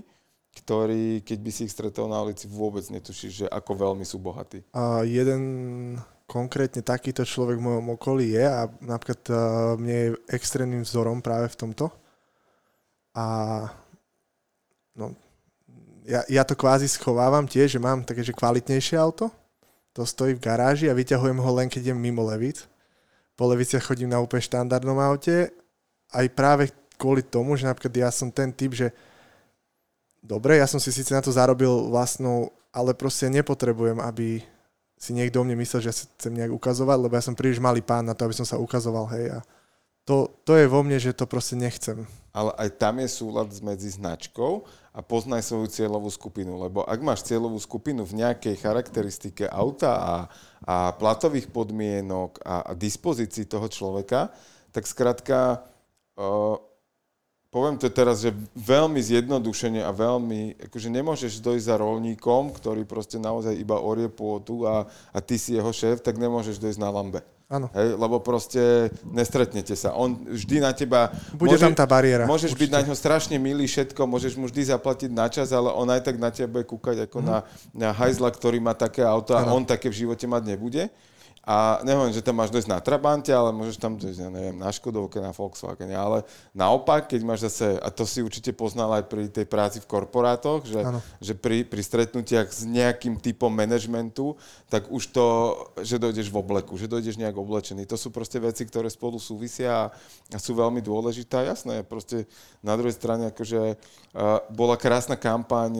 ktorí, 0.63 1.21
keď 1.21 1.39
by 1.43 1.51
si 1.53 1.61
ich 1.67 1.75
stretol 1.75 2.07
na 2.07 2.23
ulici, 2.23 2.47
vôbec 2.47 2.87
netušíš, 2.87 3.45
že 3.45 3.47
ako 3.51 3.71
veľmi 3.93 4.07
sú 4.07 4.17
bohatí. 4.17 4.63
A 4.73 5.03
jeden 5.03 5.43
konkrétne 6.25 6.81
takýto 6.81 7.27
človek 7.27 7.59
v 7.59 7.67
mojom 7.67 7.87
okolí 7.99 8.35
je 8.35 8.45
a 8.47 8.67
napríklad 8.83 9.21
mne 9.79 9.95
je 9.95 10.09
extrémnym 10.33 10.83
vzorom 10.83 11.21
práve 11.21 11.51
v 11.51 11.59
tomto. 11.67 11.85
A 13.17 13.25
no, 14.97 15.13
ja, 16.07 16.25
ja 16.25 16.43
to 16.43 16.57
kvázi 16.57 16.89
schovávam 16.89 17.45
tiež, 17.45 17.77
že 17.77 17.79
mám 17.79 18.01
také, 18.01 18.25
že 18.25 18.33
kvalitnejšie 18.33 18.97
auto, 18.97 19.29
to 19.93 20.07
stojí 20.07 20.33
v 20.33 20.43
garáži 20.43 20.89
a 20.89 20.97
vyťahujem 20.97 21.39
ho 21.41 21.51
len, 21.57 21.67
keď 21.69 21.89
idem 21.89 21.99
mimo 21.99 22.25
Levic. 22.25 22.65
Po 23.37 23.45
Levice 23.45 23.77
chodím 23.77 24.09
na 24.09 24.21
úplne 24.21 24.41
štandardnom 24.41 24.97
aute, 24.97 25.53
aj 26.13 26.25
práve 26.33 26.73
kvôli 26.97 27.21
tomu, 27.21 27.53
že 27.59 27.69
napríklad 27.69 27.93
ja 27.93 28.09
som 28.09 28.33
ten 28.33 28.49
typ, 28.49 28.73
že 28.73 28.89
dobre, 30.23 30.57
ja 30.57 30.65
som 30.65 30.81
si 30.81 30.89
síce 30.89 31.13
na 31.13 31.21
to 31.21 31.29
zarobil 31.29 31.93
vlastnou, 31.93 32.49
ale 32.73 32.97
proste 32.97 33.29
nepotrebujem, 33.29 34.01
aby 34.01 34.41
si 34.97 35.13
niekto 35.13 35.41
o 35.41 35.45
mne 35.45 35.61
myslel, 35.61 35.85
že 35.85 35.89
ja 35.93 35.95
chcem 35.95 36.33
nejak 36.33 36.49
ukazovať, 36.49 36.97
lebo 36.97 37.13
ja 37.13 37.21
som 37.21 37.37
príliš 37.37 37.61
malý 37.61 37.85
pán 37.85 38.05
na 38.05 38.17
to, 38.17 38.25
aby 38.25 38.33
som 38.33 38.45
sa 38.45 38.57
ukazoval, 38.57 39.05
hej, 39.13 39.37
a 39.37 39.39
to, 40.07 40.31
to 40.41 40.57
je 40.57 40.65
vo 40.65 40.81
mne, 40.81 40.97
že 40.97 41.13
to 41.13 41.29
proste 41.29 41.53
nechcem. 41.59 42.07
Ale 42.37 42.53
aj 42.53 42.69
tam 42.77 43.01
je 43.01 43.09
súlad 43.09 43.49
medzi 43.65 43.89
značkou 43.89 44.61
a 44.93 45.01
poznaj 45.01 45.41
svoju 45.41 45.73
cieľovú 45.73 46.13
skupinu. 46.13 46.61
Lebo 46.61 46.85
ak 46.85 47.01
máš 47.01 47.25
cieľovú 47.25 47.57
skupinu 47.57 48.05
v 48.05 48.21
nejakej 48.21 48.61
charakteristike 48.61 49.49
auta 49.49 49.97
a, 49.97 50.15
a 50.61 50.75
platových 50.93 51.49
podmienok 51.49 52.37
a, 52.45 52.69
a 52.69 52.71
dispozícii 52.77 53.49
toho 53.49 53.65
človeka, 53.65 54.29
tak 54.69 54.85
skrátka, 54.85 55.65
uh, 56.21 56.61
poviem 57.49 57.81
to 57.81 57.89
teraz, 57.89 58.21
že 58.21 58.37
veľmi 58.53 59.01
zjednodušene 59.01 59.81
a 59.81 59.89
veľmi, 59.89 60.69
akože 60.69 60.93
nemôžeš 60.93 61.41
dojsť 61.41 61.65
za 61.73 61.75
rolníkom, 61.81 62.53
ktorý 62.53 62.85
proste 62.85 63.17
naozaj 63.17 63.57
iba 63.57 63.81
orie 63.81 64.13
pôdu 64.13 64.69
a, 64.69 64.85
a 65.09 65.17
ty 65.25 65.41
si 65.41 65.57
jeho 65.57 65.73
šéf, 65.73 66.05
tak 66.05 66.21
nemôžeš 66.21 66.61
dojsť 66.61 66.77
na 66.77 66.93
lambe. 66.93 67.25
Áno. 67.47 67.71
Hej, 67.71 67.95
lebo 67.95 68.19
proste 68.19 68.91
nestretnete 69.07 69.71
sa. 69.79 69.95
On 69.95 70.19
vždy 70.19 70.59
na 70.59 70.75
teba... 70.75 71.15
Bude 71.31 71.55
môže, 71.55 71.63
tam 71.63 71.71
tá 71.71 71.87
bariéra. 71.87 72.27
Môžeš 72.27 72.51
určite. 72.51 72.67
byť 72.67 72.71
na 72.75 72.81
ňo 72.83 72.95
strašne 72.99 73.39
milý 73.39 73.63
všetko, 73.71 74.03
môžeš 74.03 74.35
mu 74.35 74.51
vždy 74.51 74.67
zaplatiť 74.75 75.07
na 75.15 75.31
čas, 75.31 75.55
ale 75.55 75.71
on 75.71 75.87
aj 75.87 76.03
tak 76.03 76.19
na 76.19 76.27
teba 76.27 76.59
bude 76.59 76.67
kúkať 76.67 77.07
ako 77.07 77.23
mm. 77.23 77.25
na, 77.25 77.37
na 77.71 77.89
hajzla, 77.95 78.35
ktorý 78.35 78.59
má 78.59 78.75
také 78.75 78.99
auto 78.99 79.31
a 79.31 79.47
ano. 79.47 79.55
on 79.55 79.63
také 79.63 79.87
v 79.87 79.95
živote 79.95 80.27
mať 80.27 80.43
nebude. 80.43 80.91
A 81.47 81.79
nehovorím, 81.87 82.11
že 82.11 82.19
tam 82.19 82.43
máš 82.43 82.51
dojsť 82.51 82.67
na 82.67 82.83
Trabante, 82.83 83.31
ale 83.31 83.55
môžeš 83.55 83.79
tam 83.79 83.95
dojsť, 83.95 84.19
ja 84.19 84.27
neviem, 84.27 84.59
na 84.59 84.67
Škodovke, 84.67 85.23
na 85.23 85.31
Volkswagene. 85.31 85.95
Ale 85.95 86.27
naopak, 86.51 87.07
keď 87.07 87.23
máš 87.23 87.47
zase, 87.47 87.79
a 87.79 87.87
to 87.87 88.03
si 88.03 88.19
určite 88.19 88.51
poznal 88.51 88.91
aj 88.99 89.07
pri 89.07 89.31
tej 89.31 89.47
práci 89.47 89.79
v 89.79 89.87
korporátoch, 89.87 90.67
že, 90.67 90.83
že 91.23 91.39
pri, 91.39 91.63
pri 91.63 91.79
stretnutiach 91.79 92.51
s 92.51 92.67
nejakým 92.67 93.15
typom 93.15 93.47
manažmentu, 93.47 94.35
tak 94.67 94.91
už 94.91 95.07
to, 95.15 95.27
že 95.79 95.95
dojdeš 95.95 96.27
v 96.27 96.35
obleku, 96.35 96.75
že 96.75 96.91
dojdeš 96.91 97.15
nejak 97.15 97.39
oblečený. 97.39 97.87
To 97.87 97.95
sú 97.95 98.11
proste 98.11 98.43
veci, 98.43 98.67
ktoré 98.67 98.91
spolu 98.91 99.15
súvisia 99.15 99.87
a 100.27 100.37
sú 100.43 100.51
veľmi 100.51 100.83
dôležité. 100.83 101.47
Jasné, 101.47 101.87
proste 101.87 102.27
na 102.59 102.75
druhej 102.75 102.99
strane, 102.99 103.31
akože 103.31 103.79
uh, 103.79 104.43
bola 104.51 104.75
krásna 104.75 105.15
kampaň 105.15 105.71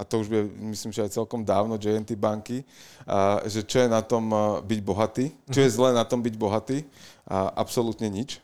a 0.00 0.04
to 0.08 0.24
už 0.24 0.32
je, 0.32 0.42
myslím, 0.72 0.96
že 0.96 1.04
aj 1.04 1.20
celkom 1.20 1.44
dávno, 1.44 1.76
JNT 1.76 2.16
banky, 2.16 2.64
a, 3.04 3.44
že 3.44 3.60
čo 3.60 3.84
je 3.84 3.88
na 3.92 4.00
tom 4.00 4.32
byť 4.64 4.80
bohatý, 4.80 5.28
čo 5.52 5.60
je 5.60 5.68
mhm. 5.68 5.76
zlé 5.76 5.88
na 5.92 6.04
tom 6.08 6.24
byť 6.24 6.34
bohatý, 6.40 6.88
a 7.28 7.52
absolútne 7.60 8.08
nič. 8.08 8.40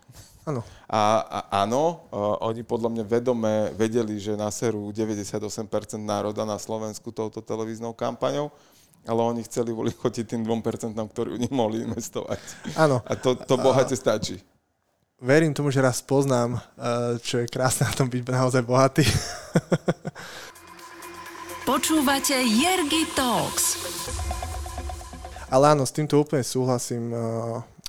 Áno. 0.47 0.62
A, 0.87 1.27
a 1.27 1.39
áno, 1.66 2.07
a 2.15 2.47
oni 2.47 2.62
podľa 2.62 2.95
mňa 2.95 3.05
vedome 3.09 3.74
vedeli, 3.74 4.15
že 4.23 4.39
naserú 4.39 4.95
98% 4.95 5.35
národa 5.99 6.47
na 6.47 6.55
Slovensku 6.55 7.11
touto 7.11 7.43
televíznou 7.43 7.91
kampaňou, 7.91 8.55
ale 9.03 9.20
oni 9.27 9.43
chceli 9.43 9.74
chotiť 9.74 10.39
tým 10.39 10.47
2%, 10.47 10.95
ktorí 10.95 11.43
nemohli 11.51 11.83
investovať. 11.83 12.39
Áno. 12.78 13.03
A 13.03 13.19
to, 13.19 13.35
to 13.35 13.59
bohate 13.59 13.99
stačí. 13.99 14.39
Verím 15.19 15.51
tomu, 15.51 15.73
že 15.73 15.81
raz 15.81 15.99
poznám, 16.05 16.61
čo 17.24 17.41
je 17.43 17.51
krásne 17.51 17.89
na 17.89 17.93
tom 17.97 18.07
byť 18.07 18.23
naozaj 18.31 18.62
bohatý. 18.62 19.03
Počúvate 21.67 22.47
Jergy 22.47 23.11
Talks. 23.19 23.75
Ale 25.51 25.75
áno, 25.75 25.83
s 25.83 25.91
týmto 25.91 26.23
úplne 26.23 26.47
súhlasím. 26.47 27.11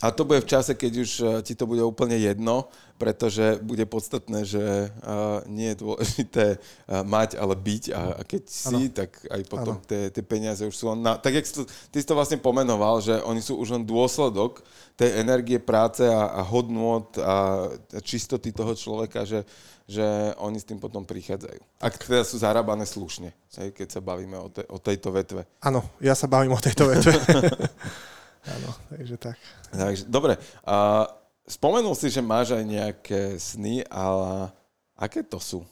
A 0.02 0.10
to 0.10 0.26
bude 0.26 0.42
v 0.42 0.50
čase, 0.50 0.74
keď 0.74 0.94
už 1.06 1.12
e, 1.22 1.26
ti 1.46 1.54
to 1.54 1.70
bude 1.70 1.86
úplne 1.86 2.18
jedno, 2.18 2.74
pretože 2.98 3.62
bude 3.62 3.86
podstatné, 3.86 4.42
že 4.42 4.90
uh, 4.90 5.46
nie 5.46 5.70
je 5.70 5.82
dôležité 5.86 6.46
mať, 6.90 7.38
ale 7.38 7.54
byť 7.54 7.84
a, 7.94 8.02
a 8.18 8.22
keď 8.26 8.42
si, 8.50 8.90
ano. 8.90 8.98
tak 8.98 9.22
aj 9.30 9.42
potom 9.46 9.78
tie, 9.86 10.10
tie 10.10 10.26
peniaze 10.26 10.66
už 10.66 10.74
sú 10.74 10.90
len 10.98 11.06
na... 11.06 11.14
Tak 11.22 11.38
jak 11.38 11.46
si 11.46 11.54
to, 11.62 11.70
ty 11.70 11.98
si 12.02 12.10
to 12.10 12.18
vlastne 12.18 12.42
pomenoval, 12.42 12.98
že 12.98 13.22
oni 13.22 13.46
sú 13.46 13.62
už 13.62 13.78
len 13.78 13.86
dôsledok 13.86 14.66
tej 14.98 15.22
energie 15.22 15.62
práce 15.62 16.02
a, 16.02 16.34
a 16.34 16.42
hodnot 16.42 17.22
a 17.22 17.70
čistoty 18.02 18.50
toho 18.50 18.74
človeka, 18.74 19.22
že, 19.30 19.46
že 19.88 20.04
oni 20.44 20.60
s 20.60 20.68
tým 20.68 20.84
potom 20.84 21.08
prichádzajú. 21.08 21.80
Ak 21.80 21.96
teda 21.96 22.28
sú 22.28 22.36
zarábané 22.44 22.84
slušne, 22.84 23.32
hej, 23.56 23.72
keď 23.72 23.88
sa 23.98 24.02
bavíme 24.04 24.36
o, 24.36 24.52
te, 24.52 24.68
o 24.68 24.76
tejto 24.84 25.16
vetve. 25.16 25.48
Áno, 25.64 25.80
ja 26.04 26.12
sa 26.12 26.28
bavím 26.28 26.52
o 26.52 26.60
tejto 26.60 26.92
vetve. 26.92 27.16
Áno, 28.56 28.70
takže 28.92 29.16
tak. 29.16 29.40
Takže, 29.72 30.04
dobre. 30.12 30.36
A 30.68 31.08
spomenul 31.48 31.96
si, 31.96 32.12
že 32.12 32.20
máš 32.20 32.52
aj 32.52 32.64
nejaké 32.68 33.40
sny, 33.40 33.88
ale 33.88 34.52
aké 35.00 35.24
to 35.24 35.40
sú? 35.40 35.64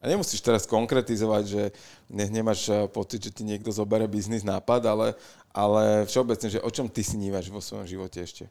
A 0.00 0.08
nemusíš 0.08 0.40
teraz 0.40 0.64
konkretizovať, 0.64 1.44
že 1.44 1.62
nech 2.08 2.32
nemáš 2.32 2.66
eh, 2.72 2.88
pocit, 2.88 3.20
že 3.20 3.30
ti 3.30 3.46
niekto 3.46 3.70
zobere 3.70 4.08
biznis 4.08 4.42
nápad, 4.42 4.82
ale, 4.88 5.06
ale 5.54 6.08
všeobecne, 6.08 6.48
že 6.50 6.64
o 6.64 6.70
čom 6.72 6.88
ty 6.88 7.04
snívaš 7.04 7.52
vo 7.52 7.60
svojom 7.60 7.86
živote 7.86 8.24
ešte? 8.24 8.48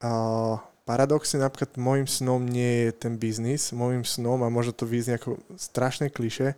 Uh, 0.00 0.58
paradoxne 0.84 1.40
napríklad 1.40 1.76
môjim 1.80 2.08
snom 2.08 2.44
nie 2.44 2.88
je 2.88 2.90
ten 2.94 3.16
biznis. 3.16 3.72
Môjim 3.72 4.04
snom, 4.04 4.44
a 4.44 4.52
možno 4.52 4.76
to 4.76 4.84
vyznie 4.84 5.16
ako 5.16 5.40
strašné 5.56 6.12
kliše, 6.12 6.56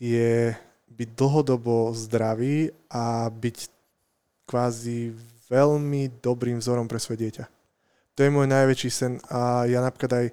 je 0.00 0.54
byť 0.90 1.08
dlhodobo 1.14 1.92
zdravý 1.94 2.72
a 2.90 3.28
byť 3.30 3.68
kvázi 4.48 5.14
veľmi 5.50 6.22
dobrým 6.22 6.58
vzorom 6.58 6.86
pre 6.86 6.98
svoje 6.98 7.26
dieťa. 7.26 7.44
To 8.18 8.20
je 8.26 8.34
môj 8.34 8.50
najväčší 8.50 8.90
sen 8.90 9.12
a 9.30 9.66
ja 9.70 9.78
napríklad 9.82 10.12
aj 10.12 10.26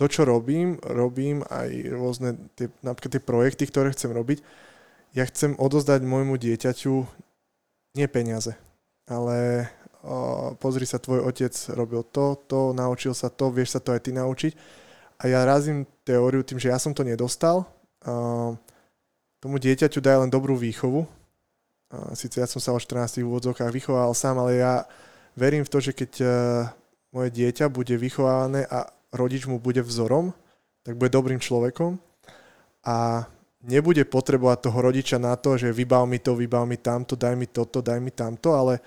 to, 0.00 0.08
čo 0.08 0.24
robím, 0.24 0.80
robím 0.80 1.44
aj 1.52 1.68
rôzne 1.92 2.40
tie, 2.56 2.72
napríklad 2.80 3.20
tie 3.20 3.22
projekty, 3.22 3.64
ktoré 3.68 3.92
chcem 3.92 4.08
robiť. 4.08 4.40
Ja 5.12 5.28
chcem 5.28 5.52
odozdať 5.60 6.00
môjmu 6.00 6.40
dieťaťu 6.40 7.04
nie 8.00 8.06
peniaze, 8.08 8.56
ale 9.04 9.68
pozri 10.60 10.88
sa, 10.88 11.02
tvoj 11.02 11.24
otec 11.28 11.52
robil 11.76 12.04
to, 12.08 12.40
to, 12.48 12.72
naučil 12.72 13.12
sa 13.12 13.28
to, 13.28 13.52
vieš 13.52 13.76
sa 13.76 13.80
to 13.80 13.92
aj 13.92 14.00
ty 14.04 14.10
naučiť. 14.16 14.52
A 15.20 15.28
ja 15.28 15.44
razím 15.44 15.84
teóriu 16.04 16.40
tým, 16.40 16.56
že 16.56 16.72
ja 16.72 16.80
som 16.80 16.96
to 16.96 17.04
nedostal. 17.04 17.68
Tomu 19.40 19.56
dieťaťu 19.60 20.00
daj 20.00 20.24
len 20.24 20.30
dobrú 20.32 20.56
výchovu, 20.56 21.04
Sice 22.14 22.38
ja 22.38 22.46
som 22.46 22.62
sa 22.62 22.70
o 22.70 22.78
14 22.78 23.18
úvodzovkách 23.26 23.74
vychoval 23.74 24.14
sám, 24.14 24.38
ale 24.38 24.62
ja 24.62 24.86
verím 25.34 25.66
v 25.66 25.72
to, 25.74 25.82
že 25.82 25.90
keď 25.90 26.12
e, 26.22 26.26
moje 27.10 27.34
dieťa 27.34 27.66
bude 27.66 27.98
vychovávané 27.98 28.62
a 28.70 28.86
rodič 29.10 29.50
mu 29.50 29.58
bude 29.58 29.82
vzorom, 29.82 30.30
tak 30.86 30.94
bude 30.94 31.10
dobrým 31.10 31.42
človekom 31.42 31.98
a 32.86 33.26
nebude 33.66 34.06
potrebovať 34.06 34.70
toho 34.70 34.78
rodiča 34.78 35.18
na 35.18 35.34
to, 35.34 35.58
že 35.58 35.74
vybav 35.74 36.06
mi 36.06 36.22
to, 36.22 36.38
vybav 36.38 36.62
mi 36.62 36.78
tamto, 36.78 37.18
daj 37.18 37.34
mi 37.34 37.50
toto, 37.50 37.82
daj 37.82 37.98
mi 37.98 38.14
tamto, 38.14 38.54
ale 38.54 38.78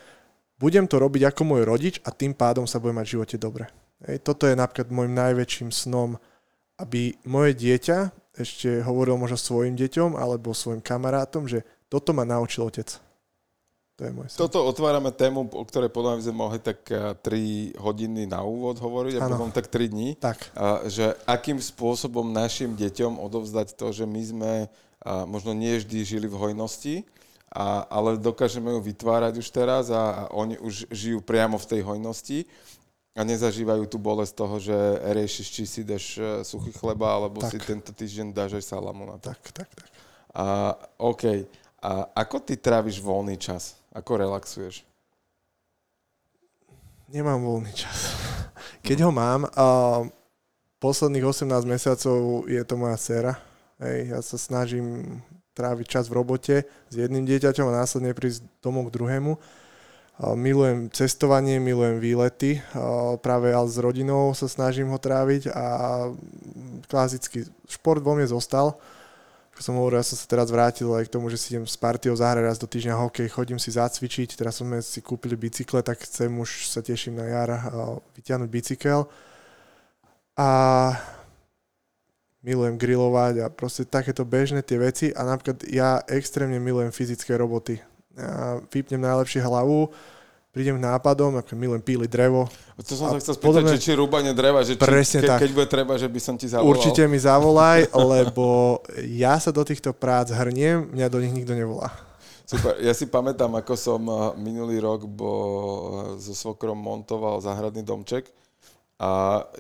budem 0.64 0.88
to 0.88 0.96
robiť 0.96 1.28
ako 1.28 1.42
môj 1.44 1.62
rodič 1.68 1.96
a 2.08 2.16
tým 2.16 2.32
pádom 2.32 2.64
sa 2.64 2.80
budem 2.80 3.04
mať 3.04 3.06
v 3.12 3.14
živote 3.20 3.36
dobre. 3.36 3.68
Hej, 4.08 4.24
toto 4.24 4.48
je 4.48 4.56
napríklad 4.56 4.88
môjim 4.88 5.12
najväčším 5.12 5.76
snom, 5.76 6.16
aby 6.80 7.20
moje 7.28 7.52
dieťa 7.60 8.16
ešte 8.40 8.80
hovoril 8.88 9.20
možno 9.20 9.36
svojim 9.36 9.76
deťom 9.76 10.16
alebo 10.16 10.56
svojim 10.56 10.80
kamarátom, 10.80 11.52
že 11.52 11.68
toto 11.92 12.16
ma 12.16 12.24
naučil 12.24 12.64
otec. 12.64 12.88
To 13.94 14.02
je 14.02 14.12
môj 14.16 14.26
sen. 14.32 14.42
Toto 14.42 14.66
otvárame 14.66 15.14
tému, 15.14 15.46
o 15.54 15.64
ktorej 15.70 15.94
podľa 15.94 16.18
mňa 16.18 16.24
sme 16.26 16.36
mohli 16.42 16.60
tak 16.64 16.82
3 16.90 17.22
eh, 17.22 17.78
hodiny 17.78 18.26
na 18.26 18.42
úvod 18.42 18.82
hovoriť 18.82 19.22
a 19.22 19.30
potom 19.30 19.54
tak 19.54 19.70
3 19.70 19.94
dní. 19.94 20.18
Tak. 20.18 20.50
A, 20.58 20.90
že 20.90 21.14
akým 21.30 21.62
spôsobom 21.62 22.26
našim 22.26 22.74
deťom 22.74 23.22
odovzdať 23.22 23.78
to, 23.78 23.94
že 23.94 24.10
my 24.10 24.22
sme 24.26 24.52
a 25.04 25.28
možno 25.28 25.52
nie 25.52 25.84
vždy 25.84 26.00
žili 26.08 26.28
v 26.32 26.40
hojnosti, 26.40 27.04
a, 27.54 27.86
ale 27.86 28.18
dokážeme 28.18 28.74
ju 28.74 28.82
vytvárať 28.82 29.38
už 29.38 29.48
teraz 29.54 29.94
a, 29.94 30.26
a 30.26 30.34
oni 30.34 30.58
už 30.58 30.90
žijú 30.90 31.22
priamo 31.22 31.62
v 31.62 31.70
tej 31.70 31.82
hojnosti 31.86 32.50
a 33.14 33.22
nezažívajú 33.22 33.86
tú 33.86 34.02
bolesť 34.02 34.34
toho, 34.34 34.58
že 34.58 34.74
riešiš, 35.14 35.48
či 35.54 35.64
si 35.70 35.82
dáš 35.86 36.18
eh, 36.18 36.42
suchý 36.42 36.74
chleba, 36.74 37.14
alebo 37.14 37.46
tak. 37.46 37.54
si 37.54 37.58
tento 37.62 37.94
týždeň 37.94 38.34
dáš 38.34 38.58
aj 38.58 38.66
salamu 38.74 39.06
na 39.06 39.22
to. 39.22 39.30
Tak, 39.30 39.42
tak, 39.54 39.70
tak. 39.70 39.88
A, 40.34 40.74
OK. 40.98 41.46
A 41.78 42.10
ako 42.18 42.42
ty 42.42 42.58
tráviš 42.58 42.98
voľný 42.98 43.38
čas? 43.38 43.78
Ako 43.94 44.18
relaxuješ? 44.18 44.82
Nemám 47.14 47.38
voľný 47.38 47.70
čas. 47.78 48.18
Keď 48.88 49.06
ho 49.06 49.12
mám, 49.14 49.46
a 49.54 50.02
posledných 50.82 51.30
18 51.30 51.54
mesiacov 51.70 52.50
je 52.50 52.62
to 52.66 52.74
moja 52.82 52.98
dcera. 52.98 53.34
Hej, 53.78 54.10
ja 54.10 54.20
sa 54.26 54.38
snažím 54.42 55.22
tráviť 55.54 55.86
čas 55.88 56.06
v 56.10 56.18
robote 56.18 56.56
s 56.66 56.94
jedným 56.94 57.26
dieťaťom 57.26 57.70
a 57.70 57.78
následne 57.86 58.14
prísť 58.18 58.46
domov 58.60 58.90
k 58.90 59.00
druhému. 59.00 59.38
Milujem 60.38 60.94
cestovanie, 60.94 61.58
milujem 61.58 61.98
výlety, 61.98 62.62
práve 63.26 63.50
ale 63.50 63.66
s 63.66 63.82
rodinou 63.82 64.38
sa 64.38 64.46
snažím 64.46 64.94
ho 64.94 65.02
tráviť 65.02 65.50
a 65.50 65.66
klasický 66.86 67.50
šport 67.66 68.02
vo 68.02 68.14
mne 68.14 68.30
zostal 68.30 68.78
ako 69.54 69.62
som 69.62 69.78
hovoril, 69.78 70.02
ja 70.02 70.10
som 70.10 70.18
sa 70.18 70.26
teraz 70.26 70.50
vrátil 70.50 70.90
aj 70.90 71.06
k 71.06 71.14
tomu, 71.14 71.30
že 71.30 71.38
si 71.38 71.54
idem 71.54 71.70
s 71.70 71.78
partiou 71.78 72.18
zahrať 72.18 72.42
raz 72.42 72.58
do 72.58 72.66
týždňa 72.66 72.98
hokej, 72.98 73.30
chodím 73.30 73.62
si 73.62 73.70
zacvičiť, 73.70 74.34
teraz 74.34 74.58
sme 74.66 74.82
si 74.82 74.98
kúpili 74.98 75.38
bicykle, 75.38 75.86
tak 75.86 76.02
chcem, 76.02 76.34
už 76.42 76.74
sa 76.74 76.82
teším 76.82 77.22
na 77.22 77.30
jar 77.30 77.50
vyťahnuť 78.18 78.50
bicykel. 78.50 79.06
A 80.34 80.50
milujem 82.44 82.76
grilovať 82.76 83.34
a 83.40 83.48
proste 83.48 83.88
takéto 83.88 84.28
bežné 84.28 84.60
tie 84.60 84.76
veci 84.76 85.08
a 85.16 85.24
napríklad 85.24 85.64
ja 85.72 86.04
extrémne 86.12 86.60
milujem 86.60 86.92
fyzické 86.92 87.40
roboty. 87.40 87.80
Ja 88.14 88.60
vypnem 88.70 89.02
najlepšie 89.02 89.42
hlavu, 89.42 89.90
prídem 90.54 90.78
nápadom, 90.78 91.40
ako 91.40 91.56
len 91.56 91.82
píli 91.82 92.06
drevo. 92.06 92.46
To 92.78 92.94
som 92.94 93.10
sa 93.10 93.18
chcel 93.18 93.40
spýtať, 93.40 93.48
podobne... 93.48 93.74
že 93.74 93.82
či 93.82 93.92
rúbanie 93.98 94.36
dreva, 94.36 94.62
že 94.62 94.78
či, 94.78 94.84
Presne 94.84 95.24
ke, 95.24 95.28
tak. 95.32 95.40
keď 95.42 95.52
bude 95.56 95.68
treba, 95.72 95.98
že 95.98 96.06
by 96.12 96.20
som 96.20 96.36
ti 96.38 96.46
zavolal. 96.46 96.70
Určite 96.78 97.08
mi 97.10 97.18
zavolaj, 97.18 97.90
lebo 98.14 98.78
ja 99.02 99.40
sa 99.40 99.50
do 99.50 99.64
týchto 99.66 99.96
prác 99.96 100.30
hrniem, 100.30 100.94
mňa 100.94 101.08
do 101.10 101.24
nich 101.24 101.34
nikto 101.34 101.56
nevolá. 101.58 101.90
Super. 102.44 102.76
Ja 102.84 102.92
si 102.92 103.08
pamätám, 103.08 103.56
ako 103.56 103.74
som 103.74 104.04
eh, 104.04 104.16
minulý 104.36 104.84
rok 104.84 105.08
bol 105.08 106.20
so 106.20 106.36
svokrom 106.36 106.76
montoval 106.76 107.40
záhradný 107.40 107.82
domček 107.82 108.30
a 109.04 109.10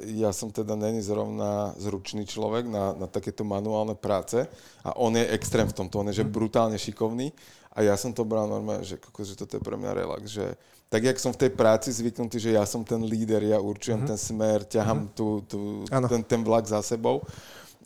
ja 0.07 0.31
som 0.31 0.47
teda 0.47 0.79
není 0.79 1.03
zrovna 1.03 1.75
zručný 1.75 2.23
človek 2.23 2.63
na, 2.63 2.95
na 2.95 3.07
takéto 3.11 3.43
manuálne 3.43 3.91
práce 3.91 4.47
a 4.87 4.95
on 4.95 5.11
je 5.19 5.27
extrém 5.35 5.67
v 5.67 5.75
tomto, 5.75 5.99
on 5.99 6.07
je 6.07 6.23
že 6.23 6.31
brutálne 6.31 6.79
šikovný 6.79 7.35
a 7.75 7.83
ja 7.83 7.99
som 7.99 8.15
to 8.15 8.23
bral 8.23 8.47
normálne, 8.47 8.87
že, 8.87 8.95
že 9.03 9.35
toto 9.35 9.59
je 9.59 9.65
pre 9.65 9.75
mňa 9.75 9.91
relax, 9.99 10.31
že 10.31 10.55
tak 10.87 11.03
jak 11.03 11.19
som 11.19 11.35
v 11.35 11.41
tej 11.43 11.51
práci 11.57 11.91
zvyknutý, 11.91 12.39
že 12.39 12.55
ja 12.55 12.63
som 12.63 12.87
ten 12.87 13.03
líder, 13.03 13.43
ja 13.43 13.59
určujem 13.59 14.05
mm-hmm. 14.05 14.13
ten 14.15 14.19
smer, 14.21 14.63
ťahám 14.63 15.11
mm-hmm. 15.11 15.17
tú, 15.17 15.27
tú, 15.43 15.59
ten, 15.89 16.23
ten 16.23 16.41
vlak 16.45 16.63
za 16.63 16.79
sebou, 16.79 17.19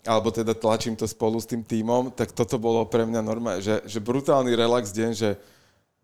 alebo 0.05 0.29
teda 0.29 0.53
tlačím 0.53 0.93
to 0.93 1.09
spolu 1.09 1.41
s 1.41 1.49
tým 1.49 1.65
tímom, 1.65 2.13
tak 2.13 2.37
toto 2.37 2.61
bolo 2.61 2.85
pre 2.85 3.07
mňa 3.07 3.21
normálne, 3.25 3.65
že, 3.65 3.81
že 3.89 3.97
brutálny 3.97 4.53
relax 4.53 4.93
deň, 4.93 5.11
že 5.15 5.29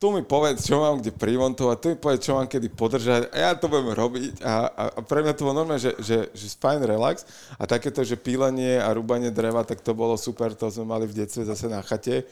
tu 0.04 0.12
mi 0.12 0.20
povedz, 0.20 0.68
čo 0.68 0.84
mám 0.84 1.00
kde 1.00 1.16
primontovať, 1.16 1.76
tu 1.80 1.88
mi 1.88 1.96
povedz, 1.96 2.28
čo 2.28 2.36
mám 2.36 2.52
kedy 2.52 2.68
podržať 2.76 3.32
a 3.32 3.36
ja 3.40 3.52
to 3.56 3.72
budem 3.72 3.96
robiť 3.96 4.44
a, 4.44 4.68
a, 4.68 4.84
a 4.90 5.00
pre 5.00 5.24
mňa 5.24 5.32
to 5.32 5.48
bolo 5.48 5.64
normálne, 5.64 5.80
že, 5.80 5.96
že, 6.04 6.28
že 6.36 6.52
fajn 6.60 6.84
relax 6.84 7.24
a 7.56 7.64
takéto, 7.64 8.04
že 8.04 8.20
pílenie 8.20 8.84
a 8.84 8.92
rúbanie 8.92 9.32
dreva, 9.32 9.64
tak 9.64 9.80
to 9.80 9.96
bolo 9.96 10.20
super, 10.20 10.52
to 10.52 10.68
sme 10.68 10.92
mali 10.92 11.08
v 11.08 11.24
detstve 11.24 11.48
zase 11.48 11.72
na 11.72 11.80
chate 11.80 12.28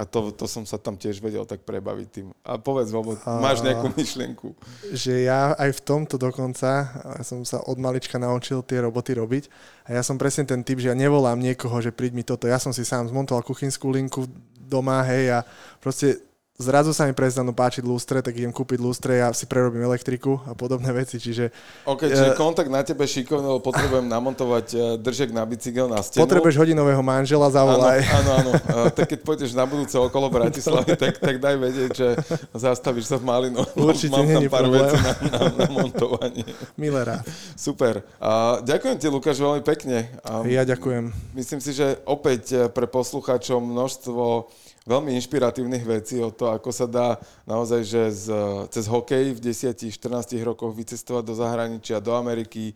a 0.00 0.08
to, 0.08 0.32
to 0.32 0.48
som 0.48 0.64
sa 0.64 0.80
tam 0.80 0.96
tiež 0.96 1.20
vedel 1.20 1.44
tak 1.44 1.60
prebaviť 1.60 2.08
tým. 2.08 2.32
A 2.40 2.56
povedz, 2.56 2.88
Vobo, 2.88 3.20
máš 3.20 3.60
nejakú 3.60 3.92
myšlienku? 4.00 4.56
Že 4.88 5.28
ja 5.28 5.52
aj 5.60 5.76
v 5.76 5.80
tomto 5.84 6.16
dokonca 6.16 6.88
ja 6.88 7.20
som 7.20 7.44
sa 7.44 7.60
od 7.68 7.76
malička 7.76 8.16
naučil 8.16 8.64
tie 8.64 8.80
roboty 8.80 9.12
robiť. 9.12 9.52
A 9.92 10.00
ja 10.00 10.00
som 10.00 10.16
presne 10.16 10.48
ten 10.48 10.64
typ, 10.64 10.80
že 10.80 10.88
ja 10.88 10.96
nevolám 10.96 11.36
niekoho, 11.36 11.84
že 11.84 11.92
príď 11.92 12.16
mi 12.16 12.24
toto. 12.24 12.48
Ja 12.48 12.56
som 12.56 12.72
si 12.72 12.80
sám 12.80 13.12
zmontoval 13.12 13.44
kuchynskú 13.44 13.92
linku 13.92 14.24
doma, 14.56 15.04
hej, 15.04 15.36
a 15.36 15.38
proste 15.84 16.29
zrazu 16.60 16.92
sa 16.92 17.08
mi 17.08 17.16
prestanú 17.16 17.56
páčiť 17.56 17.82
lustre, 17.82 18.20
tak 18.20 18.36
idem 18.36 18.52
kúpiť 18.52 18.78
lustre 18.78 19.24
a 19.24 19.32
si 19.32 19.48
prerobím 19.48 19.80
elektriku 19.82 20.38
a 20.44 20.52
podobné 20.52 20.92
veci, 20.92 21.16
čiže... 21.16 21.48
OK, 21.88 22.04
čiže 22.04 22.32
uh, 22.32 22.38
kontakt 22.38 22.68
na 22.68 22.84
tebe 22.84 23.08
šikovný, 23.08 23.48
lebo 23.48 23.64
potrebujem 23.64 24.04
namontovať 24.04 24.66
uh, 24.76 24.80
držek 25.00 25.32
na 25.32 25.48
bicykel 25.48 25.88
na 25.88 26.04
stenu. 26.04 26.22
Potrebuješ 26.28 26.60
hodinového 26.60 27.00
manžela, 27.00 27.48
zavolaj. 27.48 28.04
Áno, 28.04 28.12
áno, 28.12 28.30
áno. 28.36 28.52
Uh, 28.52 28.86
tak 28.92 29.08
keď 29.16 29.20
pôjdeš 29.24 29.56
na 29.56 29.64
budúce 29.64 29.96
okolo 29.96 30.28
Bratislavy, 30.28 30.92
tak, 31.00 31.16
tak 31.16 31.40
daj 31.40 31.56
vedieť, 31.56 31.90
že 31.96 32.08
zastavíš 32.52 33.08
sa 33.08 33.16
v 33.16 33.24
Malinu. 33.24 33.64
Určite 33.74 34.12
Mám 34.12 34.28
tam 34.28 34.42
pár 34.52 34.64
problém. 34.68 34.84
vecí 34.84 34.96
na, 35.00 35.12
na, 35.16 35.40
na 35.56 35.66
montovanie. 35.72 36.44
Milé 36.76 37.00
rád. 37.00 37.24
Super. 37.56 38.04
Uh, 38.20 38.60
ďakujem 38.68 38.96
ti, 39.00 39.06
Lukáš, 39.08 39.40
veľmi 39.40 39.64
pekne. 39.64 40.12
Um, 40.28 40.44
ja 40.44 40.68
ďakujem. 40.68 41.08
Myslím 41.32 41.60
si, 41.64 41.72
že 41.72 41.96
opäť 42.04 42.68
pre 42.76 42.84
poslucháčov 42.84 43.64
množstvo 43.64 44.50
veľmi 44.90 45.14
inšpiratívnych 45.22 45.86
vecí 45.86 46.18
o 46.18 46.34
to, 46.34 46.50
ako 46.50 46.74
sa 46.74 46.90
dá 46.90 47.22
naozaj, 47.46 47.80
že 47.86 48.02
z, 48.10 48.26
cez 48.74 48.90
hokej 48.90 49.38
v 49.38 49.40
10-14 49.54 50.34
rokoch 50.42 50.74
vycestovať 50.74 51.22
do 51.22 51.34
zahraničia, 51.38 52.02
do 52.02 52.18
Ameriky, 52.18 52.74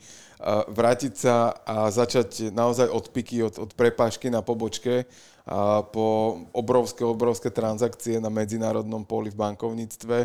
vrátiť 0.70 1.12
sa 1.18 1.50
a 1.66 1.90
začať 1.90 2.54
naozaj 2.54 2.86
od 2.86 3.10
piky, 3.10 3.42
od, 3.42 3.58
od 3.58 3.70
prepážky 3.74 4.30
na 4.30 4.46
pobočke 4.46 5.10
a 5.44 5.84
po 5.84 6.40
obrovské, 6.56 7.04
obrovské 7.04 7.52
transakcie 7.52 8.16
na 8.16 8.32
medzinárodnom 8.32 9.04
poli 9.04 9.28
v 9.28 9.36
bankovníctve, 9.36 10.16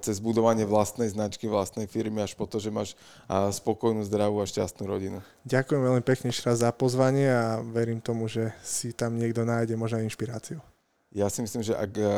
cez 0.00 0.16
budovanie 0.16 0.64
vlastnej 0.64 1.12
značky, 1.12 1.44
vlastnej 1.44 1.84
firmy, 1.84 2.24
až 2.24 2.32
po 2.32 2.48
to, 2.48 2.56
že 2.56 2.72
máš 2.72 2.96
spokojnú, 3.28 4.00
zdravú 4.08 4.40
a 4.40 4.48
šťastnú 4.48 4.88
rodinu. 4.88 5.20
Ďakujem 5.44 5.82
veľmi 5.84 6.02
pekne 6.04 6.32
ešte 6.32 6.48
raz 6.48 6.64
za 6.64 6.72
pozvanie 6.72 7.28
a 7.28 7.60
verím 7.60 8.00
tomu, 8.00 8.32
že 8.32 8.56
si 8.64 8.96
tam 8.96 9.20
niekto 9.20 9.44
nájde 9.44 9.76
možno 9.76 10.00
inšpiráciu 10.00 10.64
ja 11.10 11.26
si 11.26 11.42
myslím, 11.42 11.62
že 11.66 11.74
ak 11.74 11.92
eh, 11.98 12.08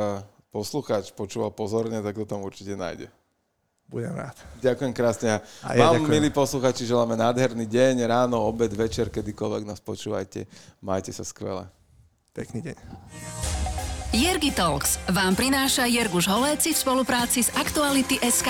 poslucháč 0.53 1.13
počúval 1.17 1.53
pozorne, 1.53 2.05
tak 2.05 2.17
to 2.17 2.25
tam 2.29 2.45
určite 2.45 2.77
nájde. 2.77 3.09
Budem 3.93 4.17
rád. 4.17 4.37
Ďakujem 4.65 4.93
krásne. 4.97 5.29
A 5.61 5.77
ja 5.77 5.85
Vám, 5.85 6.01
ďakujem. 6.01 6.13
milí 6.17 6.29
posluchači, 6.33 6.89
želáme 6.89 7.13
nádherný 7.13 7.69
deň, 7.69 8.09
ráno, 8.09 8.41
obed, 8.41 8.73
večer, 8.73 9.13
kedykoľvek 9.13 9.69
nás 9.69 9.85
počúvajte. 9.85 10.49
Majte 10.81 11.13
sa 11.13 11.29
skvele. 11.29 11.69
Pekný 12.33 12.73
deň. 12.73 12.77
Jergi 14.17 14.53
Talks 14.53 14.97
vám 15.13 15.37
prináša 15.37 15.85
Jerguš 15.89 16.29
Holéci 16.29 16.73
v 16.73 16.79
spolupráci 16.81 17.45
s 17.45 17.53
Aktuality 17.53 18.17
SK. 18.21 18.49